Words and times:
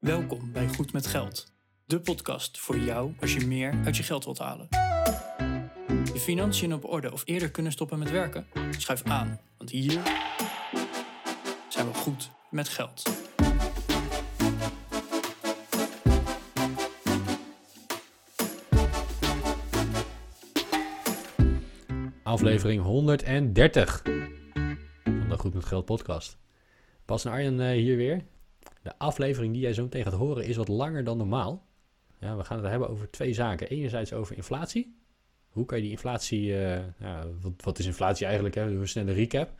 Welkom 0.00 0.52
bij 0.52 0.68
Goed 0.68 0.92
met 0.92 1.06
Geld, 1.06 1.52
de 1.84 2.00
podcast 2.00 2.58
voor 2.58 2.78
jou 2.78 3.14
als 3.20 3.34
je 3.34 3.46
meer 3.46 3.74
uit 3.84 3.96
je 3.96 4.02
geld 4.02 4.24
wilt 4.24 4.38
halen. 4.38 4.66
Je 6.12 6.20
financiën 6.20 6.74
op 6.74 6.84
orde 6.84 7.12
of 7.12 7.22
eerder 7.24 7.50
kunnen 7.50 7.72
stoppen 7.72 7.98
met 7.98 8.10
werken? 8.10 8.46
Schuif 8.70 9.02
aan, 9.02 9.40
want 9.58 9.70
hier 9.70 10.00
zijn 11.68 11.86
we 11.86 11.94
goed 11.94 12.30
met 12.50 12.68
geld. 12.68 13.02
Aflevering 22.22 22.82
130 22.82 24.02
van 25.04 25.28
de 25.28 25.38
Goed 25.38 25.54
met 25.54 25.64
Geld 25.64 25.84
podcast. 25.84 26.38
Bas 27.04 27.24
en 27.24 27.30
Arjen 27.30 27.60
eh, 27.60 27.70
hier 27.70 27.96
weer. 27.96 28.24
De 28.82 28.98
aflevering 28.98 29.52
die 29.52 29.62
jij 29.62 29.72
zo 29.72 29.82
meteen 29.82 30.02
gaat 30.02 30.12
horen 30.12 30.44
is 30.44 30.56
wat 30.56 30.68
langer 30.68 31.04
dan 31.04 31.16
normaal. 31.16 31.66
Ja, 32.20 32.36
we 32.36 32.44
gaan 32.44 32.58
het 32.58 32.70
hebben 32.70 32.88
over 32.88 33.10
twee 33.10 33.32
zaken. 33.32 33.68
Enerzijds 33.68 34.12
over 34.12 34.36
inflatie. 34.36 34.98
Hoe 35.48 35.64
kan 35.64 35.76
je 35.76 35.82
die 35.82 35.92
inflatie... 35.92 36.56
eh, 36.56 36.82
ja, 36.98 37.26
wat, 37.40 37.52
wat 37.56 37.78
is 37.78 37.86
inflatie 37.86 38.24
eigenlijk? 38.26 38.54
Hè? 38.54 38.62
Een 38.62 38.88
snelle 38.88 39.12
recap. 39.12 39.52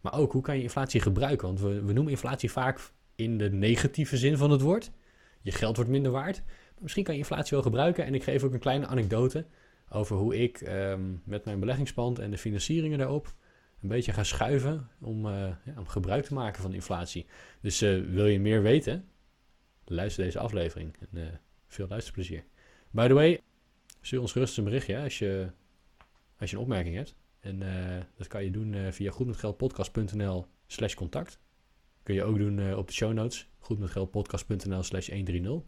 Maar 0.00 0.14
ook, 0.18 0.32
hoe 0.32 0.42
kan 0.42 0.56
je 0.56 0.62
inflatie 0.62 1.00
gebruiken? 1.00 1.46
Want 1.46 1.60
we, 1.60 1.82
we 1.82 1.92
noemen 1.92 2.12
inflatie 2.12 2.50
vaak 2.50 2.90
in 3.14 3.38
de 3.38 3.50
negatieve 3.50 4.16
zin 4.16 4.36
van 4.36 4.50
het 4.50 4.60
woord. 4.60 4.90
Je 5.40 5.52
geld 5.52 5.76
wordt 5.76 5.90
minder 5.90 6.12
waard. 6.12 6.42
Maar 6.46 6.82
misschien 6.82 7.04
kan 7.04 7.14
je 7.14 7.20
inflatie 7.20 7.50
wel 7.50 7.62
gebruiken. 7.62 8.04
En 8.04 8.14
ik 8.14 8.22
geef 8.22 8.42
ook 8.42 8.52
een 8.52 8.58
kleine 8.58 8.86
anekdote 8.86 9.46
over 9.88 10.16
hoe 10.16 10.36
ik 10.42 10.60
ehm, 10.60 11.00
met 11.24 11.44
mijn 11.44 11.60
beleggingspand 11.60 12.18
en 12.18 12.30
de 12.30 12.38
financieringen 12.38 12.98
daarop 12.98 13.34
een 13.80 13.88
beetje 13.88 14.12
ga 14.12 14.24
schuiven 14.24 14.88
om, 15.00 15.26
eh, 15.26 15.54
ja, 15.64 15.74
om 15.76 15.86
gebruik 15.86 16.24
te 16.24 16.34
maken 16.34 16.62
van 16.62 16.72
inflatie. 16.72 17.26
Dus 17.60 17.82
eh, 17.82 18.00
wil 18.04 18.26
je 18.26 18.40
meer 18.40 18.62
weten? 18.62 19.08
Luister 19.84 20.24
deze 20.24 20.38
aflevering 20.38 20.96
en 20.98 21.26
eh, 21.26 21.34
veel 21.66 21.86
luisterplezier. 21.88 22.44
By 22.90 23.06
the 23.06 23.14
way, 23.14 23.40
stuur 24.00 24.20
ons 24.20 24.32
gerust 24.32 24.58
een 24.58 24.64
berichtje 24.64 24.98
als, 24.98 25.18
je, 25.18 25.50
als 26.38 26.50
je 26.50 26.56
een 26.56 26.62
opmerking 26.62 26.96
hebt. 26.96 27.14
En 27.40 27.62
dat 28.16 28.26
kan 28.26 28.44
je 28.44 28.50
doen 28.50 28.92
via 28.92 29.10
goedmetgeldpodcast.nl 29.10 30.46
slash 30.66 30.94
contact. 30.94 31.40
Kun 32.02 32.14
je 32.14 32.24
ook 32.24 32.38
doen 32.38 32.74
op 32.74 32.86
de 32.86 32.92
show 32.92 33.12
notes, 33.12 33.48
goedmetgeldpodcast.nl 33.58 34.82
slash 34.82 35.08
130. 35.08 35.62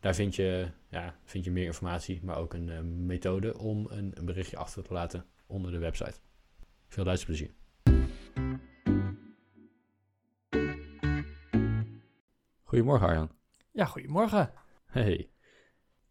Daar 0.00 0.14
vind 0.14 0.34
je, 0.34 0.68
ja, 0.90 1.18
vind 1.24 1.44
je 1.44 1.50
meer 1.50 1.64
informatie, 1.64 2.20
maar 2.22 2.36
ook 2.36 2.54
een 2.54 3.06
methode 3.06 3.58
om 3.58 3.86
een 3.90 4.14
berichtje 4.24 4.56
achter 4.56 4.82
te 4.82 4.92
laten 4.92 5.26
onder 5.46 5.72
de 5.72 5.78
website. 5.78 6.20
Veel 6.94 7.04
luisterplezier. 7.04 7.50
Goedemorgen 12.62 13.06
Arjan. 13.06 13.30
Ja, 13.72 13.84
goedemorgen. 13.84 14.52
Hey. 14.86 15.30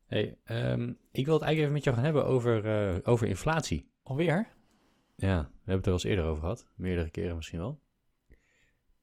Hey, 0.05 0.37
ehm, 0.43 0.93
ik 1.11 1.25
wil 1.25 1.33
het 1.33 1.43
eigenlijk 1.43 1.57
even 1.57 1.71
met 1.71 1.83
jou 1.83 1.95
gaan 1.95 2.05
hebben 2.05 2.25
over, 2.25 2.65
eh, 2.65 2.99
over 3.03 3.27
inflatie. 3.27 3.91
Alweer? 4.01 4.47
Ja, 5.15 5.41
we 5.41 5.71
hebben 5.71 5.75
het 5.75 5.77
er 5.77 5.83
wel 5.83 5.93
eens 5.93 6.03
eerder 6.03 6.25
over 6.25 6.41
gehad. 6.41 6.67
Meerdere 6.75 7.09
keren 7.09 7.35
misschien 7.35 7.59
wel. 7.59 7.81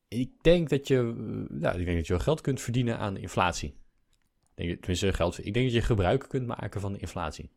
Ik 0.09 0.43
denk 0.43 0.69
dat 0.69 0.89
je, 0.89 0.97
eh, 0.97 1.61
ja, 1.61 1.73
ik 1.73 1.85
denk 1.85 1.97
dat 1.97 2.07
je 2.07 2.13
wel 2.13 2.23
geld 2.23 2.41
kunt 2.41 2.61
verdienen 2.61 2.99
aan 2.99 3.17
inflatie. 3.17 3.69
Ik 4.55 4.67
denk, 4.67 4.79
tenminste, 4.79 5.13
geld, 5.13 5.47
ik 5.47 5.55
denk 5.55 5.67
dat 5.67 5.75
je 5.75 5.83
gebruik 5.83 6.29
kunt 6.29 6.47
maken 6.47 6.81
van 6.81 6.93
de 6.93 6.99
inflatie. 6.99 7.51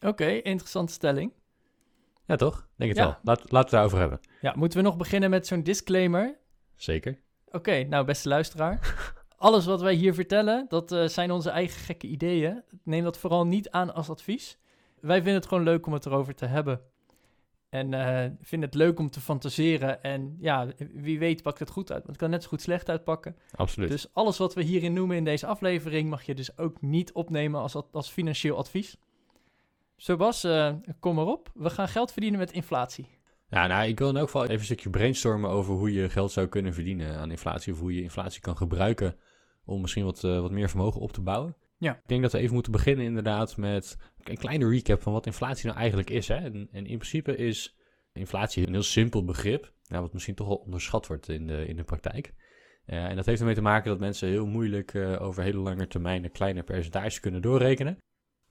Oké, 0.00 0.26
interessante 0.26 0.92
stelling. 0.92 1.32
Ja, 2.26 2.36
toch? 2.36 2.68
Denk 2.76 2.90
het 2.90 2.98
Ja. 2.98 3.04
wel. 3.06 3.16
Laat, 3.22 3.38
laten 3.38 3.50
we 3.50 3.58
het 3.58 3.70
daarover 3.70 3.98
hebben. 3.98 4.20
Ja, 4.40 4.52
moeten 4.56 4.78
we 4.78 4.84
nog 4.84 4.96
beginnen 4.96 5.30
met 5.30 5.46
zo'n 5.46 5.62
disclaimer? 5.62 6.38
Zeker. 6.74 7.18
Oké, 7.50 7.82
nou 7.84 8.04
beste 8.04 8.28
luisteraar. 8.28 8.80
Alles 9.36 9.66
wat 9.66 9.80
wij 9.80 9.94
hier 9.94 10.14
vertellen, 10.14 10.66
dat 10.68 10.92
eh, 10.92 11.06
zijn 11.06 11.30
onze 11.30 11.50
eigen 11.50 11.80
gekke 11.80 12.06
ideeën. 12.06 12.62
Neem 12.82 13.04
dat 13.04 13.18
vooral 13.18 13.46
niet 13.46 13.70
aan 13.70 13.94
als 13.94 14.08
advies. 14.10 14.58
Wij 15.00 15.16
vinden 15.16 15.34
het 15.34 15.46
gewoon 15.46 15.64
leuk 15.64 15.86
om 15.86 15.92
het 15.92 16.06
erover 16.06 16.34
te 16.34 16.46
hebben. 16.46 16.80
En 17.68 17.94
eh 17.94 18.30
vinden 18.40 18.68
het 18.68 18.78
leuk 18.78 18.98
om 18.98 19.10
te 19.10 19.20
fantaseren. 19.20 20.02
En 20.02 20.36
ja, 20.40 20.66
wie 20.92 21.18
weet 21.18 21.42
pakt 21.42 21.58
het 21.58 21.70
goed 21.70 21.90
uit. 21.92 21.98
Want 21.98 22.08
het 22.08 22.16
kan 22.16 22.30
net 22.30 22.42
zo 22.42 22.48
goed 22.48 22.60
slecht 22.62 22.88
uitpakken. 22.88 23.36
Absoluut. 23.54 23.90
Dus 23.90 24.06
alles 24.12 24.38
wat 24.38 24.54
we 24.54 24.62
hierin 24.62 24.92
noemen 24.92 25.16
in 25.16 25.24
deze 25.24 25.46
aflevering... 25.46 26.10
mag 26.10 26.22
je 26.22 26.34
dus 26.34 26.58
ook 26.58 26.80
niet 26.82 27.12
opnemen 27.12 27.60
als, 27.60 27.76
als 27.92 28.10
financieel 28.10 28.56
advies. 28.56 28.96
Zo 30.02 30.16
Bas, 30.16 30.44
eh, 30.44 30.72
kom 31.00 31.14
maar 31.14 31.26
op. 31.26 31.50
We 31.54 31.70
gaan 31.70 31.88
geld 31.88 32.12
verdienen 32.12 32.38
met 32.38 32.52
inflatie. 32.52 33.08
Ja, 33.48 33.66
nou, 33.66 33.88
ik 33.88 33.98
wil 33.98 34.08
in 34.08 34.16
elk 34.16 34.24
geval 34.24 34.42
even 34.42 34.54
een 34.54 34.64
stukje 34.64 34.90
brainstormen 34.90 35.50
over 35.50 35.74
hoe 35.74 35.92
je 35.92 36.08
geld 36.08 36.32
zou 36.32 36.46
kunnen 36.46 36.74
verdienen 36.74 37.16
aan 37.16 37.30
inflatie. 37.30 37.72
Of 37.72 37.78
hoe 37.78 37.94
je 37.94 38.02
inflatie 38.02 38.40
kan 38.40 38.56
gebruiken 38.56 39.16
om 39.64 39.80
misschien 39.80 40.04
wat, 40.04 40.24
eh, 40.24 40.40
wat 40.40 40.50
meer 40.50 40.68
vermogen 40.68 41.00
op 41.00 41.12
te 41.12 41.20
bouwen. 41.20 41.56
Ja. 41.76 41.94
Ik 41.94 42.06
denk 42.08 42.22
dat 42.22 42.32
we 42.32 42.38
even 42.38 42.54
moeten 42.54 42.72
beginnen 42.72 43.04
inderdaad 43.04 43.56
met 43.56 43.96
een 44.22 44.36
kleine 44.36 44.68
recap 44.68 45.02
van 45.02 45.12
wat 45.12 45.26
inflatie 45.26 45.66
nou 45.66 45.78
eigenlijk 45.78 46.10
is. 46.10 46.28
Hè? 46.28 46.36
En, 46.36 46.68
en 46.72 46.86
in 46.86 46.98
principe 46.98 47.36
is 47.36 47.76
inflatie 48.12 48.66
een 48.66 48.72
heel 48.72 48.82
simpel 48.82 49.24
begrip, 49.24 49.72
nou, 49.88 50.02
wat 50.02 50.12
misschien 50.12 50.34
toch 50.34 50.46
wel 50.48 50.56
onderschat 50.56 51.06
wordt 51.06 51.28
in 51.28 51.46
de, 51.46 51.66
in 51.66 51.76
de 51.76 51.84
praktijk. 51.84 52.34
Eh, 52.84 53.04
en 53.04 53.16
dat 53.16 53.26
heeft 53.26 53.40
ermee 53.40 53.54
te 53.54 53.62
maken 53.62 53.90
dat 53.90 54.00
mensen 54.00 54.28
heel 54.28 54.46
moeilijk 54.46 54.94
over 55.18 55.42
hele 55.42 55.58
lange 55.58 55.86
termijnen 55.86 56.30
kleine 56.30 56.62
percentages 56.62 57.20
kunnen 57.20 57.42
doorrekenen. 57.42 57.98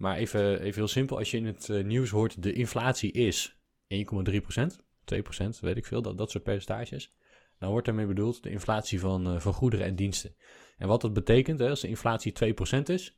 Maar 0.02 0.18
even, 0.18 0.62
even 0.62 0.80
heel 0.80 0.88
simpel, 0.88 1.18
als 1.18 1.32
je 1.32 1.38
in 1.38 1.46
het 1.46 1.70
eh, 1.70 1.84
nieuws 1.84 2.10
hoort 2.10 2.44
de 2.44 2.54
inflatie 2.54 3.12
is 3.12 3.58
1,3%, 3.88 3.98
2%, 5.06 5.60
weet 5.60 5.78
ik 5.78 5.86
veel, 5.86 6.02
dat, 6.02 6.18
dat 6.18 6.32
soort 6.32 6.44
percentages. 6.44 7.14
Dan 7.60 7.70
wordt 7.70 7.86
daarmee 7.86 8.06
bedoeld 8.06 8.44
de 8.44 8.50
inflatie 8.50 9.00
van, 9.00 9.28
eh, 9.28 9.40
van 9.40 9.54
goederen 9.54 9.86
en 9.86 9.96
diensten. 9.96 10.36
En 10.78 10.88
wat 10.88 11.02
dat 11.02 11.14
betekent, 11.14 11.60
hè, 11.60 11.70
als 11.70 11.82
de 11.82 11.88
inflatie 11.88 12.32
2% 12.32 12.90
is, 12.90 13.18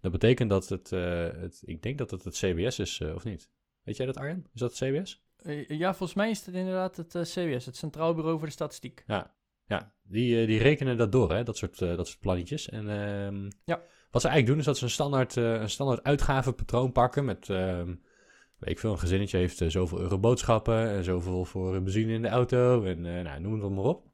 dat 0.00 0.12
betekent 0.12 0.50
dat 0.50 0.68
het, 0.68 0.92
eh, 0.92 1.28
het, 1.32 1.62
ik 1.64 1.82
denk 1.82 1.98
dat 1.98 2.10
het 2.10 2.24
het 2.24 2.34
CBS 2.34 2.78
is, 2.78 3.00
of 3.00 3.24
niet? 3.24 3.50
Weet 3.82 3.96
jij 3.96 4.06
dat 4.06 4.16
Arjen? 4.16 4.46
Is 4.54 4.60
dat 4.60 4.78
het 4.78 4.88
CBS? 4.88 5.22
Ja, 5.68 5.94
volgens 5.94 6.18
mij 6.18 6.30
is 6.30 6.46
het 6.46 6.54
inderdaad 6.54 6.96
het 6.96 7.10
CBS, 7.10 7.66
het 7.66 7.76
Centraal 7.76 8.14
Bureau 8.14 8.38
voor 8.38 8.46
de 8.46 8.52
Statistiek. 8.52 9.04
Ja, 9.06 9.34
ja 9.66 9.94
die, 10.02 10.46
die 10.46 10.58
rekenen 10.58 10.96
dat 10.96 11.12
door, 11.12 11.32
hè, 11.32 11.42
dat 11.42 11.56
soort, 11.56 11.78
dat 11.78 12.06
soort 12.06 12.20
plannetjes. 12.20 12.68
En 12.68 12.88
ehm, 12.88 13.50
Ja. 13.64 13.82
Wat 14.10 14.22
ze 14.22 14.28
eigenlijk 14.28 14.46
doen, 14.46 14.58
is 14.58 14.64
dat 14.64 14.78
ze 14.78 14.84
een 14.84 14.90
standaard, 14.90 15.36
eh, 15.36 15.52
een 15.52 15.70
standaard 15.70 16.02
uitgavenpatroon 16.02 16.92
pakken 16.92 17.24
met, 17.24 17.50
ehm, 17.50 17.94
weet 18.58 18.70
ik 18.70 18.78
veel, 18.78 18.92
een 18.92 18.98
gezinnetje 18.98 19.38
heeft 19.38 19.60
eh, 19.60 19.68
zoveel 19.68 20.00
euro 20.00 20.18
boodschappen 20.18 20.88
en 20.88 21.04
zoveel 21.04 21.44
voor 21.44 21.74
eh, 21.74 21.82
benzine 21.82 22.12
in 22.12 22.22
de 22.22 22.28
auto 22.28 22.84
en 22.84 23.00
nou, 23.00 23.40
noem 23.40 23.62
het 23.62 23.70
maar 23.70 23.84
op. 23.84 24.06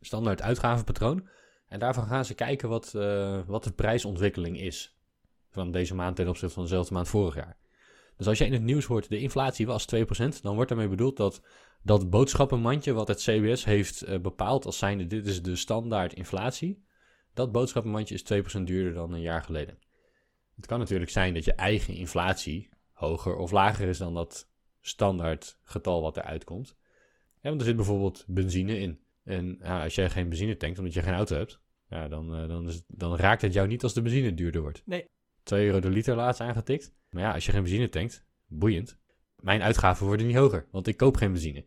Standaard 0.00 0.42
uitgavenpatroon. 0.42 1.28
En 1.68 1.78
daarvan 1.78 2.06
gaan 2.06 2.24
ze 2.24 2.34
kijken 2.34 2.68
wat, 2.68 2.92
wat 3.46 3.64
de 3.64 3.72
prijsontwikkeling 3.74 4.60
is 4.60 4.98
van 5.50 5.70
deze 5.70 5.94
maand 5.94 6.16
ten 6.16 6.28
opzichte 6.28 6.54
van 6.54 6.62
dezelfde 6.62 6.94
maand 6.94 7.08
vorig 7.08 7.34
jaar. 7.34 7.56
Dus 8.16 8.26
als 8.26 8.38
je 8.38 8.44
in 8.44 8.52
het 8.52 8.62
nieuws 8.62 8.84
hoort, 8.84 9.08
de 9.08 9.18
inflatie 9.18 9.66
was 9.66 9.86
2%, 9.86 10.42
dan 10.42 10.54
wordt 10.54 10.68
daarmee 10.68 10.88
bedoeld 10.88 11.16
dat 11.16 11.42
dat 11.82 12.10
boodschappenmandje 12.10 12.92
wat 12.92 13.08
het 13.08 13.22
CBS 13.22 13.64
heeft 13.64 14.22
bepaald 14.22 14.64
als 14.64 14.78
zijnde 14.78 15.06
dit 15.06 15.26
is 15.26 15.42
de 15.42 15.56
standaard 15.56 16.12
inflatie, 16.12 16.82
dat 17.38 17.52
boodschappenmandje 17.52 18.14
is 18.14 18.58
2% 18.58 18.62
duurder 18.62 18.92
dan 18.92 19.12
een 19.12 19.20
jaar 19.20 19.42
geleden. 19.42 19.78
Het 20.56 20.66
kan 20.66 20.78
natuurlijk 20.78 21.10
zijn 21.10 21.34
dat 21.34 21.44
je 21.44 21.52
eigen 21.52 21.94
inflatie 21.94 22.68
hoger 22.92 23.36
of 23.36 23.50
lager 23.50 23.88
is 23.88 23.98
dan 23.98 24.14
dat 24.14 24.48
standaard 24.80 25.58
getal 25.62 26.02
wat 26.02 26.16
eruit 26.16 26.44
komt. 26.44 26.76
Ja, 27.40 27.48
want 27.48 27.60
er 27.60 27.66
zit 27.66 27.76
bijvoorbeeld 27.76 28.24
benzine 28.26 28.78
in. 28.78 29.00
En 29.24 29.58
ja, 29.62 29.82
als 29.82 29.94
jij 29.94 30.10
geen 30.10 30.28
benzine 30.28 30.56
tankt 30.56 30.78
omdat 30.78 30.94
je 30.94 31.02
geen 31.02 31.14
auto 31.14 31.36
hebt, 31.36 31.60
ja, 31.88 32.08
dan, 32.08 32.34
eh, 32.34 32.48
dan, 32.48 32.68
is 32.68 32.82
dan 32.86 33.16
raakt 33.16 33.42
het 33.42 33.52
jou 33.52 33.68
niet 33.68 33.82
als 33.82 33.94
de 33.94 34.02
benzine 34.02 34.34
duurder 34.34 34.60
wordt. 34.60 34.82
Nee. 34.84 35.04
2 35.42 35.66
euro 35.66 35.80
de 35.80 35.90
liter 35.90 36.16
laatst 36.16 36.40
aangetikt. 36.40 36.94
Maar 37.10 37.22
ja, 37.22 37.32
als 37.32 37.46
je 37.46 37.52
geen 37.52 37.62
benzine 37.62 37.88
tankt, 37.88 38.24
boeiend. 38.46 38.98
Mijn 39.36 39.62
uitgaven 39.62 40.06
worden 40.06 40.26
niet 40.26 40.36
hoger, 40.36 40.66
want 40.70 40.86
ik 40.86 40.96
koop 40.96 41.16
geen 41.16 41.32
benzine. 41.32 41.64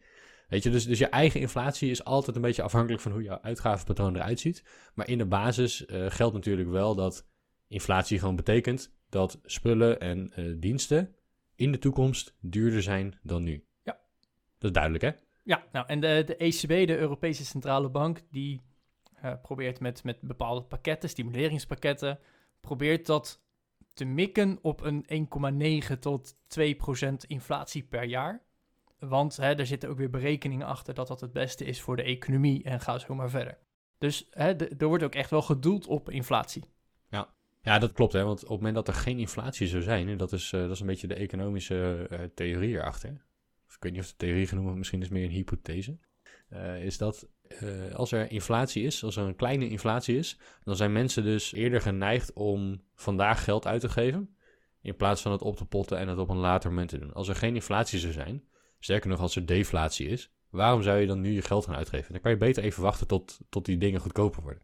Weet 0.52 0.64
je, 0.64 0.70
dus, 0.70 0.86
dus 0.86 1.00
je 1.00 1.08
eigen 1.08 1.40
inflatie 1.40 1.90
is 1.90 2.04
altijd 2.04 2.36
een 2.36 2.42
beetje 2.42 2.62
afhankelijk 2.62 3.02
van 3.02 3.12
hoe 3.12 3.24
jouw 3.24 3.40
uitgavenpatroon 3.42 4.16
eruit 4.16 4.40
ziet. 4.40 4.64
Maar 4.94 5.10
in 5.10 5.18
de 5.18 5.26
basis 5.26 5.86
eh, 5.86 6.06
geldt 6.10 6.34
natuurlijk 6.34 6.70
wel 6.70 6.96
dat 6.96 7.28
inflatie 7.68 8.20
gewoon 8.20 8.36
betekent 8.36 8.94
dat 9.10 9.40
spullen 9.44 10.00
en 10.00 10.32
eh, 10.34 10.46
diensten 10.58 11.16
in 11.56 11.72
de 11.72 11.78
toekomst 11.78 12.36
duurder 12.40 12.82
zijn 12.82 13.20
dan 13.24 13.44
nu. 13.44 13.66
Ja. 13.84 14.00
Dat 14.58 14.70
is 14.70 14.72
duidelijk, 14.72 15.04
hè? 15.04 15.12
Ja, 15.44 15.64
nou, 15.72 15.88
en 15.88 16.00
de, 16.00 16.24
de 16.26 16.36
ECB, 16.36 16.88
de 16.88 16.98
Europese 16.98 17.46
Centrale 17.46 17.90
Bank, 17.90 18.22
die 18.32 18.62
eh, 19.16 19.34
probeert 19.42 19.80
met, 19.80 20.04
met 20.04 20.22
bepaalde 20.22 20.62
pakketten, 20.62 21.10
stimuleringspakketten, 21.10 22.20
probeert 22.62 23.06
dat 23.06 23.44
te 23.94 24.06
mikken 24.06 24.60
op 24.62 24.82
een 24.82 25.30
1,9 25.94 26.00
tot 26.00 26.36
2 26.48 26.76
procent 26.76 27.24
inflatie 27.24 27.84
per 27.84 28.04
jaar. 28.04 28.50
Want 29.10 29.38
hè, 29.38 29.54
er 29.56 29.66
zitten 29.66 29.90
ook 29.90 29.98
weer 29.98 30.10
berekeningen 30.10 30.68
achter 30.68 30.94
dat 30.94 31.08
dat 31.08 31.22
het 31.22 31.32
beste 31.34 31.66
is 31.66 31.82
voor 31.82 31.96
de 31.96 32.04
economie 32.04 32.64
en 32.64 32.80
ga 32.80 33.00
zo 33.00 33.16
maar 33.16 33.30
verder. 33.30 33.58
Dus 33.98 34.28
hè, 34.30 34.56
er 34.56 34.88
wordt 34.88 35.04
ook 35.04 35.16
echt 35.16 35.30
wel 35.30 35.42
gedoeld 35.42 35.88
op 35.88 36.10
inflatie. 36.10 36.64
Ja, 37.64 37.80
dat 37.80 37.92
klopt, 37.92 38.14
hè? 38.14 38.24
Want 38.24 38.44
op 38.44 38.50
het 38.50 38.58
moment 38.58 38.76
dat 38.76 38.88
er 38.88 38.94
geen 38.94 39.20
inflatie 39.20 39.68
zou 39.68 39.84
zijn, 39.84 40.08
en 40.10 40.18
dat 40.18 40.32
is, 40.32 40.54
eh, 40.54 40.62
dat 40.62 40.72
is 40.72 40.80
een 40.80 40.88
beetje 40.88 41.08
de 41.08 41.14
economische 41.14 42.08
eh, 42.10 42.20
theorie 42.36 42.76
erachter. 42.76 43.26
Of 43.68 43.76
ik 43.76 43.84
weet 43.84 43.92
niet 43.92 44.02
of 44.02 44.08
de 44.08 44.16
theorie 44.18 44.48
genoemd 44.48 44.64
wordt, 44.64 44.78
misschien 44.80 45.00
is 45.00 45.06
het 45.06 45.16
meer 45.16 45.26
een 45.26 45.32
hypothese. 45.32 45.98
eh, 46.50 46.84
is 46.84 46.98
dat 46.98 47.28
als 47.94 48.12
er 48.12 48.32
inflatie 48.32 48.84
is, 48.84 49.04
als 49.04 49.16
er 49.16 49.24
een 49.26 49.36
kleine 49.36 49.70
inflatie 49.70 50.18
is, 50.18 50.40
dan 50.64 50.76
zijn 50.76 50.92
mensen 50.92 51.24
dus 51.24 51.54
eerder 51.54 51.82
geneigd 51.82 52.34
om 52.34 52.82
vandaag 52.96 53.44
geld 53.44 53.68
uit 53.68 53.82
te 53.82 53.90
geven. 53.90 54.36
In 54.82 54.96
plaats 54.96 55.22
van 55.22 55.32
het 55.32 55.42
op 55.42 55.58
te 55.58 55.66
potten 55.66 55.98
en 55.98 56.08
het 56.08 56.18
op 56.18 56.30
een 56.30 56.38
later 56.38 56.70
moment 56.70 56.90
te 56.90 57.00
doen. 57.00 57.14
Als 57.14 57.28
er 57.28 57.36
geen 57.36 57.56
inflatie 57.56 58.00
zou 58.00 58.14
zijn, 58.14 58.44
sterker 58.82 59.10
nog 59.10 59.20
als 59.20 59.36
er 59.36 59.46
deflatie 59.46 60.08
is, 60.08 60.32
waarom 60.50 60.82
zou 60.82 61.00
je 61.00 61.08
dan 61.08 61.22
nu 61.22 61.32
je 61.32 61.42
geld 61.42 61.66
gaan 61.66 61.76
uitgeven? 61.76 62.12
Dan 62.12 62.22
kan 62.22 62.32
je 62.32 62.38
beter 62.38 62.64
even 62.64 62.84
wachten 62.84 63.08
tot, 63.08 63.40
tot 63.50 63.66
die 63.66 63.78
dingen 63.78 64.00
goedkoper 64.00 64.42
worden. 64.42 64.62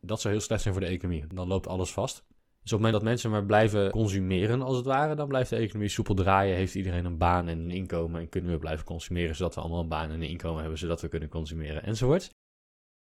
Dat 0.00 0.20
zou 0.20 0.34
heel 0.34 0.42
slecht 0.42 0.62
zijn 0.62 0.74
voor 0.74 0.82
de 0.82 0.88
economie. 0.88 1.26
Dan 1.26 1.48
loopt 1.48 1.66
alles 1.66 1.92
vast. 1.92 2.24
Dus 2.64 2.72
op 2.72 2.78
het 2.78 2.86
moment 2.88 2.92
dat 2.92 3.02
mensen 3.02 3.30
maar 3.30 3.44
blijven 3.44 3.90
consumeren, 3.90 4.62
als 4.62 4.76
het 4.76 4.86
ware, 4.86 5.14
dan 5.14 5.28
blijft 5.28 5.50
de 5.50 5.56
economie 5.56 5.88
soepel 5.88 6.14
draaien. 6.14 6.56
Heeft 6.56 6.74
iedereen 6.74 7.04
een 7.04 7.18
baan 7.18 7.48
en 7.48 7.58
een 7.58 7.70
inkomen 7.70 8.20
en 8.20 8.28
kunnen 8.28 8.50
we 8.50 8.58
blijven 8.58 8.84
consumeren, 8.84 9.36
zodat 9.36 9.54
we 9.54 9.60
allemaal 9.60 9.80
een 9.80 9.88
baan 9.88 10.10
en 10.10 10.14
een 10.14 10.28
inkomen 10.28 10.60
hebben, 10.60 10.78
zodat 10.78 11.00
we 11.00 11.08
kunnen 11.08 11.28
consumeren 11.28 11.82
enzovoort. 11.82 12.34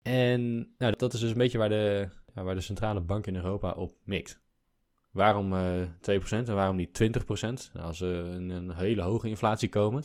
En 0.02 0.74
nou, 0.78 0.94
dat 0.98 1.14
is 1.14 1.20
dus 1.20 1.32
een 1.32 1.38
beetje 1.38 1.58
waar 1.58 1.70
de, 1.70 2.10
waar 2.34 2.56
de 2.56 2.62
centrale 2.62 3.02
bank 3.02 3.28
in 3.28 3.36
Europa 3.36 3.72
op 3.72 3.94
mikt. 4.04 4.42
Waarom 5.12 5.54
uh, 5.54 5.82
eh, 5.82 6.22
2% 6.22 6.30
en 6.30 6.56
waarom 6.56 6.76
niet 6.76 7.04
20%? 7.04 7.24
Nou, 7.30 7.60
als 7.74 8.00
we 8.00 8.08
een, 8.08 8.50
een 8.50 8.74
hele 8.76 9.02
hoge 9.02 9.30
inflatie 9.30 9.70
komen, 9.70 10.04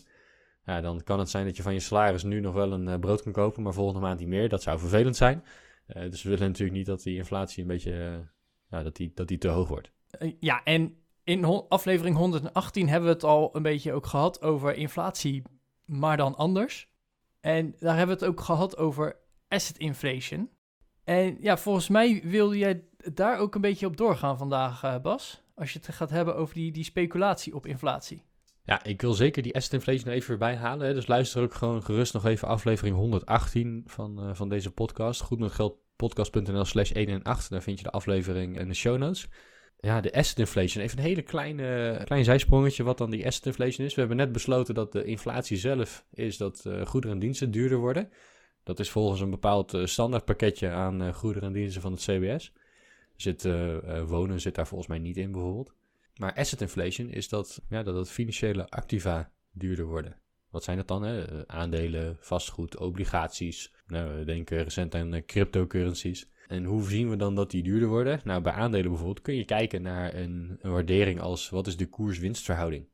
ja, 0.68 0.80
dan 0.80 1.02
kan 1.02 1.18
het 1.18 1.30
zijn 1.30 1.46
dat 1.46 1.56
je 1.56 1.62
van 1.62 1.72
je 1.72 1.80
salaris 1.80 2.22
nu 2.22 2.40
nog 2.40 2.54
wel 2.54 2.72
een 2.72 2.88
uh, 2.88 2.98
brood 2.98 3.22
kan 3.22 3.32
kopen, 3.32 3.62
maar 3.62 3.72
volgende 3.72 4.00
maand 4.00 4.18
niet 4.18 4.28
meer. 4.28 4.48
Dat 4.48 4.62
zou 4.62 4.78
vervelend 4.78 5.16
zijn. 5.16 5.44
Uh, 5.86 6.02
dus 6.10 6.22
we 6.22 6.28
willen 6.28 6.46
natuurlijk 6.46 6.76
niet 6.76 6.86
dat 6.86 7.02
die 7.02 7.16
inflatie 7.16 7.62
een 7.62 7.68
beetje 7.68 8.26
ja, 8.70 8.82
dat, 8.82 8.96
die, 8.96 9.12
dat 9.14 9.28
die 9.28 9.38
te 9.38 9.48
hoog 9.48 9.68
wordt. 9.68 9.92
Ja, 10.40 10.62
en 10.64 10.96
in 11.24 11.44
aflevering 11.68 12.16
118 12.16 12.88
hebben 12.88 13.08
we 13.08 13.14
het 13.14 13.24
al 13.24 13.56
een 13.56 13.62
beetje 13.62 13.92
ook 13.92 14.06
gehad 14.06 14.42
over 14.42 14.74
inflatie, 14.74 15.42
maar 15.84 16.16
dan 16.16 16.36
anders. 16.36 16.88
En 17.40 17.74
daar 17.78 17.96
hebben 17.96 18.18
we 18.18 18.24
het 18.24 18.32
ook 18.32 18.40
gehad 18.40 18.76
over 18.76 19.16
asset 19.48 19.78
inflation. 19.78 20.50
En 21.04 21.36
ja, 21.40 21.56
volgens 21.56 21.88
mij 21.88 22.20
wilde 22.24 22.58
jij 22.58 22.84
daar 23.12 23.38
ook 23.38 23.54
een 23.54 23.60
beetje 23.60 23.86
op 23.86 23.96
doorgaan 23.96 24.38
vandaag, 24.38 25.00
Bas. 25.00 25.42
Als 25.54 25.72
je 25.72 25.78
het 25.78 25.94
gaat 25.94 26.10
hebben 26.10 26.36
over 26.36 26.54
die, 26.54 26.72
die 26.72 26.84
speculatie 26.84 27.54
op 27.54 27.66
inflatie. 27.66 28.27
Ja, 28.68 28.84
ik 28.84 29.00
wil 29.00 29.12
zeker 29.12 29.42
die 29.42 29.54
asset 29.54 29.72
inflation 29.72 30.14
even 30.14 30.32
erbij 30.32 30.56
halen. 30.56 30.86
Hè. 30.86 30.94
Dus 30.94 31.06
luister 31.06 31.42
ook 31.42 31.54
gewoon 31.54 31.82
gerust 31.82 32.12
nog 32.12 32.26
even 32.26 32.48
aflevering 32.48 32.96
118 32.96 33.82
van, 33.86 34.28
uh, 34.28 34.34
van 34.34 34.48
deze 34.48 34.70
podcast. 34.70 35.20
Goed 35.20 35.38
met 35.38 35.52
geld 35.52 35.78
podcast.nl 35.96 36.64
slash 36.64 36.90
1 36.90 37.08
en 37.08 37.22
8. 37.22 37.50
Daar 37.50 37.62
vind 37.62 37.78
je 37.78 37.84
de 37.84 37.90
aflevering 37.90 38.58
en 38.58 38.68
de 38.68 38.74
show 38.74 38.98
notes. 38.98 39.28
Ja, 39.78 40.00
de 40.00 40.12
asset 40.12 40.38
inflation. 40.38 40.84
Even 40.84 40.98
een 40.98 41.04
hele 41.04 41.22
kleine, 41.22 42.00
klein 42.04 42.24
zijsprongetje 42.24 42.82
wat 42.82 42.98
dan 42.98 43.10
die 43.10 43.26
asset 43.26 43.46
inflation 43.46 43.86
is. 43.86 43.94
We 43.94 44.00
hebben 44.00 44.18
net 44.18 44.32
besloten 44.32 44.74
dat 44.74 44.92
de 44.92 45.04
inflatie 45.04 45.56
zelf 45.56 46.04
is 46.12 46.36
dat 46.36 46.64
uh, 46.66 46.86
goederen 46.86 47.16
en 47.16 47.22
diensten 47.22 47.50
duurder 47.50 47.78
worden. 47.78 48.10
Dat 48.64 48.80
is 48.80 48.90
volgens 48.90 49.20
een 49.20 49.30
bepaald 49.30 49.74
uh, 49.74 49.86
standaardpakketje 49.86 50.68
aan 50.68 51.14
goederen 51.14 51.48
en 51.48 51.54
diensten 51.54 51.82
van 51.82 51.92
het 51.92 52.00
CBS. 52.00 52.52
Zit, 53.16 53.48
wonen 54.06 54.40
zit 54.40 54.54
daar 54.54 54.66
volgens 54.66 54.88
mij 54.88 54.98
niet 54.98 55.16
in 55.16 55.32
bijvoorbeeld. 55.32 55.77
Maar 56.18 56.34
asset 56.34 56.60
inflation 56.60 57.08
is 57.08 57.28
dat, 57.28 57.62
ja, 57.68 57.82
dat 57.82 57.94
het 57.94 58.10
financiële 58.10 58.68
activa 58.68 59.30
duurder 59.52 59.84
worden. 59.84 60.16
Wat 60.50 60.64
zijn 60.64 60.76
dat 60.76 60.88
dan? 60.88 61.02
Hè? 61.02 61.24
Eh, 61.24 61.42
aandelen, 61.46 62.16
vastgoed, 62.20 62.76
obligaties. 62.76 63.72
Nou, 63.86 64.18
we 64.18 64.24
denken 64.24 64.62
recent 64.62 64.94
aan 64.94 65.14
eh, 65.14 65.24
cryptocurrencies. 65.26 66.30
En 66.46 66.64
hoe 66.64 66.82
zien 66.82 67.10
we 67.10 67.16
dan 67.16 67.34
dat 67.34 67.50
die 67.50 67.62
duurder 67.62 67.88
worden? 67.88 68.20
Nou, 68.24 68.42
bij 68.42 68.52
aandelen 68.52 68.88
bijvoorbeeld 68.88 69.22
kun 69.22 69.34
je 69.34 69.44
kijken 69.44 69.82
naar 69.82 70.14
een, 70.14 70.58
een 70.60 70.70
waardering 70.70 71.20
als 71.20 71.48
wat 71.48 71.66
is 71.66 71.76
de 71.76 71.86
koers-winstverhouding. 71.86 72.88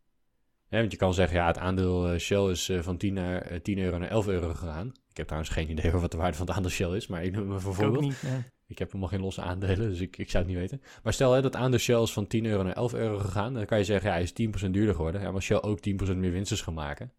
Ja, 0.68 0.78
want 0.78 0.92
je 0.92 0.98
kan 0.98 1.14
zeggen, 1.14 1.36
ja, 1.36 1.46
het 1.46 1.58
aandeel 1.58 2.08
eh, 2.08 2.18
Shell 2.18 2.50
is 2.50 2.70
van 2.80 2.96
10, 2.96 3.14
naar, 3.14 3.60
10 3.62 3.78
euro 3.78 3.98
naar 3.98 4.10
11 4.10 4.26
euro 4.26 4.54
gegaan. 4.54 4.92
Ik 5.10 5.16
heb 5.16 5.26
trouwens 5.26 5.52
geen 5.52 5.70
idee 5.70 5.90
wat 6.00 6.10
de 6.10 6.16
waarde 6.16 6.36
van 6.36 6.46
het 6.46 6.54
aandeel 6.54 6.70
Shell 6.70 6.96
is, 6.96 7.06
maar 7.06 7.24
ik 7.24 7.32
noem 7.32 7.50
het 7.50 7.62
bijvoorbeeld. 7.62 8.04
Niet, 8.04 8.22
Ik 8.66 8.78
heb 8.78 8.88
helemaal 8.88 9.08
geen 9.08 9.20
losse 9.20 9.42
aandelen, 9.42 9.88
dus 9.88 10.00
ik, 10.00 10.16
ik 10.16 10.30
zou 10.30 10.44
het 10.44 10.52
niet 10.52 10.62
weten. 10.62 10.82
Maar 11.02 11.12
stel 11.12 11.32
hè, 11.32 11.42
dat 11.42 11.56
aandeel 11.56 11.78
Shell 11.78 12.02
is 12.02 12.12
van 12.12 12.26
10 12.26 12.46
euro 12.46 12.62
naar 12.62 12.72
11 12.72 12.94
euro 12.94 13.18
gegaan. 13.18 13.54
Dan 13.54 13.66
kan 13.66 13.78
je 13.78 13.84
zeggen, 13.84 14.08
ja, 14.08 14.14
hij 14.14 14.22
is 14.22 14.66
10% 14.66 14.70
duurder 14.70 14.94
geworden. 14.94 15.20
Ja, 15.20 15.30
maar 15.30 15.42
Shell 15.42 15.60
ook 15.60 15.78
10% 15.78 16.16
meer 16.16 16.30
winst 16.30 16.52
is 16.52 16.60
gaan 16.60 16.74
maken 16.74 17.12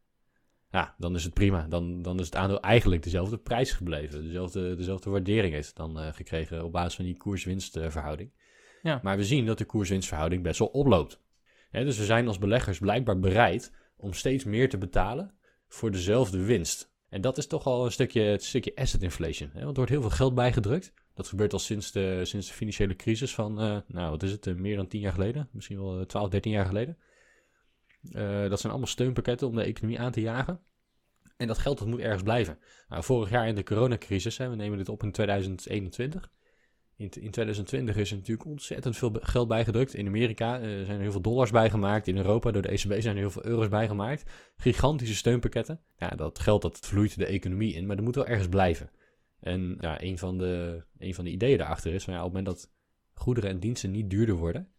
ja, 0.76 0.96
dan 0.98 1.16
is 1.16 1.24
het 1.24 1.34
prima. 1.34 1.66
Dan, 1.70 2.02
dan 2.02 2.20
is 2.20 2.26
het 2.26 2.36
aandeel 2.36 2.60
eigenlijk 2.60 3.04
dezelfde 3.04 3.38
prijs 3.38 3.72
gebleven. 3.72 4.24
Dezelfde, 4.24 4.76
dezelfde 4.76 5.10
waardering 5.10 5.54
heeft 5.54 5.68
het 5.68 5.76
dan 5.76 6.00
uh, 6.00 6.08
gekregen 6.14 6.64
op 6.64 6.72
basis 6.72 6.96
van 6.96 7.06
die 7.06 7.18
koers-winstverhouding. 7.18 8.32
Ja. 8.82 9.00
Maar 9.04 9.18
we 9.18 9.24
zien 9.24 9.46
dat 9.46 9.58
de 9.58 9.66
koers-winstverhouding 9.66 10.44
best 10.44 10.60
wel 10.60 10.68
oploopt. 10.68 11.22
dus 11.72 11.98
we 11.98 12.06
zijn 12.06 12.28
als 12.28 12.38
beleggers 12.38 12.80
blijkbaar 12.80 13.20
bereid 13.20 13.72
om 13.98 14.14
steeds 14.14 14.44
meer 14.44 14.70
te 14.70 14.78
betalen 14.78 15.34
voor 15.68 15.92
dezelfde 15.92 16.44
winst. 16.44 16.94
En 17.10 17.22
dat 17.22 17.38
is 17.38 17.48
toch 17.48 17.66
al 17.66 17.86
een 17.86 17.92
stukje, 17.92 18.22
het 18.22 18.44
stukje 18.44 18.76
asset 18.76 19.04
inflation. 19.04 19.50
Hè? 19.50 19.60
Want 19.60 19.70
er 19.70 19.76
wordt 19.76 19.92
heel 19.92 20.02
veel 20.02 20.10
geld 20.10 20.36
bijgedrukt. 20.36 20.94
Dat 21.16 21.28
gebeurt 21.28 21.54
al 21.54 21.60
sinds 21.60 21.92
de, 21.92 22.26
sinds 22.26 22.48
de 22.48 22.54
financiële 22.54 22.96
crisis 22.96 23.34
van, 23.34 23.64
uh, 23.64 23.78
nou 23.88 24.10
wat 24.10 24.24
is 24.24 24.32
het, 24.32 24.46
uh, 24.46 24.56
meer 24.56 24.76
dan 24.76 24.88
10 24.88 25.00
jaar 25.00 25.14
geleden. 25.14 25.50
Misschien 25.52 25.78
wel 25.82 26.06
12, 26.06 26.30
13 26.30 26.52
jaar 26.52 26.66
geleden. 26.66 26.98
Dat 28.50 28.60
zijn 28.60 28.72
allemaal 28.72 28.88
steunpakketten 28.88 29.48
om 29.48 29.56
de 29.56 29.64
economie 29.64 30.00
aan 30.00 30.12
te 30.12 30.22
jagen. 30.22 30.60
En 31.38 31.48
dat 31.48 31.58
geld 31.58 31.78
dat 31.80 31.88
moet 31.88 32.00
ergens 32.00 32.24
blijven. 32.24 32.60
Nou, 32.90 33.04
vorig 33.04 33.30
jaar 33.30 33.48
in 33.48 33.56
de 33.56 33.64
coronacrisis, 33.64 34.38
we 34.38 34.56
nemen 34.56 34.78
dit 34.78 34.90
op 34.90 35.04
in 35.04 35.12
2021. 35.12 36.32
In, 36.98 37.10
in 37.10 37.32
2020 37.32 37.96
is 37.96 38.12
er 38.12 38.18
natuurlijk 38.18 38.50
ontzettend 38.50 38.98
veel 38.98 39.12
geld 39.20 39.48
bijgedrukt. 39.48 39.94
In 39.94 40.08
Amerika 40.08 40.60
zijn 40.60 40.90
er 40.90 41.00
heel 41.00 41.12
veel 41.12 41.22
dollars 41.22 41.52
bijgemaakt. 41.52 42.08
In 42.08 42.18
Europa 42.18 42.52
door 42.52 42.62
de 42.62 42.68
ECB 42.68 43.02
zijn 43.02 43.16
er 43.16 43.22
heel 43.22 43.32
veel 43.32 43.46
euro's 43.46 43.68
bijgemaakt. 43.68 44.32
Gigantische 44.58 45.16
steunpakketten. 45.16 45.82
Ja, 45.98 46.10
dat 46.10 46.40
geld 46.40 46.62
dat 46.62 46.80
vloeit 46.80 47.18
de 47.18 47.26
economie 47.26 47.74
in, 47.74 47.86
maar 47.86 47.96
dat 47.96 48.06
moet 48.06 48.16
wel 48.16 48.26
ergens 48.26 48.50
blijven. 48.50 48.90
En 49.46 49.78
ja, 49.80 50.02
een, 50.02 50.18
van 50.18 50.38
de, 50.38 50.84
een 50.98 51.14
van 51.14 51.24
de 51.24 51.32
ideeën 51.32 51.58
daarachter 51.58 51.94
is, 51.94 52.04
van, 52.04 52.14
ja, 52.14 52.20
op 52.20 52.26
het 52.26 52.36
moment 52.36 52.56
dat 52.56 52.72
goederen 53.14 53.50
en 53.50 53.60
diensten 53.60 53.92
niet 53.92 54.10
duurder 54.10 54.36
worden, 54.36 54.70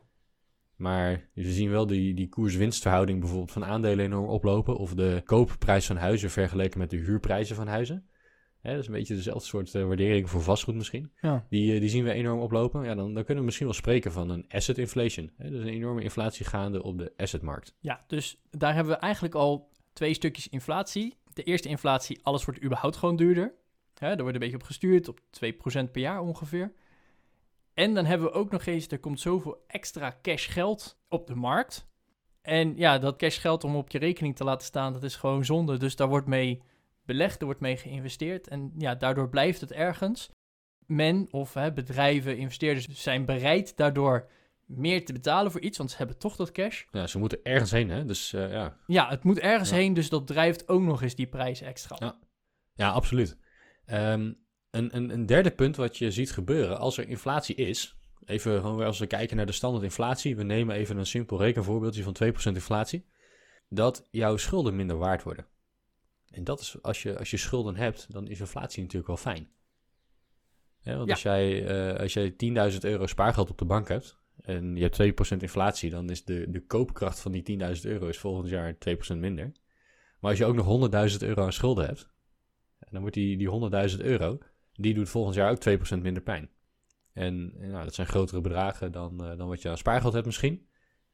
maar 0.76 1.28
we 1.34 1.52
zien 1.52 1.70
wel 1.70 1.86
die, 1.86 2.14
die 2.14 2.28
koers-winstverhouding 2.28 3.20
bijvoorbeeld 3.20 3.52
van 3.52 3.64
aandelen 3.64 4.04
enorm 4.04 4.28
oplopen. 4.28 4.76
Of 4.76 4.94
de 4.94 5.22
koopprijs 5.24 5.86
van 5.86 5.96
huizen 5.96 6.30
vergeleken 6.30 6.78
met 6.78 6.90
de 6.90 6.96
huurprijzen 6.96 7.56
van 7.56 7.66
huizen. 7.66 8.06
Hè, 8.60 8.70
dat 8.70 8.80
is 8.80 8.86
een 8.86 8.92
beetje 8.92 9.14
dezelfde 9.14 9.46
soort 9.46 9.74
uh, 9.74 9.86
waardering 9.86 10.30
voor 10.30 10.42
vastgoed 10.42 10.74
misschien. 10.74 11.12
Ja. 11.20 11.46
Die, 11.48 11.74
uh, 11.74 11.80
die 11.80 11.88
zien 11.88 12.04
we 12.04 12.12
enorm 12.12 12.40
oplopen. 12.40 12.84
Ja, 12.84 12.94
dan, 12.94 13.14
dan 13.14 13.24
kunnen 13.24 13.36
we 13.36 13.44
misschien 13.44 13.66
wel 13.66 13.74
spreken 13.74 14.12
van 14.12 14.30
een 14.30 14.44
asset 14.48 14.78
inflation. 14.78 15.30
Hè, 15.36 15.50
dus 15.50 15.60
een 15.60 15.68
enorme 15.68 16.02
inflatie 16.02 16.46
gaande 16.46 16.82
op 16.82 16.98
de 16.98 17.12
assetmarkt. 17.16 17.76
Ja, 17.80 18.04
dus 18.06 18.40
daar 18.50 18.74
hebben 18.74 18.92
we 18.92 18.98
eigenlijk 18.98 19.34
al 19.34 19.70
twee 19.92 20.14
stukjes 20.14 20.48
inflatie. 20.48 21.14
De 21.32 21.42
eerste 21.42 21.68
inflatie, 21.68 22.20
alles 22.22 22.44
wordt 22.44 22.62
überhaupt 22.62 22.96
gewoon 22.96 23.16
duurder. 23.16 23.54
Hè, 23.98 24.08
daar 24.08 24.16
wordt 24.16 24.34
een 24.34 24.40
beetje 24.40 24.56
op 24.56 24.62
gestuurd, 24.62 25.08
op 25.08 25.20
2% 25.20 25.90
per 25.92 26.00
jaar 26.00 26.20
ongeveer. 26.20 26.72
En 27.74 27.94
dan 27.94 28.04
hebben 28.04 28.26
we 28.26 28.32
ook 28.32 28.50
nog 28.50 28.66
eens, 28.66 28.88
er 28.88 28.98
komt 28.98 29.20
zoveel 29.20 29.64
extra 29.66 30.18
cash 30.22 30.52
geld 30.52 30.98
op 31.08 31.26
de 31.26 31.34
markt. 31.34 31.86
En 32.42 32.76
ja, 32.76 32.98
dat 32.98 33.16
cash 33.16 33.40
geld 33.40 33.64
om 33.64 33.76
op 33.76 33.90
je 33.90 33.98
rekening 33.98 34.36
te 34.36 34.44
laten 34.44 34.66
staan, 34.66 34.92
dat 34.92 35.02
is 35.02 35.16
gewoon 35.16 35.44
zonde. 35.44 35.76
Dus 35.76 35.96
daar 35.96 36.08
wordt 36.08 36.26
mee 36.26 36.62
belegd, 37.04 37.38
er 37.38 37.44
wordt 37.44 37.60
mee 37.60 37.76
geïnvesteerd. 37.76 38.48
En 38.48 38.72
ja, 38.78 38.94
daardoor 38.94 39.28
blijft 39.28 39.60
het 39.60 39.72
ergens. 39.72 40.30
Men 40.86 41.28
of 41.30 41.54
hè, 41.54 41.72
bedrijven, 41.72 42.36
investeerders 42.36 42.88
zijn 42.88 43.24
bereid 43.24 43.76
daardoor 43.76 44.28
meer 44.66 45.04
te 45.04 45.12
betalen 45.12 45.52
voor 45.52 45.60
iets, 45.60 45.78
want 45.78 45.90
ze 45.90 45.96
hebben 45.96 46.18
toch 46.18 46.36
dat 46.36 46.52
cash. 46.52 46.84
Ja, 46.90 47.06
ze 47.06 47.18
moeten 47.18 47.38
ergens 47.42 47.70
heen, 47.70 47.90
hè? 47.90 48.04
Dus 48.04 48.32
uh, 48.32 48.52
ja. 48.52 48.76
Ja, 48.86 49.08
het 49.08 49.24
moet 49.24 49.38
ergens 49.38 49.70
heen, 49.70 49.94
dus 49.94 50.08
dat 50.08 50.26
drijft 50.26 50.68
ook 50.68 50.82
nog 50.82 51.02
eens 51.02 51.14
die 51.14 51.26
prijs 51.26 51.60
extra. 51.60 51.96
Ja, 51.98 52.18
ja 52.74 52.90
absoluut. 52.90 53.36
Um, 53.92 54.44
een, 54.70 54.96
een, 54.96 55.10
een 55.10 55.26
derde 55.26 55.50
punt 55.50 55.76
wat 55.76 55.98
je 55.98 56.10
ziet 56.10 56.32
gebeuren 56.32 56.78
als 56.78 56.98
er 56.98 57.08
inflatie 57.08 57.54
is. 57.54 57.96
Even 58.24 58.60
gewoon 58.60 58.82
als 58.82 58.98
we 58.98 59.06
kijken 59.06 59.36
naar 59.36 59.46
de 59.46 59.52
standaard 59.52 59.84
inflatie. 59.84 60.36
We 60.36 60.42
nemen 60.42 60.74
even 60.74 60.96
een 60.96 61.06
simpel 61.06 61.38
rekenvoorbeeldje 61.38 62.02
van 62.02 62.16
2% 62.24 62.28
inflatie. 62.54 63.06
Dat 63.68 64.08
jouw 64.10 64.36
schulden 64.36 64.76
minder 64.76 64.96
waard 64.96 65.22
worden. 65.22 65.46
En 66.30 66.44
dat 66.44 66.60
is, 66.60 66.76
als 66.82 67.02
je, 67.02 67.18
als 67.18 67.30
je 67.30 67.36
schulden 67.36 67.76
hebt, 67.76 68.12
dan 68.12 68.28
is 68.28 68.40
inflatie 68.40 68.82
natuurlijk 68.82 69.06
wel 69.06 69.16
fijn. 69.16 69.48
Ja, 70.80 70.96
want 70.96 71.10
als 71.10 71.22
jij, 71.22 71.70
uh, 71.92 72.00
als 72.00 72.12
jij 72.12 72.30
10.000 72.72 72.78
euro 72.80 73.06
spaargeld 73.06 73.50
op 73.50 73.58
de 73.58 73.64
bank 73.64 73.88
hebt 73.88 74.18
en 74.40 74.76
je 74.76 74.82
hebt 74.82 75.34
2% 75.34 75.36
inflatie, 75.36 75.90
dan 75.90 76.10
is 76.10 76.24
de, 76.24 76.46
de 76.50 76.66
koopkracht 76.66 77.18
van 77.18 77.32
die 77.32 77.58
10.000 77.76 77.80
euro 77.82 78.06
is 78.06 78.18
volgend 78.18 78.48
jaar 78.48 78.74
2% 79.14 79.16
minder. 79.16 79.52
Maar 80.20 80.30
als 80.30 80.38
je 80.38 80.44
ook 80.44 80.54
nog 80.54 81.10
100.000 81.10 81.16
euro 81.18 81.42
aan 81.42 81.52
schulden 81.52 81.86
hebt, 81.86 82.14
dan 82.90 83.00
wordt 83.00 83.16
die, 83.16 83.36
die 83.36 83.90
100.000 83.90 84.00
euro, 84.04 84.38
die 84.72 84.94
doet 84.94 85.08
volgend 85.08 85.34
jaar 85.34 85.50
ook 85.50 85.68
2% 85.96 86.02
minder 86.02 86.22
pijn. 86.22 86.50
En, 87.12 87.52
nou, 87.58 87.84
dat 87.84 87.94
zijn 87.94 88.06
grotere 88.06 88.40
bedragen 88.40 88.92
dan, 88.92 89.24
uh, 89.24 89.38
dan 89.38 89.48
wat 89.48 89.62
je 89.62 89.68
aan 89.68 89.78
spaargeld 89.78 90.12
hebt 90.12 90.26
misschien. 90.26 90.66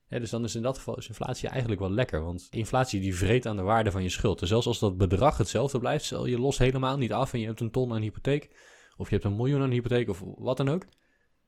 dus 0.09 0.31
dan 0.31 0.45
is 0.45 0.55
in 0.55 0.63
dat 0.63 0.77
geval 0.77 0.97
inflatie 0.97 1.49
eigenlijk 1.49 1.81
wel 1.81 1.91
lekker. 1.91 2.25
Want 2.25 2.47
inflatie 2.51 3.01
die 3.01 3.17
vreet 3.17 3.47
aan 3.47 3.57
de 3.57 3.63
waarde 3.63 3.91
van 3.91 4.03
je 4.03 4.09
schuld. 4.09 4.39
Dus 4.39 4.49
zelfs 4.49 4.67
als 4.67 4.79
dat 4.79 4.97
bedrag 4.97 5.39
hetzelfde 5.39 5.79
blijft, 5.79 6.05
stel 6.05 6.27
je 6.27 6.39
los 6.39 6.59
helemaal 6.59 6.97
niet 6.97 7.13
af 7.13 7.33
en 7.33 7.41
je 7.41 7.47
hebt 7.47 7.61
een 7.61 7.71
ton 7.71 7.93
aan 7.93 8.03
hypotheek. 8.03 8.51
Of 8.97 9.09
je 9.09 9.15
hebt 9.15 9.27
een 9.27 9.37
miljoen 9.37 9.63
aan 9.63 9.71
hypotheek 9.71 10.09
of 10.09 10.23
wat 10.37 10.57
dan 10.57 10.69
ook. 10.69 10.87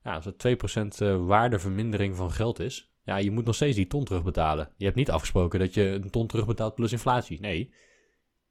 Ja, 0.03 0.15
als 0.15 0.25
het 0.25 0.47
2% 1.01 1.01
uh, 1.01 1.25
waardevermindering 1.25 2.15
van 2.15 2.31
geld 2.31 2.59
is, 2.59 2.93
ja, 3.03 3.17
je 3.17 3.31
moet 3.31 3.45
nog 3.45 3.55
steeds 3.55 3.75
die 3.75 3.87
ton 3.87 4.03
terugbetalen. 4.03 4.69
Je 4.77 4.85
hebt 4.85 4.97
niet 4.97 5.11
afgesproken 5.11 5.59
dat 5.59 5.73
je 5.73 5.83
een 5.83 6.09
ton 6.09 6.27
terugbetaalt 6.27 6.75
plus 6.75 6.91
inflatie. 6.91 7.39
Nee, 7.39 7.73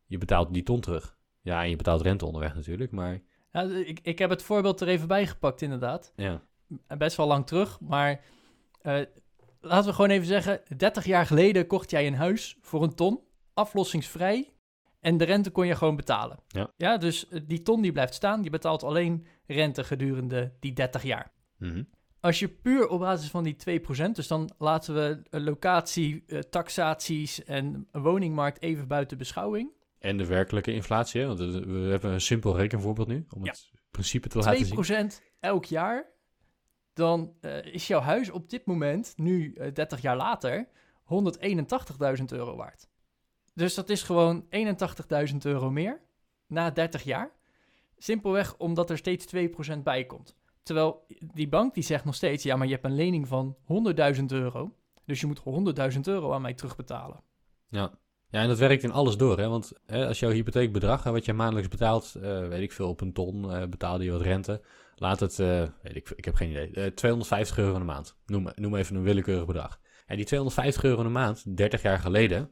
je 0.06 0.18
betaalt 0.18 0.54
die 0.54 0.62
ton 0.62 0.80
terug. 0.80 1.16
Ja, 1.44 1.62
en 1.62 1.70
je 1.70 1.76
betaalt 1.76 2.00
rente 2.00 2.26
onderweg 2.26 2.54
natuurlijk, 2.54 2.90
maar 2.90 3.20
Ja, 3.52 3.62
ik, 3.62 4.00
ik 4.02 4.18
heb 4.18 4.30
het 4.30 4.42
voorbeeld 4.42 4.80
er 4.80 4.88
even 4.88 5.08
bij 5.08 5.26
gepakt, 5.26 5.62
inderdaad. 5.62 6.12
ja. 6.16 6.42
Best 6.98 7.16
wel 7.16 7.26
lang 7.26 7.46
terug, 7.46 7.80
maar 7.80 8.20
eh, 8.80 9.00
laten 9.60 9.88
we 9.88 9.94
gewoon 9.94 10.10
even 10.10 10.26
zeggen... 10.26 10.60
30 10.76 11.04
jaar 11.04 11.26
geleden 11.26 11.66
kocht 11.66 11.90
jij 11.90 12.06
een 12.06 12.14
huis 12.14 12.56
voor 12.60 12.82
een 12.82 12.94
ton, 12.94 13.20
aflossingsvrij... 13.54 14.52
en 15.00 15.16
de 15.16 15.24
rente 15.24 15.50
kon 15.50 15.66
je 15.66 15.74
gewoon 15.74 15.96
betalen. 15.96 16.38
Ja. 16.46 16.70
ja 16.76 16.96
dus 16.96 17.28
eh, 17.28 17.40
die 17.46 17.62
ton 17.62 17.82
die 17.82 17.92
blijft 17.92 18.14
staan, 18.14 18.42
je 18.42 18.50
betaalt 18.50 18.82
alleen 18.82 19.26
rente 19.46 19.84
gedurende 19.84 20.52
die 20.60 20.72
30 20.72 21.02
jaar. 21.02 21.32
Mhm. 21.58 21.82
Als 22.20 22.38
je 22.38 22.48
puur 22.48 22.88
op 22.88 23.00
basis 23.00 23.30
van 23.30 23.44
die 23.44 23.56
2%, 24.08 24.10
dus 24.12 24.28
dan 24.28 24.50
laten 24.58 24.94
we 24.94 25.22
eh, 25.30 25.40
locatie, 25.40 26.24
taxaties 26.50 27.44
en 27.44 27.88
woningmarkt 27.92 28.62
even 28.62 28.88
buiten 28.88 29.18
beschouwing. 29.18 29.70
En 30.04 30.16
de 30.16 30.26
werkelijke 30.26 30.72
inflatie, 30.72 31.20
hè? 31.20 31.26
want 31.26 31.40
eh, 31.40 31.46
we 31.46 31.88
hebben 31.90 32.12
een 32.12 32.20
simpel 32.20 32.56
rekenvoorbeeld 32.56 33.08
nu, 33.08 33.26
om 33.30 33.44
Ja. 33.44 33.50
het 33.50 33.70
principe 33.90 34.28
te 34.28 34.38
laten 34.38 34.66
zien. 34.66 35.10
2% 35.12 35.22
elk 35.40 35.64
jaar, 35.64 36.06
dan 36.92 37.34
eh, 37.40 37.64
is 37.64 37.86
jouw 37.86 38.00
huis 38.00 38.30
op 38.30 38.50
dit 38.50 38.66
moment, 38.66 39.12
nu 39.16 39.52
eh, 39.52 39.72
30 39.72 40.00
jaar 40.00 40.16
later, 40.16 40.68
181.000 41.04 42.24
euro 42.28 42.56
waard. 42.56 42.88
Dus 43.54 43.74
dat 43.74 43.88
is 43.88 44.02
gewoon 44.02 44.46
81.000 45.30 45.36
euro 45.42 45.70
meer 45.70 46.00
na 46.46 46.70
30 46.70 47.02
jaar. 47.02 47.32
Simpelweg 47.96 48.56
omdat 48.56 48.90
er 48.90 48.98
steeds 48.98 49.26
2% 49.76 49.78
bij 49.82 50.04
komt. 50.04 50.36
Terwijl 50.62 51.06
die 51.34 51.48
bank 51.48 51.74
die 51.74 51.82
zegt 51.82 52.04
nog 52.04 52.14
steeds, 52.14 52.42
ja, 52.42 52.56
maar 52.56 52.66
je 52.66 52.72
hebt 52.72 52.84
een 52.84 52.94
lening 52.94 53.28
van 53.28 53.56
100.000 54.16 54.24
euro. 54.26 54.74
Dus 55.04 55.20
je 55.20 55.26
moet 55.26 55.42
100.000 55.94 56.00
euro 56.00 56.32
aan 56.32 56.42
mij 56.42 56.54
terugbetalen. 56.54 57.22
Ja. 57.68 57.92
Ja, 58.34 58.40
en 58.40 58.48
dat 58.48 58.58
werkt 58.58 58.82
in 58.82 58.92
alles 58.92 59.16
door. 59.16 59.38
Hè? 59.38 59.48
Want 59.48 59.72
hè, 59.86 60.06
als 60.06 60.18
jouw 60.18 60.30
hypotheekbedrag, 60.30 61.02
hè, 61.04 61.10
wat 61.10 61.24
je 61.24 61.32
maandelijks 61.32 61.68
betaalt, 61.68 62.14
eh, 62.14 62.48
weet 62.48 62.62
ik 62.62 62.72
veel, 62.72 62.88
op 62.88 63.00
een 63.00 63.12
ton 63.12 63.52
eh, 63.52 63.66
betaalde 63.66 64.04
je 64.04 64.10
wat 64.10 64.20
rente. 64.20 64.60
Laat 64.96 65.20
het, 65.20 65.38
eh, 65.38 65.62
weet 65.82 65.96
ik, 65.96 66.10
ik 66.16 66.24
heb 66.24 66.34
geen 66.34 66.50
idee, 66.50 66.70
eh, 66.70 66.86
250 66.86 67.58
euro 67.58 67.72
in 67.72 67.78
de 67.78 67.84
maand. 67.84 68.16
Noem, 68.26 68.48
noem 68.54 68.74
even 68.76 68.96
een 68.96 69.02
willekeurig 69.02 69.46
bedrag. 69.46 69.80
En 70.06 70.16
die 70.16 70.24
250 70.24 70.84
euro 70.84 70.98
in 70.98 71.06
de 71.06 71.12
maand, 71.12 71.56
30 71.56 71.82
jaar 71.82 71.98
geleden, 71.98 72.50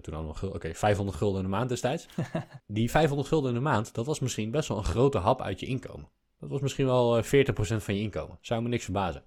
toen 0.00 0.14
hadden 0.14 0.32
we 0.32 0.38
gul- 0.38 0.50
oké, 0.50 0.74
500 0.74 1.18
gulden 1.18 1.38
in 1.42 1.50
de 1.50 1.56
maand 1.56 1.68
destijds. 1.68 2.06
die 2.66 2.90
500 2.90 3.28
gulden 3.28 3.48
in 3.50 3.56
de 3.56 3.62
maand, 3.62 3.94
dat 3.94 4.06
was 4.06 4.20
misschien 4.20 4.50
best 4.50 4.68
wel 4.68 4.78
een 4.78 4.84
grote 4.84 5.18
hap 5.18 5.42
uit 5.42 5.60
je 5.60 5.66
inkomen. 5.66 6.08
Dat 6.40 6.50
was 6.50 6.60
misschien 6.60 6.86
wel 6.86 7.16
eh, 7.16 7.24
40% 7.24 7.82
van 7.82 7.94
je 7.94 8.00
inkomen. 8.00 8.38
Zou 8.40 8.62
me 8.62 8.68
niks 8.68 8.84
verbazen. 8.84 9.24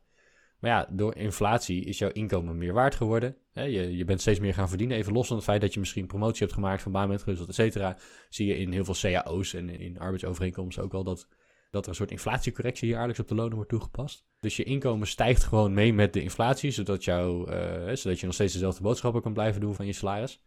Maar 0.63 0.71
ja, 0.71 0.87
door 0.89 1.15
inflatie 1.15 1.85
is 1.85 1.97
jouw 1.97 2.09
inkomen 2.09 2.57
meer 2.57 2.73
waard 2.73 2.95
geworden. 2.95 3.35
Je, 3.51 3.97
je 3.97 4.05
bent 4.05 4.21
steeds 4.21 4.39
meer 4.39 4.53
gaan 4.53 4.69
verdienen. 4.69 4.97
Even 4.97 5.13
los 5.13 5.27
van 5.27 5.35
het 5.35 5.45
feit 5.45 5.61
dat 5.61 5.73
je 5.73 5.79
misschien 5.79 6.07
promotie 6.07 6.39
hebt 6.39 6.53
gemaakt, 6.53 6.81
van 6.81 6.91
baan 6.91 7.07
bent 7.07 7.23
et 7.27 7.55
cetera. 7.55 7.97
Zie 8.29 8.47
je 8.47 8.57
in 8.57 8.71
heel 8.71 8.85
veel 8.85 9.11
cao's 9.11 9.53
en 9.53 9.69
in 9.69 9.99
arbeidsovereenkomsten 9.99 10.83
ook 10.83 10.91
wel 10.91 11.03
dat, 11.03 11.27
dat 11.71 11.83
er 11.83 11.89
een 11.89 11.95
soort 11.95 12.11
inflatiecorrectie 12.11 12.87
jaarlijks 12.89 13.19
op 13.19 13.27
de 13.27 13.35
lonen 13.35 13.55
wordt 13.55 13.69
toegepast. 13.69 14.25
Dus 14.39 14.55
je 14.55 14.63
inkomen 14.63 15.07
stijgt 15.07 15.43
gewoon 15.43 15.73
mee 15.73 15.93
met 15.93 16.13
de 16.13 16.21
inflatie, 16.21 16.71
zodat, 16.71 17.03
jou, 17.03 17.51
eh, 17.51 17.95
zodat 17.95 18.19
je 18.19 18.25
nog 18.25 18.35
steeds 18.35 18.53
dezelfde 18.53 18.83
boodschappen 18.83 19.21
kan 19.21 19.33
blijven 19.33 19.61
doen 19.61 19.75
van 19.75 19.85
je 19.85 19.93
salaris. 19.93 20.43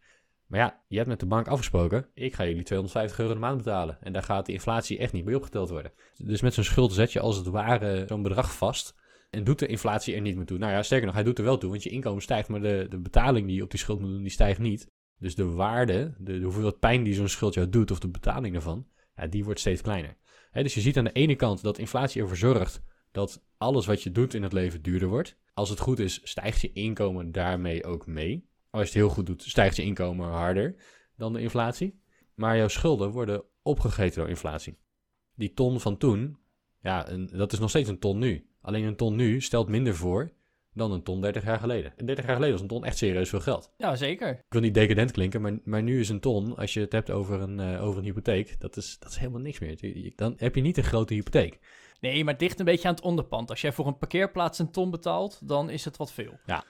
Maar 0.47 0.59
ja, 0.59 0.83
je 0.87 0.97
hebt 0.97 1.09
met 1.09 1.19
de 1.19 1.25
bank 1.25 1.47
afgesproken, 1.47 2.07
ik 2.13 2.35
ga 2.35 2.45
jullie 2.45 2.63
250 2.63 3.19
euro 3.19 3.33
de 3.33 3.39
maand 3.39 3.57
betalen. 3.57 3.97
En 4.01 4.13
daar 4.13 4.23
gaat 4.23 4.45
de 4.45 4.53
inflatie 4.53 4.97
echt 4.97 5.13
niet 5.13 5.25
bij 5.25 5.35
opgeteld 5.35 5.69
worden. 5.69 5.91
Dus 6.15 6.41
met 6.41 6.53
zo'n 6.53 6.63
schuld 6.63 6.93
zet 6.93 7.11
je 7.11 7.19
als 7.19 7.37
het 7.37 7.47
ware 7.47 8.05
zo'n 8.07 8.23
bedrag 8.23 8.55
vast. 8.55 8.95
En 9.29 9.43
doet 9.43 9.59
de 9.59 9.67
inflatie 9.67 10.15
er 10.15 10.21
niet 10.21 10.35
meer 10.35 10.45
toe. 10.45 10.57
Nou 10.57 10.71
ja, 10.71 10.83
sterker 10.83 11.05
nog, 11.05 11.15
hij 11.15 11.23
doet 11.23 11.37
er 11.37 11.43
wel 11.43 11.57
toe, 11.57 11.69
want 11.69 11.83
je 11.83 11.89
inkomen 11.89 12.21
stijgt, 12.21 12.49
maar 12.49 12.61
de, 12.61 12.85
de 12.89 12.99
betaling 12.99 13.47
die 13.47 13.55
je 13.55 13.63
op 13.63 13.71
die 13.71 13.79
schuld 13.79 13.99
moet 13.99 14.09
doen, 14.09 14.21
die 14.21 14.31
stijgt 14.31 14.59
niet. 14.59 14.91
Dus 15.19 15.35
de 15.35 15.45
waarde, 15.45 16.15
de, 16.19 16.39
hoeveelheid 16.39 16.79
pijn 16.79 17.03
die 17.03 17.13
zo'n 17.13 17.27
schuld 17.27 17.53
jou 17.53 17.69
doet, 17.69 17.91
of 17.91 17.99
de 17.99 18.09
betaling 18.09 18.53
daarvan, 18.53 18.87
ja, 19.15 19.27
die 19.27 19.43
wordt 19.43 19.59
steeds 19.59 19.81
kleiner. 19.81 20.17
Dus 20.51 20.73
je 20.73 20.81
ziet 20.81 20.97
aan 20.97 21.03
de 21.03 21.11
ene 21.11 21.35
kant 21.35 21.61
dat 21.61 21.77
inflatie 21.77 22.21
ervoor 22.21 22.37
zorgt 22.37 22.81
dat 23.11 23.43
alles 23.57 23.85
wat 23.85 24.03
je 24.03 24.11
doet 24.11 24.33
in 24.33 24.43
het 24.43 24.53
leven 24.53 24.81
duurder 24.81 25.07
wordt. 25.07 25.37
Als 25.53 25.69
het 25.69 25.79
goed 25.79 25.99
is, 25.99 26.19
stijgt 26.23 26.61
je 26.61 26.73
inkomen 26.73 27.31
daarmee 27.31 27.85
ook 27.85 28.07
mee. 28.07 28.49
Als 28.69 28.81
je 28.81 28.87
het 28.87 28.97
heel 28.97 29.09
goed 29.09 29.25
doet, 29.25 29.43
stijgt 29.43 29.75
je 29.75 29.83
inkomen 29.83 30.27
harder 30.27 30.75
dan 31.15 31.33
de 31.33 31.41
inflatie. 31.41 32.01
Maar 32.33 32.57
jouw 32.57 32.67
schulden 32.67 33.11
worden 33.11 33.43
opgegeten 33.61 34.19
door 34.19 34.29
inflatie. 34.29 34.77
Die 35.35 35.53
ton 35.53 35.79
van 35.79 35.97
toen, 35.97 36.37
ja, 36.81 37.03
dat 37.31 37.53
is 37.53 37.59
nog 37.59 37.69
steeds 37.69 37.89
een 37.89 37.99
ton 37.99 38.17
nu. 38.17 38.46
Alleen 38.67 38.83
een 38.83 38.95
ton 38.95 39.15
nu 39.15 39.41
stelt 39.41 39.67
minder 39.67 39.95
voor 39.95 40.31
dan 40.73 40.91
een 40.91 41.03
ton 41.03 41.21
30 41.21 41.43
jaar 41.43 41.59
geleden. 41.59 41.93
En 41.97 42.05
30 42.05 42.25
jaar 42.25 42.33
geleden 42.33 42.53
was 42.53 42.63
een 42.63 42.67
ton 42.67 42.85
echt 42.85 42.97
serieus 42.97 43.29
veel 43.29 43.39
geld. 43.39 43.73
Ja, 43.77 43.95
zeker. 43.95 44.29
Ik 44.29 44.43
wil 44.49 44.61
niet 44.61 44.73
decadent 44.73 45.11
klinken, 45.11 45.41
maar, 45.41 45.57
maar 45.63 45.83
nu 45.83 45.99
is 45.99 46.09
een 46.09 46.19
ton, 46.19 46.55
als 46.55 46.73
je 46.73 46.79
het 46.79 46.91
hebt 46.91 47.11
over 47.11 47.41
een, 47.41 47.59
eh, 47.59 47.83
over 47.83 47.99
een 47.99 48.05
hypotheek, 48.05 48.59
dat 48.59 48.77
is, 48.77 48.99
dat 48.99 49.11
is 49.11 49.17
helemaal 49.17 49.41
niks 49.41 49.59
meer. 49.59 50.13
Dan 50.15 50.33
heb 50.37 50.55
je 50.55 50.61
niet 50.61 50.77
een 50.77 50.83
grote 50.83 51.13
hypotheek. 51.13 51.59
Nee, 51.99 52.23
maar 52.23 52.37
dicht 52.37 52.59
een 52.59 52.65
beetje 52.65 52.87
aan 52.87 52.93
het 52.93 53.03
onderpand. 53.03 53.49
Als 53.49 53.61
jij 53.61 53.71
voor 53.71 53.87
een 53.87 53.97
parkeerplaats 53.97 54.59
een 54.59 54.71
ton 54.71 54.91
betaalt, 54.91 55.47
dan 55.47 55.69
is 55.69 55.85
het 55.85 55.97
wat 55.97 56.11
veel. 56.11 56.39
Ja, 56.45 56.63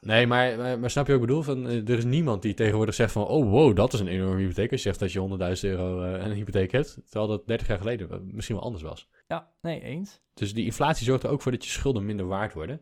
nee, 0.00 0.26
maar, 0.26 0.58
maar, 0.58 0.78
maar 0.78 0.90
snap 0.90 1.06
je 1.06 1.12
wat 1.12 1.20
ik 1.20 1.26
bedoel? 1.26 1.42
Van, 1.42 1.68
eh, 1.68 1.88
er 1.88 1.98
is 1.98 2.04
niemand 2.04 2.42
die 2.42 2.54
tegenwoordig 2.54 2.94
zegt 2.94 3.12
van... 3.12 3.26
oh, 3.26 3.50
wow, 3.50 3.76
dat 3.76 3.92
is 3.92 4.00
een 4.00 4.06
enorme 4.06 4.40
hypotheek. 4.40 4.70
Als 4.72 4.82
je 4.82 4.88
zegt 4.88 5.00
dat 5.00 5.12
je 5.12 5.56
100.000 5.64 5.70
euro 5.70 6.02
eh, 6.02 6.24
een 6.24 6.32
hypotheek 6.32 6.72
hebt. 6.72 6.98
Terwijl 7.04 7.26
dat 7.26 7.46
30 7.46 7.66
jaar 7.66 7.78
geleden 7.78 8.10
eh, 8.10 8.18
misschien 8.24 8.56
wel 8.56 8.64
anders 8.64 8.82
was. 8.82 9.08
Ja, 9.28 9.52
nee, 9.60 9.80
eens. 9.80 10.20
Dus 10.34 10.54
die 10.54 10.64
inflatie 10.64 11.04
zorgt 11.04 11.22
er 11.22 11.30
ook 11.30 11.42
voor 11.42 11.52
dat 11.52 11.64
je 11.64 11.70
schulden 11.70 12.04
minder 12.04 12.26
waard 12.26 12.52
worden. 12.52 12.80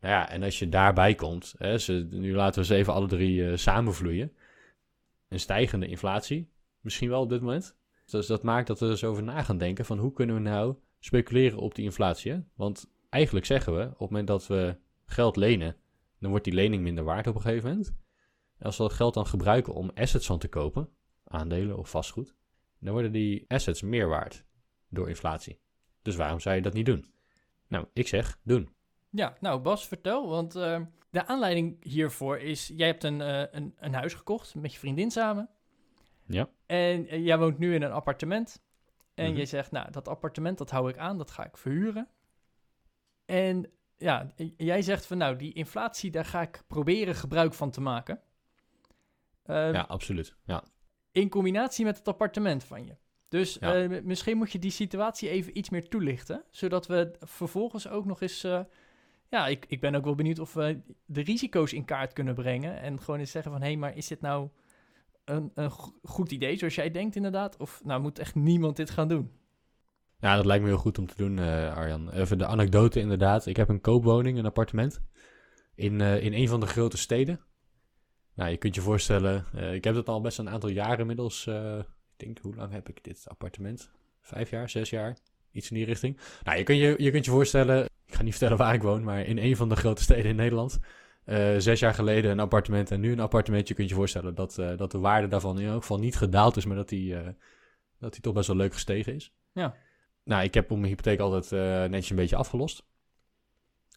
Nou 0.00 0.14
ja, 0.14 0.30
en 0.30 0.42
als 0.42 0.58
je 0.58 0.68
daarbij 0.68 1.14
komt... 1.14 1.54
Hè, 1.58 1.78
ze, 1.78 2.06
nu 2.10 2.34
laten 2.34 2.60
we 2.60 2.66
ze 2.66 2.74
even 2.74 2.92
alle 2.92 3.06
drie 3.06 3.56
samenvloeien. 3.56 4.32
Een 5.28 5.40
stijgende 5.40 5.86
inflatie, 5.86 6.50
misschien 6.80 7.08
wel 7.08 7.20
op 7.20 7.28
dit 7.28 7.40
moment. 7.40 7.76
Dus 8.06 8.26
dat 8.26 8.42
maakt 8.42 8.66
dat 8.66 8.78
we 8.78 8.84
er 8.84 8.90
eens 8.90 9.04
over 9.04 9.22
na 9.22 9.42
gaan 9.42 9.58
denken... 9.58 9.84
van 9.84 9.98
hoe 9.98 10.12
kunnen 10.12 10.36
we 10.36 10.42
nou 10.42 10.74
speculeren 10.98 11.58
op 11.58 11.74
die 11.74 11.84
inflatie? 11.84 12.32
hè? 12.32 12.38
Want 12.54 12.90
eigenlijk 13.08 13.46
zeggen 13.46 13.76
we, 13.76 13.82
op 13.82 13.90
het 13.90 14.10
moment 14.10 14.26
dat 14.26 14.46
we 14.46 14.76
geld 15.06 15.36
lenen... 15.36 15.76
dan 16.22 16.30
wordt 16.30 16.44
die 16.44 16.54
lening 16.54 16.82
minder 16.82 17.04
waard 17.04 17.26
op 17.26 17.34
een 17.34 17.40
gegeven 17.40 17.68
moment. 17.70 17.92
En 18.58 18.66
als 18.66 18.76
we 18.76 18.82
dat 18.82 18.92
geld 18.92 19.14
dan 19.14 19.26
gebruiken 19.26 19.74
om 19.74 19.90
assets 19.94 20.26
van 20.26 20.38
te 20.38 20.48
kopen... 20.48 20.88
aandelen 21.24 21.78
of 21.78 21.90
vastgoed... 21.90 22.34
dan 22.78 22.92
worden 22.92 23.12
die 23.12 23.44
assets 23.48 23.82
meer 23.82 24.08
waard 24.08 24.44
door 24.88 25.08
inflatie. 25.08 25.60
Dus 26.02 26.16
waarom 26.16 26.40
zou 26.40 26.56
je 26.56 26.62
dat 26.62 26.72
niet 26.72 26.86
doen? 26.86 27.12
Nou, 27.68 27.86
ik 27.92 28.08
zeg 28.08 28.38
doen. 28.42 28.68
Ja, 29.10 29.36
nou 29.40 29.60
Bas, 29.60 29.86
vertel. 29.88 30.28
Want 30.28 30.54
eh, 30.54 30.80
de 31.10 31.26
aanleiding 31.26 31.84
hiervoor 31.84 32.38
is, 32.38 32.72
jij 32.76 32.86
hebt 32.86 33.04
een, 33.04 33.20
eh, 33.20 33.44
een, 33.50 33.74
een 33.76 33.94
huis 33.94 34.14
gekocht 34.14 34.54
met 34.54 34.72
je 34.72 34.78
vriendin 34.78 35.10
samen. 35.10 35.48
Ja. 36.26 36.48
En 36.66 37.06
eh, 37.08 37.24
jij 37.24 37.38
woont 37.38 37.58
nu 37.58 37.74
in 37.74 37.82
een 37.82 37.92
appartement. 37.92 38.62
En 39.14 39.30
Mhm. 39.30 39.38
je 39.38 39.46
zegt, 39.46 39.70
nou, 39.70 39.90
dat 39.90 40.08
appartement, 40.08 40.58
dat 40.58 40.70
hou 40.70 40.88
ik 40.88 40.96
aan, 40.98 41.18
dat 41.18 41.30
ga 41.30 41.44
ik 41.44 41.56
verhuren. 41.56 42.08
En 43.24 43.70
ja, 44.02 44.26
jij 44.56 44.82
zegt 44.82 45.06
van, 45.06 45.18
nou, 45.18 45.36
die 45.36 45.52
inflatie, 45.52 46.10
daar 46.10 46.24
ga 46.24 46.40
ik 46.40 46.62
proberen 46.66 47.14
gebruik 47.14 47.54
van 47.54 47.70
te 47.70 47.80
maken. 47.80 48.20
Eh, 49.42 49.72
Ja, 49.72 49.80
absoluut. 49.80 50.34
Ja. 50.44 50.64
In 51.12 51.28
combinatie 51.28 51.84
met 51.84 51.96
het 51.98 52.08
appartement 52.08 52.64
van 52.64 52.84
je. 52.86 52.96
Dus 53.28 53.56
Ja. 53.60 53.74
eh, 53.74 54.02
misschien 54.02 54.36
moet 54.36 54.52
je 54.52 54.58
die 54.58 54.70
situatie 54.70 55.28
even 55.28 55.58
iets 55.58 55.70
meer 55.70 55.88
toelichten. 55.88 56.44
Zodat 56.50 56.86
we 56.86 57.14
vervolgens 57.20 57.88
ook 57.88 58.04
nog 58.04 58.20
eens. 58.20 58.44
eh, 58.44 58.60
ja, 59.28 59.46
ik, 59.46 59.64
ik 59.68 59.80
ben 59.80 59.94
ook 59.94 60.04
wel 60.04 60.14
benieuwd 60.14 60.38
of 60.38 60.54
we 60.54 60.80
de 61.06 61.20
risico's 61.22 61.72
in 61.72 61.84
kaart 61.84 62.12
kunnen 62.12 62.34
brengen. 62.34 62.80
En 62.80 63.00
gewoon 63.00 63.20
eens 63.20 63.30
zeggen 63.30 63.52
van 63.52 63.60
hé, 63.60 63.66
hey, 63.66 63.76
maar 63.76 63.96
is 63.96 64.06
dit 64.06 64.20
nou 64.20 64.48
een, 65.24 65.50
een 65.54 65.70
go- 65.70 65.94
goed 66.02 66.32
idee 66.32 66.56
zoals 66.56 66.74
jij 66.74 66.90
denkt 66.90 67.16
inderdaad? 67.16 67.56
Of 67.56 67.80
nou 67.84 68.00
moet 68.00 68.18
echt 68.18 68.34
niemand 68.34 68.76
dit 68.76 68.90
gaan 68.90 69.08
doen? 69.08 69.30
Ja, 70.22 70.36
dat 70.36 70.44
lijkt 70.44 70.62
me 70.62 70.68
heel 70.68 70.78
goed 70.78 70.98
om 70.98 71.06
te 71.06 71.16
doen, 71.16 71.38
eh, 71.38 71.76
Arjan. 71.76 72.10
Even 72.10 72.38
de 72.38 72.46
anekdote 72.46 73.00
inderdaad. 73.00 73.46
Ik 73.46 73.56
heb 73.56 73.68
een 73.68 73.80
koopwoning, 73.80 74.38
een 74.38 74.46
appartement. 74.46 75.02
In, 75.74 76.00
eh, 76.00 76.24
in 76.24 76.32
een 76.32 76.48
van 76.48 76.60
de 76.60 76.66
grote 76.66 76.96
steden. 76.96 77.40
Nou, 78.34 78.50
je 78.50 78.56
kunt 78.56 78.74
je 78.74 78.80
voorstellen, 78.80 79.46
eh, 79.54 79.74
ik 79.74 79.84
heb 79.84 79.94
het 79.94 80.08
al 80.08 80.20
best 80.20 80.38
een 80.38 80.48
aantal 80.48 80.68
jaren 80.68 80.98
inmiddels. 80.98 81.46
ik 81.46 81.86
denk, 82.16 82.38
hoe 82.38 82.54
lang 82.54 82.72
heb 82.72 82.88
ik 82.88 83.04
dit 83.04 83.24
appartement? 83.28 83.90
Vijf 84.20 84.50
jaar, 84.50 84.70
zes 84.70 84.90
jaar? 84.90 85.16
Iets 85.52 85.70
in 85.70 85.76
die 85.76 85.84
richting. 85.84 86.20
Nou, 86.42 86.58
je 86.58 86.64
kunt 86.64 86.78
je, 86.78 86.94
je, 86.98 87.10
kunt 87.10 87.24
je 87.24 87.30
voorstellen, 87.30 87.84
ik 88.06 88.14
ga 88.14 88.22
niet 88.22 88.32
vertellen 88.32 88.56
waar 88.56 88.74
ik 88.74 88.82
woon, 88.82 89.04
maar 89.04 89.20
in 89.20 89.38
een 89.38 89.56
van 89.56 89.68
de 89.68 89.76
grote 89.76 90.02
steden 90.02 90.24
in 90.24 90.36
Nederland. 90.36 90.78
zes 91.58 91.80
jaar 91.80 91.94
geleden 91.94 92.30
een 92.30 92.40
appartement 92.40 92.90
en 92.90 93.00
nu 93.00 93.12
een 93.12 93.20
appartement. 93.20 93.68
Je 93.68 93.74
kunt 93.74 93.88
je 93.88 93.94
voorstellen 93.94 94.34
dat, 94.34 94.54
dat 94.76 94.90
de 94.90 94.98
waarde 94.98 95.28
daarvan 95.28 95.60
in 95.60 95.68
elk 95.68 95.80
geval 95.80 95.98
niet 95.98 96.16
gedaald 96.16 96.56
is, 96.56 96.64
maar 96.64 96.76
dat 96.76 96.88
die, 96.88 97.16
dat 97.98 98.12
die 98.12 98.20
toch 98.20 98.34
best 98.34 98.46
wel 98.46 98.56
leuk 98.56 98.72
gestegen 98.72 99.14
is. 99.14 99.34
Ja. 99.52 99.76
Nou, 100.24 100.42
ik 100.44 100.54
heb 100.54 100.70
op 100.70 100.76
mijn 100.76 100.88
hypotheek 100.88 101.20
altijd 101.20 101.52
eh, 101.52 101.90
netjes 101.90 102.10
een 102.10 102.16
beetje 102.16 102.36
afgelost. 102.36 102.86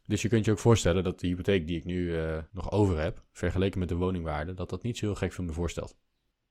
Dus 0.05 0.22
je 0.22 0.27
kunt 0.27 0.46
je 0.46 0.51
ook 0.51 0.60
voorstellen 0.60 1.03
dat 1.03 1.20
de 1.20 1.27
hypotheek 1.27 1.67
die 1.67 1.77
ik 1.77 1.86
nu 1.86 2.17
eh, 2.17 2.38
nog 2.51 2.72
over 2.72 3.00
heb, 3.00 3.24
vergeleken 3.32 3.79
met 3.79 3.89
de 3.89 3.96
woningwaarde, 3.96 4.53
dat 4.53 4.70
dat 4.70 4.84
niet 4.84 4.98
zo 4.98 5.05
heel 5.05 5.15
gek 5.15 5.34
veel 5.34 5.44
me 5.44 5.51
voorstelt. 5.51 5.98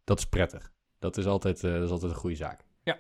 Dat 0.05 0.19
is 0.19 0.27
prettig. 0.27 0.73
Dat 0.99 1.17
is 1.17 1.27
altijd, 1.27 1.65
eh, 1.65 1.73
dat 1.73 1.83
is 1.83 1.91
altijd 1.91 2.13
een 2.13 2.19
goede 2.19 2.37
zaak. 2.37 2.65
Ja. 2.83 2.99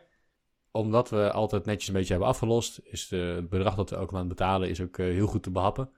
Omdat 0.70 1.10
we 1.10 1.32
altijd 1.32 1.64
netjes 1.64 1.88
een 1.88 1.94
beetje 1.94 2.10
hebben 2.10 2.28
afgelost, 2.28 2.80
is 2.84 3.08
de, 3.08 3.16
het 3.16 3.48
bedrag 3.48 3.74
dat 3.74 3.90
we 3.90 3.96
elke 3.96 4.14
maand 4.14 4.28
betalen 4.28 4.68
is 4.68 4.80
ook 4.80 4.96
heel 4.96 5.26
goed 5.26 5.42
te 5.42 5.50
behappen. 5.50 5.90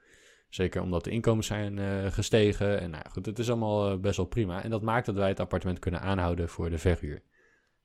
Zeker 0.48 0.82
omdat 0.82 1.04
de 1.04 1.10
inkomens 1.10 1.46
zijn 1.46 2.12
gestegen. 2.12 2.80
En 2.80 2.90
nou 2.90 3.04
goed, 3.10 3.26
het 3.26 3.38
is 3.38 3.50
allemaal 3.50 4.00
best 4.00 4.16
wel 4.16 4.26
prima. 4.26 4.62
En 4.62 4.70
dat 4.70 4.82
maakt 4.82 5.06
dat 5.06 5.14
wij 5.14 5.28
het 5.28 5.40
appartement 5.40 5.78
kunnen 5.78 6.00
aanhouden 6.00 6.48
voor 6.48 6.70
de 6.70 6.78
verhuur. 6.78 7.22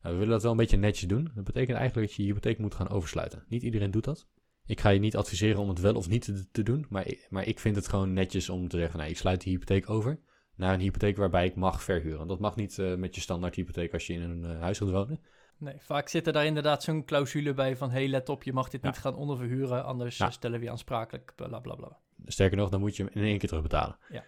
Nou, 0.01 0.13
we 0.13 0.19
willen 0.19 0.33
dat 0.33 0.41
wel 0.41 0.51
een 0.51 0.57
beetje 0.57 0.77
netjes 0.77 1.07
doen. 1.07 1.31
Dat 1.35 1.43
betekent 1.43 1.77
eigenlijk 1.77 2.07
dat 2.07 2.15
je 2.15 2.21
je 2.21 2.27
hypotheek 2.27 2.57
moet 2.57 2.75
gaan 2.75 2.89
oversluiten. 2.89 3.43
Niet 3.47 3.63
iedereen 3.63 3.91
doet 3.91 4.03
dat. 4.03 4.27
Ik 4.65 4.79
ga 4.79 4.89
je 4.89 4.99
niet 4.99 5.15
adviseren 5.15 5.61
om 5.61 5.69
het 5.69 5.79
wel 5.79 5.95
of 5.95 6.09
niet 6.09 6.21
te, 6.21 6.45
te 6.51 6.63
doen, 6.63 6.85
maar, 6.89 7.13
maar 7.29 7.47
ik 7.47 7.59
vind 7.59 7.75
het 7.75 7.87
gewoon 7.87 8.13
netjes 8.13 8.49
om 8.49 8.67
te 8.67 8.77
zeggen, 8.77 8.99
nou, 8.99 9.09
ik 9.09 9.17
sluit 9.17 9.41
die 9.41 9.53
hypotheek 9.53 9.89
over 9.89 10.19
naar 10.55 10.73
een 10.73 10.79
hypotheek 10.79 11.17
waarbij 11.17 11.45
ik 11.45 11.55
mag 11.55 11.83
verhuren. 11.83 12.27
Dat 12.27 12.39
mag 12.39 12.55
niet 12.55 12.77
uh, 12.77 12.95
met 12.95 13.15
je 13.15 13.21
standaard 13.21 13.55
hypotheek 13.55 13.93
als 13.93 14.07
je 14.07 14.13
in 14.13 14.21
een 14.21 14.43
uh, 14.43 14.59
huis 14.59 14.77
gaat 14.77 14.89
wonen. 14.89 15.19
Nee, 15.57 15.75
vaak 15.79 16.07
zit 16.07 16.27
er 16.27 16.33
daar 16.33 16.45
inderdaad 16.45 16.83
zo'n 16.83 17.05
clausule 17.05 17.53
bij 17.53 17.77
van... 17.77 17.91
hey, 17.91 18.07
let 18.07 18.29
op, 18.29 18.43
je 18.43 18.53
mag 18.53 18.69
dit 18.69 18.81
niet 18.81 18.97
gaan 18.97 19.15
onderverhuren... 19.15 19.85
anders 19.85 20.17
ja. 20.17 20.29
stellen 20.29 20.59
we 20.59 20.65
je 20.65 20.71
aansprakelijk, 20.71 21.33
bla 21.35 21.59
bla 21.59 21.75
bla. 21.75 21.97
Sterker 22.25 22.57
nog, 22.57 22.69
dan 22.69 22.79
moet 22.79 22.95
je 22.95 23.03
hem 23.03 23.11
in 23.13 23.23
één 23.23 23.37
keer 23.37 23.49
terugbetalen. 23.49 23.97
Ja, 24.09 24.23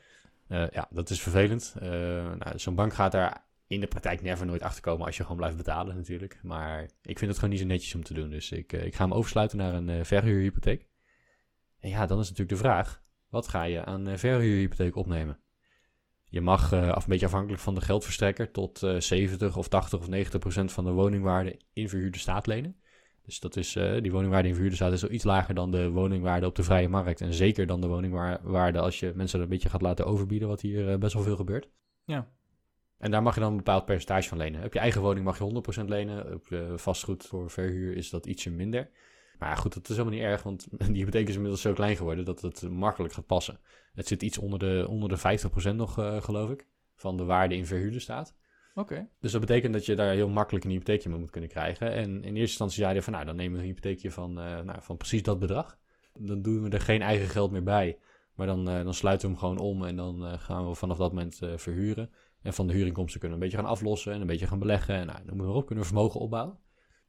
uh, 0.47 0.69
ja 0.69 0.87
dat 0.89 1.09
is 1.09 1.21
vervelend. 1.21 1.75
nou, 1.79 2.59
zo'n 2.59 2.75
bank 2.75 2.93
gaat 2.93 3.11
daar 3.11 3.43
in 3.67 3.79
de 3.79 3.87
praktijk 3.87 4.21
never 4.21 4.45
nooit 4.45 4.61
achterkomen... 4.61 5.05
als 5.05 5.17
je 5.17 5.21
gewoon 5.21 5.37
blijft 5.37 5.57
betalen 5.57 5.95
natuurlijk. 5.95 6.39
Maar 6.43 6.81
ik 7.01 7.17
vind 7.17 7.29
het 7.31 7.35
gewoon 7.35 7.49
niet 7.49 7.59
zo 7.59 7.65
netjes 7.65 7.95
om 7.95 8.03
te 8.03 8.13
doen. 8.13 8.29
Dus 8.29 8.51
ik, 8.51 8.73
ik 8.73 8.95
ga 8.95 9.03
hem 9.03 9.13
oversluiten 9.13 9.57
naar 9.57 9.73
een 9.73 10.05
verhuurhypotheek. 10.05 10.87
En 11.79 11.89
ja, 11.89 12.05
dan 12.05 12.19
is 12.19 12.29
natuurlijk 12.29 12.57
de 12.57 12.67
vraag... 12.67 13.01
wat 13.29 13.47
ga 13.47 13.63
je 13.63 13.85
aan 13.85 14.17
verhuurhypotheek 14.17 14.95
opnemen? 14.95 15.39
Je 16.23 16.41
mag, 16.41 16.73
af 16.73 17.03
een 17.03 17.09
beetje 17.09 17.25
afhankelijk 17.25 17.61
van 17.61 17.75
de 17.75 17.81
geldverstrekker, 17.81 18.51
tot 18.51 18.81
uh, 18.81 18.99
70 18.99 19.57
of 19.57 19.67
80 19.67 19.99
of 19.99 20.07
90 20.07 20.39
procent 20.39 20.71
van 20.71 20.83
de 20.83 20.91
woningwaarde 20.91 21.59
in 21.73 21.89
verhuurde 21.89 22.17
staat 22.17 22.47
lenen. 22.47 22.75
Dus 23.25 23.39
dat 23.39 23.55
is, 23.55 23.73
die 23.73 24.11
woningwaarde 24.11 24.47
in 24.47 24.53
verhuurde 24.53 24.75
staat 24.75 24.91
is 24.91 25.03
al 25.03 25.11
iets 25.11 25.23
lager 25.23 25.55
dan 25.55 25.71
de 25.71 25.89
woningwaarde 25.89 26.45
op 26.45 26.55
de 26.55 26.63
vrije 26.63 26.89
markt. 26.89 27.21
En 27.21 27.33
zeker 27.33 27.67
dan 27.67 27.81
de 27.81 27.87
woningwaarde 27.87 28.79
als 28.79 28.99
je 28.99 29.11
mensen 29.15 29.41
een 29.41 29.49
beetje 29.49 29.69
gaat 29.69 29.81
laten 29.81 30.05
overbieden, 30.05 30.47
wat 30.47 30.61
hier 30.61 30.89
eh, 30.89 30.97
best 30.97 31.13
wel 31.13 31.23
veel 31.23 31.35
gebeurt. 31.35 31.69
Ja. 32.05 32.31
En 33.03 33.11
daar 33.11 33.23
mag 33.23 33.33
je 33.33 33.39
dan 33.39 33.51
een 33.51 33.57
bepaald 33.57 33.85
percentage 33.85 34.27
van 34.27 34.37
lenen. 34.37 34.63
Op 34.63 34.73
je 34.73 34.79
eigen 34.79 35.01
woning 35.01 35.25
mag 35.25 35.37
je 35.37 35.63
100% 35.81 35.85
lenen. 35.85 36.33
Op 36.33 36.47
vastgoed 36.75 37.25
voor 37.25 37.49
verhuur 37.49 37.95
is 37.95 38.09
dat 38.09 38.25
ietsje 38.25 38.51
minder. 38.51 38.89
Maar 39.39 39.57
goed, 39.57 39.73
dat 39.73 39.89
is 39.89 39.95
helemaal 39.97 40.17
niet 40.19 40.27
erg, 40.27 40.43
want 40.43 40.67
die 40.93 40.95
hypotheek 40.95 41.27
is 41.27 41.33
inmiddels 41.33 41.61
zo 41.61 41.73
klein 41.73 41.95
geworden 41.95 42.25
dat 42.25 42.41
het 42.41 42.69
makkelijk 42.69 43.13
gaat 43.13 43.25
passen. 43.25 43.59
Het 43.93 44.07
zit 44.07 44.23
iets 44.23 44.37
onder 44.37 44.59
de, 44.59 44.85
onder 44.89 45.09
de 45.09 45.39
50% 45.71 45.75
nog, 45.75 45.99
uh, 45.99 46.21
geloof 46.21 46.49
ik, 46.49 46.67
van 46.95 47.17
de 47.17 47.23
waarde 47.23 47.55
in 47.55 47.65
verhuurde 47.65 47.99
staat. 47.99 48.35
Oké. 48.75 49.09
Dus 49.19 49.31
dat 49.31 49.41
betekent 49.41 49.73
dat 49.73 49.85
je 49.85 49.95
daar 49.95 50.13
heel 50.13 50.29
makkelijk 50.29 50.65
een 50.65 50.71
hypotheekje 50.71 51.09
mee 51.09 51.19
moet 51.19 51.29
kunnen 51.29 51.49
krijgen. 51.49 51.91
En 51.91 52.09
in 52.09 52.23
eerste 52.23 52.39
instantie 52.39 52.77
zeiden 52.77 52.97
we 52.97 53.03
van, 53.03 53.13
nou, 53.13 53.25
dan 53.25 53.35
nemen 53.35 53.53
we 53.53 53.59
een 53.59 53.69
hypotheekje 53.69 54.11
van, 54.11 54.39
uh, 54.39 54.59
nou, 54.61 54.81
van 54.81 54.97
precies 54.97 55.23
dat 55.23 55.39
bedrag. 55.39 55.77
Dan 56.13 56.41
doen 56.41 56.63
we 56.63 56.69
er 56.69 56.81
geen 56.81 57.01
eigen 57.01 57.27
geld 57.27 57.51
meer 57.51 57.63
bij, 57.63 57.97
maar 58.35 58.47
dan, 58.47 58.69
uh, 58.69 58.83
dan 58.83 58.93
sluiten 58.93 59.27
we 59.27 59.33
hem 59.33 59.41
gewoon 59.41 59.59
om 59.59 59.85
en 59.85 59.95
dan 59.95 60.39
gaan 60.39 60.67
we 60.67 60.75
vanaf 60.75 60.97
dat 60.97 61.11
moment 61.11 61.39
verhuren. 61.55 62.09
En 62.43 62.53
van 62.53 62.67
de 62.67 62.73
huurinkomsten 62.73 63.19
kunnen 63.19 63.37
we 63.37 63.43
een 63.43 63.49
beetje 63.51 63.65
gaan 63.65 63.75
aflossen 63.75 64.13
en 64.13 64.21
een 64.21 64.27
beetje 64.27 64.47
gaan 64.47 64.59
beleggen. 64.59 64.95
En 64.95 65.05
nou, 65.05 65.17
dan 65.17 65.27
moeten 65.27 65.45
we 65.45 65.51
erop 65.51 65.65
kunnen 65.65 65.83
we 65.83 65.89
vermogen 65.89 66.19
opbouwen. 66.19 66.57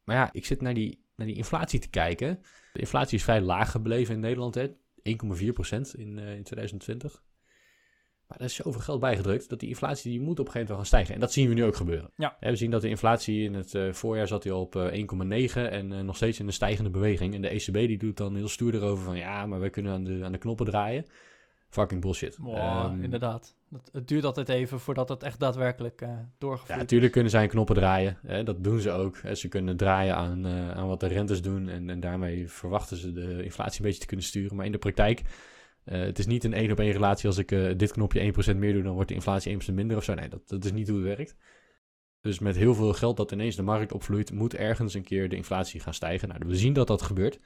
Maar 0.05 0.17
ja, 0.17 0.29
ik 0.33 0.45
zit 0.45 0.61
naar 0.61 0.75
die 0.75 1.05
naar 1.17 1.27
die 1.27 1.37
inflatie 1.37 1.81
te 1.81 1.89
kijken. 1.89 2.39
De 2.73 2.81
inflatie 2.81 3.17
is 3.17 3.25
vrij 3.25 3.41
laag 3.41 3.71
gebleven 3.71 4.15
in 4.15 4.21
Nederland, 4.21 4.59
1,4% 4.59 4.65
in, 5.97 6.19
uh, 6.19 6.35
in 6.35 6.43
2020. 6.43 7.23
Maar 8.27 8.39
er 8.39 8.45
is 8.45 8.55
zoveel 8.55 8.81
geld 8.81 9.01
bijgedrukt 9.01 9.49
dat 9.49 9.61
die 9.61 9.69
inflatie 9.69 10.11
die 10.11 10.21
moet 10.21 10.41
op 10.41 10.47
een 10.47 10.53
gegeven 10.53 10.61
moment 10.61 10.77
gaan 10.77 10.87
stijgen. 10.87 11.15
En 11.15 11.21
dat 11.21 11.33
zien 11.33 11.49
we 11.49 11.55
nu 11.55 11.65
ook 11.65 11.77
gebeuren. 11.77 12.11
Ja. 12.17 12.37
we 12.41 12.57
zien 12.57 12.71
dat 12.71 12.83
de 12.83 12.89
inflatie 12.89 13.45
in 13.45 13.55
het 13.55 13.75
uh, 13.75 13.93
voorjaar 13.93 14.27
zat 14.27 14.45
hij 14.45 14.53
op 14.53 14.77
uh, 14.77 15.49
1,9 15.49 15.55
en 15.55 15.93
uh, 15.93 16.01
nog 16.01 16.17
steeds 16.17 16.39
in 16.41 16.47
een 16.47 16.53
stijgende 16.53 16.91
beweging. 16.91 17.35
En 17.35 17.43
de 17.43 17.49
ECB 17.49 17.73
die 17.73 17.99
doet 17.99 18.17
dan 18.17 18.35
heel 18.35 18.49
stoer 18.49 18.75
erover 18.75 19.05
van 19.05 19.17
ja, 19.17 19.47
maar 19.47 19.61
wij 19.61 19.71
kunnen 19.71 19.93
aan 19.93 20.05
de, 20.05 20.21
aan 20.25 20.33
de 20.33 20.39
knoppen 20.39 20.67
draaien. 20.67 21.05
Fucking 21.75 22.01
bullshit. 22.01 22.37
Wow, 22.37 22.93
um, 22.93 23.03
inderdaad. 23.03 23.57
Het, 23.71 23.89
het, 23.93 24.09
duurt 24.09 24.25
altijd 24.25 24.49
even 24.49 24.81
voordat 24.81 25.09
het 25.09 25.23
echt 25.23 25.41
daadwerkelijk 25.41 26.01
uh, 26.03 26.09
doorgevoerd 26.39 26.71
Ja, 26.73 26.77
natuurlijk 26.77 27.13
kunnen 27.13 27.31
zij 27.31 27.47
knoppen 27.47 27.75
draaien. 27.75 28.19
Hè, 28.27 28.43
dat 28.43 28.65
doen 28.65 28.81
ze 28.81 28.91
ook. 28.91 29.19
Hè. 29.23 29.35
Ze 29.35 29.49
kunnen 29.49 29.77
draaien 29.77 30.17
aan, 30.17 30.47
uh, 30.47 30.71
aan 30.71 30.87
wat 30.87 31.01
de 31.01 31.07
rentes 31.07 31.43
doen. 31.43 31.69
En, 31.69 31.91
en 31.91 32.01
daarmee 32.01 32.51
verwachten 32.51 32.97
ze 32.97 33.13
de 33.13 33.45
inflatie 33.45 33.81
een 33.81 33.87
beetje 33.87 34.01
te 34.01 34.07
kunnen 34.07 34.27
sturen. 34.27 34.57
Maar 34.57 34.67
in 34.67 34.73
de 34.73 34.79
praktijk, 34.79 35.23
uh, 35.85 36.01
het 36.01 36.19
is 36.19 36.27
niet 36.27 36.45
een 36.45 36.55
één 36.55 36.71
op 36.71 36.81
één 36.81 36.93
relatie. 36.93 37.29
Als 37.29 37.39
ik 37.39 37.49
dit 37.79 37.93
knopje 37.93 38.33
1% 38.53 38.57
meer 38.57 38.73
doe, 38.73 38.83
dan 38.83 38.95
wordt 38.95 39.09
de 39.09 39.15
inflatie 39.15 39.59
1% 39.71 39.75
minder 39.75 39.97
of 39.97 40.05
zo. 40.05 40.15
Nee, 40.15 40.29
dat, 40.29 40.49
dat 40.49 40.65
is 40.65 40.73
niet 40.73 40.89
hoe 40.89 40.99
het 40.99 41.17
werkt. 41.17 41.37
Dus 42.21 42.39
met 42.39 42.57
heel 42.57 42.75
veel 42.75 42.93
geld 42.93 43.17
dat 43.17 43.33
ineens 43.33 43.57
de 43.57 43.63
markt 43.63 43.93
opvloeit, 43.93 44.33
moet 44.33 44.55
ergens 44.55 44.95
een 44.95 45.05
keer 45.05 45.29
de 45.29 45.37
inflatie 45.37 45.81
gaan 45.81 45.95
stijgen. 45.95 46.29
Nou, 46.29 46.41
we 46.47 46.57
zien 46.57 46.73
dat 46.73 46.87
dat 46.87 47.03
gebeurt. 47.03 47.41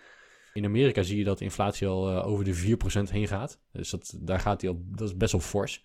In 0.52 0.64
Amerika 0.64 1.02
zie 1.02 1.18
je 1.18 1.24
dat 1.24 1.38
de 1.38 1.44
inflatie 1.44 1.86
al 1.86 2.12
uh, 2.12 2.26
over 2.26 2.44
de 2.44 2.76
4% 3.08 3.10
heen 3.10 3.28
gaat. 3.28 3.60
Dus 3.72 3.90
dat, 3.90 4.18
daar 4.20 4.40
gaat 4.40 4.60
hij 4.60 4.70
al, 4.70 4.82
dat 4.84 5.08
is 5.08 5.16
best 5.16 5.32
wel 5.32 5.40
fors. 5.40 5.84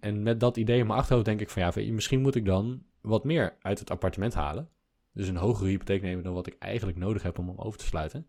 En 0.00 0.22
met 0.22 0.40
dat 0.40 0.56
idee 0.56 0.78
in 0.78 0.86
mijn 0.86 0.98
achterhoofd 0.98 1.26
denk 1.26 1.40
ik 1.40 1.50
van 1.50 1.62
ja, 1.62 1.92
misschien 1.92 2.20
moet 2.20 2.34
ik 2.34 2.44
dan 2.44 2.82
wat 3.00 3.24
meer 3.24 3.56
uit 3.60 3.78
het 3.78 3.90
appartement 3.90 4.34
halen. 4.34 4.70
Dus 5.12 5.28
een 5.28 5.36
hogere 5.36 5.68
hypotheek 5.68 6.02
nemen 6.02 6.24
dan 6.24 6.34
wat 6.34 6.46
ik 6.46 6.56
eigenlijk 6.58 6.98
nodig 6.98 7.22
heb 7.22 7.38
om 7.38 7.48
hem 7.48 7.58
over 7.58 7.78
te 7.78 7.86
sluiten. 7.86 8.26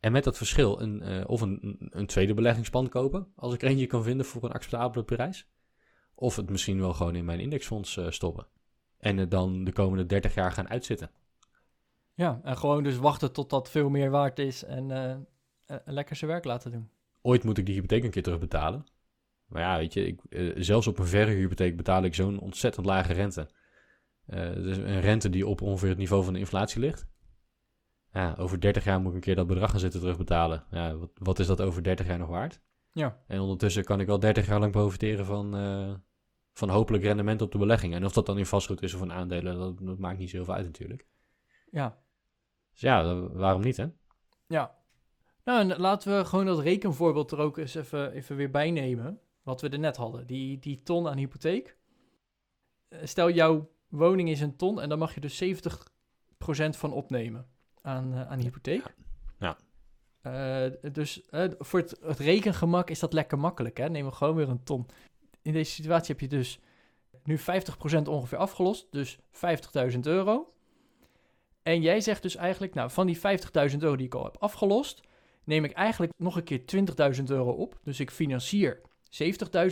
En 0.00 0.12
met 0.12 0.24
dat 0.24 0.36
verschil 0.36 0.80
een, 0.80 1.02
uh, 1.12 1.24
of 1.26 1.40
een, 1.40 1.76
een 1.90 2.06
tweede 2.06 2.34
beleggingsplan 2.34 2.88
kopen, 2.88 3.26
als 3.36 3.54
ik 3.54 3.62
er 3.62 3.68
eentje 3.68 3.86
kan 3.86 4.02
vinden 4.02 4.26
voor 4.26 4.44
een 4.44 4.52
acceptabele 4.52 5.04
prijs. 5.04 5.48
Of 6.14 6.36
het 6.36 6.50
misschien 6.50 6.80
wel 6.80 6.92
gewoon 6.92 7.16
in 7.16 7.24
mijn 7.24 7.40
indexfonds 7.40 7.96
uh, 7.96 8.10
stoppen. 8.10 8.46
En 8.98 9.16
het 9.16 9.30
dan 9.30 9.64
de 9.64 9.72
komende 9.72 10.06
30 10.06 10.34
jaar 10.34 10.52
gaan 10.52 10.68
uitzitten. 10.68 11.10
Ja, 12.16 12.40
en 12.42 12.56
gewoon 12.56 12.82
dus 12.82 12.96
wachten 12.96 13.32
tot 13.32 13.50
dat 13.50 13.70
veel 13.70 13.88
meer 13.88 14.10
waard 14.10 14.38
is 14.38 14.64
en 14.64 14.90
uh, 14.90 15.76
lekker 15.84 16.16
zijn 16.16 16.30
werk 16.30 16.44
laten 16.44 16.70
doen. 16.72 16.90
Ooit 17.22 17.44
moet 17.44 17.58
ik 17.58 17.66
die 17.66 17.74
hypotheek 17.74 18.04
een 18.04 18.10
keer 18.10 18.22
terugbetalen. 18.22 18.86
Maar 19.46 19.62
ja, 19.62 19.76
weet 19.76 19.92
je, 19.92 20.06
ik, 20.06 20.20
uh, 20.28 20.54
zelfs 20.56 20.86
op 20.86 20.98
een 20.98 21.06
verhuurhypotheek 21.06 21.76
betaal 21.76 22.02
ik 22.02 22.14
zo'n 22.14 22.38
ontzettend 22.38 22.86
lage 22.86 23.12
rente. 23.12 23.48
dus 24.54 24.76
een 24.76 25.00
rente 25.00 25.30
die 25.30 25.46
op 25.46 25.60
ongeveer 25.60 25.88
het 25.88 25.98
niveau 25.98 26.24
van 26.24 26.32
de 26.32 26.38
inflatie 26.38 26.80
ligt. 26.80 27.06
Ja, 28.12 28.34
over 28.38 28.60
30 28.60 28.84
jaar 28.84 29.00
moet 29.00 29.08
ik 29.08 29.14
een 29.14 29.20
keer 29.20 29.34
dat 29.34 29.46
bedrag 29.46 29.70
gaan 29.70 29.80
zitten 29.80 30.00
terugbetalen. 30.00 30.64
Ja, 30.70 30.96
wat, 30.96 31.10
wat 31.14 31.38
is 31.38 31.46
dat 31.46 31.60
over 31.60 31.82
30 31.82 32.06
jaar 32.06 32.18
nog 32.18 32.28
waard? 32.28 32.60
Ja. 32.92 33.22
En 33.26 33.40
ondertussen 33.40 33.84
kan 33.84 34.00
ik 34.00 34.06
wel 34.06 34.18
30 34.18 34.46
jaar 34.46 34.60
lang 34.60 34.72
profiteren 34.72 35.26
van, 35.26 35.50
van 36.52 36.68
hopelijk 36.68 37.04
rendement 37.04 37.42
op 37.42 37.52
de 37.52 37.58
belegging. 37.58 37.94
En 37.94 38.04
of 38.04 38.12
dat 38.12 38.26
dan 38.26 38.38
in 38.38 38.46
vastgoed 38.46 38.82
is 38.82 38.94
of 38.94 39.02
in 39.02 39.12
aandelen, 39.12 39.58
dat, 39.58 39.78
dat 39.78 39.98
maakt 39.98 40.18
niet 40.18 40.30
zoveel 40.30 40.54
uit 40.54 40.64
natuurlijk. 40.64 41.06
Ja, 41.70 42.04
dus 42.76 42.84
ja, 42.84 43.14
waarom 43.14 43.62
niet, 43.62 43.76
hè? 43.76 43.86
Ja. 44.46 44.74
Nou, 45.44 45.60
en 45.60 45.80
laten 45.80 46.16
we 46.16 46.24
gewoon 46.24 46.46
dat 46.46 46.58
rekenvoorbeeld 46.58 47.30
er 47.30 47.38
ook 47.38 47.58
eens 47.58 47.74
even, 47.74 48.12
even 48.12 48.36
weer 48.36 48.50
bij 48.50 48.70
nemen. 48.70 49.20
Wat 49.42 49.60
we 49.60 49.68
er 49.68 49.78
net 49.78 49.96
hadden. 49.96 50.26
Die, 50.26 50.58
die 50.58 50.82
ton 50.82 51.08
aan 51.08 51.16
hypotheek. 51.16 51.76
Stel, 53.02 53.30
jouw 53.30 53.70
woning 53.88 54.28
is 54.28 54.40
een 54.40 54.56
ton 54.56 54.80
en 54.80 54.88
dan 54.88 54.98
mag 54.98 55.14
je 55.14 55.20
dus 55.20 55.44
70% 55.44 55.46
van 56.70 56.92
opnemen 56.92 57.46
aan, 57.82 58.12
uh, 58.12 58.30
aan 58.30 58.38
hypotheek. 58.38 58.94
Ja. 59.38 59.56
Uh, 60.22 60.92
dus 60.92 61.22
uh, 61.30 61.44
voor 61.58 61.80
het, 61.80 61.98
het, 62.02 62.18
rekengemak 62.18 62.90
is 62.90 62.98
dat 62.98 63.12
lekker 63.12 63.38
makkelijk. 63.38 63.76
Hè? 63.76 63.88
Neem 63.88 64.04
we 64.04 64.12
gewoon 64.12 64.34
weer 64.34 64.48
een 64.48 64.62
ton. 64.62 64.86
In 65.42 65.52
deze 65.52 65.72
situatie 65.72 66.14
heb 66.14 66.20
je 66.20 66.36
dus 66.36 66.60
nu 67.24 67.38
50% 67.38 67.42
ongeveer 68.04 68.38
afgelost. 68.38 68.86
Dus 68.92 69.18
50.000 69.92 70.00
euro. 70.00 70.55
En 71.66 71.80
jij 71.80 72.00
zegt 72.00 72.22
dus 72.22 72.36
eigenlijk, 72.36 72.74
nou, 72.74 72.90
van 72.90 73.06
die 73.06 73.16
50.000 73.16 73.22
euro 73.78 73.96
die 73.96 74.06
ik 74.06 74.14
al 74.14 74.24
heb 74.24 74.36
afgelost, 74.38 75.00
neem 75.44 75.64
ik 75.64 75.72
eigenlijk 75.72 76.12
nog 76.16 76.36
een 76.36 76.44
keer 76.44 76.60
20.000 77.16 77.24
euro 77.24 77.50
op. 77.50 77.78
Dus 77.82 78.00
ik 78.00 78.10
financier 78.10 78.80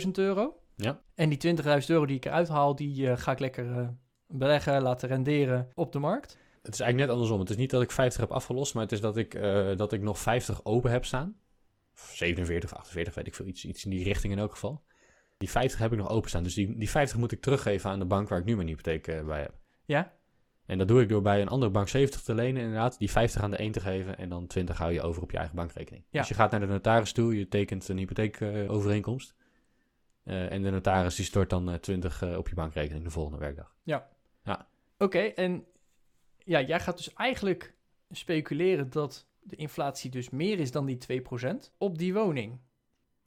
70.000 0.03 0.11
euro. 0.11 0.59
Ja. 0.75 1.01
En 1.13 1.29
die 1.29 1.55
20.000 1.57 1.65
euro 1.87 2.05
die 2.05 2.15
ik 2.15 2.25
eruit 2.25 2.47
haal, 2.47 2.75
die 2.75 3.01
uh, 3.01 3.17
ga 3.17 3.31
ik 3.31 3.39
lekker 3.39 3.65
uh, 3.65 3.87
beleggen, 4.27 4.81
laten 4.81 5.09
renderen 5.09 5.69
op 5.73 5.91
de 5.91 5.99
markt. 5.99 6.37
Het 6.61 6.73
is 6.73 6.79
eigenlijk 6.79 6.97
net 6.97 7.09
andersom. 7.09 7.39
Het 7.39 7.49
is 7.49 7.55
niet 7.55 7.69
dat 7.69 7.81
ik 7.81 7.91
50 7.91 8.21
heb 8.21 8.31
afgelost, 8.31 8.73
maar 8.73 8.83
het 8.83 8.91
is 8.91 9.01
dat 9.01 9.17
ik, 9.17 9.33
uh, 9.33 9.75
dat 9.75 9.93
ik 9.93 10.01
nog 10.01 10.19
50 10.19 10.65
open 10.65 10.91
heb 10.91 11.05
staan. 11.05 11.35
Of 11.93 12.11
47 12.15 12.71
of 12.71 12.77
48, 12.77 13.13
weet 13.13 13.27
ik 13.27 13.35
veel. 13.35 13.45
Iets, 13.45 13.65
iets 13.65 13.83
in 13.83 13.89
die 13.89 14.03
richting 14.03 14.33
in 14.33 14.39
elk 14.39 14.51
geval. 14.51 14.83
Die 15.37 15.49
50 15.49 15.79
heb 15.79 15.91
ik 15.91 15.97
nog 15.97 16.09
open 16.09 16.29
staan. 16.29 16.43
Dus 16.43 16.53
die, 16.53 16.77
die 16.77 16.89
50 16.89 17.17
moet 17.17 17.31
ik 17.31 17.41
teruggeven 17.41 17.89
aan 17.89 17.99
de 17.99 18.05
bank 18.05 18.29
waar 18.29 18.39
ik 18.39 18.45
nu 18.45 18.55
mijn 18.55 18.67
hypotheek 18.67 19.25
bij 19.25 19.41
heb. 19.41 19.53
Ja, 19.85 20.13
en 20.65 20.77
dat 20.77 20.87
doe 20.87 21.01
ik 21.01 21.09
door 21.09 21.21
bij 21.21 21.41
een 21.41 21.47
andere 21.47 21.71
bank 21.71 21.87
70 21.87 22.21
te 22.21 22.33
lenen, 22.33 22.61
inderdaad, 22.61 22.97
die 22.97 23.11
50 23.11 23.41
aan 23.41 23.51
de 23.51 23.61
een 23.61 23.71
te 23.71 23.79
geven 23.79 24.17
en 24.17 24.29
dan 24.29 24.47
20 24.47 24.77
hou 24.77 24.93
je 24.93 25.01
over 25.01 25.21
op 25.21 25.31
je 25.31 25.37
eigen 25.37 25.55
bankrekening. 25.55 26.03
Ja. 26.09 26.19
Dus 26.19 26.29
je 26.29 26.35
gaat 26.35 26.51
naar 26.51 26.59
de 26.59 26.65
notaris 26.65 27.11
toe, 27.11 27.37
je 27.37 27.47
tekent 27.47 27.87
een 27.87 27.97
hypotheekovereenkomst. 27.97 29.35
Uh, 30.25 30.51
en 30.51 30.61
de 30.61 30.69
notaris 30.69 31.15
die 31.15 31.25
stort 31.25 31.49
dan 31.49 31.69
uh, 31.69 31.75
20 31.75 32.23
uh, 32.23 32.37
op 32.37 32.49
je 32.49 32.55
bankrekening 32.55 33.03
de 33.03 33.09
volgende 33.09 33.39
werkdag. 33.39 33.75
Ja. 33.83 34.09
ja. 34.43 34.67
Oké, 34.93 35.03
okay, 35.03 35.33
en 35.35 35.65
ja, 36.43 36.61
jij 36.61 36.79
gaat 36.79 36.97
dus 36.97 37.13
eigenlijk 37.13 37.73
speculeren 38.11 38.89
dat 38.89 39.27
de 39.39 39.55
inflatie 39.55 40.11
dus 40.11 40.29
meer 40.29 40.59
is 40.59 40.71
dan 40.71 40.85
die 40.85 41.21
2% 41.21 41.71
op 41.77 41.97
die 41.97 42.13
woning. 42.13 42.59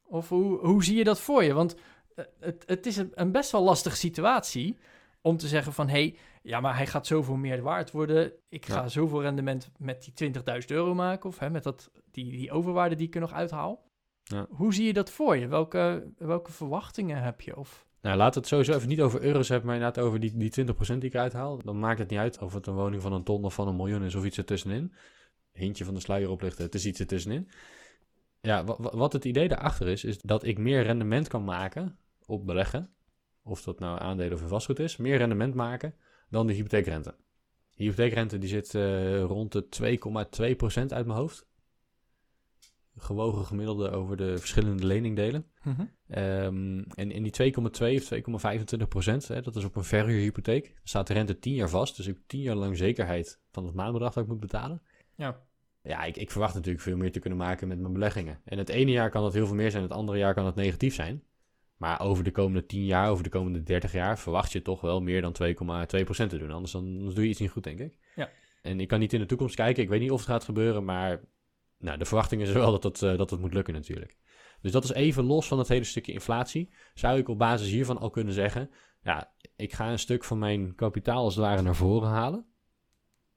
Of 0.02 0.28
hoe, 0.28 0.58
hoe 0.58 0.84
zie 0.84 0.96
je 0.96 1.04
dat 1.04 1.20
voor 1.20 1.44
je? 1.44 1.52
Want 1.52 1.76
eh, 2.14 2.24
het, 2.40 2.64
het 2.66 2.86
is 2.86 2.96
een, 2.96 3.12
een 3.14 3.32
best 3.32 3.50
wel 3.50 3.62
lastige 3.62 3.96
situatie 3.96 4.76
om 5.28 5.36
te 5.36 5.48
zeggen 5.48 5.72
van... 5.72 5.88
hé, 5.88 5.92
hey, 5.92 6.16
ja, 6.42 6.60
maar 6.60 6.76
hij 6.76 6.86
gaat 6.86 7.06
zoveel 7.06 7.36
meer 7.36 7.62
waard 7.62 7.90
worden. 7.90 8.32
Ik 8.48 8.66
ga 8.66 8.80
ja. 8.80 8.88
zoveel 8.88 9.22
rendement 9.22 9.70
met 9.78 10.12
die 10.14 10.32
20.000 10.32 10.40
euro 10.66 10.94
maken... 10.94 11.28
of 11.28 11.38
hè, 11.38 11.50
met 11.50 11.62
dat, 11.62 11.90
die, 12.10 12.30
die 12.30 12.50
overwaarde 12.50 12.94
die 12.94 13.06
ik 13.06 13.14
er 13.14 13.20
nog 13.20 13.32
uithaal. 13.32 13.86
Ja. 14.22 14.46
Hoe 14.50 14.74
zie 14.74 14.86
je 14.86 14.92
dat 14.92 15.10
voor 15.10 15.36
je? 15.36 15.46
Welke, 15.46 16.12
welke 16.18 16.52
verwachtingen 16.52 17.22
heb 17.22 17.40
je? 17.40 17.56
Of... 17.56 17.86
Nou, 18.00 18.16
laat 18.16 18.34
het 18.34 18.46
sowieso 18.46 18.72
even 18.72 18.88
niet 18.88 19.00
over 19.00 19.22
euro's 19.22 19.48
hebben, 19.48 19.66
maar 19.66 19.76
inderdaad 19.76 20.04
over 20.04 20.20
die, 20.20 20.36
die 20.36 20.66
20% 20.66 20.76
die 20.78 21.10
ik 21.10 21.14
uithaal. 21.14 21.62
Dan 21.62 21.78
maakt 21.78 21.98
het 21.98 22.10
niet 22.10 22.18
uit 22.18 22.42
of 22.42 22.54
het 22.54 22.66
een 22.66 22.74
woning 22.74 23.02
van 23.02 23.12
een 23.12 23.24
ton 23.24 23.44
of 23.44 23.54
van 23.54 23.68
een 23.68 23.76
miljoen 23.76 24.04
is 24.04 24.14
of 24.14 24.24
iets 24.24 24.38
ertussenin. 24.38 24.94
Hintje 25.52 25.84
van 25.84 25.94
de 25.94 26.00
sluier 26.00 26.30
oplichten, 26.30 26.64
het 26.64 26.74
is 26.74 26.86
iets 26.86 27.00
ertussenin. 27.00 27.48
Ja, 28.40 28.64
wa- 28.64 28.76
wa- 28.78 28.96
wat 28.96 29.12
het 29.12 29.24
idee 29.24 29.48
daarachter 29.48 29.88
is, 29.88 30.04
is 30.04 30.18
dat 30.20 30.44
ik 30.44 30.58
meer 30.58 30.82
rendement 30.82 31.28
kan 31.28 31.44
maken 31.44 31.98
op 32.26 32.46
beleggen. 32.46 32.90
Of 33.48 33.62
dat 33.62 33.78
nou 33.78 34.00
aandelen 34.00 34.32
of 34.32 34.48
vastgoed 34.48 34.78
is. 34.78 34.96
Meer 34.96 35.16
rendement 35.16 35.54
maken 35.54 35.94
dan 36.30 36.46
de 36.46 36.52
hypotheekrente. 36.52 37.14
De 37.74 37.84
hypotheekrente 37.84 38.38
die 38.38 38.48
zit 38.48 38.74
eh, 38.74 39.22
rond 39.22 39.52
de 39.52 39.66
2,2% 40.82 40.92
uit 40.92 41.06
mijn 41.06 41.18
hoofd. 41.18 41.46
Gewogen 42.96 43.44
gemiddelde 43.44 43.90
over 43.90 44.16
de 44.16 44.38
verschillende 44.38 44.86
leningdelen. 44.86 45.46
Mhm. 45.62 45.84
Ehm, 46.08 46.82
en 46.94 47.10
in 47.10 47.22
die 47.22 47.32
2,2 47.32 47.96
of 47.96 48.04
2,25 48.04 48.88
procent, 48.88 49.26
dat 49.26 49.56
is 49.56 49.64
op 49.64 49.76
een 49.76 49.84
verhuurhypotheek, 49.84 50.74
staat 50.82 51.06
de 51.06 51.12
rente 51.12 51.38
10 51.38 51.54
jaar 51.54 51.68
vast. 51.68 51.96
Dus 51.96 52.06
ik 52.06 52.14
heb 52.14 52.22
10 52.26 52.40
jaar 52.40 52.56
lang 52.56 52.76
zekerheid 52.76 53.40
van 53.50 53.64
het 53.64 53.74
maandbedrag 53.74 54.12
dat 54.12 54.22
ik 54.22 54.28
moet 54.28 54.40
betalen. 54.40 54.82
Ja. 55.14 55.46
Ja, 55.82 56.04
ik, 56.04 56.16
ik 56.16 56.30
verwacht 56.30 56.54
natuurlijk 56.54 56.82
veel 56.82 56.96
meer 56.96 57.12
te 57.12 57.18
kunnen 57.18 57.38
maken 57.38 57.68
met 57.68 57.78
mijn 57.78 57.92
beleggingen. 57.92 58.40
En 58.44 58.58
het 58.58 58.68
ene 58.68 58.90
jaar 58.90 59.10
kan 59.10 59.22
dat 59.22 59.32
heel 59.32 59.46
veel 59.46 59.54
meer 59.54 59.70
zijn, 59.70 59.82
het 59.82 59.92
andere 59.92 60.18
jaar 60.18 60.34
kan 60.34 60.46
het 60.46 60.54
negatief 60.54 60.94
zijn. 60.94 61.22
Maar 61.78 62.00
over 62.00 62.24
de 62.24 62.30
komende 62.30 62.66
10 62.66 62.84
jaar, 62.84 63.10
over 63.10 63.24
de 63.24 63.30
komende 63.30 63.62
30 63.62 63.92
jaar, 63.92 64.18
verwacht 64.18 64.52
je 64.52 64.62
toch 64.62 64.80
wel 64.80 65.00
meer 65.00 65.20
dan 65.20 65.36
2,2 65.42 66.04
procent 66.04 66.30
te 66.30 66.38
doen. 66.38 66.50
Anders 66.50 66.72
dan, 66.72 66.98
doe 66.98 67.22
je 67.22 67.28
iets 67.28 67.40
niet 67.40 67.50
goed, 67.50 67.64
denk 67.64 67.78
ik. 67.78 67.98
Ja. 68.14 68.30
En 68.62 68.80
ik 68.80 68.88
kan 68.88 68.98
niet 68.98 69.12
in 69.12 69.20
de 69.20 69.26
toekomst 69.26 69.54
kijken, 69.54 69.82
ik 69.82 69.88
weet 69.88 70.00
niet 70.00 70.10
of 70.10 70.18
het 70.18 70.28
gaat 70.28 70.44
gebeuren, 70.44 70.84
maar 70.84 71.20
nou, 71.78 71.98
de 71.98 72.04
verwachting 72.04 72.42
is 72.42 72.52
wel 72.52 72.70
dat 72.70 72.82
het, 72.82 73.02
eh, 73.02 73.16
dat 73.16 73.30
het 73.30 73.40
moet 73.40 73.54
lukken 73.54 73.74
natuurlijk. 73.74 74.16
Dus 74.60 74.72
dat 74.72 74.84
is 74.84 74.92
even 74.92 75.24
los 75.24 75.46
van 75.48 75.58
het 75.58 75.68
hele 75.68 75.84
stukje 75.84 76.12
inflatie. 76.12 76.72
Zou 76.94 77.18
ik 77.18 77.28
op 77.28 77.38
basis 77.38 77.70
hiervan 77.70 77.98
al 77.98 78.10
kunnen 78.10 78.34
zeggen: 78.34 78.70
ja, 79.02 79.32
ik 79.56 79.72
ga 79.72 79.90
een 79.90 79.98
stuk 79.98 80.24
van 80.24 80.38
mijn 80.38 80.74
kapitaal 80.74 81.24
als 81.24 81.34
het 81.34 81.44
ware 81.44 81.62
naar 81.62 81.76
voren 81.76 82.08
halen. 82.08 82.46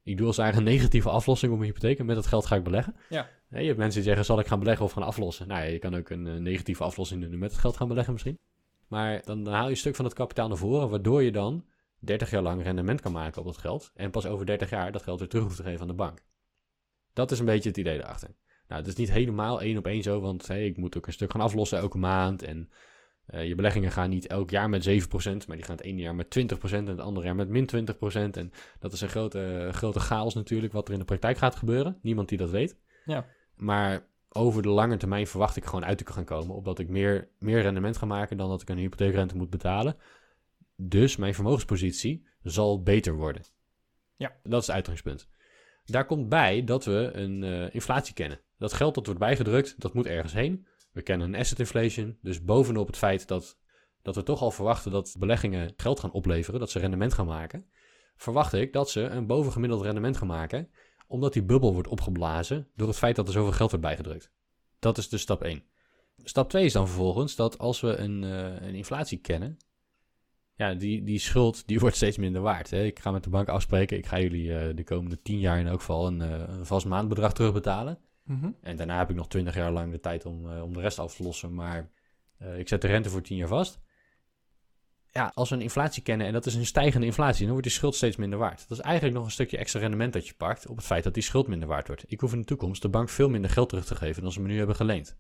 Ik 0.04 0.18
doe 0.18 0.28
als 0.28 0.38
het 0.38 0.46
ware 0.46 0.58
een 0.58 0.64
negatieve 0.64 1.10
aflossing 1.10 1.52
op 1.52 1.58
mijn 1.58 1.72
hypotheek 1.72 2.00
en 2.00 2.06
met 2.06 2.16
dat 2.16 2.26
geld 2.26 2.46
ga 2.46 2.56
ik 2.56 2.64
beleggen. 2.64 2.96
Ja. 3.10 3.30
Je 3.60 3.66
hebt 3.66 3.78
mensen 3.78 3.96
die 3.96 4.08
zeggen: 4.08 4.26
zal 4.26 4.40
ik 4.40 4.48
gaan 4.48 4.60
beleggen 4.60 4.86
of 4.86 4.92
gaan 4.92 5.04
aflossen? 5.04 5.48
Nou, 5.48 5.62
ja, 5.62 5.68
je 5.68 5.80
kan 5.80 5.96
ook 5.96 6.10
een 6.10 6.28
eh, 6.28 6.34
negatieve 6.34 6.84
aflossing 6.84 7.22
doen 7.22 7.32
en 7.32 7.40
met 7.40 7.52
het 7.52 7.60
geld 7.60 7.78
gaan 7.78 7.88
beleggen 7.88 8.14
misschien. 8.14 8.40
Maar 8.88 9.22
dan, 9.26 9.48
haal 9.48 9.64
je 9.64 9.70
een 9.70 9.78
stuk 9.78 9.96
van 9.96 10.06
het 10.06 10.14
kapitaal 10.14 10.48
naar 10.48 10.58
voren, 10.58 10.90
waardoor 10.90 11.24
je 11.24 11.32
dan 11.32 11.66
30 12.00 12.30
jaar 12.30 12.42
lang 12.42 12.64
rendement 12.64 13.02
kan 13.02 13.12
maken 13.12 13.40
op 13.40 13.46
dat 13.46 13.58
geld. 13.58 13.92
En 13.96 14.12
pas 14.12 14.26
over 14.26 14.46
30 14.46 14.70
jaar 14.70 14.92
dat 14.92 15.04
geld 15.04 15.20
weer 15.20 15.28
terug 15.28 15.44
hoeft 15.44 15.58
te 15.58 15.64
geven 15.64 15.82
aan 15.82 15.88
de 15.88 15.94
bank. 15.94 16.24
Dat 17.14 17.32
is 17.32 17.40
een 17.40 17.46
beetje 17.46 17.70
het 17.70 17.78
idee 17.78 17.98
erachter. 17.98 18.30
Nou, 18.68 18.82
het 18.82 18.88
is 18.88 18.96
niet 18.98 19.12
helemaal 19.12 19.62
één 19.62 19.78
op 19.78 19.88
één 19.88 20.04
zo, 20.04 20.20
want 20.20 20.50
ik 20.50 20.78
moet 20.78 20.98
ook 20.98 21.08
een 21.08 21.14
stuk 21.14 21.32
gaan 21.32 21.42
aflossen 21.42 21.78
elke 21.78 21.98
maand. 21.98 22.44
En 22.44 22.70
eh, 23.26 23.48
je 23.48 23.56
beleggingen 23.56 23.92
gaan 23.92 24.10
niet 24.10 24.28
elk 24.28 24.50
jaar 24.50 24.70
met 24.70 24.90
7%, 24.90 24.94
maar 25.48 25.56
die 25.56 25.66
gaan 25.66 25.76
het 25.76 25.86
ene 25.86 26.02
jaar 26.02 26.16
met 26.16 26.40
20% 26.40 26.72
en 26.72 26.86
het 26.86 27.00
andere 27.00 27.26
jaar 27.26 27.36
met 27.36 27.50
min 27.50 27.70
20%. 27.76 28.14
En 28.14 28.52
dat 28.80 28.94
is 28.94 29.02
een 29.02 29.10
grote, 29.10 29.70
grote 29.72 30.00
chaos 30.00 30.34
natuurlijk, 30.34 30.74
wat 30.74 30.88
er 30.88 30.94
in 30.94 31.00
de 31.00 31.06
praktijk 31.06 31.38
gaat 31.38 31.56
gebeuren. 31.56 31.98
Niemand 32.02 32.30
die 32.30 32.38
dat 32.38 32.50
weet. 32.50 32.78
Ja. 33.06 33.26
Maar 33.62 34.08
over 34.30 34.62
de 34.62 34.70
lange 34.70 34.98
termijn 34.98 35.28
verwacht 35.28 35.56
ik 35.56 35.66
gewoon 35.66 35.86
uit 35.86 35.98
te 35.98 36.14
gaan 36.14 36.26
komen, 36.26 36.56
opdat 36.56 36.80
ik 36.80 36.90
meer, 36.90 37.30
meer 37.40 37.62
rendement 37.62 37.98
ga 37.98 38.06
maken 38.06 38.38
dan 38.38 38.50
dat 38.50 38.62
ik 38.62 38.70
een 38.70 38.78
hypotheekrente 38.78 39.36
moet 39.36 39.50
betalen. 39.50 39.98
Dus 40.76 41.16
mijn 41.16 41.34
vermogenspositie 41.34 42.28
zal 42.44 42.84
beter 42.84 43.14
worden. 43.14 43.44
Ja. 44.16 44.36
Dat 44.44 44.62
is 44.62 44.68
het 44.68 44.76
uitgangspunt. 44.76 45.30
Daar 45.86 46.06
komt 46.06 46.30
bij 46.30 46.64
dat 46.64 46.86
we 46.86 47.10
een 47.14 47.44
eh, 47.44 47.74
inflatie 47.74 48.14
kennen. 48.14 48.42
Dat 48.58 48.74
geld 48.74 48.96
dat 48.96 49.06
wordt 49.06 49.20
bijgedrukt, 49.20 49.82
dat 49.82 49.94
moet 49.94 50.06
ergens 50.06 50.34
heen. 50.34 50.68
We 50.92 51.02
kennen 51.02 51.28
een 51.28 51.40
asset 51.40 51.60
inflation. 51.60 52.18
Dus 52.22 52.44
bovenop 52.44 52.88
het 52.88 52.98
feit 52.98 53.28
dat, 53.28 53.60
dat 54.02 54.16
we 54.16 54.24
toch 54.24 54.42
al 54.42 54.52
verwachten 54.52 54.92
dat 54.92 55.16
beleggingen 55.20 55.74
geld 55.76 56.00
gaan 56.00 56.12
opleveren, 56.12 56.60
dat 56.60 56.70
ze 56.70 56.80
rendement 56.80 57.14
gaan 57.14 57.26
maken, 57.26 57.66
verwacht 58.16 58.54
ik 58.54 58.74
dat 58.74 58.90
ze 58.90 59.02
een 59.02 59.28
bovengemiddeld 59.28 59.82
rendement 59.82 60.18
gaan 60.18 60.28
maken, 60.28 60.70
omdat 61.12 61.34
die 61.34 61.44
bubbel 61.44 61.74
wordt 61.74 61.88
opgeblazen 61.88 62.68
door 62.76 62.88
het 62.88 62.98
feit 62.98 63.16
dat 63.16 63.28
er 63.28 63.34
zoveel 63.34 63.52
geld 63.52 63.70
wordt 63.70 63.86
bijgedrukt. 63.86 64.32
Dat 64.80 64.98
is 64.98 65.10
dus 65.10 65.22
stap 65.22 65.44
1. 65.44 65.64
Stap 66.18 66.50
2 66.50 66.66
is 66.66 66.74
dan 66.74 66.88
vervolgens 66.88 67.36
dat 67.36 67.58
als 67.58 67.82
we 67.82 67.96
een, 67.96 68.24
eh, 68.24 68.68
een 68.68 68.76
inflatie 68.76 69.18
kennen, 69.18 69.58
ja, 70.56 70.74
die, 70.74 71.04
die 71.04 71.20
schuld 71.20 71.68
die 71.68 71.80
wordt 71.84 71.96
steeds 71.96 72.18
minder 72.18 72.42
waard. 72.42 72.70
Hè. 72.70 72.84
Ik 72.84 73.00
ga 73.00 73.12
met 73.12 73.24
de 73.24 73.30
bank 73.30 73.48
afspreken, 73.48 73.98
ik 73.98 74.06
ga 74.06 74.20
jullie 74.20 74.58
eh, 74.58 74.76
de 74.76 74.84
komende 74.84 75.22
10 75.22 75.40
jaar 75.40 75.60
in 75.60 75.68
elk 75.68 75.80
geval 75.80 76.08
een, 76.08 76.22
eh, 76.22 76.44
een 76.48 76.66
vast 76.66 76.86
maandbedrag 76.86 77.34
terugbetalen. 77.34 78.00
Mhm. 78.24 78.52
En 78.62 78.76
daarna 78.76 78.98
heb 78.98 79.10
ik 79.10 79.16
nog 79.16 79.28
20 79.28 79.56
jaar 79.56 79.72
lang 79.72 79.92
de 79.92 80.00
tijd 80.00 80.26
om, 80.26 80.60
om 80.62 80.74
de 80.74 80.82
rest 80.82 81.00
af 81.00 81.16
te 81.16 81.24
lossen. 81.24 81.54
Maar 81.54 81.90
ik 82.58 82.68
zet 82.68 82.82
de 82.82 82.88
rente 82.88 83.10
voor 83.10 83.22
10 83.22 83.38
jaar 83.38 83.48
vast. 83.48 83.80
Ja, 85.14 85.32
als 85.34 85.50
we 85.50 85.56
een 85.56 85.62
inflatie 85.62 86.04
kennen 86.04 86.28
en 86.28 86.34
dat 86.34 86.46
is 86.46 86.56
een 86.56 86.66
stijgende 86.66 87.06
inflatie, 87.06 87.42
dan 87.42 87.52
wordt 87.52 87.64
die 87.64 87.76
schuld 87.76 87.96
steeds 87.96 88.16
minder 88.16 88.40
waard. 88.40 88.66
Dat 88.68 88.78
is 88.78 88.84
eigenlijk 88.84 89.16
nog 89.16 89.26
een 89.26 89.32
stukje 89.32 89.58
extra 89.58 89.80
rendement 89.80 90.14
dat 90.14 90.28
je 90.28 90.34
pakt 90.34 90.68
op 90.68 90.76
het 90.76 90.86
feit 90.86 91.04
dat 91.04 91.14
die 91.14 91.24
schuld 91.24 91.48
minder 91.48 91.68
waard 91.68 91.88
wordt. 91.88 92.04
Ik 92.08 92.20
hoef 92.20 92.34
in 92.34 92.40
de 92.40 92.46
toekomst 92.46 92.82
de 92.82 92.90
bank 92.90 93.10
veel 93.10 93.30
minder 93.30 93.50
geld 93.50 93.70
terug 93.70 93.86
te 93.86 93.96
geven 93.96 94.24
dan 94.24 94.32
ze 94.32 94.42
me 94.42 94.48
nu 94.48 94.58
hebben 94.58 94.76
geleend. 94.76 95.18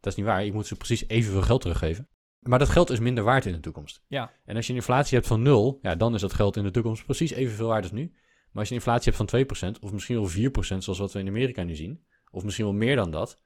Dat 0.00 0.12
is 0.12 0.18
niet 0.18 0.26
waar, 0.26 0.44
ik 0.44 0.52
moet 0.52 0.66
ze 0.66 0.76
precies 0.76 1.08
evenveel 1.08 1.42
geld 1.42 1.60
teruggeven. 1.60 2.08
Maar 2.40 2.58
dat 2.58 2.68
geld 2.68 2.90
is 2.90 2.98
minder 2.98 3.24
waard 3.24 3.46
in 3.46 3.52
de 3.52 3.60
toekomst. 3.60 4.04
Ja. 4.06 4.32
En 4.44 4.56
als 4.56 4.66
je 4.66 4.72
een 4.72 4.78
inflatie 4.78 5.16
hebt 5.16 5.28
van 5.28 5.42
0, 5.42 5.78
ja, 5.82 5.94
dan 5.94 6.14
is 6.14 6.20
dat 6.20 6.32
geld 6.32 6.56
in 6.56 6.62
de 6.62 6.70
toekomst 6.70 7.04
precies 7.04 7.30
evenveel 7.30 7.68
waard 7.68 7.82
als 7.82 7.92
nu. 7.92 8.12
Maar 8.50 8.60
als 8.60 8.68
je 8.68 8.74
een 8.74 8.80
inflatie 8.80 9.12
hebt 9.12 9.30
van 9.30 9.74
2%, 9.76 9.80
of 9.80 9.92
misschien 9.92 10.16
wel 10.16 10.30
4%, 10.30 10.78
zoals 10.78 10.98
wat 10.98 11.12
we 11.12 11.18
in 11.18 11.28
Amerika 11.28 11.62
nu 11.62 11.74
zien, 11.74 12.04
of 12.30 12.44
misschien 12.44 12.64
wel 12.64 12.74
meer 12.74 12.96
dan 12.96 13.10
dat, 13.10 13.42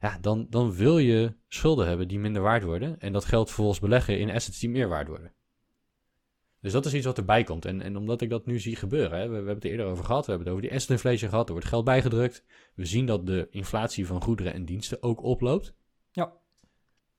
ja, 0.00 0.18
dan, 0.20 0.46
dan 0.50 0.72
wil 0.72 0.98
je 0.98 1.34
schulden 1.48 1.86
hebben 1.86 2.08
die 2.08 2.18
minder 2.18 2.42
waard 2.42 2.62
worden. 2.62 3.00
En 3.00 3.12
dat 3.12 3.24
geld 3.24 3.46
vervolgens 3.46 3.80
beleggen 3.80 4.18
in 4.18 4.30
assets 4.30 4.58
die 4.58 4.70
meer 4.70 4.88
waard 4.88 5.08
worden. 5.08 5.32
Dus 6.60 6.72
dat 6.72 6.86
is 6.86 6.94
iets 6.94 7.06
wat 7.06 7.18
erbij 7.18 7.44
komt. 7.44 7.64
En, 7.64 7.80
en 7.82 7.96
omdat 7.96 8.20
ik 8.20 8.30
dat 8.30 8.46
nu 8.46 8.58
zie 8.58 8.76
gebeuren, 8.76 9.18
hè, 9.18 9.24
we, 9.24 9.28
we 9.28 9.34
hebben 9.34 9.54
het 9.54 9.64
er 9.64 9.70
eerder 9.70 9.86
over 9.86 10.04
gehad, 10.04 10.26
we 10.26 10.32
hebben 10.32 10.48
het 10.48 10.56
over 10.56 10.68
die 10.68 10.78
asset 10.78 10.90
inflation 10.90 11.30
gehad, 11.30 11.46
er 11.46 11.52
wordt 11.52 11.68
geld 11.68 11.84
bijgedrukt. 11.84 12.44
We 12.74 12.84
zien 12.84 13.06
dat 13.06 13.26
de 13.26 13.46
inflatie 13.50 14.06
van 14.06 14.22
goederen 14.22 14.52
en 14.52 14.64
diensten 14.64 15.02
ook 15.02 15.22
oploopt. 15.22 15.74
Ja. 16.10 16.32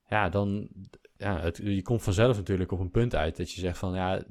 Ja, 0.10 0.30
dan, 0.30 0.70
ja, 1.18 1.40
het, 1.40 1.58
je 1.64 1.82
komt 1.82 2.04
vanzelf 2.04 2.38
natuurlijk 2.38 2.72
op 2.72 2.80
een 2.80 2.92
punt 2.92 3.16
uit 3.16 3.38
dat 3.38 3.52
je 3.52 3.60
zegt 3.60 3.78
van, 3.78 3.94
ja, 3.94 4.18
eh, 4.18 4.24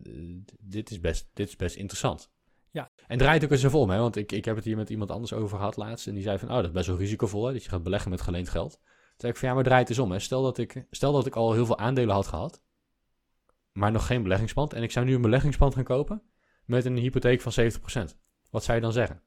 dit 0.60 0.90
is 0.90 1.00
best, 1.00 1.30
dit 1.32 1.48
is 1.48 1.56
best 1.56 1.76
interessant. 1.76 2.32
Ja. 2.70 2.90
En 3.06 3.18
draait 3.18 3.44
ook 3.44 3.50
eens 3.50 3.62
even 3.62 3.78
om, 3.78 3.90
hè, 3.90 3.98
want 3.98 4.16
ik, 4.16 4.32
ik 4.32 4.44
heb 4.44 4.56
het 4.56 4.64
hier 4.64 4.76
met 4.76 4.90
iemand 4.90 5.10
anders 5.10 5.32
over 5.32 5.58
gehad 5.58 5.76
laatst. 5.76 6.06
En 6.06 6.14
die 6.14 6.22
zei 6.22 6.38
van, 6.38 6.48
oh, 6.48 6.54
dat 6.54 6.64
is 6.64 6.70
best 6.70 6.86
wel 6.86 6.96
risicovol, 6.96 7.46
hè, 7.46 7.52
dat 7.52 7.62
je 7.64 7.68
gaat 7.68 7.82
beleggen 7.82 8.10
met 8.10 8.20
geleend 8.20 8.48
geld. 8.48 8.70
Toen 8.70 9.14
zei 9.16 9.32
ik 9.32 9.38
van, 9.38 9.48
ja, 9.48 9.54
maar 9.54 9.64
draait 9.64 9.88
eens 9.88 9.98
om, 9.98 10.10
hè. 10.10 10.18
Stel 10.18 10.42
dat 10.42 10.58
ik, 10.58 10.86
stel 10.90 11.12
dat 11.12 11.26
ik 11.26 11.36
al 11.36 11.52
heel 11.52 11.66
veel 11.66 11.78
aandelen 11.78 12.14
had 12.14 12.26
gehad, 12.26 12.62
maar 13.72 13.92
nog 13.92 14.06
geen 14.06 14.22
beleggingspand. 14.22 14.72
En 14.72 14.82
ik 14.82 14.90
zou 14.90 15.06
nu 15.06 15.14
een 15.14 15.22
beleggingspand 15.22 15.74
gaan 15.74 15.84
kopen 15.84 16.22
met 16.64 16.84
een 16.84 16.96
hypotheek 16.96 17.40
van 17.40 17.52
70%. 17.52 18.16
Wat 18.50 18.64
zou 18.64 18.76
je 18.76 18.82
dan 18.82 18.92
zeggen? 18.92 19.22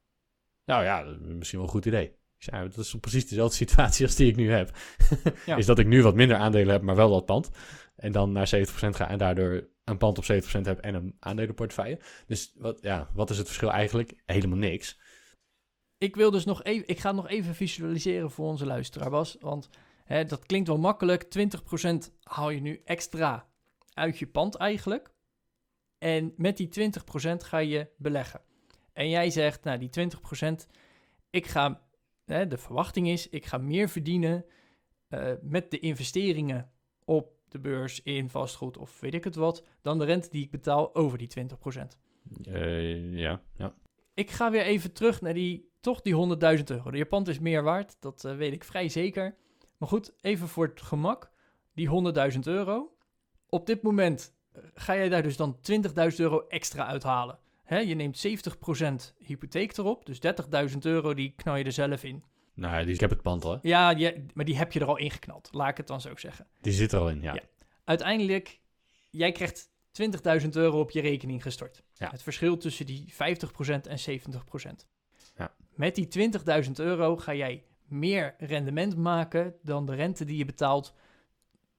Nou 0.65 0.83
ja, 0.83 1.03
dat 1.03 1.13
is 1.13 1.35
misschien 1.35 1.59
wel 1.59 1.67
een 1.67 1.73
goed 1.73 1.85
idee. 1.85 2.05
Ik 2.37 2.49
zei, 2.49 2.69
dat 2.69 2.77
is 2.77 2.95
precies 2.99 3.27
dezelfde 3.27 3.55
situatie 3.65 4.05
als 4.05 4.15
die 4.15 4.29
ik 4.29 4.35
nu 4.35 4.51
heb. 4.51 4.77
Ja. 5.45 5.55
Is 5.61 5.65
dat 5.65 5.79
ik 5.79 5.87
nu 5.87 6.03
wat 6.03 6.15
minder 6.15 6.37
aandelen 6.37 6.73
heb, 6.73 6.81
maar 6.81 6.95
wel 6.95 7.09
dat 7.09 7.25
pand. 7.25 7.49
En 7.95 8.11
dan 8.11 8.31
naar 8.31 8.51
70% 8.55 8.69
ga 8.71 9.09
en 9.09 9.17
daardoor 9.17 9.67
een 9.83 9.97
pand 9.97 10.17
op 10.17 10.23
70% 10.23 10.25
heb 10.61 10.79
en 10.79 10.95
een 10.95 11.15
aandelenportefeuille. 11.19 11.99
Dus 12.27 12.53
wat, 12.55 12.81
ja, 12.81 13.09
wat 13.13 13.29
is 13.29 13.37
het 13.37 13.47
verschil 13.47 13.71
eigenlijk? 13.71 14.13
Helemaal 14.25 14.57
niks. 14.57 14.99
Ik 15.97 16.15
wil 16.15 16.31
dus 16.31 16.45
nog 16.45 16.63
even, 16.63 16.87
ik 16.87 16.99
ga 16.99 17.11
nog 17.11 17.29
even 17.29 17.55
visualiseren 17.55 18.31
voor 18.31 18.47
onze 18.47 18.65
luisteraar, 18.65 19.09
Bas. 19.09 19.37
Want 19.39 19.69
hè, 20.03 20.25
dat 20.25 20.45
klinkt 20.45 20.67
wel 20.67 20.77
makkelijk. 20.77 21.23
20% 21.23 22.13
haal 22.23 22.49
je 22.49 22.61
nu 22.61 22.81
extra 22.85 23.47
uit 23.93 24.19
je 24.19 24.27
pand 24.27 24.55
eigenlijk. 24.55 25.11
En 25.97 26.33
met 26.37 26.57
die 26.57 26.69
20% 26.69 27.35
ga 27.37 27.57
je 27.57 27.89
beleggen. 27.97 28.41
En 28.93 29.09
jij 29.09 29.29
zegt, 29.29 29.63
nou 29.63 29.77
die 29.77 30.09
20%, 30.45 30.53
ik 31.29 31.47
ga, 31.47 31.81
hè, 32.25 32.47
de 32.47 32.57
verwachting 32.57 33.07
is, 33.07 33.29
ik 33.29 33.45
ga 33.45 33.57
meer 33.57 33.89
verdienen 33.89 34.45
eh, 35.07 35.31
met 35.41 35.71
de 35.71 35.79
investeringen 35.79 36.71
op 37.05 37.31
de 37.53 37.59
beurs 37.59 38.01
in 38.01 38.29
vastgoed 38.29 38.77
of 38.77 38.99
weet 38.99 39.13
ik 39.13 39.23
het 39.23 39.35
wat, 39.35 39.63
dan 39.81 39.99
de 39.99 40.05
rente 40.05 40.29
die 40.29 40.43
ik 40.43 40.51
betaal 40.51 40.95
over 40.95 41.17
die 41.17 41.27
20%. 41.27 41.97
Eh, 42.43 43.13
ja, 43.13 43.41
ja. 43.57 43.73
Ik 44.13 44.31
ga 44.31 44.51
weer 44.51 44.61
even 44.61 44.93
terug 44.93 45.21
naar 45.21 45.33
die, 45.33 45.71
toch 45.79 46.01
die 46.01 46.37
100.000 46.57 46.63
euro. 46.63 46.91
De 46.91 46.97
Japan 46.97 47.27
is 47.27 47.39
meer 47.39 47.63
waard, 47.63 47.95
dat 47.99 48.25
eh, 48.25 48.35
weet 48.35 48.53
ik 48.53 48.63
vrij 48.63 48.89
zeker. 48.89 49.35
Maar 49.77 49.89
goed, 49.89 50.13
even 50.21 50.47
voor 50.47 50.65
het 50.65 50.81
gemak, 50.81 51.31
die 51.73 52.13
100.000 52.33 52.39
euro. 52.39 52.95
Op 53.49 53.65
dit 53.65 53.81
moment 53.81 54.35
eh, 54.51 54.63
ga 54.73 54.95
jij 54.95 55.09
daar 55.09 55.23
dus 55.23 55.37
dan 55.37 55.57
20.000 55.71 56.15
euro 56.17 56.45
extra 56.47 56.85
uithalen. 56.85 57.39
Je 57.67 57.95
neemt 57.95 58.27
70% 58.27 59.15
hypotheek 59.17 59.77
erop, 59.77 60.05
dus 60.05 60.19
30.000 60.71 60.77
euro 60.79 61.13
die 61.13 61.33
knal 61.35 61.55
je 61.55 61.63
er 61.63 61.71
zelf 61.71 62.03
in. 62.03 62.23
Nou, 62.53 62.85
die, 62.85 62.93
ik 62.93 62.99
heb 62.99 63.09
het 63.09 63.21
pand 63.21 63.45
al, 63.45 63.51
hè. 63.51 63.57
Ja, 63.61 63.89
je, 63.89 64.25
maar 64.33 64.45
die 64.45 64.57
heb 64.57 64.71
je 64.71 64.79
er 64.79 64.87
al 64.87 64.97
ingeknald, 64.97 65.49
laat 65.51 65.69
ik 65.69 65.77
het 65.77 65.87
dan 65.87 66.01
zo 66.01 66.15
zeggen. 66.15 66.47
Die 66.61 66.73
zit 66.73 66.91
er 66.91 66.99
al 66.99 67.09
in, 67.09 67.21
ja. 67.21 67.33
Ja. 67.33 67.41
Uiteindelijk, 67.83 68.59
jij 69.09 69.31
krijgt 69.31 69.69
20.000 70.41 70.49
euro 70.49 70.79
op 70.79 70.91
je 70.91 71.01
rekening 71.01 71.41
gestort. 71.41 71.83
Ja. 71.93 72.09
Het 72.09 72.23
verschil 72.23 72.57
tussen 72.57 72.85
die 72.85 73.13
50% 73.13 73.15
en 73.81 74.19
70%. 74.19 74.87
Ja. 75.37 75.53
Met 75.75 75.95
die 75.95 76.31
20.000 76.65 76.71
euro 76.73 77.17
ga 77.17 77.33
jij 77.33 77.63
meer 77.87 78.35
rendement 78.37 78.97
maken 78.97 79.55
dan 79.61 79.85
de 79.85 79.95
rente 79.95 80.25
die 80.25 80.37
je 80.37 80.45
betaalt 80.45 80.93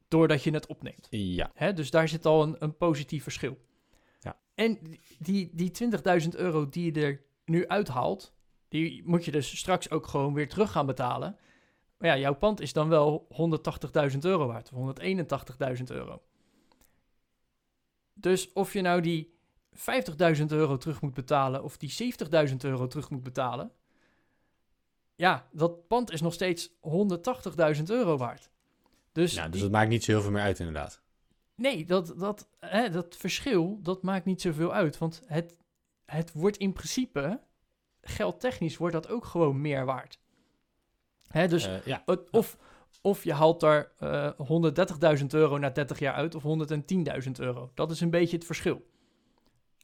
doordat 0.09 0.43
je 0.43 0.51
het 0.51 0.67
opneemt. 0.67 1.07
Ja. 1.11 1.51
Hè? 1.55 1.73
Dus 1.73 1.91
daar 1.91 2.09
zit 2.09 2.27
al 2.27 2.43
een, 2.43 2.57
een 2.59 2.77
positief 2.77 3.23
verschil. 3.23 3.59
Ja. 4.21 4.39
En 4.55 4.79
die, 5.19 5.51
die 5.53 5.71
20.000 6.23 6.29
euro 6.29 6.69
die 6.69 6.93
je 6.93 7.01
er 7.01 7.23
nu 7.45 7.69
uithaalt, 7.69 8.34
die 8.81 9.03
moet 9.05 9.25
je 9.25 9.31
dus 9.31 9.59
straks 9.59 9.91
ook 9.91 10.07
gewoon 10.07 10.35
weer 10.35 10.49
terug 10.49 10.71
gaan 10.71 10.87
betalen. 10.87 11.37
Maar 11.99 12.09
ja, 12.09 12.19
jouw 12.19 12.35
pand 12.35 12.61
is 12.61 12.73
dan 12.73 12.89
wel 12.89 13.27
180.000 14.13 14.19
euro 14.21 14.47
waard, 14.47 14.71
of 14.73 14.99
181.000 15.79 15.83
euro. 15.85 16.23
Dus 18.15 18.53
of 18.53 18.73
je 18.73 18.81
nou 18.81 19.01
die 19.01 19.35
50.000 19.73 20.45
euro 20.47 20.77
terug 20.77 21.01
moet 21.01 21.15
betalen 21.15 21.63
of 21.63 21.77
die 21.77 22.15
70.000 22.49 22.57
euro 22.57 22.87
terug 22.87 23.11
moet 23.11 23.23
betalen, 23.23 23.73
ja, 25.15 25.49
dat 25.53 25.87
pand 25.87 26.11
is 26.13 26.21
nog 26.21 26.33
steeds 26.33 26.71
180.000 27.77 27.83
euro 27.91 28.17
waard. 28.17 28.51
Dus, 29.13 29.35
ja, 29.35 29.43
dus 29.45 29.53
die- 29.53 29.61
dat 29.63 29.71
maakt 29.71 29.89
niet 29.89 30.05
zo 30.05 30.13
heel 30.13 30.23
veel 30.23 30.31
meer 30.31 30.43
uit 30.43 30.59
inderdaad. 30.59 31.03
Nee, 31.55 31.85
dat, 31.85 32.15
dat, 32.19 32.49
hè, 32.61 32.91
dat 32.91 33.17
verschil, 33.17 33.79
dat 33.83 34.03
maakt 34.03 34.25
niet 34.25 34.41
zoveel 34.41 34.73
uit. 34.73 34.99
Want 34.99 35.23
het, 35.27 35.59
het 36.05 36.33
wordt 36.33 36.57
in 36.57 36.73
principe, 36.73 37.41
geldtechnisch, 38.05 38.77
wordt 38.77 38.95
dat 38.95 39.09
ook 39.09 39.25
gewoon 39.25 39.61
meer 39.61 39.85
waard. 39.85 40.19
Hè, 41.29 41.49
dus 41.49 41.67
Eh, 41.67 41.85
ja. 41.87 42.03
het- 42.07 42.31
of, 42.31 42.57
of 43.03 43.25
je 43.25 43.33
haalt 43.33 43.61
daar 43.61 43.93
eh 43.99 44.31
130.000 44.39 45.35
euro 45.35 45.59
na 45.59 45.71
30 45.71 45.99
jaar 45.99 46.15
uit 46.15 46.35
of 46.35 46.43
110.000 46.43 47.31
euro. 47.41 47.71
Dat 47.75 47.91
is 47.91 48.01
een 48.01 48.11
beetje 48.11 48.37
het 48.37 48.47
verschil. 48.47 48.93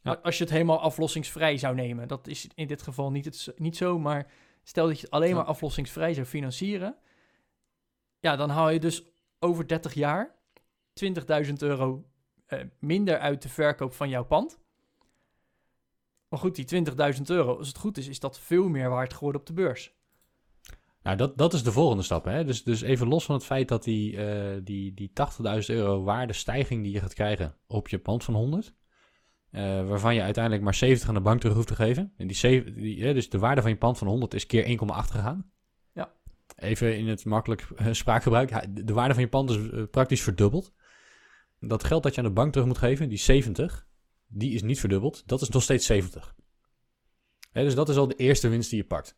Ja. 0.02 0.12
Als 0.22 0.38
je 0.38 0.44
het 0.44 0.52
helemaal 0.52 0.80
aflossingsvrij 0.80 1.56
zou 1.58 1.74
nemen. 1.74 2.08
Dat 2.08 2.26
is 2.26 2.48
in 2.54 2.66
dit 2.66 2.82
geval 2.82 3.10
niet, 3.10 3.24
het, 3.24 3.52
niet 3.56 3.76
zo, 3.76 3.98
maar 3.98 4.30
stel 4.62 4.86
dat 4.86 4.96
je 4.96 5.02
het 5.04 5.10
alleen 5.14 5.28
Ja. 5.28 5.34
maar 5.34 5.44
aflossingsvrij 5.44 6.14
zou 6.14 6.26
financieren. 6.26 6.96
Ja, 8.20 8.36
dan 8.36 8.50
haal 8.50 8.70
je 8.70 8.80
dus 8.80 9.04
over 9.38 9.66
30 9.68 9.94
jaar 9.94 10.34
20.000 10.92 11.52
euro 11.62 12.04
eh, 12.46 12.60
minder 12.78 13.18
uit 13.18 13.42
de 13.42 13.48
verkoop 13.48 13.92
van 13.94 14.08
jouw 14.08 14.24
pand. 14.24 14.58
Maar 16.30 16.38
goed, 16.38 16.68
die 16.68 16.84
20.000 17.14 17.22
euro, 17.26 17.56
als 17.56 17.68
het 17.68 17.78
goed 17.78 17.98
is, 17.98 18.08
is 18.08 18.20
dat 18.20 18.38
veel 18.38 18.68
meer 18.68 18.88
waard 18.88 19.14
geworden 19.14 19.40
op 19.40 19.46
de 19.46 19.52
beurs. 19.52 19.98
Nou, 21.02 21.16
dat, 21.16 21.38
dat 21.38 21.52
is 21.52 21.62
de 21.62 21.72
volgende 21.72 22.02
stap. 22.02 22.24
Hè? 22.24 22.44
Dus, 22.44 22.64
dus 22.64 22.80
even 22.80 23.08
los 23.08 23.24
van 23.24 23.34
het 23.34 23.44
feit 23.44 23.68
dat 23.68 23.84
die, 23.84 24.16
eh, 24.16 24.60
die, 24.64 24.94
die 24.94 25.10
80.000 25.12 25.66
euro 25.66 26.02
waardestijging 26.02 26.82
die 26.82 26.92
je 26.92 27.00
gaat 27.00 27.14
krijgen 27.14 27.56
op 27.66 27.88
je 27.88 27.98
pand 27.98 28.24
van 28.24 28.34
100, 28.34 28.74
eh, 29.50 29.62
waarvan 29.88 30.14
je 30.14 30.22
uiteindelijk 30.22 30.64
maar 30.64 30.74
70 30.74 31.08
aan 31.08 31.14
de 31.14 31.20
bank 31.20 31.40
terug 31.40 31.54
hoeft 31.56 31.68
te 31.68 31.74
geven. 31.74 32.12
En 32.16 32.26
die, 32.26 32.36
zeven- 32.36 32.74
die, 32.74 33.04
hè, 33.04 33.14
dus 33.14 33.30
de 33.30 33.38
waarde 33.38 33.60
van 33.60 33.70
je 33.70 33.76
pand 33.76 33.98
van 33.98 34.06
100 34.06 34.34
is 34.34 34.46
keer 34.46 34.64
1,8 34.64 35.10
gegaan. 35.10 35.50
Ja. 35.92 36.12
Even 36.56 36.98
in 36.98 37.08
het 37.08 37.24
makkelijk 37.24 37.68
eh, 37.76 37.86
spraakgebruik. 37.92 38.74
De 38.74 38.84
de 38.84 38.92
waarde 38.92 39.14
van 39.14 39.22
je 39.22 39.28
pand 39.28 39.50
is 39.50 39.58
praktisch 39.90 40.22
verdubbeld. 40.22 40.72
Dat 41.60 41.84
geld 41.84 42.02
dat 42.02 42.14
je 42.14 42.20
aan 42.20 42.26
de 42.26 42.32
bank 42.32 42.52
terug 42.52 42.66
moet 42.66 42.78
geven, 42.78 43.08
die 43.08 43.18
70, 43.18 43.88
die 44.30 44.54
is 44.54 44.62
niet 44.62 44.80
verdubbeld. 44.80 45.22
Dat 45.26 45.40
is 45.40 45.48
nog 45.48 45.62
steeds 45.62 45.86
70. 45.86 46.34
Hè, 47.52 47.64
dus 47.64 47.74
dat 47.74 47.88
is 47.88 47.96
al 47.96 48.08
de 48.08 48.14
eerste 48.14 48.48
winst 48.48 48.70
die 48.70 48.78
je 48.78 48.86
pakt. 48.86 49.16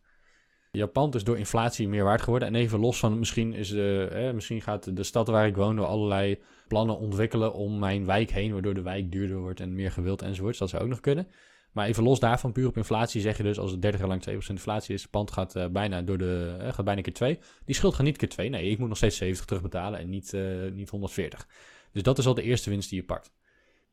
Je 0.71 0.87
pand 0.87 1.15
is 1.15 1.23
door 1.23 1.37
inflatie 1.37 1.87
meer 1.87 2.03
waard 2.03 2.21
geworden. 2.21 2.47
En 2.47 2.55
even 2.55 2.79
los 2.79 2.99
van, 2.99 3.19
misschien, 3.19 3.53
is 3.53 3.69
de, 3.69 4.07
hè, 4.11 4.33
misschien 4.33 4.61
gaat 4.61 4.95
de 4.95 5.03
stad 5.03 5.27
waar 5.27 5.47
ik 5.47 5.55
woon 5.55 5.75
door 5.75 5.85
allerlei 5.85 6.39
plannen 6.67 6.97
ontwikkelen 6.97 7.53
om 7.53 7.79
mijn 7.79 8.05
wijk 8.05 8.31
heen, 8.31 8.53
waardoor 8.53 8.73
de 8.73 8.81
wijk 8.81 9.11
duurder 9.11 9.37
wordt 9.37 9.59
en 9.59 9.75
meer 9.75 9.91
gewild 9.91 10.21
enzovoorts. 10.21 10.57
Dat 10.57 10.69
zou 10.69 10.83
ook 10.83 10.89
nog 10.89 10.99
kunnen. 10.99 11.27
Maar 11.71 11.87
even 11.87 12.03
los 12.03 12.19
daarvan, 12.19 12.51
puur 12.51 12.67
op 12.67 12.77
inflatie, 12.77 13.21
zeg 13.21 13.37
je 13.37 13.43
dus 13.43 13.59
als 13.59 13.71
het 13.71 13.81
30 13.81 13.99
jaar 13.99 14.09
lang 14.09 14.21
2% 14.29 14.47
inflatie 14.47 14.93
is, 14.93 15.01
het 15.01 15.11
pand 15.11 15.31
gaat 15.31 15.55
eh, 15.55 15.67
bijna 15.67 16.01
door 16.01 16.17
de, 16.17 16.57
eh, 16.59 16.73
gaat 16.73 16.85
bijna 16.85 17.01
keer 17.01 17.13
2. 17.13 17.39
Die 17.65 17.75
schuld 17.75 17.93
gaat 17.93 18.05
niet 18.05 18.17
keer 18.17 18.29
2. 18.29 18.49
Nee, 18.49 18.69
ik 18.69 18.77
moet 18.77 18.87
nog 18.87 18.97
steeds 18.97 19.17
70 19.17 19.45
terugbetalen 19.45 19.99
en 19.99 20.09
niet, 20.09 20.33
eh, 20.33 20.71
niet 20.71 20.89
140. 20.89 21.47
Dus 21.91 22.03
dat 22.03 22.17
is 22.17 22.25
al 22.25 22.33
de 22.33 22.41
eerste 22.41 22.69
winst 22.69 22.89
die 22.89 22.99
je 22.99 23.05
pakt. 23.05 23.31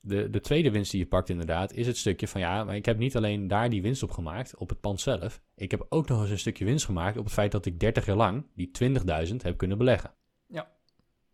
De, 0.02 0.30
de 0.30 0.40
tweede 0.40 0.70
winst 0.70 0.90
die 0.90 1.00
je 1.00 1.06
pakt 1.06 1.28
inderdaad, 1.28 1.72
is 1.72 1.86
het 1.86 1.96
stukje 1.96 2.28
van 2.28 2.40
ja, 2.40 2.64
maar 2.64 2.76
ik 2.76 2.84
heb 2.84 2.98
niet 2.98 3.16
alleen 3.16 3.48
daar 3.48 3.70
die 3.70 3.82
winst 3.82 4.02
op 4.02 4.10
gemaakt, 4.10 4.56
op 4.56 4.68
het 4.68 4.80
pand 4.80 5.00
zelf. 5.00 5.42
Ik 5.54 5.70
heb 5.70 5.86
ook 5.88 6.08
nog 6.08 6.20
eens 6.20 6.30
een 6.30 6.38
stukje 6.38 6.64
winst 6.64 6.84
gemaakt 6.84 7.16
op 7.16 7.24
het 7.24 7.32
feit 7.32 7.52
dat 7.52 7.66
ik 7.66 7.80
30 7.80 8.06
jaar 8.06 8.16
lang 8.16 8.46
die 8.54 8.70
20.000 9.28 9.36
heb 9.36 9.56
kunnen 9.56 9.78
beleggen. 9.78 10.10
Ja. 10.46 10.70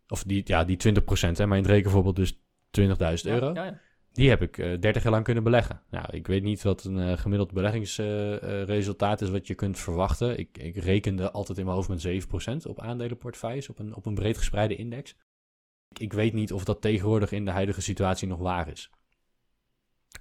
Of 0.07 0.23
die, 0.23 0.41
ja, 0.45 0.63
die 0.63 0.77
20%, 0.77 0.99
hè, 1.31 1.45
maar 1.45 1.57
in 1.57 1.63
het 1.63 1.71
rekenvoorbeeld 1.71 2.15
dus 2.15 2.33
20.000 2.79 2.85
euro. 3.23 3.53
Ja, 3.53 3.63
ja. 3.63 3.79
Die 4.11 4.29
heb 4.29 4.41
ik 4.41 4.57
eh 4.57 4.79
30 4.79 5.03
jaar 5.03 5.11
lang 5.11 5.23
kunnen 5.23 5.43
beleggen. 5.43 5.81
Nou, 5.89 6.05
ik 6.11 6.27
weet 6.27 6.43
niet 6.43 6.63
wat 6.63 6.83
een 6.83 6.99
eh, 6.99 7.17
gemiddeld 7.17 7.53
beleggingsresultaat 7.53 9.21
is 9.21 9.29
wat 9.29 9.47
je 9.47 9.55
kunt 9.55 9.79
verwachten. 9.79 10.39
Ik, 10.39 10.57
ik 10.57 10.75
rekende 10.75 11.31
altijd 11.31 11.57
in 11.57 11.63
mijn 11.65 11.75
hoofd 11.75 11.89
met 11.89 12.25
7% 12.63 12.69
op 12.69 12.81
aandelenportefeuilles, 12.81 13.69
op 13.69 13.79
een, 13.79 13.95
op 13.95 14.05
een 14.05 14.15
breed 14.15 14.37
gespreide 14.37 14.75
index. 14.75 15.15
Ik, 15.93 16.13
weet 16.13 16.33
niet 16.33 16.53
of 16.53 16.63
dat 16.63 16.81
tegenwoordig 16.81 17.31
in 17.31 17.45
de 17.45 17.51
huidige 17.51 17.81
situatie 17.81 18.27
nog 18.27 18.39
waar 18.39 18.67
is. 18.67 18.91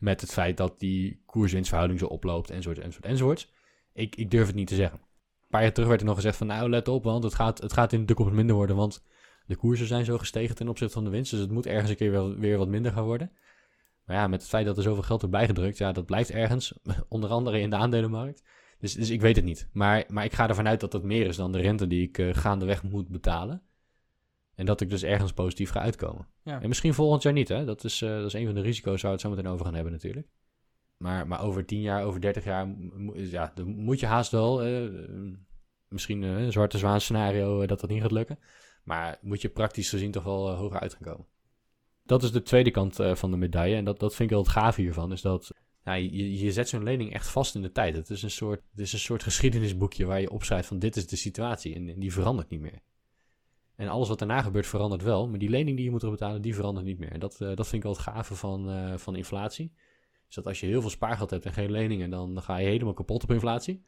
Met 0.01 0.21
het 0.21 0.33
feit 0.33 0.57
dat 0.57 0.79
die 0.79 1.23
koerswinstverhouding 1.27 2.01
zo 2.01 2.07
oploopt, 2.07 2.51
enzovoort, 2.51 2.79
enzovoort, 2.79 3.11
enzovoort. 3.11 3.53
Ik, 3.93 4.17
ik 4.17 4.31
durf 4.31 4.47
het 4.47 4.55
niet 4.55 4.67
te 4.69 4.75
zeggen. 4.75 4.99
Een 4.99 5.49
paar 5.49 5.63
jaar 5.63 5.73
terug 5.73 5.89
werd 5.89 6.01
er 6.01 6.07
nog 6.07 6.17
gezegd 6.17 6.37
van, 6.37 6.47
nou, 6.47 6.71
let 6.71 6.89
op, 6.89 7.05
want 7.05 7.25
het 7.25 7.35
gaat, 7.35 7.61
het 7.61 7.73
gaat 7.73 7.93
in 7.93 8.01
de 8.01 8.07
toekomst 8.07 8.33
minder 8.33 8.57
worden, 8.57 8.77
want 8.77 9.05
de 9.47 9.57
koersen 9.57 9.87
zijn 9.87 10.05
zo 10.05 10.19
gestegen 10.19 10.55
ten 10.55 10.69
opzichte 10.69 10.95
van 10.95 11.05
de 11.05 11.11
winst, 11.11 11.31
dus 11.31 11.41
het 11.41 11.51
moet 11.51 11.67
ergens 11.67 11.91
een 11.91 11.97
keer 11.97 12.39
weer 12.39 12.59
wat 12.59 12.69
minder 12.69 12.93
gaan 12.93 13.05
worden. 13.05 13.33
Maar 14.05 14.17
ja, 14.17 14.27
met 14.27 14.41
het 14.41 14.49
feit 14.49 14.67
dat 14.67 14.77
er 14.77 14.83
zoveel 14.83 15.03
geld 15.03 15.23
erbij 15.23 15.47
gedrukt, 15.47 15.79
ja, 15.79 15.93
dat 15.93 16.07
blijft 16.07 16.31
ergens, 16.31 16.79
onder 17.09 17.31
andere 17.31 17.61
in 17.61 17.71
de 17.71 17.77
aandelenmarkt. 17.77 18.43
Dus, 18.79 18.95
dus 18.95 19.11
ik 19.11 19.21
weet 19.21 19.37
het 19.37 19.45
niet. 19.45 19.69
Maar, 19.73 20.05
maar 20.09 20.25
ik 20.25 20.33
ga 20.33 20.49
ervan 20.49 20.69
uit 20.69 20.81
dat 20.81 20.93
dat 20.93 21.03
meer 21.03 21.27
is 21.27 21.37
dan 21.37 21.53
de 21.53 21.61
rente 21.61 21.87
die 21.87 22.03
ik 22.03 22.19
eh, 22.19 22.35
gaandeweg 22.35 22.83
moet 22.83 23.09
betalen. 23.09 23.63
En 24.57 24.67
dat 24.67 24.81
ik 24.81 24.91
dus 24.91 25.03
ergens 25.03 25.33
positief 25.33 25.71
ga 25.71 25.81
uitkomen. 25.81 26.27
Ja. 26.43 26.61
En 26.61 26.69
misschien 26.69 26.95
volgend 26.95 27.23
jaar 27.23 27.33
niet, 27.33 27.49
hè. 27.49 27.65
Dat 27.65 27.85
is, 27.85 28.03
eh, 28.03 28.11
dat 28.11 28.27
is 28.27 28.33
een 28.33 28.47
van 28.47 28.55
de 28.55 28.61
risico's 28.61 29.03
waar 29.03 29.11
we 29.11 29.17
het 29.17 29.21
zo 29.21 29.31
meteen 29.31 29.47
over 29.51 29.65
gaan 29.65 29.75
hebben 29.75 29.93
natuurlijk. 29.93 30.29
Maar, 30.97 31.27
maar 31.27 31.43
over 31.43 31.67
10 31.67 31.81
jaar, 31.81 32.05
over 32.05 32.21
30 32.21 32.45
jaar, 32.45 32.75
ja, 33.15 33.53
dan 33.55 33.69
moet 33.69 34.01
je 34.01 34.07
haast 34.07 34.31
wel, 34.31 34.63
eh, 34.63 34.85
eh, 34.85 34.93
misschien 35.89 36.23
een 36.23 36.53
zwarte 36.53 36.79
zwaan 36.79 37.01
scenario 37.01 37.67
dat 37.67 37.81
dat 37.81 37.91
niet 37.91 38.03
gaat 38.03 38.11
lukken. 38.11 38.39
Maar 38.85 39.19
moet 39.21 39.41
je 39.41 39.49
praktisch 39.49 39.89
gezien 39.89 40.11
toch 40.11 40.25
wel 40.25 40.51
hoger 40.51 40.81
uit 40.81 40.93
gaan 40.93 41.13
komen. 41.13 41.27
Dat 42.03 42.23
is 42.23 42.33
de 42.33 42.43
tweede 42.43 42.71
kant 42.71 42.97
van 43.13 43.31
de 43.31 43.37
medaille. 43.37 43.77
En 43.77 43.85
dat, 43.85 44.01
dat 44.01 44.15
vind 44.15 44.31
ik 44.31 44.37
wel 44.37 44.45
het 44.45 44.53
gaaf 44.53 44.77
hiervan. 44.77 45.13
Is 45.13 45.21
dat 45.21 45.53
je, 45.83 46.39
je 46.39 46.53
zet 46.53 46.69
zo'n 46.69 46.83
lening 46.83 47.13
echt 47.13 47.29
vast 47.29 47.55
in 47.55 47.63
de 47.63 47.73
tijd. 47.73 47.97
Het 47.97 48.11
is, 48.11 48.23
een 48.23 48.31
soort, 48.31 48.63
het 48.71 48.81
is 48.81 48.93
een 48.93 48.99
soort 48.99 49.23
geschiedenisboekje 49.23 50.05
waar 50.05 50.21
je 50.21 50.31
opschrijft 50.31 50.69
van 50.69 50.79
dit 50.79 50.97
is 50.97 51.07
de 51.07 51.17
situatie. 51.17 51.75
En, 51.75 51.89
en 51.89 51.99
die 51.99 52.13
verandert 52.13 52.51
niet 52.51 52.61
meer. 52.61 52.81
En 53.77 53.89
alles 53.89 54.09
wat 54.09 54.19
daarna 54.19 54.43
gebeurt 54.43 54.67
verandert 54.67 55.03
wel. 55.03 55.29
Maar 55.29 55.39
die 55.39 55.49
lening 55.49 55.77
die 55.77 55.85
je 55.85 55.91
moet 55.91 56.01
terugbetalen, 56.01 56.43
die 56.43 56.55
verandert 56.55 56.87
niet 56.87 56.99
meer. 56.99 57.13
En 57.13 57.21
dat, 57.21 57.41
eh, 57.41 57.47
dat 57.49 57.69
vind 57.69 57.73
ik 57.73 57.83
wel 57.83 57.93
het 57.93 58.01
gave 58.01 58.35
van, 58.35 58.71
eh, 58.71 58.97
van 58.97 59.17
inflatie. 59.17 59.73
Is 60.29 60.35
dat 60.35 60.47
als 60.47 60.61
je 60.61 60.67
heel 60.67 60.81
veel 60.81 60.91
spaargeld 60.91 61.31
hebt 61.31 61.47
en 61.47 61.53
geen 61.53 61.71
leningen, 61.71 62.11
dan, 62.11 62.43
ga 62.43 62.57
je 62.57 62.69
helemaal 62.69 62.95
kapot 62.95 63.23
op 63.23 63.31
inflatie. 63.31 63.85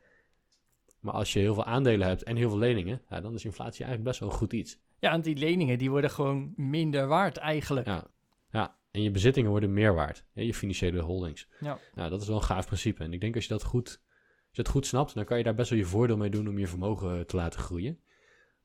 Maar 1.00 1.14
als 1.14 1.32
je 1.32 1.38
heel 1.38 1.54
veel 1.54 1.64
aandelen 1.64 2.06
hebt 2.06 2.22
en 2.22 2.36
heel 2.36 2.48
veel 2.48 2.58
leningen, 2.58 3.02
ja, 3.08 3.20
dan 3.20 3.34
is 3.34 3.44
inflatie 3.44 3.84
eigenlijk 3.84 4.04
best 4.04 4.20
wel 4.20 4.28
een 4.28 4.34
goed 4.34 4.52
iets. 4.52 4.78
Ja, 4.98 5.10
want 5.10 5.24
die 5.24 5.36
leningen 5.36 5.78
die 5.78 5.90
worden 5.90 6.10
gewoon 6.10 6.52
minder 6.56 7.06
waard 7.06 7.36
eigenlijk. 7.36 7.86
Ja. 7.86 8.10
Ja, 8.50 8.76
en 8.90 9.02
je 9.02 9.10
bezittingen 9.10 9.50
worden 9.50 9.72
meer 9.72 9.94
waard. 9.94 10.24
hè, 10.32 10.42
Je 10.42 10.54
financiële 10.54 11.00
holdings. 11.00 11.48
Ja. 11.60 11.78
Nou, 11.94 12.10
dat 12.10 12.22
is 12.22 12.28
wel 12.28 12.36
een 12.36 12.42
gaaf 12.42 12.66
principe. 12.66 13.04
En 13.04 13.12
ik 13.12 13.20
denk 13.20 13.34
als 13.34 13.44
je 13.44 13.52
dat 13.52 13.64
goed, 13.64 13.88
als 13.88 14.56
je 14.56 14.62
dat 14.62 14.72
goed 14.72 14.86
snapt, 14.86 15.14
dan 15.14 15.24
kan 15.24 15.38
je 15.38 15.44
daar 15.44 15.54
best 15.54 15.70
wel 15.70 15.78
je 15.78 15.84
voordeel 15.84 16.16
mee 16.16 16.30
doen 16.30 16.48
om 16.48 16.58
je 16.58 16.66
vermogen 16.66 17.26
te 17.26 17.36
laten 17.36 17.60
groeien. 17.60 18.00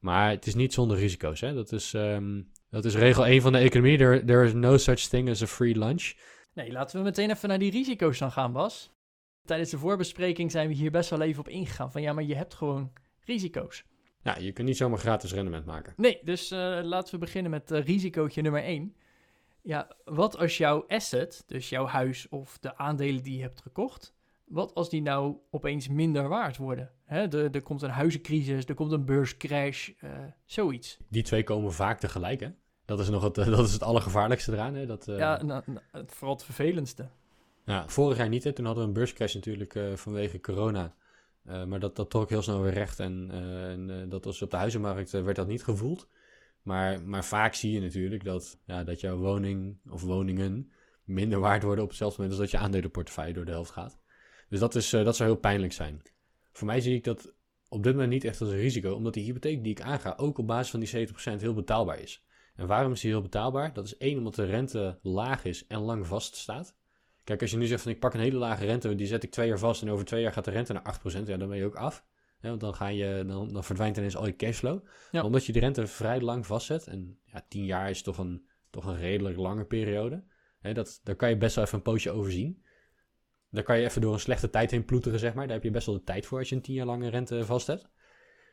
Maar 0.03 0.29
het 0.29 0.45
is 0.45 0.55
niet 0.55 0.73
zonder 0.73 0.97
risico's. 0.97 1.41
Hè? 1.41 1.53
Dat, 1.53 1.71
is, 1.71 1.93
ehm, 1.93 2.41
dat 2.69 2.85
is 2.85 2.95
regel 2.95 3.27
1 3.27 3.41
van 3.41 3.51
de 3.51 3.57
economie. 3.57 3.97
There, 3.97 4.23
there 4.23 4.45
is 4.45 4.53
no 4.53 4.77
such 4.77 4.99
thing 4.99 5.29
as 5.29 5.41
a 5.41 5.47
free 5.47 5.77
lunch. 5.77 6.13
Nee, 6.53 6.71
laten 6.71 6.97
we 6.97 7.03
meteen 7.03 7.29
even 7.29 7.49
naar 7.49 7.59
die 7.59 7.71
risico's 7.71 8.17
dan 8.17 8.31
gaan, 8.31 8.53
Bas. 8.53 8.91
Tijdens 9.45 9.69
de 9.69 9.77
voorbespreking 9.77 10.51
zijn 10.51 10.67
we 10.67 10.73
hier 10.73 10.91
best 10.91 11.09
wel 11.09 11.21
even 11.21 11.39
op 11.39 11.49
ingegaan. 11.49 11.91
Van 11.91 12.01
ja, 12.01 12.13
maar 12.13 12.23
je 12.23 12.35
hebt 12.35 12.53
gewoon 12.53 12.91
risico's. 13.19 13.83
Ja, 14.21 14.37
je 14.37 14.51
kunt 14.51 14.67
niet 14.67 14.77
zomaar 14.77 14.99
gratis 14.99 15.33
rendement 15.33 15.65
maken. 15.65 15.93
Nee, 15.97 16.19
dus 16.23 16.51
eh, 16.51 16.79
laten 16.83 17.13
we 17.13 17.19
beginnen 17.19 17.51
met 17.51 17.71
uh, 17.71 17.83
risicootje 17.83 18.41
nummer 18.41 18.63
1. 18.63 18.95
Ja, 19.61 19.95
wat 20.05 20.37
als 20.37 20.57
jouw 20.57 20.85
asset, 20.87 21.43
dus 21.47 21.69
jouw 21.69 21.85
huis 21.85 22.29
of 22.29 22.57
de 22.59 22.77
aandelen 22.77 23.23
die 23.23 23.35
je 23.35 23.41
hebt 23.41 23.61
gekocht, 23.61 24.12
wat 24.45 24.73
als 24.73 24.89
die 24.89 25.01
nou 25.01 25.35
opeens 25.51 25.87
minder 25.87 26.27
waard 26.27 26.57
worden? 26.57 26.91
Hè, 27.05 27.27
de, 27.27 27.49
er 27.51 27.61
komt 27.61 27.81
een 27.81 27.89
huizencrisis, 27.89 28.65
er 28.65 28.75
komt 28.75 28.91
een 28.91 29.05
beurscrash, 29.05 29.89
uh, 30.03 30.09
zoiets. 30.45 30.97
Die 31.09 31.23
twee 31.23 31.43
komen 31.43 31.73
vaak 31.73 31.99
tegelijk, 31.99 32.39
hè? 32.39 32.49
Dat 32.85 32.99
is 32.99 33.09
nog 33.09 33.23
het, 33.23 33.37
uh, 33.37 33.45
dat 33.57 33.65
is 33.65 33.73
het 33.73 33.83
allergevaarlijkste 33.83 34.51
eraan, 34.51 34.73
hè? 34.73 34.85
Dat, 34.85 35.07
uh... 35.07 35.17
Ja, 35.17 35.43
nou, 35.43 35.63
nou, 35.65 36.05
vooral 36.05 36.35
het 36.35 36.43
vervelendste. 36.43 37.09
Ja, 37.65 37.87
vorig 37.87 38.17
jaar 38.17 38.29
niet, 38.29 38.43
hè? 38.43 38.53
Toen 38.53 38.65
hadden 38.65 38.83
we 38.83 38.89
een 38.89 38.95
beurscrash 38.95 39.33
natuurlijk 39.33 39.75
uh, 39.75 39.93
vanwege 39.95 40.39
corona. 40.39 40.95
Maar 41.67 41.79
dat, 41.79 41.95
dat 41.95 42.09
trok 42.09 42.29
heel 42.29 42.41
snel 42.41 42.61
weer 42.61 42.73
recht 42.73 42.99
en, 42.99 43.31
en 43.31 44.09
dat 44.09 44.25
was 44.25 44.41
op 44.41 44.51
de 44.51 44.57
huizenmarkt 44.57 45.11
werd 45.11 45.35
dat 45.35 45.47
niet 45.47 45.63
gevoeld. 45.63 46.07
Maar, 46.61 47.01
maar 47.01 47.25
vaak 47.25 47.53
zie 47.53 47.71
je 47.71 47.81
natuurlijk 47.81 48.23
dat, 48.23 48.59
ja, 48.65 48.83
dat 48.83 48.99
jouw 48.99 49.17
woning 49.17 49.77
of 49.89 50.01
woningen 50.01 50.71
minder 51.03 51.39
waard 51.39 51.63
worden 51.63 51.83
op 51.83 51.89
hetzelfde 51.89 52.21
moment 52.21 52.39
als 52.39 52.49
dat 52.49 52.59
je 52.59 52.65
aandelenportefeuille 52.65 53.33
door 53.33 53.45
de 53.45 53.51
helft 53.51 53.71
gaat. 53.71 53.99
Dus 54.53 54.61
dat, 54.61 54.75
is, 54.75 54.89
dat 54.89 55.15
zou 55.15 55.29
heel 55.29 55.39
pijnlijk 55.39 55.73
zijn. 55.73 56.01
Voor 56.51 56.67
mij 56.67 56.81
zie 56.81 56.95
ik 56.95 57.03
dat 57.03 57.33
op 57.69 57.83
dit 57.83 57.93
moment 57.93 58.11
niet 58.11 58.23
echt 58.23 58.41
als 58.41 58.49
een 58.49 58.55
risico, 58.55 58.93
omdat 58.93 59.13
die 59.13 59.23
hypotheek 59.23 59.63
die 59.63 59.71
ik 59.71 59.81
aanga 59.81 60.13
ook 60.17 60.37
op 60.37 60.47
basis 60.47 60.71
van 60.71 60.79
die 60.79 61.07
70% 61.07 61.41
heel 61.41 61.53
betaalbaar 61.53 61.99
is. 61.99 62.23
En 62.55 62.67
waarom 62.67 62.91
is 62.91 63.01
die 63.01 63.11
heel 63.11 63.21
betaalbaar? 63.21 63.73
Dat 63.73 63.85
is 63.85 63.97
één, 63.97 64.17
omdat 64.17 64.35
de 64.35 64.45
rente 64.45 64.99
laag 65.01 65.45
is 65.45 65.67
en 65.67 65.79
lang 65.79 66.07
vast 66.07 66.35
staat. 66.35 66.75
Kijk, 67.23 67.41
als 67.41 67.51
je 67.51 67.57
nu 67.57 67.65
zegt 67.65 67.81
van 67.81 67.91
ik 67.91 67.99
pak 67.99 68.13
een 68.13 68.19
hele 68.19 68.37
lage 68.37 68.65
rente, 68.65 68.95
die 68.95 69.07
zet 69.07 69.23
ik 69.23 69.31
twee 69.31 69.47
jaar 69.47 69.59
vast 69.59 69.81
en 69.81 69.89
over 69.89 70.05
twee 70.05 70.21
jaar 70.21 70.33
gaat 70.33 70.45
de 70.45 70.51
rente 70.51 70.73
naar 70.73 70.99
8%, 71.13 71.23
ja, 71.25 71.37
dan 71.37 71.49
ben 71.49 71.57
je 71.57 71.65
ook 71.65 71.75
af. 71.75 72.05
Ja, 72.39 72.49
want 72.49 72.61
dan, 72.61 72.75
ga 72.75 72.87
je, 72.87 73.23
dan, 73.27 73.53
dan 73.53 73.63
verdwijnt 73.63 73.97
ineens 73.97 74.15
al 74.15 74.25
je 74.25 74.35
cashflow. 74.35 74.85
Ja. 75.11 75.23
Omdat 75.23 75.45
je 75.45 75.51
de 75.51 75.59
rente 75.59 75.87
vrij 75.87 76.21
lang 76.21 76.45
vastzet, 76.45 76.87
en 76.87 77.19
ja, 77.25 77.45
10 77.47 77.65
jaar 77.65 77.89
is 77.89 78.01
toch 78.01 78.17
een, 78.17 78.47
toch 78.69 78.85
een 78.85 78.97
redelijk 78.97 79.37
lange 79.37 79.65
periode, 79.65 80.23
hè, 80.59 80.73
dat, 80.73 80.99
daar 81.03 81.15
kan 81.15 81.29
je 81.29 81.37
best 81.37 81.55
wel 81.55 81.63
even 81.63 81.77
een 81.77 81.83
pootje 81.83 82.11
overzien. 82.11 82.62
Daar 83.53 83.63
kan 83.63 83.79
je 83.79 83.85
even 83.85 84.01
door 84.01 84.13
een 84.13 84.19
slechte 84.19 84.49
tijd 84.49 84.71
heen 84.71 84.85
ploeteren, 84.85 85.19
zeg 85.19 85.33
maar. 85.33 85.45
Daar 85.45 85.55
heb 85.55 85.63
je 85.63 85.71
best 85.71 85.85
wel 85.85 85.95
de 85.95 86.03
tijd 86.03 86.25
voor 86.25 86.39
als 86.39 86.49
je 86.49 86.55
een 86.55 86.61
10 86.61 86.73
jaar 86.73 86.85
lange 86.85 87.09
rente 87.09 87.45
vast 87.45 87.67
hebt. 87.67 87.89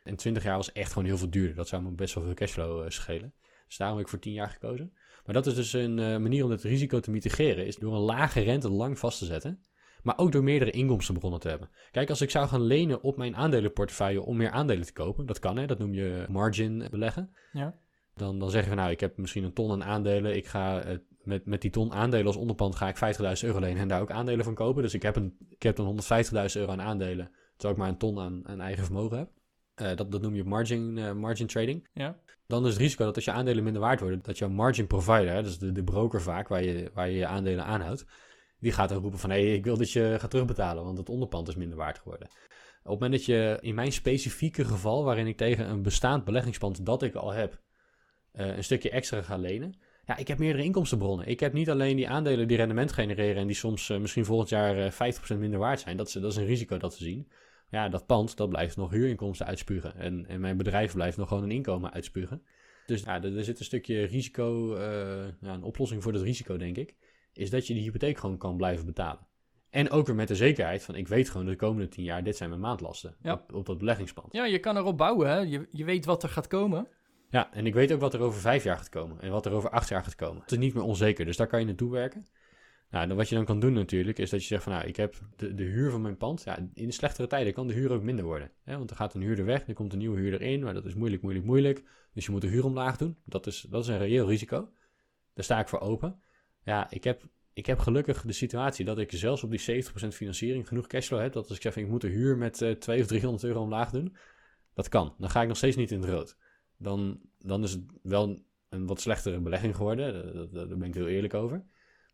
En 0.04 0.16
20 0.16 0.42
jaar 0.42 0.56
was 0.56 0.72
echt 0.72 0.92
gewoon 0.92 1.08
heel 1.08 1.18
veel 1.18 1.30
duurder. 1.30 1.56
Dat 1.56 1.68
zou 1.68 1.82
me 1.82 1.90
best 1.90 2.14
wel 2.14 2.24
veel 2.24 2.34
cashflow 2.34 2.82
eh, 2.82 2.90
schelen. 2.90 3.34
Dus 3.66 3.76
daarom 3.76 3.96
heb 3.96 4.06
ik 4.06 4.12
voor 4.12 4.22
10 4.22 4.32
jaar 4.32 4.48
gekozen. 4.48 4.92
Maar 5.24 5.34
dat 5.34 5.46
is 5.46 5.54
dus 5.54 5.72
een 5.72 5.98
eh, 5.98 6.16
manier 6.16 6.44
om 6.44 6.50
het 6.50 6.62
risico 6.62 7.00
te 7.00 7.10
mitigeren. 7.10 7.66
Is 7.66 7.76
door 7.76 7.94
een 7.94 8.00
lage 8.00 8.40
rente 8.40 8.70
lang 8.70 8.98
vast 8.98 9.18
te 9.18 9.24
zetten. 9.24 9.64
Maar 10.02 10.18
ook 10.18 10.32
door 10.32 10.42
meerdere 10.42 10.70
inkomstenbronnen 10.70 11.40
te 11.40 11.48
hebben. 11.48 11.70
Kijk, 11.90 12.08
als 12.08 12.20
ik 12.20 12.30
zou 12.30 12.48
gaan 12.48 12.62
lenen 12.62 13.02
op 13.02 13.16
mijn 13.16 13.36
aandelenportefeuille 13.36 14.22
om 14.22 14.36
meer 14.36 14.50
aandelen 14.50 14.86
te 14.86 14.92
kopen. 14.92 15.26
Dat 15.26 15.38
kan 15.38 15.56
hè, 15.56 15.66
dat 15.66 15.78
noem 15.78 15.94
je 15.94 16.24
margin 16.28 16.86
beleggen. 16.90 17.34
Ja. 17.52 17.74
Dan, 18.14 18.38
dan 18.38 18.50
zeg 18.50 18.62
je 18.62 18.68
van 18.68 18.76
nou, 18.76 18.90
ik 18.90 19.00
heb 19.00 19.16
misschien 19.16 19.44
een 19.44 19.52
ton 19.52 19.70
aan 19.70 19.84
aandelen. 19.84 20.36
Ik 20.36 20.46
ga 20.46 20.80
eh, 20.80 20.96
met, 21.30 21.46
met 21.46 21.60
die 21.60 21.70
ton 21.70 21.92
aandelen 21.92 22.26
als 22.26 22.36
onderpand 22.36 22.76
ga 22.76 22.88
ik 22.88 23.16
50.000 23.16 23.46
euro 23.46 23.58
lenen 23.58 23.82
en 23.82 23.88
daar 23.88 24.00
ook 24.00 24.10
aandelen 24.10 24.44
van 24.44 24.54
kopen. 24.54 24.82
Dus 24.82 24.94
ik 24.94 25.02
heb, 25.02 25.16
een, 25.16 25.36
ik 25.48 25.62
heb 25.62 25.76
dan 25.76 26.00
150.000 26.24 26.32
euro 26.54 26.72
aan 26.72 26.80
aandelen. 26.80 27.30
Terwijl 27.56 27.72
ik 27.72 27.76
maar 27.76 27.88
een 27.88 27.98
ton 27.98 28.18
aan, 28.18 28.48
aan 28.48 28.60
eigen 28.60 28.84
vermogen 28.84 29.18
heb. 29.18 29.30
Eh, 29.74 29.96
dat, 29.96 30.12
dat 30.12 30.22
noem 30.22 30.34
je 30.34 30.44
margin, 30.44 30.98
eh, 30.98 31.12
margin 31.12 31.46
trading. 31.46 31.88
Ja. 31.92 32.18
Dan 32.46 32.66
is 32.66 32.72
het 32.72 32.80
risico 32.80 33.04
dat 33.04 33.14
als 33.14 33.24
je 33.24 33.30
aandelen 33.30 33.64
minder 33.64 33.82
waard 33.82 34.00
worden, 34.00 34.20
dat 34.22 34.38
jouw 34.38 34.48
margin 34.48 34.86
provider, 34.86 35.32
hè, 35.32 35.42
dus 35.42 35.58
de, 35.58 35.72
de 35.72 35.84
broker 35.84 36.22
vaak 36.22 36.48
waar 36.48 36.62
je, 36.62 36.90
waar 36.94 37.10
je 37.10 37.16
je 37.16 37.26
aandelen 37.26 37.64
aanhoudt, 37.64 38.06
die 38.58 38.72
gaat 38.72 38.88
dan 38.88 39.02
roepen 39.02 39.18
van 39.18 39.30
hé, 39.30 39.42
hey, 39.42 39.54
ik 39.54 39.64
wil 39.64 39.76
dat 39.76 39.92
je 39.92 40.16
gaat 40.18 40.30
terugbetalen, 40.30 40.84
want 40.84 40.98
het 40.98 41.08
onderpand 41.08 41.48
is 41.48 41.56
minder 41.56 41.76
waard 41.76 41.98
geworden. 41.98 42.28
Op 42.82 42.90
het 42.90 43.00
moment 43.00 43.12
dat 43.12 43.24
je 43.24 43.58
in 43.60 43.74
mijn 43.74 43.92
specifieke 43.92 44.64
geval, 44.64 45.04
waarin 45.04 45.26
ik 45.26 45.36
tegen 45.36 45.70
een 45.70 45.82
bestaand 45.82 46.24
beleggingspand 46.24 46.86
dat 46.86 47.02
ik 47.02 47.14
al 47.14 47.32
heb, 47.32 47.60
eh, 48.32 48.56
een 48.56 48.64
stukje 48.64 48.90
extra 48.90 49.22
ga 49.22 49.36
lenen. 49.36 49.74
Ja, 50.10 50.16
ik 50.16 50.28
heb 50.28 50.38
meerdere 50.38 50.64
inkomstenbronnen. 50.64 51.26
Ik 51.26 51.40
heb 51.40 51.52
niet 51.52 51.70
alleen 51.70 51.96
die 51.96 52.08
aandelen 52.08 52.48
die 52.48 52.56
rendement 52.56 52.92
genereren 52.92 53.40
en 53.40 53.46
die 53.46 53.56
soms 53.56 53.90
eh, 53.90 53.98
misschien 53.98 54.24
volgend 54.24 54.48
jaar 54.48 54.76
eh, 54.78 55.14
50% 55.34 55.38
minder 55.38 55.58
waard 55.58 55.80
zijn. 55.80 55.96
Dat 55.96 56.06
is, 56.06 56.12
dat 56.12 56.30
is 56.30 56.36
een 56.36 56.44
risico 56.44 56.78
dat 56.78 56.96
te 56.96 57.04
zien. 57.04 57.28
Ja, 57.68 57.88
dat 57.88 58.06
pand, 58.06 58.36
dat 58.36 58.48
blijft 58.48 58.76
nog 58.76 58.90
huurinkomsten 58.90 59.46
uitspugen. 59.46 59.96
En, 59.96 60.26
en 60.26 60.40
mijn 60.40 60.56
bedrijf 60.56 60.92
blijft 60.92 61.16
nog 61.16 61.28
gewoon 61.28 61.42
een 61.42 61.50
inkomen 61.50 61.92
uitspugen. 61.92 62.42
Dus 62.86 63.02
ja, 63.02 63.22
er, 63.22 63.36
er 63.36 63.44
zit 63.44 63.58
een 63.58 63.64
stukje 63.64 64.04
risico, 64.04 64.74
eh, 64.74 64.82
ja, 65.40 65.54
een 65.54 65.62
oplossing 65.62 66.02
voor 66.02 66.12
dat 66.12 66.22
risico, 66.22 66.56
denk 66.56 66.76
ik. 66.76 66.94
Is 67.32 67.50
dat 67.50 67.66
je 67.66 67.74
die 67.74 67.82
hypotheek 67.82 68.18
gewoon 68.18 68.38
kan 68.38 68.56
blijven 68.56 68.86
betalen. 68.86 69.26
En 69.68 69.90
ook 69.90 70.06
weer 70.06 70.16
met 70.16 70.28
de 70.28 70.36
zekerheid 70.36 70.82
van, 70.82 70.94
ik 70.94 71.08
weet 71.08 71.30
gewoon 71.30 71.46
de 71.46 71.56
komende 71.56 71.88
10 71.88 72.04
jaar, 72.04 72.24
dit 72.24 72.36
zijn 72.36 72.48
mijn 72.48 72.60
maandlasten 72.60 73.16
Ja. 73.22 73.32
op, 73.32 73.52
op 73.54 73.66
dat 73.66 73.78
beleggingspand. 73.78 74.32
ja, 74.32 74.44
je 74.44 74.58
kan 74.58 74.76
erop 74.76 74.96
bouwen. 74.96 75.28
Hè? 75.28 75.36
Je, 75.38 75.68
je 75.70 75.84
weet 75.84 76.04
wat 76.04 76.22
er 76.22 76.28
gaat 76.28 76.46
komen. 76.46 76.88
Ja, 77.30 77.52
en 77.52 77.66
ik 77.66 77.74
weet 77.74 77.92
ook 77.92 78.00
wat 78.00 78.14
er 78.14 78.20
over 78.20 78.40
vijf 78.40 78.64
jaar 78.64 78.76
gaat 78.76 78.88
komen 78.88 79.20
en 79.20 79.30
wat 79.30 79.46
er 79.46 79.52
over 79.52 79.70
acht 79.70 79.88
jaar 79.88 80.02
gaat 80.02 80.14
komen. 80.14 80.42
Het 80.42 80.52
is 80.52 80.58
niet 80.58 80.74
meer 80.74 80.82
onzeker, 80.82 81.24
dus 81.24 81.36
daar 81.36 81.46
kan 81.46 81.60
je 81.60 81.66
naartoe 81.66 81.90
werken. 81.90 82.26
Nou, 82.90 83.06
dan 83.06 83.16
wat 83.16 83.28
je 83.28 83.34
dan 83.34 83.44
kan 83.44 83.60
doen 83.60 83.72
natuurlijk, 83.72 84.18
is 84.18 84.30
dat 84.30 84.40
je 84.40 84.46
zegt 84.46 84.62
van 84.62 84.72
nou, 84.72 84.86
ik 84.86 84.96
heb 84.96 85.14
de, 85.36 85.54
de 85.54 85.62
huur 85.62 85.90
van 85.90 86.00
mijn 86.00 86.16
pand. 86.16 86.42
Ja, 86.44 86.58
in 86.74 86.86
de 86.86 86.92
slechtere 86.92 87.28
tijden 87.28 87.52
kan 87.52 87.66
de 87.66 87.74
huur 87.74 87.92
ook 87.92 88.02
minder 88.02 88.24
worden. 88.24 88.50
Hè? 88.64 88.76
Want 88.76 88.88
dan 88.88 88.96
gaat 88.96 89.14
een 89.14 89.20
huurder 89.20 89.44
weg, 89.44 89.64
dan 89.64 89.74
komt 89.74 89.92
een 89.92 89.98
nieuwe 89.98 90.18
huurder 90.18 90.42
in, 90.42 90.62
maar 90.62 90.74
dat 90.74 90.84
is 90.84 90.94
moeilijk, 90.94 91.22
moeilijk, 91.22 91.46
moeilijk. 91.46 91.82
Dus 92.12 92.24
je 92.24 92.30
moet 92.30 92.40
de 92.40 92.46
huur 92.46 92.64
omlaag 92.64 92.96
doen. 92.96 93.16
Dat 93.24 93.46
is, 93.46 93.66
dat 93.70 93.82
is 93.82 93.88
een 93.88 93.98
reëel 93.98 94.28
risico. 94.28 94.68
Daar 95.34 95.44
sta 95.44 95.60
ik 95.60 95.68
voor 95.68 95.80
open. 95.80 96.20
Ja, 96.64 96.90
ik 96.90 97.04
heb, 97.04 97.22
ik 97.52 97.66
heb 97.66 97.78
gelukkig 97.78 98.22
de 98.22 98.32
situatie 98.32 98.84
dat 98.84 98.98
ik 98.98 99.10
zelfs 99.12 99.44
op 99.44 99.50
die 99.50 99.84
70% 99.84 99.88
financiering 100.08 100.68
genoeg 100.68 100.86
cashflow 100.86 101.20
heb. 101.20 101.32
Dat 101.32 101.48
als 101.48 101.56
ik 101.56 101.62
zeg, 101.62 101.76
ik 101.76 101.88
moet 101.88 102.00
de 102.00 102.08
huur 102.08 102.36
met 102.36 102.62
eh 102.62 102.70
200 102.70 103.00
of 103.00 103.06
300 103.06 103.44
euro 103.44 103.60
omlaag 103.60 103.90
doen. 103.90 104.16
Dat 104.74 104.88
kan. 104.88 105.14
Dan 105.18 105.30
ga 105.30 105.42
ik 105.42 105.48
nog 105.48 105.56
steeds 105.56 105.76
niet 105.76 105.90
in 105.90 106.00
het 106.00 106.10
rood. 106.10 106.36
Dan, 106.82 107.20
dan 107.38 107.62
is 107.62 107.72
het 107.72 107.82
wel 108.02 108.42
een 108.68 108.86
wat 108.86 109.00
slechtere 109.00 109.40
belegging 109.40 109.76
geworden. 109.76 110.34
Daar- 110.34 110.68
daar- 110.68 110.78
ben 110.78 110.88
ik 110.88 110.94
heel 110.94 111.08
eerlijk 111.08 111.34
over. 111.34 111.64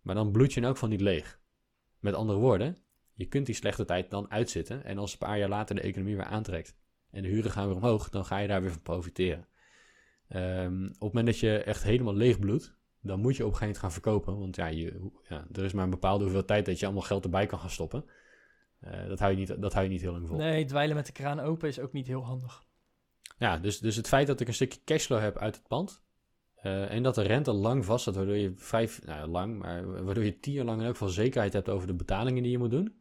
Maar 0.03 0.15
dan 0.15 0.33
bloed 0.33 0.53
je 0.53 0.67
ook 0.67 0.77
van 0.77 0.89
niet 0.89 1.01
leeg. 1.01 1.41
Met 1.99 2.15
andere 2.15 2.39
woorden, 2.39 2.77
je 3.15 3.27
kunt 3.27 3.47
die 3.47 3.55
slechte 3.55 3.85
tijd 3.85 4.11
dan 4.11 4.31
uitzitten. 4.31 4.85
En 4.85 4.99
als 4.99 5.13
een 5.13 5.19
paar 5.19 5.39
jaar 5.39 5.49
later 5.49 5.75
de 5.75 5.81
economie 5.81 6.17
weer 6.17 6.25
aantrekt 6.25 6.77
en 7.11 7.23
de 7.23 7.29
huren 7.29 7.51
gaan 7.51 7.67
weer 7.67 7.77
omhoog, 7.77 8.09
dan 8.09 8.25
ga 8.25 8.39
je 8.39 8.49
daar 8.49 8.61
weer 8.63 8.71
van 8.71 8.83
profiteren. 8.83 9.47
Ehm, 10.29 10.85
op 10.85 10.91
het 10.91 11.01
moment 11.01 11.27
dat 11.27 11.39
je 11.39 11.59
echt 11.59 11.83
helemaal 11.83 12.15
leeg 12.15 12.39
bloedt, 12.39 12.75
dan 13.01 13.21
moet 13.21 13.37
je 13.37 13.45
op 13.47 13.53
een 13.53 13.57
gegeven 13.57 13.61
moment 13.61 13.79
gaan 13.79 13.93
verkopen. 13.93 14.39
Want 14.39 14.57
ja, 14.57 14.67
je, 14.67 15.11
ja, 15.29 15.47
er 15.53 15.65
is 15.65 15.73
maar 15.73 15.85
een 15.85 15.91
bepaalde 15.91 16.19
hoeveelheid 16.19 16.47
tijd 16.49 16.67
dat 16.67 16.79
je 16.79 16.85
allemaal 16.85 17.05
geld 17.05 17.25
erbij 17.25 17.47
kan 17.47 17.59
gaan 17.59 17.71
stoppen. 17.71 18.05
Eh, 18.81 19.07
dat, 19.09 19.19
hou 19.19 19.31
je 19.31 19.37
niet, 19.39 19.61
dat 19.61 19.73
hou 19.73 19.85
je 19.85 19.91
niet 19.91 20.01
heel 20.01 20.13
lang 20.13 20.29
vol. 20.29 20.37
Nee, 20.37 20.65
dweilen 20.65 20.97
met 20.97 21.07
de 21.07 21.13
kraan 21.13 21.41
open 21.41 21.69
is 21.69 21.81
ook 21.81 21.93
niet 21.93 22.07
heel 22.07 22.25
handig. 22.25 22.66
Ja, 23.39 23.59
dus, 23.59 23.79
dus 23.79 23.97
het 23.97 24.09
feit 24.09 24.27
dat 24.27 24.41
ik 24.41 24.49
een 24.49 24.55
stukje 24.55 24.81
cashflow 24.85 25.21
heb 25.21 25.39
uit 25.39 25.57
het 25.57 25.69
pand. 25.69 26.05
eh, 26.57 26.91
en 26.91 27.03
dat 27.03 27.15
de 27.15 27.23
rente 27.23 27.53
lang 27.53 27.85
vast 27.85 28.01
staat, 28.01 28.17
waardoor 28.17 28.37
je 28.37 28.53
vijf, 28.57 29.05
nou 29.05 29.29
lang, 29.29 29.59
maar 29.59 30.05
waardoor 30.05 30.25
je 30.25 30.39
tien 30.39 30.53
jaar 30.53 30.65
lang 30.65 30.79
in 30.79 30.85
elk 30.87 30.97
geval 30.97 31.09
zekerheid 31.13 31.53
hebt 31.53 31.69
over 31.69 31.87
de 31.87 31.95
betalingen 31.95 32.43
die 32.43 32.53
je 32.53 32.59
moet 32.59 32.71
doen. 32.71 32.95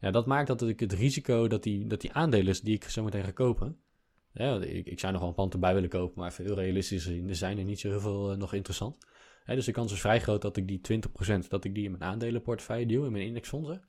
Ja, 0.00 0.10
dat 0.10 0.26
maakt 0.26 0.46
dat 0.46 0.62
ik 0.62 0.80
het 0.80 0.92
risico 0.92 1.46
dat 1.48 1.62
die, 1.62 1.86
dat 1.86 2.00
die 2.00 2.12
aandelen 2.12 2.64
die 2.64 2.74
ik 2.74 2.84
zo 2.84 3.02
meteen 3.02 3.24
ga 3.24 3.30
kopen. 3.30 3.80
Ja, 4.32 4.60
ik, 4.60 4.86
ik 4.86 5.00
zou 5.00 5.12
nog 5.12 5.20
wel 5.20 5.30
een 5.30 5.36
pand 5.36 5.52
erbij 5.52 5.74
willen 5.74 5.88
kopen, 5.88 6.18
maar 6.20 6.30
even 6.30 6.44
heel 6.44 6.54
realistisch 6.54 7.04
gezien, 7.04 7.28
er 7.28 7.34
zijn 7.36 7.58
er 7.58 7.64
niet 7.64 7.80
zo 7.80 7.88
heel 7.88 8.00
veel 8.00 8.30
eh, 8.30 8.36
nog 8.36 8.52
interessant. 8.52 9.06
Hè, 9.44 9.54
dus 9.54 9.64
de 9.64 9.72
kans 9.72 9.92
is 9.92 10.00
vrij 10.00 10.20
groot 10.20 10.42
dat 10.42 10.56
ik 10.56 10.68
die 10.68 10.80
20% 11.44 11.48
dat 11.48 11.64
ik 11.64 11.74
die 11.74 11.84
in 11.84 11.90
mijn 11.90 12.02
aandelenportefeuille 12.02 12.86
duw, 12.86 13.04
in 13.04 13.12
mijn 13.12 13.26
indexfondsen. 13.26 13.82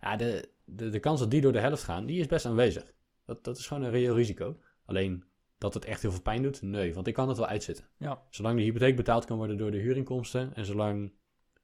Ja, 0.00 0.16
de, 0.16 0.48
de, 0.64 0.88
de 0.88 1.00
kans 1.00 1.20
dat 1.20 1.30
die 1.30 1.40
door 1.40 1.52
de 1.52 1.60
helft 1.60 1.82
gaan, 1.82 2.06
die 2.06 2.20
is 2.20 2.26
best 2.26 2.46
aanwezig. 2.46 2.92
Dat, 3.26 3.44
dat 3.44 3.58
is 3.58 3.66
gewoon 3.66 3.82
een 3.82 3.90
reëel 3.90 4.14
risico. 4.14 4.58
Alleen 4.84 5.24
dat 5.58 5.74
het 5.74 5.84
echt 5.84 6.02
heel 6.02 6.10
veel 6.10 6.22
pijn 6.22 6.42
doet, 6.42 6.62
nee, 6.62 6.94
want 6.94 7.06
ik 7.06 7.14
kan 7.14 7.28
het 7.28 7.36
wel 7.36 7.46
uitzitten. 7.46 7.88
Ja. 7.98 8.22
Zolang 8.30 8.56
de 8.56 8.62
hypotheek 8.62 8.96
betaald 8.96 9.24
kan 9.24 9.36
worden 9.36 9.56
door 9.56 9.70
de 9.70 9.78
huurinkomsten 9.78 10.54
en 10.54 10.64
zolang 10.64 11.12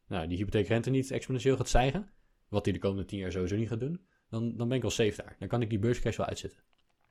nou, 0.07 0.27
die 0.27 0.37
hypotheekrente 0.37 0.91
niet 0.91 1.11
exponentieel 1.11 1.57
gaat 1.57 1.69
stijgen, 1.69 2.11
wat 2.49 2.65
die 2.65 2.73
de 2.73 2.79
komende 2.79 3.05
10 3.05 3.19
jaar 3.19 3.33
sowieso 3.33 3.57
niet 3.57 3.69
gaat 3.69 3.81
doen, 3.81 4.07
dan, 4.29 4.57
dan 4.57 4.69
ben 4.69 4.77
ik 4.77 4.85
al 4.85 4.91
safe 4.91 5.23
daar. 5.23 5.37
Dan 5.39 5.49
kan 5.49 5.63
ik 5.63 5.71
die 5.71 5.79
beurscash 5.79 6.17
wel 6.17 6.27
uitzitten. 6.27 6.61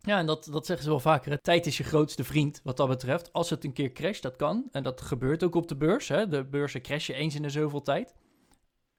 Ja, 0.02 0.18
en 0.18 0.26
dat, 0.26 0.48
dat 0.52 0.66
zeggen 0.66 0.86
ze 0.86 0.92
wel 0.92 1.00
vaker. 1.00 1.32
hè. 1.32 1.38
Tijd 1.38 1.66
is 1.66 1.78
je 1.78 1.84
grootste 1.84 2.24
vriend, 2.24 2.62
wat 2.64 2.78
dat 2.78 2.88
betreft. 2.88 3.34
Als 3.34 3.50
het 3.50 3.64
een 3.64 3.74
keer 3.74 3.92
crasht, 3.92 4.22
dat 4.22 4.36
kan. 4.36 4.68
En 4.72 4.84
dat 4.84 5.02
gebeurt 5.02 5.44
ook 5.44 5.56
op 5.56 5.68
de 5.68 5.76
beurs. 5.76 6.08
Hè. 6.08 6.28
De 6.28 6.44
beurzen 6.46 6.82
crashen 6.82 7.16
eens 7.16 7.36
in 7.36 7.42
de 7.42 7.50
zoveel 7.50 7.82
tijd. 7.82 8.16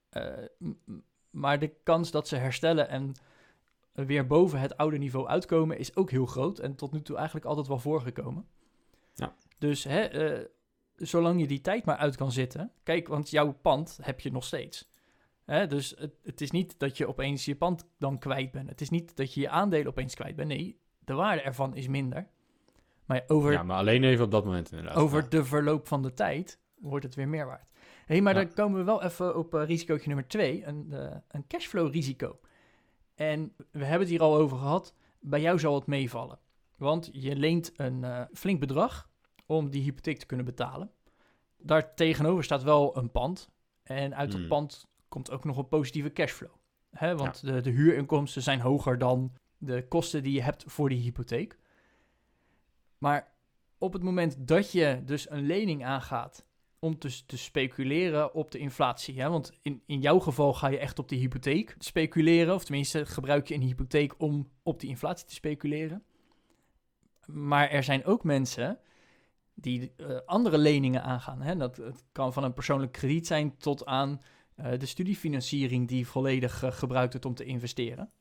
Eh, 0.09 0.27
maar 1.29 1.59
de 1.59 1.73
kans 1.83 2.11
dat 2.11 2.27
ze 2.27 2.35
herstellen 2.35 2.89
en 2.89 3.13
weer 3.93 4.27
boven 4.27 4.59
het 4.59 4.77
oude 4.77 4.97
niveau 4.97 5.27
uitkomen 5.27 5.77
is 5.77 5.95
ook 5.95 6.11
heel 6.11 6.25
groot. 6.25 6.59
En 6.59 6.75
tot 6.75 6.91
nu 6.91 7.01
toe 7.01 7.15
eigenlijk 7.15 7.45
altijd 7.45 7.67
wel 7.67 7.79
voorgekomen. 7.79 8.45
Ja. 9.13 9.35
Dus 9.57 9.83
hè, 9.83 9.99
eh, 10.01 10.45
zolang 10.95 11.39
je 11.39 11.47
die 11.47 11.61
tijd 11.61 11.85
maar 11.85 11.97
uit 11.97 12.15
kan 12.15 12.31
zitten. 12.31 12.71
Kijk, 12.83 13.07
want 13.07 13.29
jouw 13.29 13.51
pand 13.51 13.99
heb 14.01 14.19
je 14.19 14.31
nog 14.31 14.43
steeds. 14.43 14.89
Hè, 15.45 15.67
dus 15.67 15.93
het, 15.97 16.13
het 16.23 16.41
is 16.41 16.51
niet 16.51 16.79
dat 16.79 16.97
je 16.97 17.07
opeens 17.07 17.45
je 17.45 17.55
pand 17.55 17.87
dan 17.97 18.19
kwijt 18.19 18.51
bent. 18.51 18.69
Het 18.69 18.81
is 18.81 18.89
niet 18.89 19.15
dat 19.15 19.33
je 19.33 19.41
je 19.41 19.49
aandelen 19.49 19.87
opeens 19.87 20.15
kwijt 20.15 20.35
bent. 20.35 20.47
Nee, 20.47 20.79
de 20.99 21.13
waarde 21.13 21.41
ervan 21.41 21.75
is 21.75 21.87
minder. 21.87 22.27
Maar 23.05 23.23
over, 23.27 23.51
Ja, 23.51 23.63
maar 23.63 23.77
alleen 23.77 24.03
even 24.03 24.25
op 24.25 24.31
dat 24.31 24.45
moment 24.45 24.71
inderdaad. 24.71 24.95
over 24.95 25.21
Ja. 25.21 25.27
de 25.29 25.45
verloop 25.45 25.87
van 25.87 26.01
de 26.01 26.13
tijd 26.13 26.59
wordt 26.75 27.05
het 27.05 27.15
weer 27.15 27.27
meer 27.27 27.45
waard. 27.45 27.69
Hé, 28.05 28.13
hey, 28.17 28.21
maar 28.21 28.35
Ja. 28.35 28.43
dan 28.43 28.53
komen 28.53 28.79
we 28.79 28.85
wel 28.85 29.03
even 29.03 29.37
op 29.37 29.53
uh, 29.53 29.65
risicootje 29.65 30.07
nummer 30.07 30.27
twee, 30.27 30.65
een, 30.65 30.87
eh, 30.91 31.15
een 31.27 31.47
cashflow 31.47 31.91
risico. 31.93 32.39
En 33.21 33.53
we 33.71 33.79
hebben 33.79 33.99
het 33.99 34.09
hier 34.09 34.21
al 34.21 34.35
over 34.35 34.57
gehad. 34.57 34.93
Bij 35.19 35.41
jou 35.41 35.59
zal 35.59 35.75
het 35.75 35.85
meevallen. 35.85 36.39
Want 36.77 37.09
je 37.13 37.35
leent 37.35 37.71
een 37.75 38.03
eh, 38.03 38.21
flink 38.33 38.59
bedrag 38.59 39.09
om 39.45 39.69
die 39.69 39.83
hypotheek 39.83 40.17
te 40.19 40.25
kunnen 40.25 40.45
betalen. 40.45 40.91
Daar 41.57 41.93
tegenover 41.95 42.43
staat 42.43 42.63
wel 42.63 42.97
een 42.97 43.11
pand. 43.11 43.49
En 43.83 44.15
uit 44.15 44.31
dat 44.31 44.39
Hmm. 44.39 44.49
pand 44.49 44.87
komt 45.07 45.31
ook 45.31 45.43
nog 45.43 45.57
een 45.57 45.67
positieve 45.67 46.13
cashflow. 46.13 46.51
Hè, 46.91 47.15
want 47.15 47.45
de, 47.45 47.61
de 47.61 47.69
huurinkomsten 47.69 48.41
zijn 48.41 48.59
hoger 48.59 48.97
dan 48.97 49.33
de 49.57 49.87
kosten 49.87 50.23
die 50.23 50.33
je 50.33 50.41
hebt 50.41 50.63
voor 50.67 50.89
die 50.89 51.01
hypotheek. 51.01 51.57
Maar 52.97 53.33
op 53.77 53.93
het 53.93 54.03
moment 54.03 54.47
dat 54.47 54.71
je 54.71 55.01
dus 55.05 55.29
een 55.29 55.45
lening 55.45 55.85
aangaat 55.85 56.45
om 56.83 56.95
dus 56.99 57.23
te 57.25 57.37
speculeren 57.37 58.33
op 58.33 58.51
de 58.51 58.57
inflatie. 58.57 59.21
Hè? 59.21 59.29
Want 59.29 59.51
in, 59.61 59.83
in 59.85 59.99
jouw 59.99 60.19
geval 60.19 60.53
ga 60.53 60.67
je 60.67 60.77
echt 60.77 60.99
op 60.99 61.09
de 61.09 61.15
hypotheek 61.15 61.75
speculeren. 61.77 62.53
Of 62.53 62.63
tenminste 62.63 63.05
gebruik 63.05 63.47
je 63.47 63.53
een 63.53 63.61
hypotheek 63.61 64.13
om 64.17 64.49
op 64.63 64.79
die 64.79 64.89
inflatie 64.89 65.27
te 65.27 65.33
speculeren. 65.33 66.03
Maar 67.25 67.69
er 67.69 67.83
zijn 67.83 68.05
ook 68.05 68.23
mensen 68.23 68.79
die 69.53 69.93
eh, 69.95 70.17
andere 70.25 70.57
leningen 70.57 71.03
aangaan. 71.03 71.41
Hè? 71.41 71.55
Dat 71.55 71.77
het 71.77 72.03
kan 72.11 72.33
van 72.33 72.43
een 72.43 72.53
persoonlijk 72.53 72.91
krediet 72.91 73.27
zijn 73.27 73.57
tot 73.57 73.85
aan 73.85 74.21
eh, 74.55 74.79
de 74.79 74.85
studiefinanciering 74.85 75.87
die 75.87 76.07
volledig 76.07 76.63
eh, 76.63 76.71
gebruikt 76.71 77.11
wordt 77.11 77.27
om 77.27 77.35
te 77.35 77.45
investeren. 77.45 78.11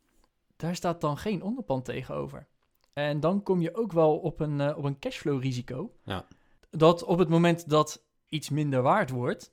Daar 0.56 0.74
staat 0.74 1.00
dan 1.00 1.16
geen 1.16 1.42
onderpand 1.42 1.84
tegenover. 1.84 2.46
En 2.92 3.20
dan 3.20 3.42
kom 3.42 3.60
je 3.60 3.74
ook 3.74 3.92
wel 3.92 4.18
op 4.18 4.40
een, 4.40 4.76
op 4.76 4.84
een 4.84 4.98
cashflow 4.98 5.42
risico. 5.42 5.92
Ja. 6.04 6.26
Dat 6.70 7.04
op 7.04 7.18
het 7.18 7.28
moment 7.28 7.68
dat 7.68 8.08
iets 8.30 8.50
minder 8.50 8.82
waard 8.82 9.10
wordt, 9.10 9.52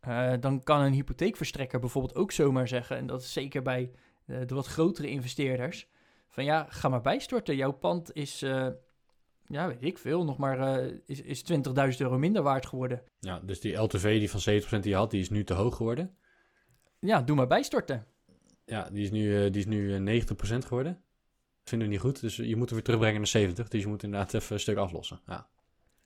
eh, 0.00 0.32
dan 0.40 0.62
kan 0.62 0.80
een 0.80 0.92
hypotheekverstrekker 0.92 1.80
bijvoorbeeld 1.80 2.14
ook 2.14 2.32
zomaar 2.32 2.68
zeggen, 2.68 2.96
en 2.96 3.06
dat 3.06 3.22
is 3.22 3.32
zeker 3.32 3.62
bij 3.62 3.90
eh, 4.26 4.36
de 4.46 4.54
wat 4.54 4.66
grotere 4.66 5.10
investeerders, 5.10 5.88
van 6.28 6.44
ja, 6.44 6.66
ga 6.68 6.88
maar 6.88 7.00
bijstorten. 7.00 7.56
Jouw 7.56 7.72
pand 7.72 8.14
is, 8.14 8.42
eh, 8.42 8.68
ja, 9.46 9.66
weet 9.66 9.82
ik 9.82 9.98
veel, 9.98 10.24
nog 10.24 10.38
maar 10.38 10.80
is, 11.06 11.20
is 11.20 11.42
20.000 11.42 12.00
euro 12.00 12.18
minder 12.18 12.42
waard 12.42 12.66
geworden. 12.66 13.02
Ja, 13.20 13.40
dus 13.40 13.60
die 13.60 13.74
LTV 13.74 14.18
die 14.18 14.30
van 14.30 14.40
70% 14.40 14.82
die 14.82 14.92
je 14.92 14.98
had, 14.98 15.10
die 15.10 15.20
is 15.20 15.30
nu 15.30 15.44
te 15.44 15.54
hoog 15.54 15.76
geworden. 15.76 16.16
Ja, 17.00 17.22
doe 17.22 17.36
maar 17.36 17.46
bijstorten. 17.46 18.06
Ja, 18.68 18.90
die 18.90 19.02
is 19.02 19.10
nu, 19.10 19.50
die 19.50 19.60
is 19.60 19.66
nu 19.66 19.94
eh, 19.94 20.00
90% 20.00 20.66
geworden. 20.66 20.92
Dat 20.92 21.68
vinden 21.68 21.88
we 21.88 21.94
niet 21.94 22.02
goed, 22.02 22.20
dus 22.20 22.36
je 22.36 22.56
moet 22.56 22.66
hem 22.66 22.74
weer 22.74 22.82
terugbrengen 22.82 23.16
naar 23.16 23.26
70. 23.26 23.68
Dus 23.68 23.82
je 23.82 23.88
moet 23.88 24.02
inderdaad 24.02 24.34
even 24.34 24.54
een 24.54 24.60
stuk 24.60 24.76
aflossen. 24.76 25.20
Ja, 25.26 25.48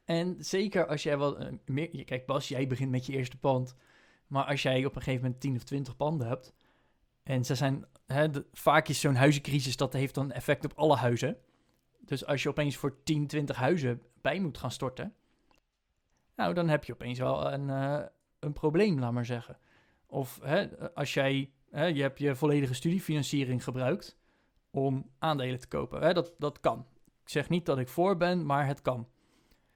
En 0.05 0.37
zeker 0.39 0.87
als 0.87 1.03
jij 1.03 1.19
wel 1.19 1.39
eh, 1.39 1.53
meer... 1.67 2.05
Kijk, 2.05 2.27
Bas, 2.27 2.49
jij 2.49 2.67
begint 2.67 2.91
met 2.91 3.07
je 3.07 3.13
eerste 3.13 3.39
pand. 3.39 3.75
Maar 4.27 4.45
als 4.45 4.63
jij 4.63 4.85
op 4.85 4.97
een 4.97 5.03
gegeven 5.03 5.25
moment 5.25 5.41
10 5.41 5.57
of 5.57 5.63
20 5.63 5.97
panden 5.97 6.27
hebt... 6.29 6.55
en 7.23 7.45
ze 7.45 7.55
zijn... 7.55 7.85
Hè, 8.07 8.29
vaak 8.53 8.89
is 8.89 9.01
zo'n 9.01 9.15
huizencrisis, 9.15 9.77
dat 9.77 9.93
heeft 9.93 10.15
dan 10.15 10.33
effect 10.33 10.65
op 10.65 10.73
alle 10.75 10.97
huizen. 10.97 11.37
Dus 12.01 12.27
als 12.27 12.43
je 12.43 12.49
opeens 12.49 12.77
voor 12.77 13.03
10, 13.03 13.27
20 13.27 13.57
huizen 13.57 14.03
bij 14.21 14.41
moet 14.41 14.59
gaan 14.59 14.71
storten... 14.71 15.15
nou, 16.37 16.55
dan 16.55 16.69
heb 16.69 16.85
je 16.85 16.93
opeens 16.93 17.19
wel 17.19 17.53
een, 17.53 17.71
eh, 17.71 18.03
een 18.39 18.53
probleem, 18.53 18.99
laat 18.99 19.13
maar 19.13 19.27
zeggen. 19.27 19.59
Of 20.07 20.39
hè, 20.43 20.91
als 20.95 21.15
jij... 21.15 21.51
Hè, 21.71 21.85
je 21.85 22.03
hebt 22.03 22.19
je 22.19 22.37
volledige 22.37 22.75
studiefinanciering 22.75 23.65
gebruikt... 23.65 24.19
om 24.71 25.11
aandelen 25.19 25.61
te 25.61 25.69
kopen. 25.69 26.01
Hè, 26.01 26.13
dat, 26.13 26.33
dat 26.39 26.61
kan. 26.61 26.87
Ik 27.23 27.29
zeg 27.29 27.49
niet 27.49 27.67
dat 27.67 27.79
ik 27.79 27.89
voor 27.89 28.17
ben, 28.17 28.47
maar 28.47 28.67
het 28.67 28.83
kan. 28.83 29.09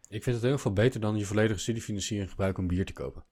Ik 0.08 0.22
vind 0.22 0.36
het 0.36 0.44
heel 0.44 0.58
veel 0.58 0.72
beter 0.72 1.00
dan 1.00 1.18
je 1.18 1.24
volledige 1.24 1.60
studiefinanciering 1.60 2.30
gebruiken 2.30 2.62
om 2.62 2.68
bier 2.68 2.86
te 2.86 2.92
kopen. 2.92 3.24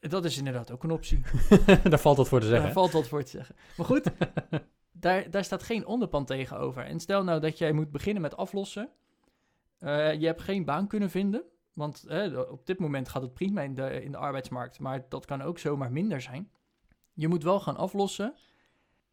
Dat 0.00 0.24
is 0.24 0.38
inderdaad 0.38 0.70
ook 0.70 0.82
een 0.82 0.90
optie. 0.90 1.22
Daar 1.90 2.00
valt 2.00 2.16
wat 2.16 2.28
voor 2.28 2.40
te 2.40 2.46
zeggen. 2.46 2.64
Daar 2.64 2.72
valt 2.72 2.92
wat 2.92 3.08
voor 3.08 3.22
te 3.22 3.30
zeggen. 3.30 3.54
Maar 3.76 3.86
goed, 3.86 4.10
daar, 4.92 5.30
daar 5.30 5.44
staat 5.44 5.62
geen 5.62 5.86
onderpand 5.86 6.26
tegenover. 6.26 6.84
En 6.84 7.00
stel 7.00 7.24
nou 7.24 7.40
dat 7.40 7.58
jij 7.58 7.72
moet 7.72 7.90
beginnen 7.90 8.22
met 8.22 8.36
aflossen. 8.36 8.90
Eh, 9.78 10.14
je 10.14 10.26
hebt 10.26 10.42
geen 10.42 10.64
baan 10.64 10.86
kunnen 10.86 11.10
vinden. 11.10 11.42
Want 11.74 12.04
eh, 12.06 12.38
op 12.50 12.66
dit 12.66 12.78
moment 12.78 13.08
gaat 13.08 13.22
het 13.22 13.34
prima 13.34 13.62
in 13.62 13.74
de, 13.74 14.02
in 14.02 14.12
de 14.12 14.18
arbeidsmarkt. 14.18 14.78
Maar 14.78 15.04
dat 15.08 15.26
kan 15.26 15.42
ook 15.42 15.58
zomaar 15.58 15.92
minder 15.92 16.20
zijn. 16.20 16.50
Je 17.12 17.28
moet 17.28 17.42
wel 17.42 17.60
gaan 17.60 17.76
aflossen. 17.76 18.34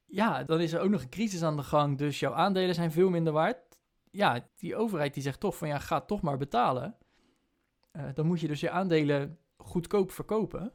Ja, 0.05 0.43
dan 0.43 0.61
is 0.61 0.73
er 0.73 0.81
ook 0.81 0.89
nog 0.89 1.01
een 1.01 1.09
crisis 1.09 1.43
aan 1.43 1.55
de 1.55 1.63
gang. 1.63 1.97
Dus 1.97 2.19
jouw 2.19 2.33
aandelen 2.33 2.75
zijn 2.75 2.91
veel 2.91 3.09
minder 3.09 3.33
waard. 3.33 3.57
Ja, 4.17 4.49
die 4.55 4.75
overheid 4.75 5.13
die 5.13 5.23
zegt 5.23 5.39
toch 5.39 5.57
van 5.57 5.67
ja, 5.67 5.79
ga 5.79 6.01
toch 6.01 6.21
maar 6.21 6.37
betalen. 6.37 6.97
Eh, 7.91 8.03
dan 8.13 8.25
moet 8.25 8.39
je 8.39 8.47
dus 8.47 8.59
je 8.59 8.69
aandelen 8.69 9.37
goedkoop 9.57 10.11
verkopen. 10.11 10.73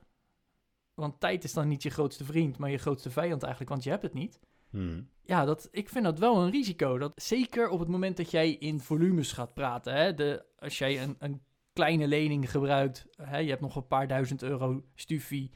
Want 0.94 1.20
tijd 1.20 1.44
is 1.44 1.52
dan 1.52 1.68
niet 1.68 1.82
je 1.82 1.90
grootste 1.90 2.24
vriend, 2.24 2.58
maar 2.58 2.70
je 2.70 2.78
grootste 2.78 3.10
vijand 3.10 3.42
eigenlijk, 3.42 3.70
want 3.70 3.84
je 3.84 3.90
hebt 3.90 4.02
het 4.02 4.14
niet. 4.14 4.40
Hmm. 4.70 5.08
Ja, 5.22 5.44
dat, 5.44 5.68
ik 5.70 5.88
vind 5.88 6.04
dat 6.04 6.18
wel 6.18 6.42
een 6.42 6.50
risico. 6.50 6.98
Dat, 6.98 7.12
zeker 7.14 7.68
op 7.68 7.78
het 7.78 7.88
moment 7.88 8.16
dat 8.16 8.30
jij 8.30 8.52
in 8.52 8.80
volumes 8.80 9.32
gaat 9.32 9.54
praten. 9.54 9.94
Hè? 9.94 10.14
De, 10.14 10.44
als 10.58 10.78
jij 10.78 11.02
een, 11.02 11.16
een 11.18 11.42
kleine 11.72 12.06
lening 12.06 12.50
gebruikt, 12.50 13.06
hè? 13.16 13.38
je 13.38 13.48
hebt 13.48 13.60
nog 13.60 13.76
een 13.76 13.86
paar 13.86 14.08
duizend 14.08 14.42
euro 14.42 14.84
stufie. 14.94 15.50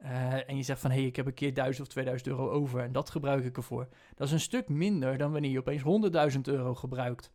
Eh, 0.00 0.48
en 0.48 0.56
je 0.56 0.62
zegt 0.62 0.80
van, 0.80 0.90
hé, 0.90 0.96
hey, 0.96 1.06
ik 1.06 1.16
heb 1.16 1.26
een 1.26 1.34
keer 1.34 1.54
1000 1.54 1.86
of 1.86 1.92
2000 1.92 2.28
euro 2.30 2.50
over 2.50 2.80
en 2.80 2.92
dat 2.92 3.10
gebruik 3.10 3.44
ik 3.44 3.56
ervoor. 3.56 3.88
Dat 4.14 4.26
is 4.26 4.32
een 4.32 4.40
stuk 4.40 4.68
minder 4.68 5.18
dan 5.18 5.32
wanneer 5.32 5.50
je 5.50 5.58
opeens 5.58 5.82
100.000 5.82 6.40
euro 6.42 6.74
gebruikt. 6.74 7.30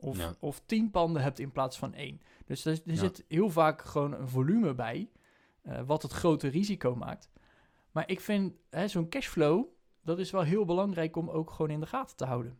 Of, 0.00 0.18
Ja. 0.18 0.34
of 0.40 0.60
10 0.66 0.90
panden 0.90 1.22
hebt 1.22 1.38
in 1.38 1.52
plaats 1.52 1.78
van 1.78 1.94
één. 1.94 2.20
Dus 2.46 2.64
er, 2.64 2.72
er 2.72 2.92
Ja. 2.92 2.96
zit 2.96 3.24
heel 3.28 3.50
vaak 3.50 3.82
gewoon 3.82 4.12
een 4.12 4.28
volume 4.28 4.74
bij, 4.74 5.10
eh, 5.62 5.80
wat 5.86 6.02
het 6.02 6.12
grote 6.12 6.48
risico 6.48 6.94
maakt. 6.96 7.30
Maar 7.92 8.10
ik 8.10 8.20
vind 8.20 8.52
hè, 8.70 8.88
zo'n 8.88 9.08
cashflow, 9.08 9.64
dat 10.02 10.18
is 10.18 10.30
wel 10.30 10.42
heel 10.42 10.64
belangrijk 10.64 11.16
om 11.16 11.28
ook 11.30 11.50
gewoon 11.50 11.70
in 11.70 11.80
de 11.80 11.86
gaten 11.86 12.16
te 12.16 12.24
houden. 12.24 12.58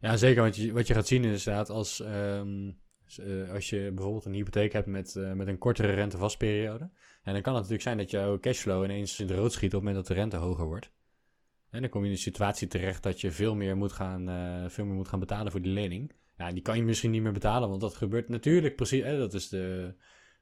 Ja, 0.00 0.16
zeker. 0.16 0.42
Want 0.42 0.56
je, 0.56 0.72
wat 0.72 0.86
je 0.86 0.94
gaat 0.94 1.06
zien 1.06 1.24
is 1.24 1.46
inderdaad 1.46 1.70
als, 1.70 2.00
ehm, 2.00 2.70
s- 3.10 3.18
eh, 3.18 3.52
als 3.52 3.70
je 3.70 3.90
bijvoorbeeld 3.94 4.24
een 4.24 4.32
hypotheek 4.32 4.72
hebt 4.72 4.86
met, 4.86 5.16
eh, 5.16 5.32
met 5.32 5.48
een 5.48 5.58
kortere 5.58 5.92
rentevastperiode. 5.92 6.90
En 7.22 7.32
dan 7.32 7.42
kan 7.42 7.54
het 7.54 7.62
natuurlijk 7.62 7.82
zijn 7.82 7.96
dat 7.96 8.10
jouw 8.10 8.38
cashflow 8.40 8.84
ineens 8.84 9.20
in 9.20 9.26
de 9.26 9.34
rood 9.34 9.52
schiet 9.52 9.74
op 9.74 9.80
het 9.80 9.88
moment 9.88 9.96
dat 9.96 10.06
de 10.16 10.20
rente 10.22 10.36
hoger 10.36 10.64
wordt. 10.66 10.90
En 11.70 11.80
dan 11.80 11.90
kom 11.90 12.00
je 12.00 12.06
in 12.06 12.12
een 12.12 12.18
situatie 12.20 12.68
terecht 12.68 13.02
dat 13.02 13.20
je 13.20 13.30
veel 13.30 13.54
meer 13.54 13.76
moet 13.76 13.92
gaan, 13.92 14.28
eh, 14.28 14.64
veel 14.70 14.84
meer 14.84 14.94
moet 14.94 15.08
gaan 15.08 15.18
betalen 15.20 15.52
voor 15.52 15.62
die 15.62 15.72
lening. 15.72 16.12
Ja, 16.36 16.52
die 16.52 16.62
kan 16.62 16.76
je 16.76 16.82
misschien 16.82 17.10
niet 17.10 17.22
meer 17.22 17.32
betalen, 17.32 17.68
want 17.68 17.80
dat 17.80 17.94
gebeurt 17.94 18.28
natuurlijk 18.28 18.76
precies. 18.76 19.02
Hè, 19.02 19.18
dat 19.18 19.34
is 19.34 19.48
de, 19.48 19.94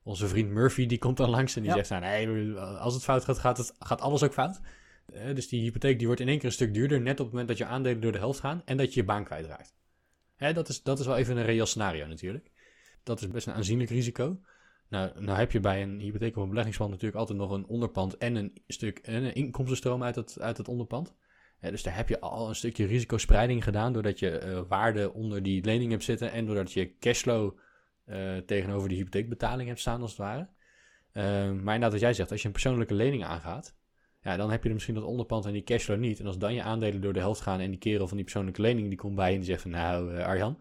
onze 0.02 0.28
vriend 0.28 0.50
Murphy, 0.50 0.86
die 0.86 0.98
komt 0.98 1.16
dan 1.16 1.30
langs 1.30 1.56
en 1.56 1.62
die 1.62 1.70
Ja. 1.70 1.76
zegt: 1.76 1.90
nou, 2.02 2.02
nee, 2.02 2.52
als 2.58 2.94
het 2.94 3.02
fout 3.04 3.24
gaat, 3.24 3.38
gaat, 3.38 3.56
het, 3.58 3.74
gaat 3.78 4.00
alles 4.00 4.22
ook 4.22 4.32
fout. 4.32 4.60
Dus 5.34 5.48
die 5.48 5.62
hypotheek 5.62 5.98
die 5.98 6.06
wordt 6.06 6.20
in 6.22 6.28
één 6.28 6.36
keer 6.38 6.46
een 6.46 6.52
stuk 6.52 6.74
duurder, 6.74 7.00
net 7.00 7.12
op 7.12 7.18
het 7.18 7.28
moment 7.30 7.48
dat 7.48 7.58
je 7.58 7.64
aandelen 7.64 8.00
door 8.00 8.12
de 8.12 8.18
helft 8.18 8.40
gaan 8.40 8.62
en 8.64 8.76
dat 8.76 8.94
je 8.94 9.00
je 9.00 9.06
baan 9.06 9.24
kwijtraakt. 9.24 9.74
Hè, 10.36 10.52
dat, 10.52 10.68
is, 10.68 10.82
dat 10.82 10.98
is 10.98 11.06
wel 11.06 11.16
even 11.16 11.36
een 11.36 11.44
reëel 11.44 11.66
scenario 11.66 12.06
natuurlijk. 12.06 12.50
Dat 13.08 13.20
is 13.20 13.28
best 13.28 13.46
een 13.46 13.52
aanzienlijk 13.52 13.90
risico. 13.90 14.40
Nou, 14.88 15.20
nou 15.20 15.38
heb 15.38 15.52
je 15.52 15.60
bij 15.60 15.82
een 15.82 16.00
hypotheek 16.00 16.36
of 16.36 16.42
een 16.42 16.48
beleggingspand 16.48 16.90
natuurlijk 16.90 17.18
altijd 17.18 17.38
nog 17.38 17.50
een 17.50 17.66
onderpand 17.66 18.16
en 18.16 18.34
een 18.34 18.52
stuk 18.66 18.98
en 18.98 19.24
een 19.24 19.34
inkomstenstroom 19.34 20.02
uit 20.02 20.14
het, 20.14 20.40
uit 20.40 20.56
het 20.56 20.68
onderpand. 20.68 21.14
Dus 21.60 21.82
daar 21.82 21.96
heb 21.96 22.08
je 22.08 22.20
al 22.20 22.48
een 22.48 22.54
stukje 22.54 22.86
risicospreiding 22.86 23.64
gedaan 23.64 23.92
doordat 23.92 24.18
je 24.18 24.38
eh, 24.38 24.60
waarde 24.68 25.12
onder 25.12 25.42
die 25.42 25.64
lening 25.64 25.90
hebt 25.90 26.04
zitten 26.04 26.32
en 26.32 26.46
doordat 26.46 26.72
je 26.72 26.98
cashflow 26.98 27.58
eh, 28.04 28.36
tegenover 28.36 28.88
de 28.88 28.94
hypotheekbetaling 28.94 29.68
hebt 29.68 29.80
staan 29.80 30.00
als 30.00 30.10
het 30.10 30.20
ware. 30.20 30.48
Eh, 31.12 31.24
maar 31.24 31.74
inderdaad, 31.74 31.92
wat 31.92 32.00
jij 32.00 32.12
zegt, 32.12 32.30
als 32.30 32.40
je 32.40 32.46
een 32.46 32.52
persoonlijke 32.52 32.94
lening 32.94 33.24
aangaat, 33.24 33.76
ja, 34.22 34.36
dan 34.36 34.50
heb 34.50 34.64
je 34.64 34.72
misschien 34.72 34.94
dat 34.94 35.04
onderpand 35.04 35.46
en 35.46 35.52
die 35.52 35.62
cashflow 35.62 35.98
niet. 35.98 36.20
En 36.20 36.26
als 36.26 36.38
dan 36.38 36.54
je 36.54 36.62
aandelen 36.62 37.00
door 37.00 37.12
de 37.12 37.18
helft 37.18 37.40
gaan 37.40 37.60
en 37.60 37.70
die 37.70 37.78
kerel 37.78 38.06
van 38.06 38.16
die 38.16 38.24
persoonlijke 38.24 38.62
lening 38.62 38.88
die 38.88 38.98
komt 38.98 39.14
bij 39.14 39.30
en 39.30 39.36
die 39.36 39.44
zegt 39.44 39.62
van 39.62 39.70
nou 39.70 40.14
eh, 40.14 40.26
Arjan, 40.26 40.58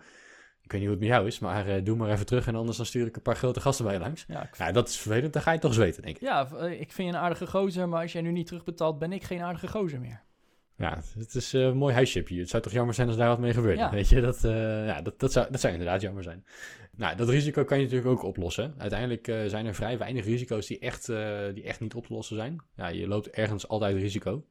ik 0.67 0.73
weet 0.73 0.81
niet 0.81 0.89
hoe 0.89 0.99
het 0.99 1.07
met 1.07 1.17
jou 1.17 1.27
is, 1.27 1.39
maar 1.39 1.67
eh, 1.67 1.83
doe 1.83 1.95
maar 1.95 2.09
even 2.09 2.25
terug 2.25 2.47
en 2.47 2.55
anders 2.55 2.77
dan 2.77 2.85
stuur 2.85 3.07
ik 3.07 3.15
een 3.15 3.21
paar 3.21 3.35
grote 3.35 3.59
gasten 3.59 3.85
bij 3.85 3.93
je 3.93 3.99
langs. 3.99 4.25
Ja, 4.27 4.43
ik, 4.43 4.57
Ja, 4.57 4.71
dat 4.71 4.87
is 4.87 4.97
vervelend, 4.97 5.33
dan 5.33 5.41
ga 5.41 5.51
je 5.51 5.59
toch 5.59 5.73
zweten, 5.73 6.01
denk 6.01 6.15
ik. 6.15 6.21
ja, 6.21 6.49
eh, 6.51 6.71
ik 6.71 6.91
vind 6.91 7.09
je 7.09 7.13
een 7.13 7.21
aardige 7.21 7.47
gozer, 7.47 7.89
maar 7.89 8.01
als 8.01 8.11
jij 8.11 8.21
nu 8.21 8.31
niet 8.31 8.47
terugbetaalt, 8.47 8.99
ben 8.99 9.11
ik 9.11 9.23
geen 9.23 9.41
aardige 9.41 9.67
gozer 9.67 9.99
meer. 9.99 10.21
Ja, 10.77 11.01
het 11.17 11.35
is 11.35 11.53
eh, 11.53 11.61
een 11.61 11.77
mooi 11.77 11.93
huisje 11.93 12.23
hier. 12.27 12.39
Het 12.39 12.49
zou 12.49 12.63
toch 12.63 12.71
jammer 12.71 12.93
zijn 12.93 13.07
als 13.07 13.17
daar 13.17 13.27
wat 13.27 13.39
mee 13.39 13.53
gebeurt. 13.53 13.77
Ja. 13.77 13.91
Weet 13.91 14.09
je, 14.09 14.21
dat, 14.21 14.39
ja, 14.41 15.01
dat, 15.01 15.19
dat, 15.19 15.31
zou, 15.31 15.51
dat 15.51 15.59
zou 15.59 15.73
inderdaad 15.73 16.01
jammer 16.01 16.23
zijn. 16.23 16.45
Nou, 16.91 17.15
dat 17.15 17.29
risico 17.29 17.63
kan 17.63 17.77
je 17.77 17.83
natuurlijk 17.83 18.11
ook 18.11 18.23
oplossen. 18.23 18.73
Uiteindelijk 18.77 19.25
zijn 19.49 19.65
er 19.65 19.75
vrij 19.75 19.97
weinig 19.97 20.25
risico's 20.25 20.67
die 20.67 20.79
echt, 20.79 21.05
die 21.53 21.63
echt 21.63 21.79
niet 21.79 21.93
op 21.93 22.05
te 22.05 22.13
lossen 22.13 22.35
zijn. 22.35 22.63
Ja, 22.75 22.87
je 22.87 23.07
loopt 23.07 23.29
ergens 23.29 23.67
altijd 23.67 23.95
risico. 23.95 24.45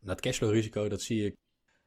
Dat 0.00 0.20
cashflow 0.20 0.50
risico, 0.50 0.88
dat 0.88 1.02
zie 1.02 1.24
ik, 1.26 1.34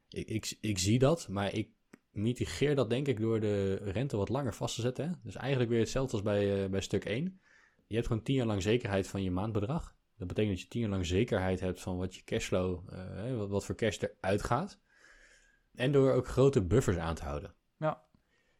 ik, 0.09 0.29
ik, 0.29 0.57
ik 0.61 0.77
zie 0.77 0.99
dat, 0.99 1.27
maar 1.29 1.53
ik 1.53 1.69
mitigeer 2.11 2.75
dat 2.75 2.89
denk 2.89 3.07
ik 3.07 3.19
door 3.19 3.39
de 3.39 3.75
rente 3.75 4.17
wat 4.17 4.29
langer 4.29 4.53
vast 4.53 4.75
te 4.75 4.81
zetten. 4.81 5.09
Hè? 5.09 5.11
Dus 5.23 5.35
eigenlijk 5.35 5.69
weer 5.69 5.79
hetzelfde 5.79 6.11
als 6.11 6.21
bij, 6.21 6.63
eh, 6.63 6.69
bij 6.69 6.81
stuk 6.81 7.05
1. 7.05 7.39
Je 7.87 7.95
hebt 7.95 8.07
gewoon 8.07 8.23
tien 8.23 8.35
jaar 8.35 8.45
lang 8.45 8.61
zekerheid 8.61 9.07
van 9.07 9.23
je 9.23 9.31
maandbedrag. 9.31 9.95
Dat 10.17 10.27
betekent 10.27 10.53
dat 10.53 10.61
je 10.61 10.67
tien 10.67 10.81
jaar 10.81 10.89
lang 10.89 11.05
zekerheid 11.05 11.59
hebt 11.59 11.81
van 11.81 11.97
wat 11.97 12.15
je 12.15 12.23
cashflow, 12.23 12.93
eh, 12.93 13.37
wat, 13.37 13.49
wat 13.49 13.65
voor 13.65 13.75
cash 13.75 13.99
eruit 13.99 14.43
gaat. 14.43 14.79
En 15.75 15.91
door 15.91 16.11
ook 16.11 16.27
grote 16.27 16.63
buffers 16.63 16.97
aan 16.97 17.15
te 17.15 17.23
houden. 17.23 17.53
Ja. 17.77 18.03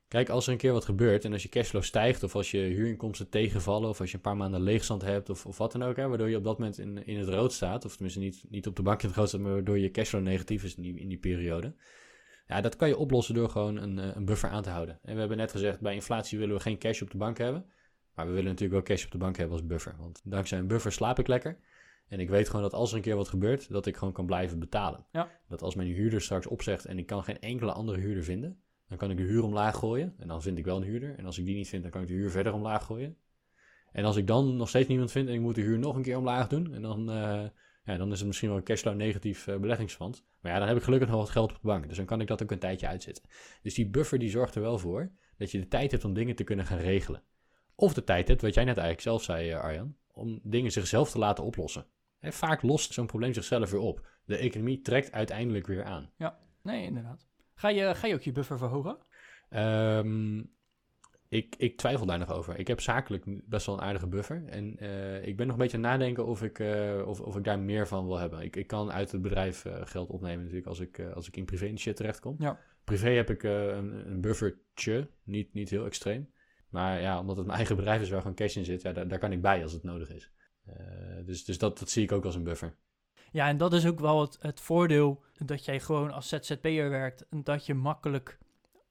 Kijk, 0.08 0.30
als 0.30 0.46
er 0.46 0.52
een 0.52 0.58
keer 0.58 0.72
wat 0.72 0.86
gebeurt 0.86 1.26
en 1.26 1.34
als 1.34 1.44
je 1.44 1.50
cashflow 1.50 1.84
stijgt, 1.84 2.24
of 2.24 2.36
als 2.36 2.52
je 2.52 2.58
huurinkomsten 2.58 3.30
tegenvallen, 3.30 3.90
of 3.90 4.00
als 4.00 4.10
je 4.10 4.16
een 4.16 4.22
paar 4.22 4.38
maanden 4.38 4.62
leegstand 4.62 5.02
hebt, 5.02 5.30
of, 5.30 5.46
of 5.46 5.58
wat 5.58 5.72
dan 5.72 5.84
ook, 5.84 5.96
hè, 5.96 6.08
waardoor 6.08 6.30
je 6.30 6.38
op 6.38 6.44
dat 6.44 6.58
moment 6.58 6.78
in, 6.78 7.06
in 7.06 7.20
het 7.20 7.30
rood 7.30 7.54
staat, 7.54 7.86
of 7.86 7.92
tenminste 7.92 8.20
niet, 8.20 8.44
niet 8.50 8.68
op 8.68 8.76
de 8.76 8.82
bank 8.82 9.02
in 9.02 9.08
het 9.08 9.18
rood 9.18 9.28
staat, 9.28 9.42
maar 9.42 9.52
waardoor 9.52 9.80
je 9.80 9.92
cashflow 9.92 10.22
negatief 10.22 10.64
is 10.64 10.76
in 10.76 10.82
die, 10.82 11.00
in 11.00 11.08
die 11.08 11.18
periode. 11.18 11.76
Ja, 12.48 12.62
dat 12.62 12.76
kan 12.76 12.88
je 12.88 12.98
oplossen 12.98 13.36
door 13.36 13.50
gewoon 13.50 13.76
een, 13.78 14.00
eh, 14.00 14.16
een 14.16 14.26
buffer 14.26 14.50
aan 14.50 14.64
te 14.64 14.70
houden. 14.70 15.00
En 15.04 15.14
we 15.14 15.20
hebben 15.20 15.38
net 15.38 15.52
gezegd, 15.52 15.80
bij 15.80 15.94
inflatie 15.94 16.40
willen 16.40 16.56
we 16.56 16.62
geen 16.62 16.78
cash 16.78 17.02
op 17.02 17.12
de 17.12 17.18
bank 17.18 17.38
hebben. 17.38 17.66
Maar 18.16 18.26
we 18.26 18.32
willen 18.32 18.50
natuurlijk 18.50 18.88
wel 18.88 18.96
cash 18.96 19.06
op 19.06 19.12
de 19.12 19.18
bank 19.18 19.38
hebben 19.38 19.58
als 19.58 19.66
buffer. 19.66 19.96
Want 20.00 20.22
dankzij 20.24 20.60
een 20.60 20.68
buffer 20.68 20.92
slaap 20.92 21.20
ik 21.20 21.28
lekker. 21.28 21.60
En 22.08 22.20
ik 22.20 22.30
weet 22.30 22.48
gewoon 22.48 22.62
dat 22.62 22.74
als 22.74 22.90
er 22.90 22.96
een 22.96 23.02
keer 23.02 23.16
wat 23.16 23.28
gebeurt, 23.28 23.70
dat 23.70 23.86
ik 23.86 23.98
gewoon 23.98 24.14
kan 24.14 24.26
blijven 24.26 24.60
betalen. 24.60 25.06
Ja. 25.12 25.30
Dat 25.48 25.62
als 25.62 25.76
mijn 25.76 25.88
huurder 25.88 26.22
straks 26.22 26.48
opzegt 26.48 26.86
en 26.86 26.98
ik 26.98 27.06
kan 27.06 27.24
geen 27.24 27.40
enkele 27.40 27.72
andere 27.72 28.00
huurder 28.00 28.24
vinden, 28.24 28.62
dan 28.88 28.98
kan 28.98 29.12
ik 29.12 29.18
de 29.18 29.24
huur 29.24 29.44
omlaag 29.44 29.76
gooien. 29.76 30.16
En 30.18 30.28
dan 30.28 30.42
vind 30.42 30.58
ik 30.58 30.66
wel 30.66 30.78
een 30.78 30.84
huurder. 30.84 31.18
En 31.18 31.26
als 31.26 31.38
ik 31.38 31.46
die 31.46 31.56
niet 31.56 31.70
vind, 31.70 31.82
dan 31.82 31.92
kan 31.92 32.02
ik 32.02 32.08
de 32.08 32.14
huur 32.14 32.32
verder 32.32 32.54
omlaag 32.54 32.86
gooien. 32.86 33.18
En 33.92 34.06
als 34.06 34.16
ik 34.16 34.28
dan 34.28 34.56
nog 34.56 34.70
steeds 34.70 34.88
niemand 34.88 35.12
vind 35.12 35.28
en 35.28 35.34
ik 35.34 35.40
moet 35.40 35.56
de 35.56 35.62
huur 35.62 35.80
nog 35.80 35.96
een 35.96 36.02
keer 36.02 36.18
omlaag 36.18 36.48
doen, 36.48 36.74
en 36.74 36.82
dan, 36.82 37.12
eh, 37.12 37.44
ja, 37.92 37.98
dan 37.98 38.12
is 38.12 38.18
het 38.18 38.28
misschien 38.28 38.50
wel 38.50 38.58
een 38.58 38.64
cashflow 38.64 38.96
negatief 38.96 39.48
eh, 39.48 39.58
beleggingsfonds. 39.58 40.24
Maar 40.40 40.52
ja, 40.52 40.60
dan 40.60 40.68
heb 40.68 40.78
ik 40.78 40.84
gelukkig 40.84 41.10
nog 41.10 41.18
wat 41.18 41.30
geld 41.30 41.50
op 41.52 41.62
de 41.62 41.68
bank. 41.68 41.88
Dus 41.88 41.98
dan 41.98 42.06
kan 42.06 42.22
ik 42.22 42.28
dat 42.28 42.44
ook 42.44 42.52
een 42.52 42.60
tijdje 42.60 42.88
uitzitten. 42.88 43.24
Dus 43.62 43.74
die 43.74 43.90
buffer 43.90 44.20
die 44.20 44.30
zorgt 44.30 44.56
er 44.56 44.62
wel 44.62 44.78
voor 44.78 45.12
dat 45.38 45.52
je 45.52 45.60
de 45.60 45.68
tijd 45.68 45.92
hebt 45.92 46.06
om 46.06 46.14
dingen 46.14 46.36
te 46.36 46.44
kunnen 46.44 46.66
gaan 46.66 46.78
regelen. 46.78 47.24
Of 47.76 47.94
de 47.94 48.04
tijd 48.04 48.28
hebt, 48.28 48.42
wat 48.42 48.54
jij 48.54 48.64
net 48.64 48.78
eigenlijk 48.78 49.08
zelf 49.08 49.24
zei, 49.24 49.50
eh, 49.50 49.60
Arjan, 49.60 49.96
om 50.12 50.40
dingen 50.44 50.72
zichzelf 50.72 51.12
te 51.12 51.20
laten 51.20 51.44
oplossen. 51.44 51.86
Hè, 52.20 52.32
vaak 52.32 52.62
lost 52.62 52.94
zo'n 52.94 53.06
probleem 53.06 53.34
zichzelf 53.34 53.72
weer 53.72 53.80
op. 53.80 54.08
De 54.26 54.38
economie 54.38 54.82
trekt 54.82 55.12
uiteindelijk 55.12 55.68
weer 55.68 55.84
aan. 55.84 56.12
Nee, 56.62 56.86
inderdaad. 56.86 57.28
Ga 57.54 57.70
je, 57.70 57.96
ga 57.96 58.08
je 58.08 58.14
ook 58.14 58.22
je 58.22 58.32
buffer 58.32 58.58
verhogen? 58.58 58.98
Ehm, 59.50 60.44
Ik, 61.32 61.56
ik 61.58 61.78
twijfel 61.78 62.06
daar 62.06 62.18
nog 62.20 62.32
over. 62.32 62.60
Ik 62.60 62.68
heb 62.68 62.82
zakelijk 62.82 63.24
best 63.50 63.66
wel 63.66 63.76
een 63.76 63.82
aardige 63.82 64.08
buffer. 64.08 64.44
En 64.46 64.78
eh, 64.78 65.26
ik 65.28 65.38
ben 65.38 65.48
nog 65.48 65.56
een 65.56 65.62
beetje 65.62 65.78
aan 65.78 65.84
het 65.84 65.92
nadenken 65.92 66.26
of 66.26 66.44
ik, 66.44 66.60
eh, 66.60 67.04
of, 67.06 67.22
of 67.22 67.36
ik 67.36 67.44
daar 67.44 67.60
meer 67.60 67.88
van 67.88 68.06
wil 68.06 68.18
hebben. 68.18 68.42
Ik, 68.42 68.56
ik 68.56 68.68
kan 68.68 68.92
uit 68.92 69.12
het 69.12 69.22
bedrijf 69.22 69.66
eh, 69.66 69.82
geld 69.84 70.10
opnemen 70.10 70.40
natuurlijk 70.40 70.68
als 70.68 70.80
ik, 70.80 71.00
als 71.14 71.28
ik 71.28 71.38
in 71.38 71.46
privé 71.46 71.66
in 71.66 71.80
shit 71.80 71.96
terechtkom. 71.96 72.36
Ja. 72.40 72.60
Privé 72.84 73.10
heb 73.10 73.30
ik 73.30 73.44
een, 73.44 74.10
een 74.10 74.22
buffertje, 74.22 75.10
niet, 75.24 75.54
niet 75.54 75.70
heel 75.70 75.86
extreem. 75.86 76.32
Maar 76.70 77.02
ja, 77.02 77.20
omdat 77.20 77.36
het 77.36 77.46
mijn 77.46 77.58
eigen 77.58 77.76
bedrijf 77.76 78.02
is 78.02 78.10
waar 78.10 78.22
gewoon 78.22 78.36
cash 78.36 78.56
in 78.56 78.66
zit, 78.66 78.82
ja, 78.82 78.92
daar, 78.92 79.08
daar 79.08 79.20
kan 79.20 79.32
ik 79.32 79.42
bij 79.42 79.64
als 79.64 79.74
het 79.74 79.84
nodig 79.84 80.10
is. 80.10 80.32
dus 81.26 81.46
dus 81.46 81.58
dat, 81.58 81.80
dat 81.80 81.90
zie 81.90 82.04
ik 82.04 82.12
ook 82.12 82.26
als 82.26 82.36
een 82.36 82.44
buffer. 82.44 82.76
Ja, 83.32 83.48
en 83.48 83.58
dat 83.58 83.74
is 83.74 83.88
ook 83.88 84.00
wel 84.00 84.22
het, 84.22 84.38
het 84.42 84.60
voordeel 84.60 85.24
dat 85.46 85.66
jij 85.66 85.80
gewoon 85.80 86.12
als 86.12 86.28
ZZP'er 86.28 86.90
werkt 86.90 87.28
en 87.30 87.44
dat 87.44 87.66
je 87.66 87.74
makkelijk 87.74 88.38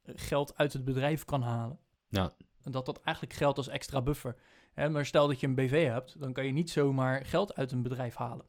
geld 0.03 0.57
uit 0.57 0.72
het 0.72 0.84
bedrijf 0.84 1.24
kan 1.24 1.43
halen. 1.43 1.78
Ja. 2.11 2.33
En 2.63 2.73
dat 2.73 2.87
dat 2.87 3.01
eigenlijk 3.03 3.37
geldt 3.37 3.59
als 3.59 3.69
extra 3.69 4.03
buffer. 4.03 4.37
Hè, 4.73 4.89
maar 4.89 5.07
stel 5.07 5.29
dat 5.29 5.41
je 5.41 5.47
een 5.47 5.55
BV 5.55 5.87
hebt, 5.87 6.21
dan 6.21 6.33
kan 6.33 6.47
je 6.47 6.53
niet 6.53 6.71
zomaar 6.71 7.25
geld 7.25 7.55
uit 7.55 7.73
een 7.73 7.83
bedrijf 7.83 8.15
halen. 8.15 8.47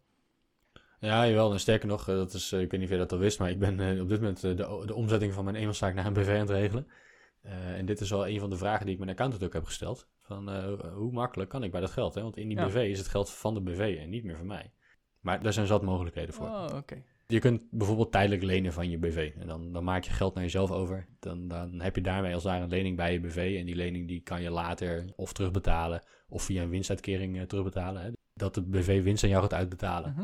Ja, 0.99 1.27
jawel. 1.27 1.51
En 1.51 1.59
sterker 1.59 1.87
nog, 1.87 2.07
eh, 2.07 2.15
dat 2.15 2.33
is, 2.33 2.51
eh, 2.51 2.61
ik 2.61 2.71
weet 2.71 2.79
niet 2.79 2.89
of 2.89 2.95
je 2.95 3.01
dat 3.01 3.11
al 3.11 3.17
wist, 3.17 3.39
maar 3.39 3.49
ik 3.49 3.59
ben 3.59 3.79
eh, 3.79 4.01
op 4.01 4.09
dit 4.09 4.19
moment 4.19 4.41
de, 4.41 4.53
de 4.85 4.93
omzetting 4.93 5.33
van 5.33 5.43
mijn 5.43 5.55
eenmanszaak 5.55 5.93
naar 5.93 6.05
een 6.05 6.13
BV 6.13 6.27
aan 6.27 6.39
het 6.39 6.49
regelen. 6.49 6.87
en 7.41 7.85
dit 7.85 8.01
is 8.01 8.09
wel 8.09 8.27
een 8.27 8.39
van 8.39 8.49
de 8.49 8.57
vragen 8.57 8.85
die 8.85 8.93
ik 8.93 8.99
mijn 8.99 9.11
accountant 9.11 9.43
ook 9.43 9.53
heb 9.53 9.65
gesteld. 9.65 10.07
Van 10.19 10.49
hoe 10.93 11.11
makkelijk 11.11 11.49
kan 11.49 11.63
ik 11.63 11.71
bij 11.71 11.81
dat 11.81 11.91
geld? 11.91 12.15
Hè? 12.15 12.21
Want 12.21 12.37
in 12.37 12.47
die 12.47 12.65
BV 12.65 12.75
is 12.75 12.97
het 12.97 13.07
geld 13.07 13.29
van 13.31 13.53
de 13.53 13.61
BV 13.61 13.97
en 14.01 14.09
niet 14.09 14.23
meer 14.23 14.37
van 14.37 14.45
mij. 14.45 14.71
Maar 15.19 15.41
daar 15.41 15.53
zijn 15.53 15.67
zat 15.67 15.81
mogelijkheden 15.81 16.33
voor. 16.33 16.47
Oh, 16.47 16.67
oké. 16.75 17.03
Je 17.31 17.39
kunt 17.39 17.61
bijvoorbeeld 17.69 18.11
tijdelijk 18.11 18.43
lenen 18.43 18.73
van 18.73 18.89
je 18.89 18.97
BV. 18.97 19.31
En 19.39 19.47
dan, 19.47 19.73
dan 19.73 19.83
maak 19.83 20.03
je 20.03 20.11
geld 20.11 20.33
naar 20.33 20.43
jezelf 20.43 20.71
over. 20.71 21.07
Dan, 21.19 21.47
dan 21.47 21.81
heb 21.81 21.95
je 21.95 22.01
daarmee 22.01 22.33
als 22.33 22.43
daar 22.43 22.61
een 22.61 22.69
lening 22.69 22.95
bij 22.95 23.13
je 23.13 23.19
BV. 23.19 23.55
En 23.59 23.65
die 23.65 23.75
lening 23.75 24.07
die 24.07 24.21
kan 24.21 24.41
je 24.41 24.49
later 24.49 25.05
of 25.15 25.33
terugbetalen. 25.33 26.03
Of 26.29 26.43
via 26.43 26.61
een 26.61 26.69
winstuitkering 26.69 27.35
uh, 27.37 27.41
terugbetalen. 27.41 28.01
Hè. 28.01 28.09
Dat 28.33 28.53
de 28.53 28.61
BV 28.61 29.03
winst 29.03 29.23
aan 29.23 29.29
jou 29.29 29.41
gaat 29.41 29.53
uitbetalen. 29.53 30.15
Uh 30.17 30.23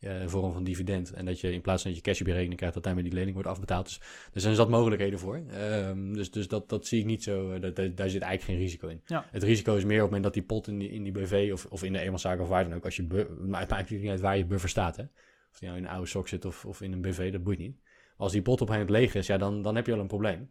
in 0.00 0.28
vorm 0.28 0.52
van 0.52 0.64
dividend. 0.64 1.12
En 1.12 1.24
dat 1.24 1.40
je 1.40 1.52
in 1.52 1.60
plaats 1.60 1.82
van 1.82 1.90
dat 1.90 2.00
je 2.00 2.06
cash 2.06 2.20
op 2.20 2.26
je 2.26 2.32
rekening 2.32 2.56
krijgt, 2.56 2.74
dat 2.74 2.84
daarmee 2.84 3.02
die 3.02 3.12
lening 3.12 3.34
wordt 3.34 3.48
afbetaald. 3.48 3.84
Dus 3.84 4.00
er 4.32 4.40
zijn 4.40 4.54
zat 4.54 4.68
mogelijkheden 4.68 5.18
voor. 5.18 5.42
Um, 5.60 6.14
dus 6.14 6.30
dus 6.30 6.48
dat, 6.48 6.68
dat 6.68 6.86
zie 6.86 7.00
ik 7.00 7.06
niet 7.06 7.22
zo. 7.22 7.52
Uh, 7.52 7.60
dat, 7.60 7.76
daar 7.76 8.10
zit 8.10 8.22
eigenlijk 8.22 8.42
geen 8.42 8.56
risico 8.56 8.88
in. 8.88 9.00
Ja. 9.06 9.26
Het 9.30 9.42
risico 9.42 9.76
is 9.76 9.84
meer 9.84 9.96
op 9.96 10.10
het 10.10 10.10
moment 10.10 10.22
dat 10.22 10.34
die 10.34 10.42
pot 10.42 10.68
in 10.68 10.78
die, 10.78 10.90
in 10.90 11.02
die 11.02 11.12
BV 11.12 11.50
of, 11.52 11.66
of 11.66 11.82
in 11.82 11.92
de 11.92 11.98
eenmanszaak 11.98 12.40
of 12.40 12.48
waar 12.48 12.64
dan 12.64 12.74
ook. 12.74 12.84
Als 12.84 12.96
je 12.96 13.26
maar 13.40 13.60
het 13.60 13.70
maakt 13.70 13.90
niet 13.90 14.08
uit 14.08 14.20
waar 14.20 14.36
je 14.36 14.46
buffer 14.46 14.68
staat. 14.68 14.96
Hè. 14.96 15.04
Of 15.56 15.62
die 15.62 15.70
nou 15.70 15.80
in 15.80 15.88
een 15.88 15.94
oude 15.94 16.08
sok 16.08 16.28
zit 16.28 16.44
of, 16.44 16.64
of 16.64 16.80
in 16.80 16.92
een 16.92 17.00
BV, 17.00 17.32
dat 17.32 17.42
boeit 17.42 17.58
niet. 17.58 17.76
als 18.16 18.32
die 18.32 18.42
pot 18.42 18.60
op 18.60 18.68
een 18.68 18.90
leeg 18.90 19.14
is, 19.14 19.26
ja, 19.26 19.36
dan, 19.36 19.62
dan 19.62 19.76
heb 19.76 19.86
je 19.86 19.92
al 19.92 20.00
een 20.00 20.06
probleem. 20.06 20.50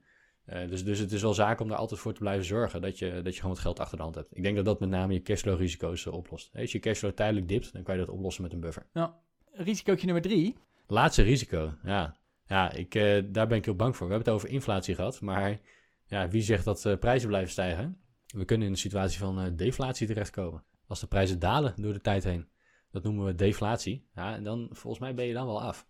Uh, 0.50 0.68
dus, 0.70 0.84
dus 0.84 1.00
het 1.00 1.12
is 1.12 1.22
wel 1.22 1.34
zaak 1.34 1.60
om 1.60 1.68
daar 1.68 1.78
altijd 1.78 2.00
voor 2.00 2.14
te 2.14 2.20
blijven 2.20 2.46
zorgen 2.46 2.82
dat 2.82 3.00
je, 3.00 3.22
dat 3.22 3.34
je 3.34 3.40
gewoon 3.40 3.56
wat 3.56 3.64
geld 3.64 3.80
achter 3.80 3.98
de 3.98 4.04
hand 4.04 4.16
hebt. 4.16 4.38
Ik 4.38 4.44
denk 4.44 4.56
dat 4.56 4.66
dat 4.66 4.80
met 4.80 4.90
name 4.90 5.14
je 5.14 5.22
cashflow 5.22 5.60
risico's 5.60 6.06
uh, 6.06 6.14
oplost. 6.14 6.52
Als 6.56 6.72
je 6.72 6.80
cashflow 6.80 7.12
tijdelijk 7.12 7.48
dipt, 7.48 7.74
dan 7.74 7.84
kan 7.84 7.96
je 7.96 8.06
dat 8.06 8.10
oplossen 8.10 8.44
met 8.44 8.54
een 8.54 8.60
buffer. 8.60 8.86
Ja. 8.94 9.20
Risicootje 9.52 10.06
nummer 10.06 10.24
drie. 10.24 10.56
Laatste 10.88 11.22
risico, 11.22 11.74
ja. 11.84 12.16
Ja, 12.48 12.72
ik, 12.72 12.96
uh, 12.96 13.24
daar 13.26 13.48
ben 13.48 13.58
ik 13.58 13.66
heel 13.66 13.76
bang 13.76 13.96
voor. 13.96 14.08
We 14.08 14.14
hebben 14.14 14.34
het 14.34 14.42
over 14.42 14.56
inflatie 14.56 14.96
gehad, 14.96 15.22
maar 15.22 15.60
ja, 16.06 16.28
wie 16.28 16.42
zegt 16.42 16.66
dat 16.66 17.00
prijzen 17.00 17.28
blijven 17.28 17.52
stijgen? 17.52 17.98
We 18.28 18.46
kunnen 18.46 18.68
in 18.68 18.74
een 18.74 18.80
situatie 18.80 19.20
van 19.20 19.56
deflatie 19.56 20.08
terechtkomen. 20.08 20.64
Als 20.88 21.00
de 21.00 21.08
prijzen 21.08 21.40
dalen 21.40 21.74
door 21.76 21.94
de 21.94 22.02
tijd 22.02 22.24
heen. 22.24 22.48
Dat 22.96 23.04
noemen 23.04 23.26
we 23.26 23.36
deflatie. 23.36 24.08
Ja, 24.14 24.36
en 24.36 24.44
dan, 24.44 24.68
volgens 24.72 25.02
mij 25.04 25.16
ben 25.16 25.26
je 25.26 25.34
dan 25.34 25.46
wel 25.46 25.62
af. 25.62 25.88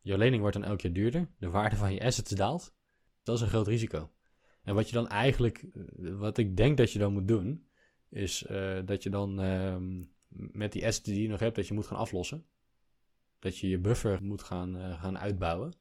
Je 0.00 0.18
lening 0.18 0.40
wordt 0.40 0.56
dan 0.56 0.64
elk 0.64 0.80
jaar 0.80 0.92
duurder. 0.92 1.28
De 1.38 1.50
waarde 1.50 1.76
van 1.76 1.94
je 1.94 2.04
assets 2.04 2.30
daalt. 2.30 2.74
Dat 3.22 3.36
is 3.36 3.42
een 3.42 3.48
groot 3.48 3.66
risico. 3.66 4.10
En 4.62 4.74
wat 4.74 4.88
je 4.88 4.94
dan 4.94 5.08
eigenlijk, 5.08 5.58
eh, 5.58 6.14
wat 6.14 6.38
ik 6.38 6.56
denk 6.56 6.76
dat 6.76 6.92
je 6.92 6.98
dan 6.98 7.12
moet 7.12 7.28
doen, 7.28 7.68
is 8.08 8.46
uh, 8.50 8.78
dat 8.84 9.02
je 9.02 9.10
dan 9.10 9.44
uh, 9.44 9.76
met 10.28 10.72
die 10.72 10.86
assets 10.86 11.04
die 11.04 11.22
je 11.22 11.28
nog 11.28 11.40
hebt, 11.40 11.56
dat 11.56 11.68
je 11.68 11.74
moet 11.74 11.86
gaan 11.86 11.98
aflossen. 11.98 12.46
Dat 13.38 13.58
je 13.58 13.68
je 13.68 13.78
buffer 13.78 14.22
moet 14.22 14.42
gaan, 14.42 14.76
uh, 14.76 15.02
gaan 15.02 15.18
uitbouwen. 15.18 15.72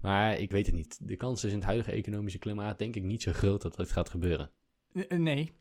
Maar 0.00 0.38
ik 0.38 0.50
weet 0.50 0.66
het 0.66 0.74
niet. 0.74 1.08
De 1.08 1.16
kans 1.16 1.44
is 1.44 1.50
in 1.50 1.56
het 1.56 1.66
huidige 1.66 1.92
economische 1.92 2.38
klimaat 2.38 2.78
denk 2.78 2.96
ik 2.96 3.02
niet 3.02 3.22
zo 3.22 3.32
groot 3.32 3.62
dat 3.62 3.76
dat 3.76 3.90
gaat 3.90 4.10
gebeuren. 4.10 4.50
Nee, 5.08 5.52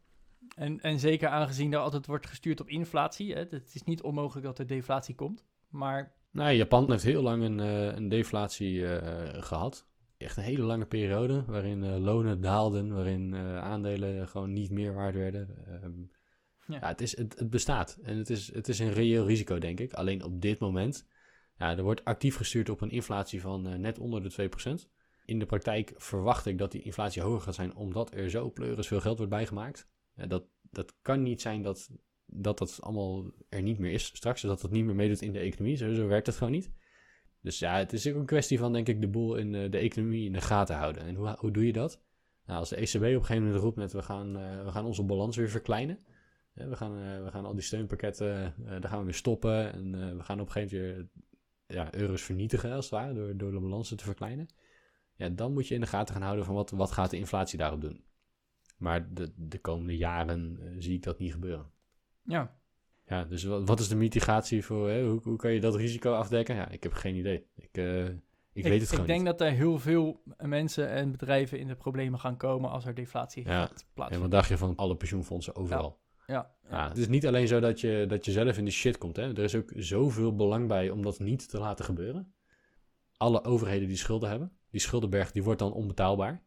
en, 0.55 0.81
en 0.81 0.99
zeker 0.99 1.27
aangezien 1.29 1.73
er 1.73 1.79
altijd 1.79 2.05
wordt 2.05 2.27
gestuurd 2.27 2.61
op 2.61 2.69
inflatie. 2.69 3.33
Hè, 3.33 3.39
het 3.49 3.71
is 3.73 3.83
niet 3.83 4.01
onmogelijk 4.01 4.45
dat 4.45 4.59
er 4.59 4.67
deflatie 4.67 5.15
komt. 5.15 5.45
Maar. 5.69 6.13
Nou, 6.31 6.51
Japan 6.51 6.91
heeft 6.91 7.03
heel 7.03 7.21
lang 7.21 7.43
een, 7.43 7.59
uh, 7.59 7.95
een 7.95 8.09
deflatie 8.09 8.73
uh, 8.73 8.97
gehad. 9.43 9.87
Echt 10.17 10.37
een 10.37 10.43
hele 10.43 10.63
lange 10.63 10.85
periode 10.85 11.43
waarin 11.45 11.83
uh, 11.83 11.97
lonen 11.97 12.41
daalden, 12.41 12.93
waarin 12.93 13.35
aandelen 13.35 14.27
gewoon 14.27 14.53
niet 14.53 14.71
meer 14.71 14.93
waard 14.93 15.15
werden. 15.15 15.49
Um, 15.83 16.11
ja. 16.67 16.77
ja, 16.81 16.87
het, 16.87 17.01
is, 17.01 17.17
het, 17.17 17.39
het, 17.39 17.49
bestaat 17.49 17.97
en 18.03 18.17
het 18.17 18.29
is, 18.29 18.53
het 18.53 18.67
is 18.67 18.79
een 18.79 18.93
reëel 18.93 19.25
risico, 19.25 19.57
denk 19.57 19.79
ik. 19.79 19.93
Alleen 19.93 20.23
op 20.23 20.41
dit 20.41 20.59
moment, 20.59 21.07
ja, 21.57 21.77
er 21.77 21.83
wordt 21.83 22.05
actief 22.05 22.35
gestuurd 22.35 22.69
op 22.69 22.81
een 22.81 22.91
inflatie 22.91 23.41
van 23.41 23.81
net 23.81 23.99
onder 23.99 24.23
de 24.23 24.49
2%. 24.85 24.89
In 25.25 25.39
de 25.39 25.45
praktijk 25.45 25.93
verwacht 25.95 26.45
ik 26.45 26.57
dat 26.57 26.71
die 26.71 26.81
inflatie 26.81 27.21
hoger 27.21 27.41
gaat 27.41 27.55
zijn, 27.55 27.75
omdat 27.75 28.13
er 28.13 28.29
zo 28.29 28.51
pleuris 28.51 28.87
veel 28.87 29.01
geld 29.01 29.17
wordt 29.17 29.31
bijgemaakt. 29.31 29.87
Ja, 30.15 30.25
dat, 30.25 30.43
dat 30.61 30.93
kan 31.01 31.23
niet 31.23 31.41
zijn 31.41 31.61
dat, 31.61 31.89
dat 32.25 32.57
dat 32.57 32.77
allemaal 32.81 33.31
er 33.49 33.61
niet 33.61 33.79
meer 33.79 33.91
is 33.91 34.05
straks. 34.05 34.41
Dat 34.41 34.61
dat 34.61 34.71
niet 34.71 34.85
meer 34.85 34.95
meedoet 34.95 35.21
in 35.21 35.33
de 35.33 35.39
economie. 35.39 35.75
Zo, 35.75 36.07
werkt 36.07 36.27
het 36.27 36.35
gewoon 36.35 36.53
niet. 36.53 36.71
Dus 37.41 37.59
ja, 37.59 37.77
het 37.77 37.93
is 37.93 38.07
ook 38.07 38.15
een 38.15 38.25
kwestie 38.25 38.59
van, 38.59 38.73
denk 38.73 38.87
ik, 38.87 39.01
de 39.01 39.07
boel 39.07 39.35
in 39.35 39.51
de, 39.51 39.69
de 39.69 39.77
economie 39.77 40.25
in 40.25 40.33
de 40.33 40.41
gaten 40.41 40.75
houden. 40.75 41.03
En 41.03 41.15
hoe, 41.15 41.35
hoe 41.37 41.51
doe 41.51 41.65
je 41.65 41.73
dat? 41.73 42.01
Nou, 42.45 42.59
als 42.59 42.69
de 42.69 42.75
ECB 42.75 42.95
op 42.95 43.03
een 43.03 43.11
gegeven 43.11 43.43
moment 43.43 43.61
roept 43.61 43.77
met 43.77 43.93
we 43.93 44.01
gaan, 44.01 44.37
uh, 44.37 44.63
we 44.63 44.71
gaan 44.71 44.85
onze 44.85 45.03
balans 45.03 45.37
weer 45.37 45.49
verkleinen. 45.49 45.99
We, 46.53 46.75
gaan, 46.75 47.23
we 47.23 47.31
gaan 47.31 47.45
al 47.45 47.53
die 47.53 47.63
steunpakketten, 47.63 48.53
daar 48.57 48.89
gaan 48.89 48.99
we 48.99 49.05
weer 49.05 49.13
stoppen. 49.13 49.73
En 49.73 50.17
we 50.17 50.23
gaan 50.23 50.39
op 50.39 50.45
een 50.45 50.51
gegeven 50.51 50.77
moment 50.79 50.95
weer 50.97 51.23
ja, 51.77 51.93
euro's 51.93 52.21
vernietigen, 52.21 52.71
als 52.71 52.85
het 52.85 52.93
ware, 52.93 53.13
door, 53.13 53.37
door 53.37 53.51
de 53.51 53.59
balansen 53.59 53.97
te 53.97 54.03
verkleinen. 54.03 54.47
Ja, 55.15 55.29
dan 55.29 55.53
moet 55.53 55.67
je 55.67 55.75
in 55.75 55.81
de 55.81 55.87
gaten 55.87 56.13
gaan 56.13 56.23
houden 56.23 56.45
van 56.45 56.55
wat, 56.55 56.69
wat 56.69 56.91
gaat 56.91 57.09
de 57.09 57.17
inflatie 57.17 57.57
daarop 57.57 57.81
doen. 57.81 58.03
Maar 58.83 59.13
de, 59.13 59.31
de 59.35 59.59
komende 59.59 59.97
jaren 59.97 60.57
uh, 60.61 60.75
zie 60.77 60.93
ik 60.93 61.03
dat 61.03 61.19
niet 61.19 61.31
gebeuren. 61.31 61.65
Ja. 62.23 62.55
Ja, 63.05 63.23
dus 63.23 63.43
wat, 63.43 63.67
wat 63.67 63.79
is 63.79 63.87
de 63.87 63.95
mitigatie 63.95 64.65
voor, 64.65 64.89
hè? 64.89 65.05
Hoe, 65.05 65.19
hoe 65.23 65.37
kan 65.37 65.51
je 65.51 65.59
dat 65.59 65.75
risico 65.75 66.13
afdekken? 66.13 66.55
Ja, 66.55 66.69
ik 66.69 66.83
heb 66.83 66.93
geen 66.93 67.15
idee. 67.15 67.45
Ik, 67.55 67.77
uh, 67.77 68.05
ik, 68.05 68.15
ik, 68.53 68.63
weet 68.63 68.79
het 68.79 68.89
gewoon 68.89 69.05
Ik 69.05 69.11
denk 69.11 69.25
dat 69.25 69.41
er 69.41 69.51
heel 69.51 69.79
veel 69.79 70.23
mensen 70.37 70.89
en 70.89 71.11
bedrijven 71.11 71.59
in 71.59 71.67
de 71.67 71.75
problemen 71.75 72.19
gaan 72.19 72.37
komen 72.37 72.69
als 72.69 72.85
er 72.85 72.93
deflatie 72.93 73.43
ja. 73.43 73.49
gaat 73.49 73.85
plaatsvinden. 73.93 74.13
En 74.13 74.19
wat 74.19 74.31
dacht 74.31 74.49
je 74.49 74.57
van 74.57 74.75
alle 74.75 74.95
pensioenfondsen 74.95 75.55
overal? 75.55 75.99
Ja. 76.27 76.33
Ja, 76.33 76.51
ja. 76.69 76.77
ja. 76.77 76.87
het 76.87 76.97
is 76.97 77.07
niet 77.07 77.27
alleen 77.27 77.47
zo 77.47 77.59
dat 77.59 77.81
je, 77.81 78.05
dat 78.07 78.25
je 78.25 78.31
zelf 78.31 78.57
in 78.57 78.65
de 78.65 78.71
shit 78.71 78.97
komt. 78.97 79.15
Hè? 79.15 79.23
Er 79.23 79.43
is 79.43 79.55
ook 79.55 79.71
zoveel 79.75 80.35
belang 80.35 80.67
bij 80.67 80.89
om 80.89 81.01
dat 81.01 81.19
niet 81.19 81.49
te 81.49 81.59
laten 81.59 81.85
gebeuren. 81.85 82.33
Alle 83.17 83.43
overheden 83.43 83.87
die 83.87 83.97
schulden 83.97 84.29
hebben, 84.29 84.51
die 84.69 84.81
schuldenberg 84.81 85.31
die 85.31 85.43
wordt 85.43 85.59
dan 85.59 85.73
onbetaalbaar. 85.73 86.43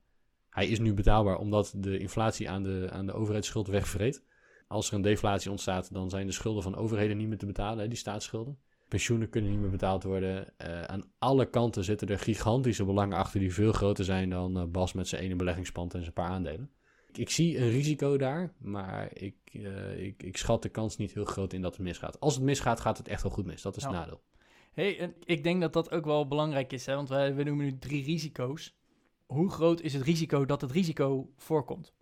Hij 0.57 0.67
is 0.67 0.79
nu 0.79 0.95
betaalbaar 0.95 1.39
omdat 1.39 1.75
de 1.77 1.99
inflatie 1.99 2.51
aan 2.51 2.63
de, 2.63 2.89
aan 2.91 3.07
de 3.07 3.13
overheidsschuld 3.13 3.67
wegvreet. 3.67 4.23
Als 4.69 4.89
er 4.89 4.95
een 4.95 5.03
deflatie 5.03 5.51
ontstaat, 5.51 5.93
dan 5.93 6.11
zijn 6.11 6.27
de 6.27 6.33
schulden 6.33 6.63
van 6.63 6.77
overheden 6.77 7.17
niet 7.17 7.29
meer 7.29 7.39
te 7.39 7.47
betalen, 7.47 7.79
hè, 7.79 7.89
die 7.89 7.99
staatsschulden. 7.99 8.59
Pensioenen 8.89 9.29
kunnen 9.29 9.51
niet 9.51 9.61
meer 9.61 9.71
betaald 9.71 10.03
worden. 10.03 10.53
Uh, 10.59 10.83
aan 10.83 11.11
alle 11.19 11.51
kanten 11.51 11.85
zitten 11.85 12.09
er 12.09 12.19
gigantische 12.19 12.85
belangen 12.85 13.17
achter 13.17 13.41
die 13.41 13.55
veel 13.55 13.73
groter 13.73 14.05
zijn 14.05 14.31
dan 14.31 14.59
uh, 14.59 14.65
Bas 14.65 14.93
met 14.93 15.09
zijn 15.09 15.23
ene 15.23 15.37
beleggingspand 15.37 15.95
en 15.95 16.01
zijn 16.01 16.13
paar 16.13 16.29
aandelen. 16.29 16.71
Ik, 17.09 17.19
ik 17.19 17.31
zie 17.31 17.59
een 17.59 17.71
risico 17.71 18.17
daar, 18.17 18.53
maar 18.59 19.11
ik, 19.13 19.37
uh, 19.53 20.05
ik, 20.05 20.23
ik, 20.23 20.37
schat 20.37 20.63
de 20.63 20.69
kans 20.69 20.97
niet 20.97 21.13
heel 21.13 21.25
groot 21.25 21.53
in 21.53 21.63
dat 21.63 21.77
het 21.77 21.87
misgaat. 21.87 22.21
Als 22.21 22.35
het 22.35 22.45
misgaat, 22.45 22.81
gaat 22.81 22.99
het 22.99 23.09
echt 23.09 23.23
wel 23.23 23.33
goed 23.33 23.47
mis. 23.47 23.63
Dat 23.63 23.77
is 23.77 23.83
nou, 23.83 23.95
het 23.95 24.05
nadeel. 24.05 24.23
Hey, 24.73 24.99
en 24.99 25.15
ik 25.25 25.43
denk 25.43 25.61
dat 25.61 25.73
dat 25.73 25.91
ook 25.91 26.05
wel 26.05 26.29
belangrijk 26.29 26.73
is, 26.73 26.87
hè? 26.87 26.95
want 26.95 27.09
wij, 27.09 27.35
we 27.35 27.43
noemen 27.43 27.65
nu 27.65 27.79
drie 27.79 28.05
risico's 28.05 28.77
hoe 29.27 29.51
groot 29.51 29.81
is 29.81 29.93
het 29.93 30.03
risico 30.03 30.45
dat 30.45 30.61
het 30.61 30.71
risico 30.71 31.33
voorkomt? 31.37 31.95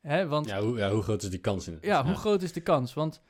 Hè, 0.00 0.28
want, 0.28 0.46
ja, 0.46 0.60
hoe, 0.60 0.78
ja, 0.78 0.90
hoe 0.90 1.02
groot 1.02 1.22
is 1.22 1.30
die 1.30 1.40
kans? 1.40 1.66
In 1.66 1.74
het? 1.74 1.84
Ja, 1.84 2.04
hoe 2.04 2.14
groot 2.14 2.42
is 2.42 2.52
de 2.52 2.60
kans? 2.60 2.94
Want 2.94 3.22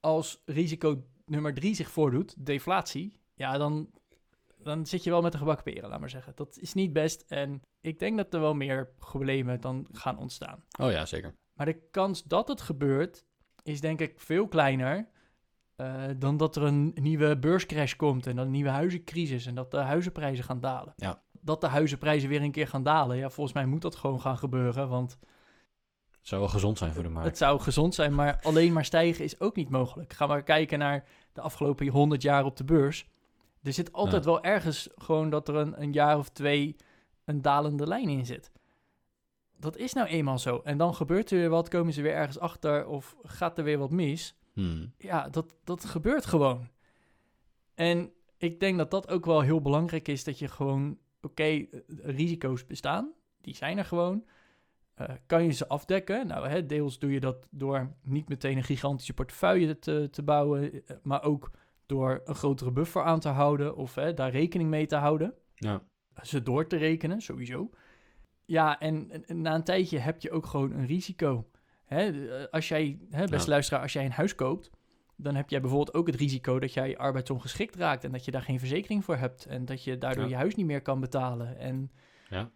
als 0.00 0.42
risico 0.44 1.04
nummer 1.24 1.54
drie 1.54 1.74
zich 1.74 1.90
voordoet, 1.90 2.46
deflatie, 2.46 3.20
ja, 3.34 3.58
dan, 3.58 3.90
dan 4.62 4.86
zit 4.86 5.04
je 5.04 5.10
wel 5.10 5.22
met 5.22 5.32
de 5.32 5.38
gebakken 5.38 5.72
peren, 5.72 5.88
laat 5.88 6.00
maar 6.00 6.10
zeggen. 6.10 6.32
Dat 6.36 6.58
is 6.58 6.74
niet 6.74 6.92
best 6.92 7.24
en 7.28 7.62
ik 7.80 7.98
denk 7.98 8.16
dat 8.16 8.34
er 8.34 8.40
wel 8.40 8.54
meer 8.54 8.88
problemen 8.98 9.60
dan 9.60 9.86
gaan 9.92 10.18
ontstaan. 10.18 10.64
Oh 10.80 10.90
ja, 10.90 11.06
zeker. 11.06 11.34
Maar 11.52 11.66
de 11.66 11.88
kans 11.90 12.24
dat 12.24 12.48
het 12.48 12.60
gebeurt 12.60 13.24
is 13.62 13.80
denk 13.80 14.00
ik 14.00 14.20
veel 14.20 14.48
kleiner 14.48 15.08
uh, 15.76 16.04
dan 16.16 16.36
dat 16.36 16.56
er 16.56 16.62
een 16.62 16.92
nieuwe 16.94 17.38
beurscrash 17.38 17.94
komt 17.94 18.26
en 18.26 18.36
dan 18.36 18.44
een 18.44 18.52
nieuwe 18.52 18.70
huizencrisis 18.70 19.46
en 19.46 19.54
dat 19.54 19.70
de 19.70 19.76
huizenprijzen 19.76 20.44
gaan 20.44 20.60
dalen. 20.60 20.92
Ja 20.96 21.22
dat 21.48 21.60
de 21.60 21.66
huizenprijzen 21.66 22.28
weer 22.28 22.42
een 22.42 22.50
keer 22.50 22.68
gaan 22.68 22.82
dalen. 22.82 23.16
Ja, 23.16 23.30
volgens 23.30 23.54
mij 23.54 23.66
moet 23.66 23.82
dat 23.82 23.96
gewoon 23.96 24.20
gaan 24.20 24.38
gebeuren, 24.38 24.88
want... 24.88 25.18
Het 26.10 26.28
zou 26.28 26.40
wel 26.40 26.50
gezond 26.50 26.78
zijn 26.78 26.94
voor 26.94 27.02
de 27.02 27.08
markt. 27.08 27.28
Het 27.28 27.38
zou 27.38 27.60
gezond 27.60 27.94
zijn, 27.94 28.14
maar 28.14 28.38
alleen 28.42 28.72
maar 28.72 28.84
stijgen 28.84 29.24
is 29.24 29.40
ook 29.40 29.56
niet 29.56 29.68
mogelijk. 29.68 30.12
Ga 30.12 30.26
maar 30.26 30.42
kijken 30.42 30.78
naar 30.78 31.04
de 31.32 31.40
afgelopen 31.40 31.88
100 31.88 32.22
jaar 32.22 32.44
op 32.44 32.56
de 32.56 32.64
beurs. 32.64 33.06
Er 33.62 33.72
zit 33.72 33.92
altijd 33.92 34.24
ja. 34.24 34.30
wel 34.30 34.42
ergens 34.42 34.88
gewoon 34.94 35.30
dat 35.30 35.48
er 35.48 35.54
een, 35.54 35.82
een 35.82 35.92
jaar 35.92 36.18
of 36.18 36.28
twee 36.28 36.76
een 37.24 37.42
dalende 37.42 37.86
lijn 37.86 38.08
in 38.08 38.26
zit. 38.26 38.50
dat 39.58 39.76
is 39.76 39.92
nou 39.92 40.08
eenmaal 40.08 40.38
zo. 40.38 40.60
En 40.64 40.78
dan 40.78 40.94
gebeurt 40.94 41.30
er 41.30 41.38
weer 41.38 41.48
wat, 41.48 41.68
komen 41.68 41.92
ze 41.92 42.02
weer 42.02 42.14
ergens 42.14 42.38
achter 42.38 42.86
of 42.86 43.16
gaat 43.22 43.58
er 43.58 43.64
weer 43.64 43.78
wat 43.78 43.90
mis. 43.90 44.34
Hmm. 44.52 44.92
Ja, 44.98 45.28
dat, 45.28 45.54
dat 45.64 45.84
gebeurt 45.84 46.26
gewoon. 46.26 46.68
En 47.74 48.12
ik 48.36 48.60
denk 48.60 48.78
dat 48.78 48.90
dat 48.90 49.08
ook 49.08 49.24
wel 49.24 49.40
heel 49.40 49.60
belangrijk 49.60 50.08
is, 50.08 50.24
dat 50.24 50.38
je 50.38 50.48
gewoon, 50.48 50.98
oké, 51.22 51.42
eh, 51.42 51.66
risico's 51.88 52.66
bestaan, 52.66 53.12
die 53.40 53.54
zijn 53.54 53.78
er 53.78 53.84
gewoon. 53.84 54.24
Eh, 54.94 55.08
kan 55.26 55.44
je 55.44 55.52
ze 55.52 55.68
afdekken? 55.68 56.26
Nou, 56.26 56.48
hè, 56.48 56.66
deels 56.66 56.98
doe 56.98 57.12
je 57.12 57.20
dat 57.20 57.46
door 57.50 57.92
niet 58.02 58.28
meteen 58.28 58.56
een 58.56 58.64
gigantische 58.64 59.14
portefeuille 59.14 59.78
te, 59.78 60.08
te 60.10 60.22
bouwen, 60.22 60.72
eh, 60.86 60.96
maar 61.02 61.22
ook 61.22 61.50
door 61.86 62.22
een 62.24 62.34
grotere 62.34 62.72
buffer 62.72 63.02
aan 63.02 63.20
te 63.20 63.28
houden 63.28 63.76
of 63.76 63.94
hè, 63.94 64.14
daar 64.14 64.30
rekening 64.30 64.70
mee 64.70 64.86
te 64.86 64.96
houden. 64.96 65.34
Ja. 65.54 65.82
Ze 66.22 66.42
door 66.42 66.66
te 66.66 66.76
rekenen, 66.76 67.20
sowieso. 67.20 67.70
Ja, 68.44 68.80
en, 68.80 69.24
en 69.26 69.40
na 69.42 69.54
een 69.54 69.64
tijdje 69.64 69.98
heb 69.98 70.20
je 70.20 70.30
ook 70.30 70.46
gewoon 70.46 70.72
een 70.72 70.86
risico. 70.86 71.50
Hè, 71.84 72.12
als 72.50 72.68
jij, 72.68 72.98
hè, 73.10 73.24
beste 73.24 73.44
Ja. 73.46 73.50
luisteraar, 73.52 73.82
als 73.82 73.92
jij 73.92 74.04
een 74.04 74.10
huis 74.10 74.34
koopt, 74.34 74.70
dan 75.20 75.34
heb 75.34 75.50
jij 75.50 75.60
bijvoorbeeld 75.60 75.96
ook 75.96 76.06
het 76.06 76.16
risico 76.16 76.58
dat 76.58 76.72
jij 76.72 76.96
arbeidsongeschikt 76.96 77.74
raakt 77.74 78.04
en 78.04 78.12
dat 78.12 78.24
je 78.24 78.30
daar 78.30 78.42
geen 78.42 78.58
verzekering 78.58 79.04
voor 79.04 79.16
hebt 79.16 79.46
en 79.46 79.64
dat 79.64 79.84
je 79.84 79.98
daardoor 79.98 80.22
Ja. 80.24 80.28
je 80.28 80.36
huis 80.36 80.54
niet 80.54 80.66
meer 80.66 80.82
kan 80.82 81.00
betalen. 81.00 81.58
En 81.58 81.90
Ja. 82.28 82.50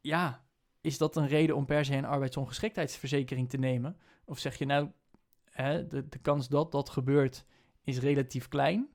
ja, 0.00 0.44
is 0.80 0.98
dat 0.98 1.16
een 1.16 1.26
reden 1.28 1.56
om 1.56 1.64
per 1.66 1.84
se 1.84 1.96
een 1.96 2.04
arbeidsongeschiktheidsverzekering 2.04 3.48
te 3.48 3.56
nemen? 3.56 3.96
Of 4.24 4.38
zeg 4.38 4.58
je 4.58 4.66
nou, 4.66 4.90
hè, 5.50 5.86
de, 5.86 6.08
de 6.08 6.18
kans 6.18 6.48
dat 6.48 6.72
dat 6.72 6.90
gebeurt 6.90 7.44
is 7.84 7.98
relatief 7.98 8.48
klein. 8.48 8.88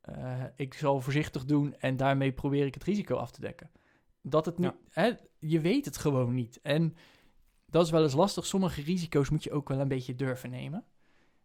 Eh, 0.00 0.44
ik 0.56 0.74
zal 0.74 1.00
voorzichtig 1.00 1.44
doen 1.44 1.74
en 1.74 1.96
daarmee 1.96 2.32
probeer 2.32 2.66
ik 2.66 2.74
het 2.74 2.84
risico 2.84 3.16
af 3.16 3.30
te 3.30 3.40
dekken. 3.40 3.70
Dat 4.22 4.46
het 4.46 4.58
niet, 4.58 4.74
hè, 4.90 5.10
je 5.38 5.60
weet 5.60 5.84
het 5.84 5.96
gewoon 5.96 6.34
niet. 6.34 6.60
En 6.62 6.96
dat 7.66 7.84
is 7.84 7.90
wel 7.90 8.02
eens 8.02 8.14
lastig. 8.14 8.46
Sommige 8.46 8.82
risico's 8.82 9.30
moet 9.30 9.44
je 9.44 9.52
ook 9.52 9.68
wel 9.68 9.80
een 9.80 9.88
beetje 9.88 10.14
durven 10.14 10.50
nemen. 10.50 10.84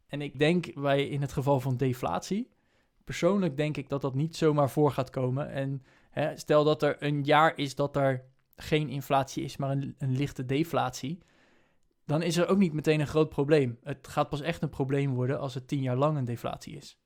En 0.08 0.22
ik 0.22 0.40
denk 0.40 0.74
bij 0.74 1.08
in 1.08 1.22
het 1.22 1.34
geval 1.34 1.60
van 1.60 1.78
deflatie, 1.78 2.50
persoonlijk 3.04 3.58
denk 3.58 3.78
ik 3.78 3.90
dat 3.90 4.02
dat 4.02 4.16
niet 4.16 4.36
zomaar 4.36 4.70
voor 4.70 4.92
gaat 4.92 5.10
komen. 5.10 5.50
En 5.50 5.84
hè, 6.10 6.38
stel 6.38 6.64
dat 6.64 6.84
er 6.84 7.04
een 7.04 7.24
jaar 7.24 7.58
is 7.58 7.76
dat 7.76 7.96
er 7.96 8.24
geen 8.56 8.90
inflatie 8.90 9.44
is, 9.44 9.58
maar 9.58 9.72
een, 9.72 9.96
een 9.98 10.16
lichte 10.16 10.46
deflatie, 10.46 11.20
dan 12.06 12.22
is 12.22 12.38
er 12.38 12.48
ook 12.48 12.58
niet 12.58 12.74
meteen 12.74 13.00
een 13.00 13.08
groot 13.08 13.30
probleem. 13.30 13.80
Het 13.84 14.08
gaat 14.08 14.30
pas 14.30 14.42
echt 14.42 14.62
een 14.62 14.70
probleem 14.70 15.14
worden 15.14 15.40
als 15.40 15.54
het 15.54 15.68
tien 15.68 15.82
jaar 15.82 15.96
lang 15.96 16.18
een 16.18 16.26
deflatie 16.26 16.76
is. 16.76 17.00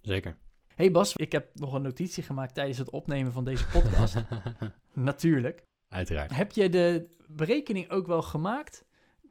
Zeker. 0.00 0.36
hey 0.74 0.90
Bas, 0.90 1.16
ik 1.16 1.32
heb 1.32 1.50
nog 1.54 1.72
een 1.72 1.82
notitie 1.82 2.22
gemaakt 2.22 2.54
tijdens 2.54 2.78
het 2.78 2.90
opnemen 2.90 3.32
van 3.32 3.44
deze 3.44 3.66
podcast. 3.66 4.16
Natuurlijk. 4.92 5.64
Uiteraard. 5.88 6.36
Heb 6.36 6.52
je 6.52 6.68
de 6.68 7.08
berekening 7.26 7.90
ook 7.90 8.06
wel 8.06 8.22
gemaakt 8.22 8.84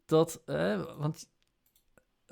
dat, 0.05 0.41
eh, 0.45 0.97
want 0.97 1.29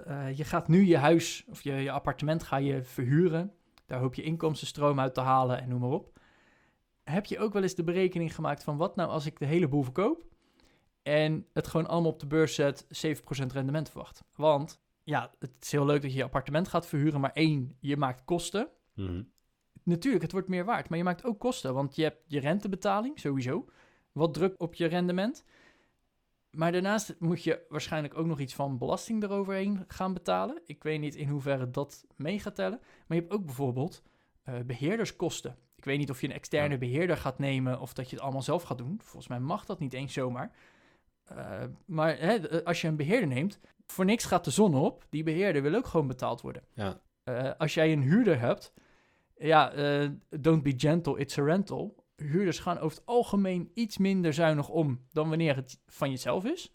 eh, 0.06 0.38
je 0.38 0.44
gaat 0.44 0.68
nu 0.68 0.86
je 0.86 0.98
huis 0.98 1.46
of 1.50 1.62
je, 1.62 1.74
je 1.74 1.92
appartement 1.92 2.44
ga 2.44 2.58
je 2.58 2.84
verhuren, 2.84 3.54
daar 3.86 4.00
hoop 4.00 4.16
je 4.16 4.24
inkomstenstroom 4.24 5.00
uit 5.00 5.14
te 5.14 5.22
halen 5.22 5.62
en 5.62 5.70
noem 5.70 5.80
maar 5.80 5.90
op. 5.90 6.20
Heb 7.04 7.26
je 7.26 7.40
ook 7.40 7.54
wel 7.54 7.62
eens 7.62 7.76
de 7.76 7.84
berekening 7.84 8.36
gemaakt 8.36 8.64
van 8.64 8.78
wat 8.78 8.96
nou 8.96 9.10
als 9.10 9.26
ik 9.26 9.40
de 9.40 9.46
hele 9.46 9.68
boel 9.68 9.84
verkoop 9.84 10.26
en 11.04 11.46
het 11.54 11.68
gewoon 11.68 11.88
allemaal 11.88 12.12
op 12.12 12.20
de 12.20 12.28
beurs 12.28 12.56
zet, 12.56 12.86
7% 12.86 12.88
rendement 13.54 13.90
verwacht? 13.90 14.24
Want 14.36 14.82
ja, 15.04 15.32
het 15.40 15.52
is 15.60 15.72
heel 15.72 15.86
leuk 15.86 16.02
dat 16.02 16.12
je 16.12 16.18
je 16.18 16.24
appartement 16.24 16.68
gaat 16.68 16.88
verhuren, 16.88 17.20
maar 17.20 17.32
één, 17.34 17.76
je 17.80 17.98
maakt 17.98 18.26
kosten. 18.26 18.70
Mhm. 18.94 19.24
Natuurlijk, 19.84 20.24
het 20.24 20.32
wordt 20.32 20.48
meer 20.48 20.66
waard, 20.66 20.90
maar 20.90 20.98
je 20.98 21.04
maakt 21.04 21.26
ook 21.26 21.40
kosten, 21.40 21.74
want 21.74 21.96
je 21.96 22.04
hebt 22.04 22.24
je 22.28 22.40
rentebetaling 22.40 23.20
sowieso, 23.20 23.66
wat 24.12 24.34
druk 24.34 24.62
op 24.62 24.74
je 24.74 24.86
rendement. 24.86 25.46
Maar 26.52 26.72
daarnaast 26.72 27.16
moet 27.20 27.44
je 27.44 27.66
waarschijnlijk 27.70 28.18
ook 28.18 28.26
nog 28.26 28.40
iets 28.40 28.56
van 28.56 28.78
belasting 28.78 29.24
eroverheen 29.24 29.84
gaan 29.88 30.14
betalen. 30.14 30.62
Ik 30.66 30.84
weet 30.84 31.00
niet 31.00 31.16
in 31.16 31.28
hoeverre 31.28 31.70
dat 31.70 32.06
mee 32.16 32.40
gaat 32.40 32.56
tellen. 32.56 32.80
Maar 33.08 33.18
je 33.18 33.24
hebt 33.24 33.34
ook 33.34 33.46
bijvoorbeeld 33.46 34.04
eh, 34.44 34.60
beheerderskosten. 34.66 35.58
Ik 35.76 35.86
weet 35.86 35.98
niet 35.98 36.10
of 36.10 36.22
je 36.22 36.28
een 36.28 36.34
externe 36.34 36.74
Ja. 36.74 36.78
beheerder 36.80 37.18
gaat 37.18 37.40
nemen 37.40 37.80
of 37.80 37.94
dat 37.94 38.10
je 38.10 38.16
het 38.16 38.24
allemaal 38.24 38.42
zelf 38.42 38.64
gaat 38.64 38.78
doen. 38.78 39.00
Volgens 39.04 39.28
mij 39.28 39.40
mag 39.40 39.66
dat 39.66 39.80
niet 39.80 39.94
eens 39.94 40.14
zomaar. 40.14 40.52
Eh, 41.24 41.64
maar 41.86 42.20
hè, 42.20 42.36
eh, 42.48 42.66
als 42.66 42.82
je 42.82 42.88
een 42.88 42.96
beheerder 42.96 43.28
neemt, 43.28 43.60
voor 43.86 44.06
niks 44.06 44.26
gaat 44.26 44.44
de 44.44 44.52
zon 44.52 44.76
op. 44.76 45.06
Die 45.10 45.24
beheerder 45.24 45.62
wil 45.62 45.76
ook 45.76 45.88
gewoon 45.88 46.08
betaald 46.08 46.42
worden. 46.42 46.64
Ja. 46.74 47.02
Als 47.58 47.74
jij 47.74 47.92
een 47.92 48.02
huurder 48.02 48.40
hebt, 48.40 48.74
ja, 49.38 49.72
don't 50.30 50.64
be 50.64 50.74
gentle, 50.78 51.18
it's 51.20 51.38
a 51.38 51.44
rental. 51.44 51.97
Huurders 52.26 52.60
gaan 52.60 52.78
over 52.80 52.98
het 52.98 53.06
algemeen 53.06 53.72
iets 53.74 53.98
minder 53.98 54.34
zuinig 54.34 54.70
om 54.70 55.06
dan 55.12 55.30
wanneer 55.30 55.56
het 55.56 55.80
van 55.86 56.10
jezelf 56.10 56.46
is. 56.46 56.72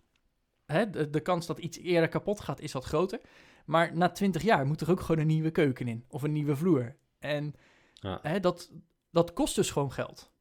Hè, 0.66 0.90
de, 0.90 1.10
de 1.10 1.20
kans 1.20 1.46
dat 1.46 1.58
iets 1.58 1.78
eerder 1.78 2.08
kapot 2.08 2.40
gaat 2.40 2.60
is 2.60 2.72
wat 2.72 2.84
groter. 2.84 3.20
Maar 3.66 3.96
na 3.96 4.10
20 4.10 4.42
jaar 4.42 4.66
moet 4.66 4.80
er 4.80 4.90
ook 4.90 5.00
gewoon 5.00 5.20
een 5.20 5.26
nieuwe 5.26 5.50
keuken 5.50 5.88
in 5.88 6.04
of 6.08 6.22
een 6.22 6.32
nieuwe 6.32 6.56
vloer. 6.56 6.96
En 7.18 7.54
Ja. 7.94 8.18
hè, 8.22 8.40
dat, 8.40 8.72
dat 9.10 9.32
kost 9.32 9.54
dus 9.54 9.70
gewoon 9.70 9.92
geld. 9.92 10.32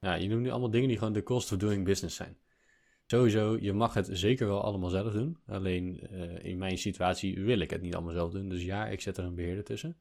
Ja, 0.00 0.14
je 0.14 0.28
noemt 0.28 0.42
nu 0.42 0.50
allemaal 0.50 0.70
dingen 0.70 0.88
die 0.88 0.98
gewoon 0.98 1.12
de 1.12 1.22
cost 1.22 1.52
of 1.52 1.58
doing 1.58 1.84
business 1.84 2.16
zijn. 2.16 2.36
Sowieso, 3.06 3.56
je 3.60 3.72
mag 3.72 3.94
het 3.94 4.08
zeker 4.12 4.46
wel 4.46 4.62
allemaal 4.62 4.90
zelf 4.90 5.12
doen. 5.12 5.38
Alleen 5.46 6.00
eh, 6.00 6.44
in 6.44 6.58
mijn 6.58 6.78
situatie 6.78 7.40
wil 7.44 7.58
ik 7.58 7.70
het 7.70 7.82
niet 7.82 7.94
allemaal 7.94 8.12
zelf 8.12 8.32
doen. 8.32 8.48
Dus 8.48 8.62
ja, 8.62 8.86
ik 8.86 9.00
zet 9.00 9.16
er 9.16 9.24
een 9.24 9.34
beheerder 9.34 9.64
tussen. 9.64 9.96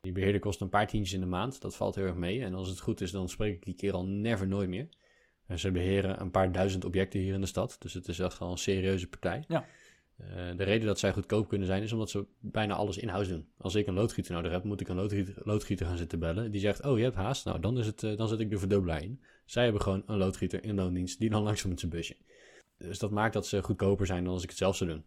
Die 0.00 0.12
beheerder 0.12 0.40
kost 0.40 0.60
een 0.60 0.68
paar 0.68 0.86
tientjes 0.86 1.14
in 1.14 1.20
de 1.20 1.26
maand. 1.26 1.60
Dat 1.60 1.76
valt 1.76 1.94
heel 1.94 2.04
erg 2.04 2.14
mee. 2.14 2.42
En 2.42 2.54
als 2.54 2.68
het 2.68 2.80
goed 2.80 3.00
is, 3.00 3.10
dan 3.10 3.28
spreek 3.28 3.54
ik 3.54 3.64
die 3.64 3.74
keer 3.74 3.92
al 3.92 4.06
never 4.06 4.46
nooit 4.46 4.68
meer. 4.68 4.88
En 5.46 5.58
ze 5.58 5.70
beheren 5.70 6.20
een 6.20 6.30
paar 6.30 6.52
duizend 6.52 6.84
objecten 6.84 7.20
hier 7.20 7.34
in 7.34 7.40
de 7.40 7.46
stad. 7.46 7.76
Dus 7.78 7.94
het 7.94 8.08
is 8.08 8.18
echt 8.18 8.38
wel 8.38 8.50
een 8.50 8.58
serieuze 8.58 9.08
partij. 9.08 9.44
Ja. 9.48 9.66
Eh, 10.16 10.56
de 10.56 10.64
reden 10.64 10.86
dat 10.86 10.98
zij 10.98 11.12
goedkoop 11.12 11.48
kunnen 11.48 11.66
zijn, 11.66 11.82
is 11.82 11.92
omdat 11.92 12.10
ze 12.10 12.26
bijna 12.38 12.74
alles 12.74 12.98
in-house 12.98 13.30
doen. 13.30 13.48
Als 13.58 13.74
ik 13.74 13.86
een 13.86 13.94
loodgieter 13.94 14.34
nodig 14.34 14.52
heb, 14.52 14.64
moet 14.64 14.80
ik 14.80 14.88
een 14.88 14.96
loodgieter, 14.96 15.34
loodgieter 15.44 15.86
gaan 15.86 15.96
zitten 15.96 16.18
bellen. 16.18 16.50
Die 16.50 16.60
zegt, 16.60 16.84
oh, 16.84 16.98
je 16.98 17.04
hebt 17.04 17.16
haast? 17.16 17.44
Nou, 17.44 17.60
dan, 17.60 17.78
is 17.78 17.86
het, 17.86 18.02
eh, 18.02 18.16
dan 18.16 18.28
zet 18.28 18.40
ik 18.40 18.50
de 18.50 18.58
verdubbelaar 18.58 19.02
in. 19.02 19.22
Zij 19.44 19.62
hebben 19.64 19.82
gewoon 19.82 20.02
een 20.06 20.16
loodgieter 20.16 20.64
in 20.64 20.74
loondienst 20.74 21.18
die 21.18 21.30
dan 21.30 21.42
langs 21.48 21.60
komt 21.60 21.72
met 21.72 21.80
zijn 21.80 21.92
busje. 21.92 22.16
Dus 22.78 22.98
dat 22.98 23.10
maakt 23.10 23.32
dat 23.32 23.46
ze 23.46 23.62
goedkoper 23.62 24.06
zijn 24.06 24.24
dan 24.24 24.32
als 24.32 24.42
ik 24.42 24.48
het 24.48 24.58
zelf 24.58 24.76
zou 24.76 24.90
doen. 24.90 25.04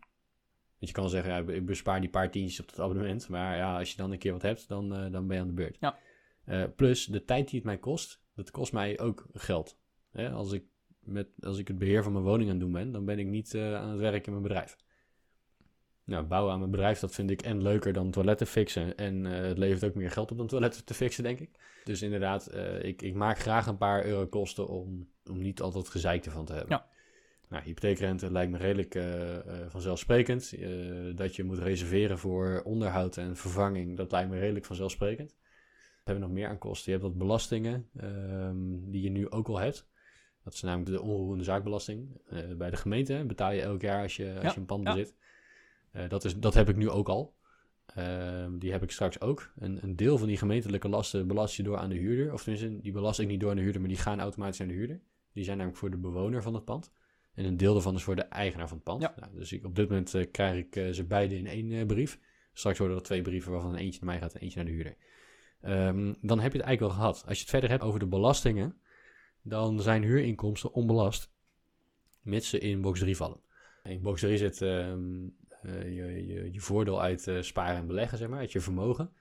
Want 0.84 0.96
je 0.96 1.02
kan 1.02 1.12
zeggen, 1.12 1.34
ja, 1.34 1.54
ik 1.54 1.66
bespaar 1.66 2.02
die 2.02 2.10
paar 2.10 2.32
tientjes 2.32 2.60
op 2.60 2.70
het 2.70 2.80
abonnement. 2.80 3.30
Maar 3.30 3.58
ja, 3.58 3.78
als 3.78 3.92
je 3.92 3.98
dan 3.98 4.12
een 4.12 4.18
keer 4.18 4.32
wat 4.32 4.42
hebt, 4.42 4.68
dan, 4.68 4.96
eh, 4.96 5.12
dan 5.12 5.28
ben 5.28 5.36
je 5.36 5.42
aan 5.42 5.48
de 5.48 5.54
beurt. 5.54 5.78
Ja. 5.80 5.98
Eh, 6.46 6.64
plus, 6.76 7.06
de 7.06 7.26
tijd 7.26 7.48
die 7.48 7.56
het 7.56 7.68
mij 7.68 7.78
kost, 7.78 8.22
dat 8.36 8.52
kost 8.52 8.74
mij 8.74 9.00
ook 9.00 9.26
geld. 9.34 9.78
Hè, 10.12 10.30
als, 10.30 10.52
ik 10.52 10.64
met, 11.00 11.28
als 11.40 11.58
ik 11.58 11.68
het 11.68 11.78
beheer 11.78 12.04
van 12.04 12.12
mijn 12.12 12.24
woning 12.24 12.50
aan 12.50 12.56
het 12.56 12.64
doen 12.64 12.72
ben, 12.72 12.92
dan 12.92 13.06
ben 13.06 13.20
ik 13.20 13.28
niet 13.28 13.54
eh, 13.54 13.76
aan 13.76 13.90
het 13.90 14.00
werk 14.00 14.26
in 14.26 14.32
mijn 14.32 14.44
bedrijf. 14.44 14.78
Nou, 16.04 16.26
bouwen 16.26 16.54
aan 16.54 16.60
mijn 16.60 16.72
bedrijf, 16.72 17.00
dat 17.00 17.14
vind 17.14 17.30
ik 17.30 17.42
en 17.42 17.62
leuker 17.62 17.94
dan 17.94 18.12
toiletten 18.12 18.48
fixen. 18.48 18.96
En 18.98 19.24
het 19.24 19.58
levert 19.58 19.84
ook 19.84 19.96
meer 19.96 20.12
geld 20.12 20.32
op 20.32 20.38
dan 20.38 20.48
toiletten 20.48 20.86
te 20.86 20.94
fixen, 20.94 21.24
denk 21.24 21.40
ik. 21.40 21.50
Dus 21.84 22.02
inderdaad, 22.02 22.54
ik, 22.82 23.02
ik 23.02 23.14
maak 23.14 23.40
graag 23.40 23.68
een 23.68 23.78
paar 23.78 24.06
euro 24.06 24.28
kosten 24.28 24.68
om, 24.68 25.10
om 25.30 25.42
niet 25.42 25.62
altijd 25.62 25.90
gezeik 25.90 26.26
ervan 26.26 26.46
te 26.46 26.54
hebben. 26.54 26.72
Ja. 26.72 26.88
Nou, 27.54 27.66
hypotheekrente 27.66 28.32
lijkt 28.32 28.52
me 28.52 28.58
redelijk 28.58 28.96
eh, 28.96 29.36
eh, 29.36 29.70
vanzelfsprekend. 29.70 30.54
Eh, 30.54 30.70
dat 31.16 31.36
je 31.36 31.44
moet 31.44 31.58
reserveren 31.58 32.18
voor 32.18 32.62
onderhoud 32.64 33.18
en 33.18 33.36
vervanging, 33.36 33.98
dat 33.98 34.12
lijkt 34.12 34.30
me 34.30 34.40
redelijk 34.40 34.66
vanzelfsprekend. 34.66 35.32
We 35.32 36.12
hebben 36.12 36.24
nog 36.24 36.32
meer 36.32 36.48
aan 36.48 36.58
kosten. 36.58 36.92
Je 36.92 36.98
hebt 36.98 37.10
wat 37.10 37.18
belastingen 37.18 37.90
ehm, 37.96 38.92
die 38.92 39.02
je 39.02 39.10
nu 39.10 39.30
ook 39.30 39.48
al 39.48 39.60
hebt. 39.60 39.88
Dat 40.44 40.54
is 40.54 40.62
namelijk 40.62 40.92
de 40.92 41.02
onroerende 41.02 41.44
zaakbelasting. 41.44 42.22
Bij 42.58 42.70
de 42.70 42.78
gemeente 42.78 43.24
betaal 43.28 43.52
je 43.52 43.62
elk 43.62 43.82
jaar 43.82 44.02
als 44.02 44.16
je, 44.16 44.40
als 44.44 44.54
je 44.54 44.60
een 44.60 44.66
pand 44.66 44.88
ja. 44.88 44.94
bezit. 44.94 45.16
Dat, 46.10 46.26
is, 46.26 46.40
dat 46.40 46.54
heb 46.54 46.70
ik 46.70 46.76
nu 46.76 46.90
ook 46.90 47.10
al. 47.10 47.36
Ehm, 47.86 48.58
die 48.58 48.72
heb 48.72 48.84
ik 48.84 48.92
straks 48.92 49.22
ook. 49.22 49.52
Een, 49.56 49.84
een 49.84 49.96
deel 49.96 50.18
van 50.18 50.28
die 50.28 50.38
gemeentelijke 50.38 50.90
lasten 50.90 51.28
belast 51.28 51.56
je 51.56 51.64
door 51.64 51.78
aan 51.78 51.90
de 51.90 51.96
huurder. 51.96 52.34
Of 52.34 52.44
tenminste, 52.44 52.82
die 52.82 52.92
belast 52.92 53.20
ik 53.20 53.28
niet 53.28 53.40
door 53.40 53.50
aan 53.50 53.56
de 53.56 53.62
huurder, 53.62 53.82
maar 53.82 53.90
die 53.90 54.00
gaan 54.00 54.20
automatisch 54.20 54.62
aan 54.62 54.68
de 54.68 54.74
huurder. 54.74 55.02
Die 55.34 55.44
zijn 55.44 55.58
namelijk 55.58 55.82
voor 55.82 55.92
de 55.92 55.98
bewoner 55.98 56.42
van 56.42 56.54
het 56.54 56.66
pand. 56.66 56.92
En 57.34 57.46
een 57.46 57.58
deel 57.58 57.74
daarvan 57.74 57.96
is 57.96 58.04
voor 58.04 58.16
de 58.16 58.22
eigenaar 58.22 58.68
van 58.68 58.78
het 58.78 58.86
pand. 58.86 59.02
Ja. 59.02 59.14
Nou, 59.20 59.36
dus 59.36 59.52
ik, 59.52 59.66
op 59.66 59.76
dit 59.76 59.90
moment 59.90 60.14
eh, 60.14 60.32
krijg 60.32 60.58
ik 60.58 60.76
eh, 60.76 60.90
ze 60.90 61.04
beide 61.04 61.38
in 61.38 61.48
één 61.48 61.72
eh, 61.72 61.86
brief. 61.86 62.20
Straks 62.54 62.78
worden 62.78 62.98
er 62.98 63.04
twee 63.04 63.22
brieven 63.22 63.52
waarvan 63.52 63.76
eentje 63.76 64.00
naar 64.02 64.10
mij 64.10 64.22
gaat 64.22 64.34
en 64.34 64.42
eentje 64.42 64.58
naar 64.58 64.66
de 64.66 64.72
huurder. 64.72 64.96
Ehm, 65.62 66.14
dan 66.22 66.40
heb 66.40 66.52
je 66.52 66.58
het 66.58 66.68
eigenlijk 66.68 66.80
wel 66.80 66.90
gehad. 66.90 67.24
Als 67.28 67.36
je 67.36 67.42
het 67.42 67.50
verder 67.50 67.70
hebt 67.70 67.84
over 67.84 68.00
de 68.00 68.08
belastingen, 68.08 68.78
dan 69.42 69.82
zijn 69.82 70.04
huurinkomsten 70.04 70.74
onbelast, 70.74 71.32
mits 72.22 72.50
ze 72.50 72.60
in 72.60 72.82
box 72.82 73.00
3 73.00 73.16
vallen. 73.16 73.42
In 73.84 74.02
box 74.02 74.22
3 74.22 74.38
zit 74.38 74.62
ehm, 74.62 75.28
eh, 75.62 75.84
je, 75.84 76.28
je, 76.28 76.52
je 76.52 76.60
voordeel 76.60 77.02
uit 77.02 77.32
sparen 77.40 77.76
en 77.76 77.88
beleggen, 77.88 78.18
zeg 78.18 78.28
maar, 78.28 78.40
uit 78.40 78.52
je 78.52 78.62
vermogen. 78.62 79.14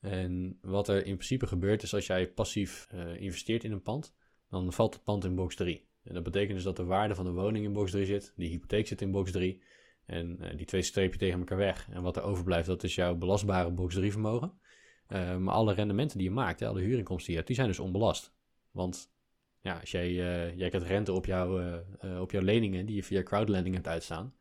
En 0.00 0.58
wat 0.62 0.88
er 0.88 0.96
in 0.96 1.14
principe 1.14 1.46
gebeurt 1.46 1.82
is 1.82 1.94
als 1.94 2.06
jij 2.06 2.28
passief 2.28 2.88
investeert 3.18 3.64
in 3.64 3.72
een 3.72 3.82
pand, 3.82 4.14
dan 4.50 4.72
valt 4.72 4.94
het 4.94 5.04
pand 5.04 5.24
in 5.24 5.34
box 5.34 5.56
3. 5.56 5.89
En 6.04 6.14
dat 6.14 6.22
betekent 6.22 6.54
dus 6.54 6.64
dat 6.64 6.76
de 6.76 6.84
waarde 6.84 7.14
van 7.14 7.24
de 7.24 7.30
woning 7.30 7.64
in 7.64 7.72
box 7.72 7.90
3 7.90 8.04
zit, 8.06 8.32
de 8.36 8.46
hypotheek 8.46 8.86
zit 8.86 9.02
in 9.02 9.10
box 9.10 9.30
3. 9.30 9.62
En 10.06 10.36
eh, 10.40 10.56
die 10.56 10.66
twee 10.66 10.82
streep 10.82 11.12
je 11.12 11.18
tegen 11.18 11.38
elkaar 11.38 11.58
weg. 11.58 11.88
En 11.90 12.02
wat 12.02 12.16
er 12.16 12.22
overblijft, 12.22 12.66
dat 12.66 12.82
is 12.82 12.94
jouw 12.94 13.14
belastbare 13.14 13.70
box 13.70 13.94
3 13.94 14.10
vermogen. 14.10 14.52
Eh, 15.06 15.36
maar 15.36 15.54
alle 15.54 15.72
rendementen 15.74 16.18
die 16.18 16.28
je 16.28 16.34
maakt, 16.34 16.60
hè, 16.60 16.66
alle 16.66 16.80
huurinkomsten 16.80 17.26
die 17.26 17.30
je 17.30 17.36
hebt, 17.36 17.46
die 17.46 17.56
zijn 17.56 17.68
dus 17.68 17.78
onbelast. 17.78 18.34
Want 18.70 19.12
Ja, 19.62 19.78
als 19.80 19.90
jij, 19.90 20.08
eh, 20.08 20.56
jij 20.56 20.68
krijgt 20.68 20.86
rente 20.86 21.12
op, 21.12 21.26
jouw 21.26 21.82
op 22.20 22.30
jouw 22.30 22.42
leningen 22.42 22.86
die 22.86 22.96
je 22.96 23.02
via 23.02 23.22
crowdlending 23.22 23.74
hebt 23.74 23.88
uitstaan. 23.88 24.34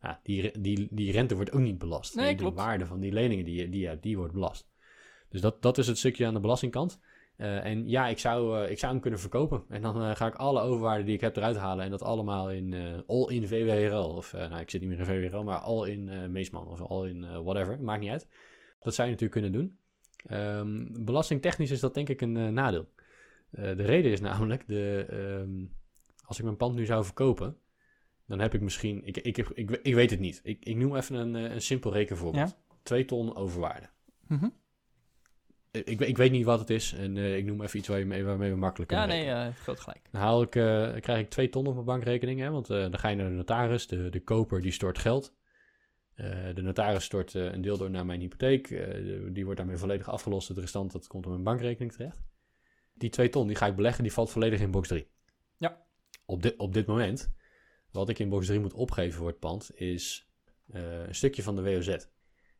Ja, 0.00 0.20
die, 0.22 0.60
die, 0.60 0.88
die 0.90 1.12
rente 1.12 1.34
wordt 1.34 1.52
ook 1.52 1.60
niet 1.60 1.78
belast. 1.78 2.14
Nee, 2.14 2.30
de 2.30 2.40
klopt. 2.42 2.56
waarde 2.56 2.86
van 2.86 3.00
die 3.00 3.12
leningen 3.12 3.44
die 3.44 3.54
je, 3.54 3.68
die 3.68 3.80
je 3.80 3.86
hebt, 3.86 4.02
die 4.02 4.16
wordt 4.16 4.32
belast. 4.32 4.68
Dus 5.28 5.40
dat, 5.40 5.62
dat 5.62 5.78
is 5.78 5.86
het 5.86 5.98
stukje 5.98 6.26
aan 6.26 6.34
de 6.34 6.40
belastingkant. 6.40 7.00
Eh, 7.36 7.64
en 7.64 7.88
ja, 7.88 8.06
ik 8.06 8.18
zou, 8.18 8.64
eh, 8.64 8.70
ik 8.70 8.78
zou 8.78 8.92
hem 8.92 9.00
kunnen 9.00 9.20
verkopen. 9.20 9.64
En 9.68 9.82
dan 9.82 10.02
eh, 10.02 10.16
ga 10.16 10.26
ik 10.26 10.34
alle 10.34 10.60
overwaarden 10.60 11.06
die 11.06 11.14
ik 11.14 11.20
heb 11.20 11.36
eruit 11.36 11.56
halen. 11.56 11.84
En 11.84 11.90
dat 11.90 12.02
allemaal 12.02 12.50
in 12.50 12.72
eh, 12.72 12.98
all-in 13.06 13.48
VWRL. 13.48 14.14
Of 14.16 14.32
nou, 14.32 14.60
ik 14.60 14.70
zit 14.70 14.80
niet 14.80 14.90
meer 14.90 14.98
in 14.98 15.04
VWRL, 15.04 15.42
maar 15.42 15.58
all-in 15.58 16.08
eh 16.08 16.26
Meesman. 16.26 16.68
Of 16.68 16.80
all-in 16.82 17.24
eh, 17.24 17.42
whatever. 17.42 17.82
Maakt 17.82 18.00
niet 18.00 18.10
uit. 18.10 18.28
Dat 18.80 18.94
zou 18.94 19.08
je 19.08 19.14
natuurlijk 19.14 19.40
kunnen 19.40 19.52
doen. 19.52 19.78
Ehm, 20.26 21.04
belastingtechnisch 21.04 21.70
is 21.70 21.80
dat 21.80 21.94
denk 21.94 22.08
ik 22.08 22.20
een 22.20 22.54
nadeel. 22.54 22.92
De 23.50 23.72
reden 23.72 24.12
is 24.12 24.20
namelijk, 24.30 24.66
de, 24.66 25.06
ehm, 25.08 25.64
als 26.26 26.38
ik 26.38 26.44
mijn 26.44 26.56
pand 26.56 26.74
nu 26.74 26.84
zou 26.84 27.04
verkopen, 27.04 27.56
dan 28.26 28.38
heb 28.40 28.54
ik 28.54 28.60
misschien, 28.60 29.04
ik, 29.04 29.16
ik, 29.16 29.38
ik, 29.38 29.70
ik 29.70 29.94
weet 29.94 30.10
het 30.10 30.20
niet. 30.20 30.40
Ik, 30.42 30.64
ik 30.64 30.76
noem 30.76 30.96
even 30.96 31.14
een, 31.14 31.34
een 31.34 31.60
simpel 31.60 31.92
rekenvoorbeeld. 31.92 32.56
Twee 32.82 33.04
ton 33.04 33.36
overwaarde. 33.36 33.88
Eh, 34.28 34.63
Ik, 35.84 36.00
ik 36.00 36.16
weet 36.16 36.30
niet 36.30 36.44
wat 36.44 36.58
het 36.58 36.70
is 36.70 36.92
en 36.92 37.16
eh, 37.16 37.36
ik 37.36 37.44
noem 37.44 37.62
even 37.62 37.78
iets 37.78 37.88
waar 37.88 37.98
je 37.98 38.04
mee, 38.06 38.24
waarmee 38.24 38.50
we 38.50 38.56
makkelijk 38.56 38.90
Ja, 38.90 38.98
kunnen 38.98 39.16
nee, 39.16 39.26
rekenen. 39.26 39.46
eh 39.48 39.54
groot 39.62 39.80
gelijk. 39.80 40.00
Dan 40.10 40.20
haal 40.20 40.42
ik, 40.42 40.56
eh, 40.56 40.92
krijg 41.00 41.20
ik 41.20 41.30
twee 41.30 41.48
ton 41.48 41.66
op 41.66 41.72
mijn 41.74 41.86
bankrekening, 41.86 42.40
hè, 42.40 42.50
want 42.50 42.70
eh, 42.70 42.80
dan 42.80 42.98
ga 42.98 43.08
je 43.08 43.16
naar 43.16 43.28
de 43.28 43.34
notaris. 43.34 43.86
De, 43.86 44.08
de 44.08 44.20
koper 44.20 44.60
die 44.60 44.72
stort 44.72 44.98
geld. 44.98 45.34
Eh, 46.14 46.26
de 46.54 46.62
notaris 46.62 47.04
stort 47.04 47.34
eh, 47.34 47.52
een 47.52 47.60
deel 47.62 47.76
door 47.78 47.90
naar 47.90 48.06
mijn 48.06 48.20
hypotheek. 48.20 48.70
Eh, 48.70 49.20
die 49.32 49.44
wordt 49.44 49.58
daarmee 49.58 49.76
volledig 49.76 50.08
afgelost. 50.08 50.48
Het 50.48 50.58
restant 50.58 50.92
dat 50.92 51.06
komt 51.06 51.24
op 51.24 51.30
mijn 51.32 51.44
bankrekening 51.44 51.92
terecht. 51.92 52.22
Die 52.94 53.10
twee 53.10 53.28
ton 53.28 53.46
die 53.46 53.56
ga 53.56 53.66
ik 53.66 53.76
beleggen, 53.76 54.02
die 54.02 54.12
valt 54.12 54.30
volledig 54.30 54.60
in 54.60 54.70
box 54.70 54.88
3. 54.88 55.08
Ja. 55.56 55.82
Op, 56.26 56.42
dit 56.42 56.56
op 56.56 56.74
dit 56.74 56.86
moment, 56.86 57.32
wat 57.90 58.08
ik 58.08 58.18
in 58.18 58.28
box 58.28 58.46
3 58.46 58.60
moet 58.60 58.72
opgeven 58.74 59.18
voor 59.18 59.26
het 59.28 59.38
pand, 59.38 59.70
is 59.80 60.28
eh, 60.72 61.06
een 61.06 61.14
stukje 61.14 61.42
van 61.42 61.56
de 61.56 61.62
WOZ. 61.62 61.96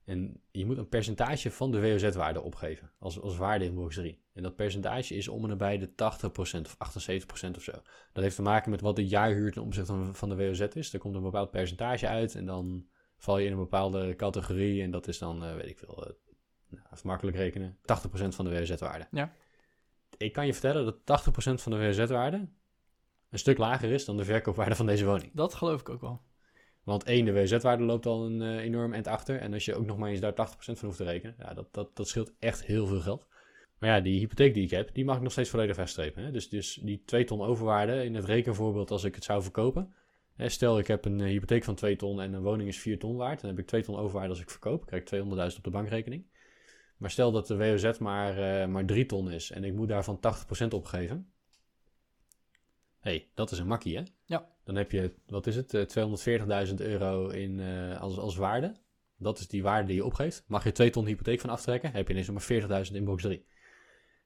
En 0.04 0.40
je 0.50 0.66
moet 0.66 0.78
een 0.78 0.88
percentage 0.88 1.50
van 1.50 1.70
de 1.70 1.80
WOZ-waarde 1.80 2.42
opgeven 2.42 2.90
als, 2.98 3.20
als 3.20 3.36
waarde 3.36 3.64
in 3.64 3.74
box 3.74 3.94
3. 3.94 4.22
En 4.32 4.42
dat 4.42 4.56
percentage 4.56 5.14
is 5.14 5.28
om 5.28 5.42
en 5.42 5.48
nabij 5.48 5.78
de 5.78 5.88
80% 5.88 5.94
of 5.96 6.76
78% 7.50 7.56
of 7.56 7.62
zo. 7.62 7.72
Dat 8.12 8.22
heeft 8.22 8.36
te 8.36 8.42
maken 8.42 8.70
met 8.70 8.80
wat 8.80 8.96
de 8.96 9.06
jaarhuur 9.06 9.52
ten 9.52 9.62
opzichte 9.62 9.92
van, 9.92 10.14
van 10.14 10.28
de 10.28 10.36
WOZ 10.36 10.60
is. 10.60 10.92
Er 10.92 10.98
komt 10.98 11.14
een 11.14 11.22
bepaald 11.22 11.50
percentage 11.50 12.08
uit 12.08 12.34
en 12.34 12.46
dan 12.46 12.86
val 13.16 13.38
je 13.38 13.46
in 13.46 13.52
een 13.52 13.58
bepaalde 13.58 14.16
categorie. 14.16 14.82
En 14.82 14.90
dat 14.90 15.08
is 15.08 15.18
dan, 15.18 15.44
eh, 15.44 15.54
weet 15.54 15.68
ik 15.68 15.78
veel, 15.78 16.06
eh, 16.06 16.12
nou, 16.68 16.86
even 16.92 17.06
makkelijk 17.06 17.36
rekenen, 17.36 17.78
80% 17.82 18.34
van 18.34 18.44
de 18.44 18.50
WOZ-waarde. 18.50 19.06
Ja. 19.10 19.32
Ik 20.16 20.32
kan 20.32 20.46
je 20.46 20.52
vertellen 20.52 20.84
dat 20.84 20.96
80% 21.04 21.62
van 21.62 21.72
de 21.72 21.78
WOZ-waarde 21.78 22.48
een 23.30 23.38
stuk 23.38 23.58
lager 23.58 23.90
is 23.90 24.04
dan 24.04 24.16
de 24.16 24.24
verkoopwaarde 24.24 24.74
van 24.74 24.86
deze 24.86 25.04
woning. 25.04 25.30
Dat 25.34 25.54
geloof 25.54 25.80
ik 25.80 25.88
ook 25.88 26.00
wel. 26.00 26.20
Want 26.84 27.04
één, 27.04 27.24
de 27.24 27.32
WZ-waarde 27.32 27.84
loopt 27.84 28.06
al 28.06 28.26
een 28.26 28.42
eh, 28.42 28.64
enorm 28.64 28.92
eind 28.92 29.06
achter. 29.06 29.40
En 29.40 29.52
als 29.52 29.64
je 29.64 29.74
ook 29.74 29.86
nog 29.86 29.98
maar 29.98 30.10
eens 30.10 30.20
daar 30.20 30.32
80% 30.32 30.34
van 30.56 30.76
hoeft 30.80 30.96
te 30.96 31.04
rekenen, 31.04 31.34
ja, 31.38 31.54
dat, 31.54 31.66
dat, 31.70 31.96
dat 31.96 32.08
scheelt 32.08 32.32
echt 32.38 32.64
heel 32.64 32.86
veel 32.86 33.00
geld. 33.00 33.26
Maar 33.78 33.90
ja, 33.90 34.00
die 34.00 34.18
hypotheek 34.18 34.54
die 34.54 34.64
ik 34.64 34.70
heb, 34.70 34.94
die 34.94 35.04
mag 35.04 35.16
ik 35.16 35.22
nog 35.22 35.32
steeds 35.32 35.50
volledig 35.50 35.76
wegstrepen. 35.76 36.24
Hè? 36.24 36.30
Dus, 36.30 36.48
dus 36.48 36.80
die 36.82 37.02
2 37.04 37.24
ton 37.24 37.42
overwaarde 37.42 38.04
in 38.04 38.14
het 38.14 38.24
rekenvoorbeeld 38.24 38.90
als 38.90 39.04
ik 39.04 39.14
het 39.14 39.24
zou 39.24 39.42
verkopen. 39.42 39.94
Hè, 40.34 40.48
stel, 40.48 40.78
ik 40.78 40.86
heb 40.86 41.04
een 41.04 41.20
eh, 41.20 41.26
hypotheek 41.26 41.64
van 41.64 41.74
2 41.74 41.96
ton 41.96 42.20
en 42.20 42.32
een 42.32 42.42
woning 42.42 42.68
is 42.68 42.78
4 42.78 42.98
ton 42.98 43.16
waard. 43.16 43.40
Dan 43.40 43.50
heb 43.50 43.58
ik 43.58 43.66
2 43.66 43.82
ton 43.82 43.96
overwaarde 43.96 44.30
als 44.30 44.40
ik 44.40 44.50
verkoop. 44.50 44.86
krijg 44.86 45.02
ik 45.02 45.08
200.000 45.08 45.56
op 45.56 45.64
de 45.64 45.70
bankrekening. 45.70 46.26
Maar 46.96 47.10
stel 47.10 47.32
dat 47.32 47.46
de 47.46 47.56
WOZ 47.56 47.98
maar, 47.98 48.38
eh, 48.38 48.68
maar 48.68 48.84
3 48.84 49.06
ton 49.06 49.30
is 49.30 49.50
en 49.50 49.64
ik 49.64 49.72
moet 49.72 49.88
daarvan 49.88 50.20
80% 50.20 50.74
opgeven. 50.74 51.32
hey, 53.00 53.28
dat 53.34 53.50
is 53.50 53.58
een 53.58 53.66
makkie, 53.66 53.96
hè? 53.96 54.02
Ja. 54.64 54.72
Dan 54.72 54.76
heb 54.76 54.90
je, 54.90 55.14
wat 55.26 55.46
is 55.46 55.56
het, 55.56 55.74
eh, 55.74 55.82
240.000 55.82 56.80
euro 56.80 57.28
in, 57.28 57.60
eh, 57.60 58.00
als, 58.00 58.18
als 58.18 58.36
waarde. 58.36 58.74
Dat 59.16 59.38
is 59.38 59.48
die 59.48 59.62
waarde 59.62 59.86
die 59.86 59.96
je 59.96 60.04
opgeeft. 60.04 60.44
Mag 60.46 60.64
je 60.64 60.72
2 60.72 60.90
ton 60.90 61.06
hypotheek 61.06 61.40
van 61.40 61.50
aftrekken, 61.50 61.92
heb 61.92 62.06
je 62.06 62.12
ineens 62.12 62.26
nog 62.26 62.36
maar 62.36 62.46
40.000 62.46 62.96
in 62.96 63.04
box 63.04 63.22
3. 63.22 63.46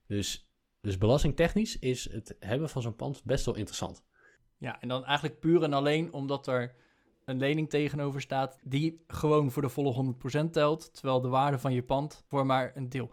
Dus, 0.06 0.50
dus 0.80 0.98
belastingtechnisch 0.98 1.78
is 1.78 2.12
het 2.12 2.36
hebben 2.40 2.68
van 2.68 2.82
zo'n 2.82 2.96
pand 2.96 3.24
best 3.24 3.44
wel 3.44 3.56
interessant. 3.56 4.04
Ja, 4.56 4.80
en 4.80 4.88
dan 4.88 5.04
eigenlijk 5.04 5.40
puur 5.40 5.62
en 5.62 5.72
alleen 5.72 6.12
omdat 6.12 6.46
er 6.46 6.74
een 7.24 7.38
lening 7.38 7.70
tegenover 7.70 8.20
staat 8.20 8.58
die 8.62 9.04
gewoon 9.06 9.50
voor 9.50 9.62
de 9.62 9.68
volle 9.68 9.92
100% 9.92 10.52
telt, 10.52 10.94
terwijl 10.94 11.20
de 11.20 11.28
waarde 11.28 11.58
van 11.58 11.72
je 11.72 11.82
pand 11.82 12.24
voor 12.26 12.46
maar 12.46 12.72
een 12.74 12.88
deel. 12.88 13.10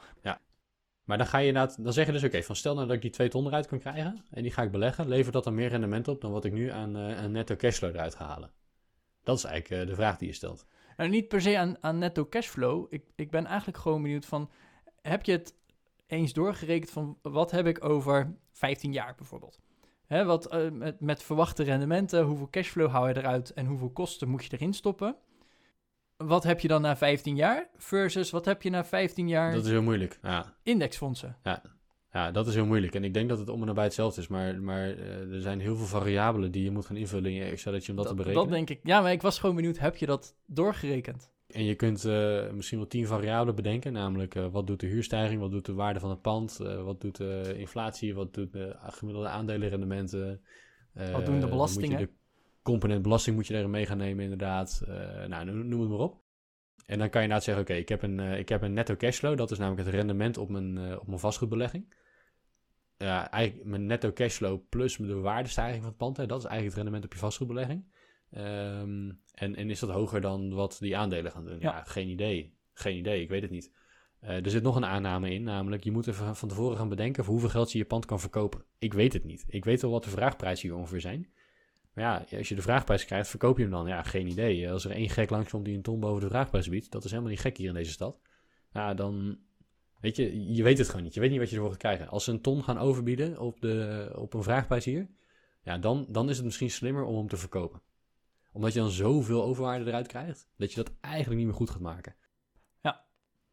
Maar 1.06 1.18
dan 1.18 1.28
ga 1.28 1.38
je 1.38 1.48
inderdaad, 1.48 1.84
dan 1.84 1.94
zeg 1.94 2.06
je 2.06 2.12
dus 2.12 2.24
oké, 2.24 2.44
van 2.44 2.56
stel 2.56 2.74
nou 2.76 2.88
dat 2.88 2.96
ik 2.96 3.02
die 3.02 3.12
2 3.12 3.30
ton 3.30 3.46
eruit 3.46 3.68
kan 3.68 3.80
krijgen 3.80 4.24
en 4.32 4.42
die 4.42 4.52
ga 4.52 4.62
ik 4.62 4.72
beleggen, 4.72 5.08
levert 5.08 5.34
dat 5.34 5.44
dan 5.44 5.56
meer 5.56 5.70
rendement 5.70 6.08
op 6.08 6.22
dan 6.22 6.32
wat 6.32 6.46
ik 6.46 6.54
nu 6.54 6.72
aan, 6.72 6.96
eh, 6.98 7.26
netto 7.26 7.56
cashflow 7.56 7.96
eruit 7.96 8.16
ga 8.16 8.26
halen? 8.26 8.52
Dat 9.24 9.38
is 9.38 9.44
eigenlijk 9.44 9.82
eh, 9.82 9.88
de 9.88 9.96
vraag 9.96 10.18
die 10.18 10.28
je 10.28 10.34
stelt. 10.34 10.66
En 10.96 11.10
niet 11.10 11.28
per 11.28 11.42
se 11.42 11.58
aan, 11.58 11.78
aan 11.80 11.98
netto 11.98 12.26
cashflow. 12.26 12.86
Ik, 12.90 13.04
ik 13.16 13.32
ben 13.32 13.46
eigenlijk 13.46 13.78
gewoon 13.78 14.02
benieuwd 14.02 14.26
van, 14.26 14.50
heb 15.02 15.24
je 15.24 15.32
het 15.32 15.56
eens 16.08 16.34
doorgerekend 16.34 16.92
van 16.92 17.18
wat 17.22 17.52
heb 17.52 17.66
ik 17.66 17.84
over 17.84 18.38
15 18.52 18.94
jaar 18.94 19.16
bijvoorbeeld? 19.16 19.60
Hè, 20.06 20.26
wat, 20.26 20.48
eh, 20.48 20.70
met, 20.70 21.00
met 21.00 21.24
verwachte 21.24 21.64
rendementen, 21.64 22.24
hoeveel 22.24 22.50
cashflow 22.50 22.92
hou 22.92 23.08
je 23.08 23.18
eruit 23.18 23.54
en 23.54 23.66
hoeveel 23.66 23.92
kosten 23.92 24.30
moet 24.30 24.46
je 24.46 24.54
erin 24.54 24.74
stoppen? 24.74 25.16
Wat 26.18 26.44
heb 26.44 26.60
je 26.60 26.68
dan 26.68 26.82
na 26.82 26.98
15 26.98 27.36
jaar 27.36 27.70
versus 27.78 28.30
wat 28.30 28.46
heb 28.46 28.62
je 28.62 28.70
na 28.70 28.86
15 28.86 29.28
jaar 29.28 29.54
Dat 29.54 29.66
is 29.66 29.72
heel 29.72 29.82
moeilijk. 29.82 30.20
Ja, 30.22 30.56
indexfondsen? 30.64 31.38
ja, 32.12 32.32
dat 32.32 32.48
is 32.48 32.56
heel 32.56 32.66
moeilijk. 32.66 32.96
En 32.96 33.04
ik 33.04 33.14
denk 33.14 33.30
dat 33.30 33.40
het 33.40 33.50
om 33.50 33.62
en 33.62 33.68
nabij 33.68 33.84
hetzelfde 33.84 34.22
is, 34.22 34.28
maar, 34.28 34.62
maar 34.62 34.90
eh, 34.90 35.34
er 35.34 35.42
zijn 35.42 35.60
heel 35.60 35.76
veel 35.76 35.86
variabelen 35.86 36.52
die 36.52 36.64
je 36.64 36.72
moet 36.72 36.86
gaan 36.86 36.96
invullen 36.96 37.32
in 37.32 37.36
je 37.36 37.44
Excelletje 37.44 37.92
om 37.92 37.98
dat, 37.98 38.08
te 38.08 38.14
berekenen. 38.14 38.44
dat 38.44 38.54
denk 38.54 38.70
ik. 38.70 38.80
Ja, 38.84 39.02
maar 39.02 39.12
ik 39.12 39.22
was 39.22 39.40
gewoon 39.40 39.56
benieuwd, 39.56 39.78
heb 39.78 39.96
je 39.96 40.06
dat 40.06 40.36
doorgerekend? 40.46 41.34
En 41.48 41.64
je 41.64 41.76
kunt 41.76 42.06
eh, 42.06 42.50
misschien 42.52 42.78
wel 42.78 42.88
tien 42.88 43.08
variabelen 43.08 43.56
bedenken, 43.56 43.94
namelijk 43.94 44.36
eh, 44.36 44.48
wat 44.48 44.68
doet 44.68 44.80
de 44.80 44.88
huurstijging, 44.88 45.40
wat 45.40 45.52
doet 45.52 45.66
de 45.66 45.74
waarde 45.74 46.00
van 46.00 46.10
het 46.10 46.22
pand, 46.22 46.58
wat 46.84 47.02
doet 47.02 47.16
de 47.16 47.54
inflatie, 47.58 48.16
wat 48.16 48.34
doet 48.34 48.52
de 48.52 48.76
gemiddelde 48.80 49.30
aandelenrendementen. 49.30 50.42
Wat 51.12 51.26
doen 51.26 51.40
de 51.40 51.48
belastingen? 51.48 52.10
Component 52.66 53.02
belasting 53.02 53.36
moet 53.36 53.48
je 53.48 53.54
erin 53.54 53.70
mee 53.70 53.86
gaan 53.86 53.98
nemen 53.98 54.24
inderdaad. 54.24 54.84
Eh, 54.88 55.26
nou, 55.26 55.46
noem, 55.46 55.80
het 55.82 55.90
maar 55.90 56.00
op. 56.00 56.22
En 56.86 56.98
dan 57.00 57.10
kan 57.10 57.22
je 57.22 57.28
inderdaad 57.28 57.44
zeggen, 57.44 57.64
oké, 57.64 57.74
ik 57.74 57.90
heb 57.90 58.02
een 58.04 58.20
eh, 58.20 58.40
ik 58.40 58.50
heb 58.50 58.62
een 58.62 58.74
netto 58.74 58.96
cashflow, 58.96 59.38
dat 59.38 59.52
is 59.52 59.58
namelijk 59.58 59.86
het 59.86 59.96
rendement 59.96 60.38
op 60.38 60.50
mijn, 60.50 60.78
eh, 60.78 61.00
op 61.00 61.08
mijn 61.08 61.20
vastgoedbelegging. 61.20 61.94
Ja, 62.98 63.32
eigenlijk 63.32 63.68
mijn 63.68 63.86
netto 63.86 64.14
cashflow 64.14 64.60
plus 64.70 64.96
de 64.96 65.14
waardestijging 65.16 65.80
van 65.80 65.90
het 65.90 65.98
pand, 65.98 66.18
hè, 66.18 66.26
dat 66.26 66.38
is 66.40 66.46
eigenlijk 66.46 66.76
het 66.76 66.84
rendement 66.84 67.06
op 67.06 67.14
je 67.14 67.20
vastgoedbelegging. 67.26 67.86
Ehm, 68.32 69.12
en, 69.34 69.56
en 69.56 69.70
is 69.70 69.80
dat 69.80 69.90
hoger 69.90 70.22
dan 70.22 70.54
wat 70.54 70.78
die 70.80 70.98
aandelen 70.98 71.32
gaan 71.32 71.46
doen? 71.46 71.60
Ja, 71.60 71.72
Ja. 71.72 71.84
geen 71.84 72.08
idee. 72.08 72.58
Geen 72.74 72.98
idee, 72.98 73.22
ik 73.22 73.30
weet 73.30 73.42
het 73.42 73.52
niet. 73.52 73.72
Er 74.20 74.50
zit 74.50 74.64
nog 74.64 74.76
een 74.76 74.86
aanname 74.86 75.34
in, 75.34 75.44
namelijk 75.44 75.84
je 75.84 75.92
moet 75.92 76.08
even 76.08 76.36
van 76.36 76.50
tevoren 76.50 76.78
gaan 76.78 76.90
bedenken 76.90 77.24
voor 77.24 77.34
hoeveel 77.34 77.52
geld 77.52 77.72
je 77.72 77.78
je 77.78 77.86
pand 77.86 78.06
kan 78.06 78.20
verkopen. 78.20 78.64
Ik 78.80 78.94
weet 78.94 79.14
het 79.14 79.24
niet. 79.24 79.46
Ik 79.48 79.66
weet 79.66 79.82
wel 79.82 79.92
wat 79.92 80.04
de 80.04 80.10
vraagprijzen 80.10 80.70
hier 80.70 80.78
ongeveer 80.78 81.02
zijn. 81.02 81.30
Maar 81.96 82.04
ja, 82.04 82.38
als 82.38 82.50
je 82.50 82.56
de 82.56 82.62
vraagprijs 82.62 83.06
krijgt, 83.06 83.30
verkoop 83.30 83.58
je 83.58 83.64
hem 83.64 83.72
dan? 83.72 83.88
Ja, 83.88 84.04
geen 84.04 84.28
idee. 84.28 84.72
Als 84.72 84.86
er 84.86 84.92
één 84.92 85.10
gek 85.10 85.30
langskomt 85.30 85.66
die 85.66 85.76
een 85.76 85.82
ton 85.82 86.00
boven 86.00 86.22
de 86.22 86.28
vraagprijs 86.28 86.70
biedt, 86.70 86.92
dat 86.92 87.04
is 87.04 87.10
helemaal 87.10 87.32
niet 87.32 87.40
gek 87.40 87.58
hier 87.58 87.68
in 87.68 87.74
deze 87.74 87.92
stad. 87.92 88.20
Ja, 88.72 88.94
dan, 88.94 89.40
weet 90.00 90.16
je, 90.16 90.54
je 90.54 90.64
weet 90.64 90.78
het 90.78 90.90
gewoon 90.90 91.04
niet. 91.04 91.14
Je 91.14 91.20
weet 91.20 91.30
niet 91.30 91.40
wat 91.40 91.50
je 91.50 91.56
ervoor 91.56 91.72
gaat 91.72 91.80
krijgen. 91.80 92.08
Als 92.08 92.24
ze 92.24 92.32
een 92.32 92.42
ton 92.42 92.64
gaan 92.64 92.78
overbieden 92.78 93.40
op, 93.40 93.62
de, 93.62 94.12
op 94.16 94.34
een 94.34 94.44
vraagprijs 94.44 94.86
hier, 94.86 95.08
ja, 95.64 95.78
dan, 95.78 96.06
dan 96.10 96.30
is 96.30 96.36
het 96.36 96.46
misschien 96.46 96.72
slimmer 96.72 97.04
om 97.04 97.18
hem 97.18 97.28
te 97.28 97.38
verkopen. 97.38 97.82
Omdat 98.52 98.74
je 98.74 98.80
dan 98.80 98.90
zoveel 98.90 99.44
overwaarde 99.44 99.86
eruit 99.86 100.08
krijgt, 100.08 100.48
dat 100.58 100.70
je 100.74 100.84
dat 100.84 100.94
eigenlijk 101.02 101.38
niet 101.38 101.48
meer 101.48 101.56
goed 101.56 101.70
gaat 101.70 101.82
maken. 101.82 102.16
Ja. 102.82 103.06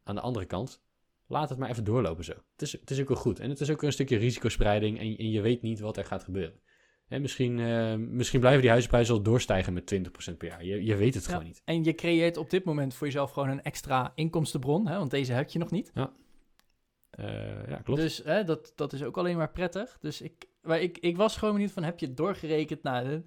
Aan 0.03 0.15
de 0.15 0.21
andere 0.21 0.45
kant, 0.45 0.83
laat 1.27 1.49
het 1.49 1.57
maar 1.57 1.69
even 1.69 1.83
doorlopen 1.83 2.23
zo. 2.23 2.33
Het 2.51 2.61
is, 2.61 2.71
het 2.71 2.91
is 2.91 2.99
ook 2.99 3.07
wel 3.07 3.17
goed. 3.17 3.39
En 3.39 3.49
het 3.49 3.59
is 3.59 3.69
ook 3.69 3.81
een 3.81 3.91
stukje 3.91 4.17
risicospreiding 4.17 4.99
en, 4.99 5.17
en 5.17 5.29
je 5.29 5.41
weet 5.41 5.61
niet 5.61 5.79
wat 5.79 5.97
er 5.97 6.05
gaat 6.05 6.23
gebeuren. 6.23 6.59
En 7.07 7.21
misschien, 7.21 7.59
eh, 7.59 7.95
misschien 7.95 8.39
blijven 8.39 8.61
die 8.61 8.69
huizenprijzen 8.69 9.13
al 9.13 9.21
doorstijgen 9.21 9.73
met 9.73 9.85
20% 9.85 10.37
per 10.37 10.47
jaar. 10.47 10.65
Je, 10.65 10.83
je 10.83 10.95
weet 10.95 11.13
het 11.13 11.23
Ja, 11.23 11.29
gewoon 11.29 11.45
niet. 11.45 11.61
En 11.65 11.83
je 11.83 11.95
creëert 11.95 12.37
op 12.37 12.49
dit 12.49 12.63
moment 12.63 12.93
voor 12.93 13.07
jezelf 13.07 13.31
gewoon 13.31 13.49
een 13.49 13.63
extra 13.63 14.11
inkomstenbron, 14.15 14.87
hè, 14.87 14.97
want 14.97 15.11
deze 15.11 15.33
heb 15.33 15.49
je 15.49 15.59
nog 15.59 15.71
niet. 15.71 15.91
Eh, 17.15 17.67
ja, 17.67 17.77
klopt. 17.77 18.01
Dus 18.01 18.21
hè, 18.23 18.43
dat, 18.43 18.73
dat 18.75 18.93
is 18.93 19.03
ook 19.03 19.17
alleen 19.17 19.37
maar 19.37 19.51
prettig. 19.51 19.97
Dus 19.99 20.21
ik, 20.21 20.47
maar 20.61 20.81
ik, 20.81 20.97
ik 20.97 21.17
was 21.17 21.37
gewoon 21.37 21.53
benieuwd 21.53 21.71
van, 21.71 21.83
heb 21.83 21.99
je 21.99 22.05
het 22.05 22.17
doorgerekend? 22.17 22.83
Nou, 22.83 23.05
eh, 23.05 23.19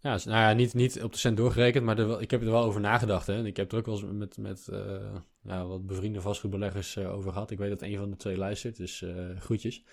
Ja, 0.00 0.12
dus, 0.12 0.24
nou 0.24 0.38
ja, 0.38 0.52
niet, 0.52 0.74
niet 0.74 1.02
op 1.02 1.12
de 1.12 1.18
cent 1.18 1.36
doorgerekend, 1.36 1.84
maar 1.84 1.98
er 1.98 2.20
ik 2.20 2.30
heb 2.30 2.40
er 2.42 2.50
wel 2.50 2.64
over 2.64 2.80
nagedacht. 2.80 3.26
Hè. 3.26 3.44
Ik 3.44 3.56
heb 3.56 3.72
er 3.72 3.78
ook 3.78 3.86
wel 3.86 3.94
eens 3.94 4.04
met, 4.12 4.38
met 4.38 4.68
eh, 4.68 5.14
nou, 5.42 5.68
wat 5.68 5.86
bevriende 5.86 6.20
vastgoedbeleggers 6.20 6.98
over 6.98 7.32
gehad. 7.32 7.50
Ik 7.50 7.58
weet 7.58 7.70
dat 7.70 7.82
een 7.82 7.96
van 7.96 8.10
de 8.10 8.16
twee 8.16 8.36
luistert, 8.36 8.76
dus 8.76 9.04
groetjes. 9.38 9.84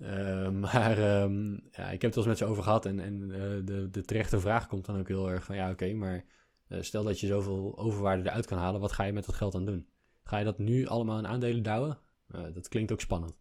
Eh, 0.00 0.50
maar 0.72 0.98
ehm, 0.98 1.52
ja, 1.52 1.90
ik 1.90 2.02
heb 2.02 2.14
het 2.14 2.14
wel 2.14 2.24
eens 2.24 2.26
met 2.26 2.38
ze 2.38 2.44
over 2.44 2.62
gehad 2.62 2.86
en, 2.86 3.00
en 3.00 3.30
eh, 3.32 3.40
de, 3.64 3.88
de 3.90 4.02
terechte 4.02 4.40
vraag 4.40 4.66
komt 4.66 4.84
dan 4.84 4.98
ook 4.98 5.08
heel 5.08 5.30
erg 5.30 5.44
van... 5.44 5.56
Ja, 5.56 5.70
oké, 5.70 5.92
maar 5.92 6.24
eh, 6.66 6.80
stel 6.80 7.04
dat 7.04 7.20
je 7.20 7.26
zoveel 7.26 7.78
overwaarde 7.78 8.28
eruit 8.28 8.46
kan 8.46 8.58
halen, 8.58 8.80
wat 8.80 8.92
ga 8.92 9.04
je 9.04 9.12
met 9.12 9.26
dat 9.26 9.34
geld 9.34 9.52
dan 9.52 9.64
doen? 9.64 9.88
Ga 10.22 10.38
je 10.38 10.44
dat 10.44 10.58
nu 10.58 10.86
allemaal 10.86 11.18
in 11.18 11.26
aandelen 11.26 11.62
douwen? 11.62 11.98
Dat 12.26 12.68
klinkt 12.68 12.92
ook 12.92 13.00
spannend. 13.00 13.38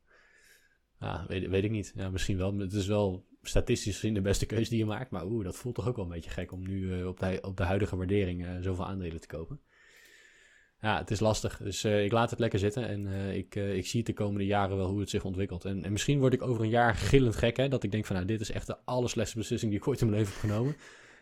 Ja, 0.99 1.26
weet, 1.28 1.47
weet 1.47 1.64
ik 1.64 1.72
niet. 1.72 1.91
Ja, 1.95 2.10
misschien 2.10 2.38
wel. 2.38 2.57
Het 2.57 2.74
is 2.74 2.88
wel 2.88 3.28
statistisch 3.41 3.93
gezien 3.93 4.14
de 4.14 4.22
beste 4.22 4.45
keuze 4.45 4.70
die 4.70 4.80
je 4.80 4.86
maakt. 4.86 5.12
Maar 5.12 5.26
oeh, 5.26 5.43
dat 5.43 5.55
voelt 5.55 5.76
toch 5.76 5.88
ook 5.88 5.95
wel 5.95 6.05
een 6.05 6.12
beetje 6.12 6.30
gek 6.30 6.51
om 6.51 6.68
nu 6.68 7.03
op, 7.03 7.20
de, 7.20 7.39
op 7.41 7.57
de 7.57 7.64
huidige 7.64 7.95
waardering 7.95 8.47
zoveel 8.62 8.86
aandelen 8.86 9.22
te 9.22 9.28
kopen. 9.28 9.62
Ja, 10.82 10.97
het 10.97 11.11
is 11.11 11.19
lastig. 11.19 11.57
Dus 11.57 11.84
eh, 11.84 12.03
ik 12.03 12.11
laat 12.11 12.30
het 12.30 12.39
lekker 12.39 12.59
zitten. 12.59 12.88
En 12.88 13.07
eh, 13.07 13.36
ik, 13.36 13.55
eh, 13.55 13.75
ik 13.75 13.86
zie 13.86 13.97
het 13.99 14.07
de 14.07 14.13
komende 14.13 14.45
jaren 14.45 14.77
wel 14.77 14.89
hoe 14.89 14.99
het 14.99 15.09
zich 15.09 15.23
ontwikkelt. 15.23 15.65
En, 15.65 15.84
en 15.84 15.91
misschien 15.91 16.19
word 16.19 16.34
ik 16.34 16.41
over 16.41 16.63
een 16.63 16.69
jaar 16.69 16.95
gillend 16.95 17.36
gek. 17.36 17.57
Hè, 17.57 17.67
dat 17.67 17.84
ik 17.84 17.91
denk 17.91 18.05
van 18.05 18.15
nou, 18.15 18.27
dit 18.27 18.41
is 18.41 18.51
echt 18.51 18.67
de 18.67 18.77
allerslechtste 18.86 19.38
beslissing 19.38 19.71
die 19.71 19.80
ik 19.80 19.88
ooit 19.88 20.01
in 20.01 20.09
mijn 20.09 20.19
leven 20.19 20.34
heb 20.34 20.49
genomen. 20.49 20.75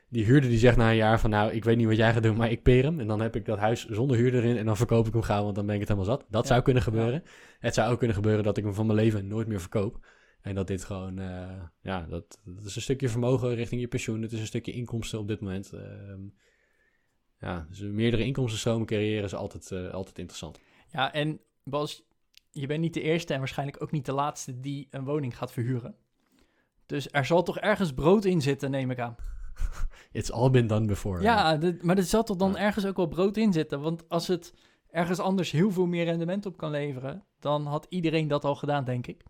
Die 0.09 0.25
huurder 0.25 0.49
die 0.49 0.59
zegt 0.59 0.77
na 0.77 0.89
een 0.89 0.95
jaar 0.95 1.19
van 1.19 1.29
nou, 1.29 1.51
ik 1.51 1.63
weet 1.63 1.77
niet 1.77 1.87
wat 1.87 1.95
jij 1.95 2.13
gaat 2.13 2.23
doen, 2.23 2.37
maar 2.37 2.51
ik 2.51 2.63
peer 2.63 2.83
hem. 2.83 2.99
En 2.99 3.07
dan 3.07 3.21
heb 3.21 3.35
ik 3.35 3.45
dat 3.45 3.57
huis 3.57 3.85
zonder 3.85 4.17
huurder 4.17 4.43
in 4.43 4.57
en 4.57 4.65
dan 4.65 4.77
verkoop 4.77 5.07
ik 5.07 5.13
hem 5.13 5.21
gauw, 5.21 5.43
want 5.43 5.55
dan 5.55 5.65
ben 5.65 5.73
ik 5.75 5.79
het 5.79 5.89
helemaal 5.89 6.11
zat. 6.11 6.25
Dat 6.29 6.41
Ja. 6.43 6.49
zou 6.49 6.61
kunnen 6.61 6.83
gebeuren. 6.83 7.23
Het 7.59 7.73
zou 7.73 7.91
ook 7.91 7.97
kunnen 7.97 8.15
gebeuren 8.15 8.43
dat 8.43 8.57
ik 8.57 8.63
hem 8.63 8.73
van 8.73 8.85
mijn 8.85 8.99
leven 8.99 9.27
nooit 9.27 9.47
meer 9.47 9.59
verkoop. 9.59 10.05
En 10.41 10.55
dat 10.55 10.67
dit 10.67 10.83
gewoon, 10.83 11.15
ja, 11.81 12.05
dat, 12.09 12.39
dat 12.45 12.65
is 12.65 12.75
een 12.75 12.81
stukje 12.81 13.09
vermogen 13.09 13.55
richting 13.55 13.81
je 13.81 13.87
pensioen. 13.87 14.21
Het 14.21 14.31
is 14.31 14.39
een 14.39 14.45
stukje 14.45 14.71
inkomsten 14.71 15.19
op 15.19 15.27
dit 15.27 15.41
moment. 15.41 15.73
Ja, 17.39 17.65
dus 17.69 17.79
meerdere 17.79 18.23
inkomstenstromen 18.23 18.85
creëren 18.87 19.23
is 19.23 19.35
altijd, 19.35 19.71
eh, 19.71 19.89
altijd 19.93 20.17
interessant. 20.17 20.59
Ja, 20.91 21.13
en 21.13 21.39
Bas, 21.63 22.03
je 22.51 22.67
bent 22.67 22.79
niet 22.81 22.93
de 22.93 23.01
eerste 23.01 23.33
en 23.33 23.39
waarschijnlijk 23.39 23.81
ook 23.83 23.91
niet 23.91 24.05
de 24.05 24.11
laatste 24.11 24.59
die 24.59 24.87
een 24.91 25.03
woning 25.05 25.37
gaat 25.37 25.51
verhuren. 25.51 25.95
Dus 26.85 27.07
er 27.11 27.25
zal 27.25 27.43
toch 27.43 27.57
ergens 27.59 27.93
brood 27.93 28.25
in 28.25 28.41
zitten, 28.41 28.71
neem 28.71 28.91
ik 28.91 28.99
aan. 28.99 29.15
It's 30.11 30.31
all 30.31 30.49
been 30.49 30.67
done 30.67 30.85
before. 30.85 31.21
Ja, 31.21 31.57
dit- 31.57 31.83
maar 31.83 31.97
er 31.97 32.03
zal 32.03 32.23
toch 32.23 32.37
dan 32.37 32.51
Ja. 32.51 32.57
ergens 32.57 32.85
ook 32.85 32.95
wel 32.95 33.07
brood 33.07 33.37
in 33.37 33.53
zitten. 33.53 33.81
Want 33.81 34.09
als 34.09 34.27
het 34.27 34.53
ergens 34.89 35.19
anders 35.19 35.51
heel 35.51 35.71
veel 35.71 35.85
meer 35.85 36.05
rendement 36.05 36.45
op 36.45 36.57
kan 36.57 36.71
leveren, 36.71 37.23
dan 37.39 37.65
had 37.65 37.85
iedereen 37.89 38.27
dat 38.27 38.43
al 38.45 38.55
gedaan, 38.55 38.83
denk 38.83 39.07
ik. 39.07 39.23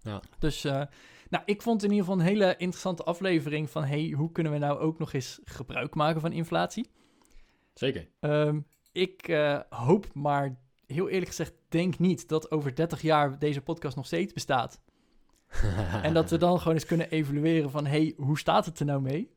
Ja. 0.00 0.22
Dus, 0.38 0.64
eh, 0.64 0.82
nou, 1.28 1.42
ik 1.46 1.62
vond 1.62 1.82
in 1.82 1.90
ieder 1.90 2.04
geval 2.04 2.20
een 2.20 2.26
hele 2.26 2.56
interessante 2.56 3.02
aflevering 3.04 3.70
van, 3.70 3.84
hey, 3.84 4.10
hoe 4.16 4.32
kunnen 4.32 4.52
we 4.52 4.58
nou 4.58 4.78
ook 4.78 4.98
nog 4.98 5.12
eens 5.12 5.40
gebruik 5.44 5.94
maken 5.94 6.20
van 6.20 6.32
inflatie? 6.32 6.90
Zeker. 7.74 8.08
Ehm, 8.20 8.60
ik 8.92 9.28
eh, 9.28 9.60
hoop 9.68 10.14
maar, 10.14 10.56
heel 10.86 11.08
eerlijk 11.08 11.28
gezegd, 11.28 11.54
denk 11.68 11.98
niet 11.98 12.28
dat 12.28 12.50
over 12.50 12.74
30 12.74 13.02
jaar 13.02 13.38
deze 13.38 13.60
podcast 13.60 13.96
nog 13.96 14.06
steeds 14.06 14.32
bestaat. 14.32 14.80
En 16.02 16.14
dat 16.14 16.30
we 16.30 16.36
dan 16.38 16.58
gewoon 16.58 16.74
eens 16.74 16.86
kunnen 16.86 17.10
evalueren 17.10 17.70
van, 17.70 17.86
hey, 17.86 18.14
hoe 18.16 18.38
staat 18.38 18.66
het 18.66 18.80
er 18.80 18.86
nou 18.86 19.00
mee? 19.00 19.32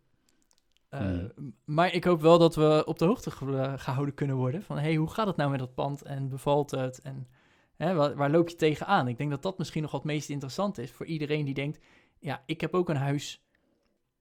Eh, 0.89 0.99
Hmm. 0.99 1.55
Maar 1.65 1.93
ik 1.93 2.03
hoop 2.03 2.21
wel 2.21 2.37
dat 2.37 2.55
we 2.55 2.83
op 2.85 2.99
de 2.99 3.05
hoogte 3.05 3.31
ge- 3.31 3.57
eh, 3.57 3.73
gehouden 3.77 4.13
kunnen 4.15 4.35
worden 4.35 4.63
van, 4.63 4.77
hey, 4.77 4.95
hoe 4.95 5.09
gaat 5.09 5.27
het 5.27 5.35
nou 5.35 5.49
met 5.49 5.59
dat 5.59 5.73
pand 5.73 6.01
en 6.01 6.29
bevalt 6.29 6.71
het 6.71 7.01
en 7.01 7.27
hè, 7.75 7.93
waar, 7.93 8.15
waar 8.15 8.29
loop 8.31 8.49
je 8.49 8.55
tegenaan? 8.55 9.07
Ik 9.07 9.17
denk 9.17 9.29
dat 9.29 9.41
dat 9.41 9.57
misschien 9.57 9.81
nog 9.81 9.91
wat 9.91 10.03
meest 10.03 10.29
interessant 10.29 10.77
is 10.77 10.91
voor 10.91 11.05
iedereen 11.05 11.45
die 11.45 11.53
denkt, 11.53 11.79
ja, 12.19 12.43
ik 12.45 12.61
heb 12.61 12.73
ook 12.73 12.89
een 12.89 12.95
huis, 12.95 13.45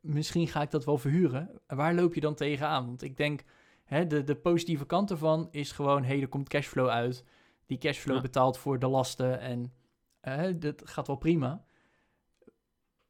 misschien 0.01 0.49
ga 0.49 0.63
ik 0.63 0.71
dat 0.71 0.85
wel 0.85 0.99
verhuren. 0.99 1.61
Waar 1.67 1.95
loop 1.95 2.15
je 2.15 2.21
dan 2.21 2.35
tegenaan? 2.35 2.87
Want 2.87 3.03
ik 3.03 3.17
denk, 3.17 3.43
hè, 3.87 4.07
de, 4.07 4.25
de 4.25 4.37
positieve 4.37 4.87
kant 4.87 5.11
ervan 5.11 5.49
is 5.51 5.73
gewoon, 5.73 6.05
hey, 6.05 6.21
er 6.21 6.29
komt 6.29 6.49
cashflow 6.49 6.89
uit. 6.89 7.25
Die 7.67 7.79
cashflow 7.79 8.17
Ja. 8.17 8.23
betaalt 8.23 8.59
voor 8.59 8.79
de 8.79 8.87
lasten 8.87 9.41
en 9.41 9.73
eh, 10.21 10.53
dat 10.59 10.83
gaat 10.85 11.07
wel 11.07 11.17
prima. 11.17 11.65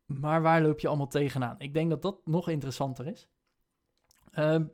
Maar 0.07 0.43
waar 0.43 0.62
loop 0.62 0.81
je 0.81 0.89
allemaal 0.89 1.07
tegenaan? 1.09 1.55
Ik 1.59 1.74
denk 1.74 1.91
dat 1.91 2.03
dat 2.03 2.27
nog 2.27 2.49
interessanter 2.49 3.07
is. 3.07 3.29
Ehm, 4.31 4.64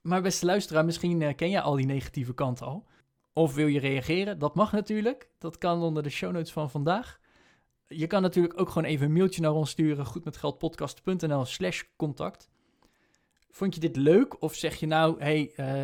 maar 0.00 0.22
beste 0.22 0.46
luisteraar, 0.46 0.84
misschien 0.84 1.22
eh, 1.22 1.34
ken 1.34 1.50
jij 1.50 1.60
al 1.60 1.74
die 1.76 1.86
negatieve 1.86 2.34
kanten 2.34 2.66
al. 2.66 2.86
Of 3.32 3.54
wil 3.54 3.66
je 3.66 3.80
reageren? 3.80 4.38
Dat 4.38 4.54
mag 4.54 4.72
natuurlijk. 4.72 5.30
Dat 5.38 5.58
kan 5.58 5.82
onder 5.82 6.02
de 6.02 6.08
show 6.10 6.32
notes 6.32 6.52
van 6.52 6.70
vandaag. 6.70 7.20
Je 7.86 8.06
kan 8.06 8.22
natuurlijk 8.22 8.60
ook 8.60 8.68
gewoon 8.68 8.88
even 8.88 9.06
een 9.06 9.12
mailtje 9.12 9.40
naar 9.40 9.52
ons 9.52 9.70
sturen. 9.70 10.06
Goedmetgeldpodcast.nl 10.06 11.44
slash 11.44 11.82
contact. 11.96 12.50
Vond 13.54 13.74
je 13.74 13.80
dit 13.80 13.96
leuk? 13.96 14.42
Of 14.42 14.54
zeg 14.54 14.74
je 14.74 14.86
nou, 14.86 15.20
hey, 15.20 15.52
eh, 15.56 15.82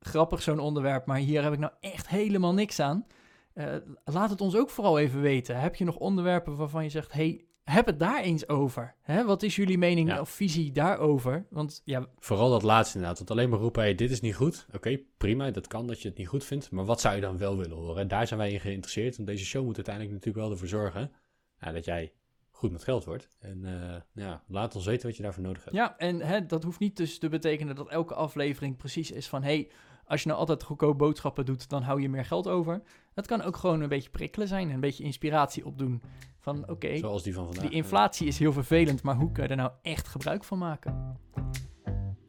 grappig 0.00 0.42
zo'n 0.42 0.58
onderwerp, 0.58 1.06
maar 1.06 1.18
hier 1.18 1.42
heb 1.42 1.52
ik 1.52 1.58
nou 1.58 1.72
echt 1.80 2.08
helemaal 2.08 2.54
niks 2.54 2.80
aan. 2.80 3.06
Eh, 3.52 3.74
laat 4.04 4.30
het 4.30 4.40
ons 4.40 4.56
ook 4.56 4.70
vooral 4.70 4.98
even 4.98 5.20
weten. 5.20 5.60
Heb 5.60 5.74
je 5.74 5.84
nog 5.84 5.96
onderwerpen 5.96 6.56
waarvan 6.56 6.82
je 6.84 6.90
zegt, 6.90 7.12
hey, 7.12 7.44
heb 7.62 7.86
het 7.86 7.98
daar 7.98 8.22
eens 8.22 8.48
over. 8.48 8.94
Hè? 9.02 9.24
Wat 9.24 9.42
is 9.42 9.56
jullie 9.56 9.78
mening 9.78 10.08
Ja. 10.08 10.20
of 10.20 10.30
visie 10.30 10.72
daarover? 10.72 11.46
Want 11.50 11.82
ja, 11.84 12.06
Vooral 12.18 12.50
dat 12.50 12.62
laatste 12.62 12.94
inderdaad. 12.94 13.18
Want 13.18 13.30
alleen 13.30 13.50
maar 13.50 13.58
roepen, 13.58 13.82
hey, 13.82 13.94
dit 13.94 14.10
is 14.10 14.20
niet 14.20 14.34
goed. 14.34 14.66
Oké, 14.74 14.98
prima, 15.16 15.50
dat 15.50 15.66
kan 15.66 15.86
dat 15.86 16.02
je 16.02 16.08
het 16.08 16.18
niet 16.18 16.28
goed 16.28 16.44
vindt. 16.44 16.70
Maar 16.70 16.84
wat 16.84 17.00
zou 17.00 17.14
je 17.14 17.20
dan 17.20 17.38
wel 17.38 17.56
willen 17.56 17.76
horen? 17.76 18.08
Daar 18.08 18.26
zijn 18.26 18.40
wij 18.40 18.52
in 18.52 18.60
geïnteresseerd. 18.60 19.16
Want 19.16 19.28
deze 19.28 19.44
show 19.44 19.64
moet 19.64 19.76
uiteindelijk 19.76 20.14
natuurlijk 20.14 20.44
wel 20.44 20.52
ervoor 20.54 20.68
zorgen 20.68 21.12
ja, 21.60 21.72
dat 21.72 21.84
jij 21.84 22.12
goed 22.60 22.72
met 22.72 22.84
geld 22.84 23.04
wordt. 23.04 23.28
En 23.38 23.64
eh, 23.64 24.00
ja, 24.24 24.42
laat 24.46 24.74
ons 24.74 24.86
weten 24.86 25.06
wat 25.06 25.16
je 25.16 25.22
daarvoor 25.22 25.42
nodig 25.42 25.64
hebt. 25.64 25.76
Ja, 25.76 25.98
en 25.98 26.20
hè, 26.20 26.46
dat 26.46 26.64
hoeft 26.64 26.78
niet 26.78 26.96
dus 26.96 27.18
te 27.18 27.28
betekenen 27.28 27.74
dat 27.74 27.88
elke 27.88 28.14
aflevering 28.14 28.76
precies 28.76 29.10
is 29.10 29.28
van... 29.28 29.42
hey, 29.42 29.70
als 30.06 30.22
je 30.22 30.28
nou 30.28 30.40
altijd 30.40 30.62
goedkoop 30.62 30.98
boodschappen 30.98 31.44
doet, 31.44 31.68
dan 31.68 31.82
hou 31.82 32.00
je 32.00 32.08
meer 32.08 32.24
geld 32.24 32.48
over. 32.48 32.82
Het 33.14 33.26
kan 33.26 33.42
ook 33.42 33.56
gewoon 33.56 33.80
een 33.80 33.88
beetje 33.88 34.10
prikkelen 34.10 34.48
zijn, 34.48 34.70
een 34.70 34.80
beetje 34.80 35.04
inspiratie 35.04 35.66
opdoen. 35.66 36.02
Van 36.38 36.68
oké, 36.68 36.96
Zoals 36.96 37.22
die 37.22 37.34
van 37.34 37.44
vandaag. 37.44 37.64
die 37.64 37.72
inflatie 37.72 38.26
is 38.26 38.38
heel 38.38 38.52
vervelend, 38.52 39.02
maar 39.02 39.16
hoe 39.16 39.32
kun 39.32 39.42
je 39.42 39.48
er 39.48 39.56
nou 39.56 39.70
echt 39.82 40.08
gebruik 40.08 40.44
van 40.44 40.58
maken? 40.58 41.18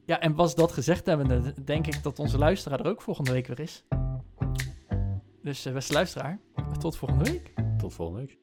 Ja, 0.05 0.19
en 0.19 0.35
was 0.35 0.55
dat 0.55 0.71
gezegd 0.71 1.05
hebbende, 1.05 1.63
denk 1.63 1.87
ik 1.87 2.03
dat 2.03 2.19
onze 2.19 2.37
luisteraar 2.37 2.79
er 2.79 2.87
ook 2.87 3.01
volgende 3.01 3.31
week 3.31 3.47
weer 3.47 3.59
is. 3.59 3.85
Dus 5.41 5.65
eh, 5.65 5.73
beste 5.73 5.93
luisteraar, 5.93 6.39
tot 6.79 6.97
volgende 6.97 7.23
week. 7.23 7.53
Tot 7.77 7.93
volgende 7.93 8.19
week. 8.19 8.39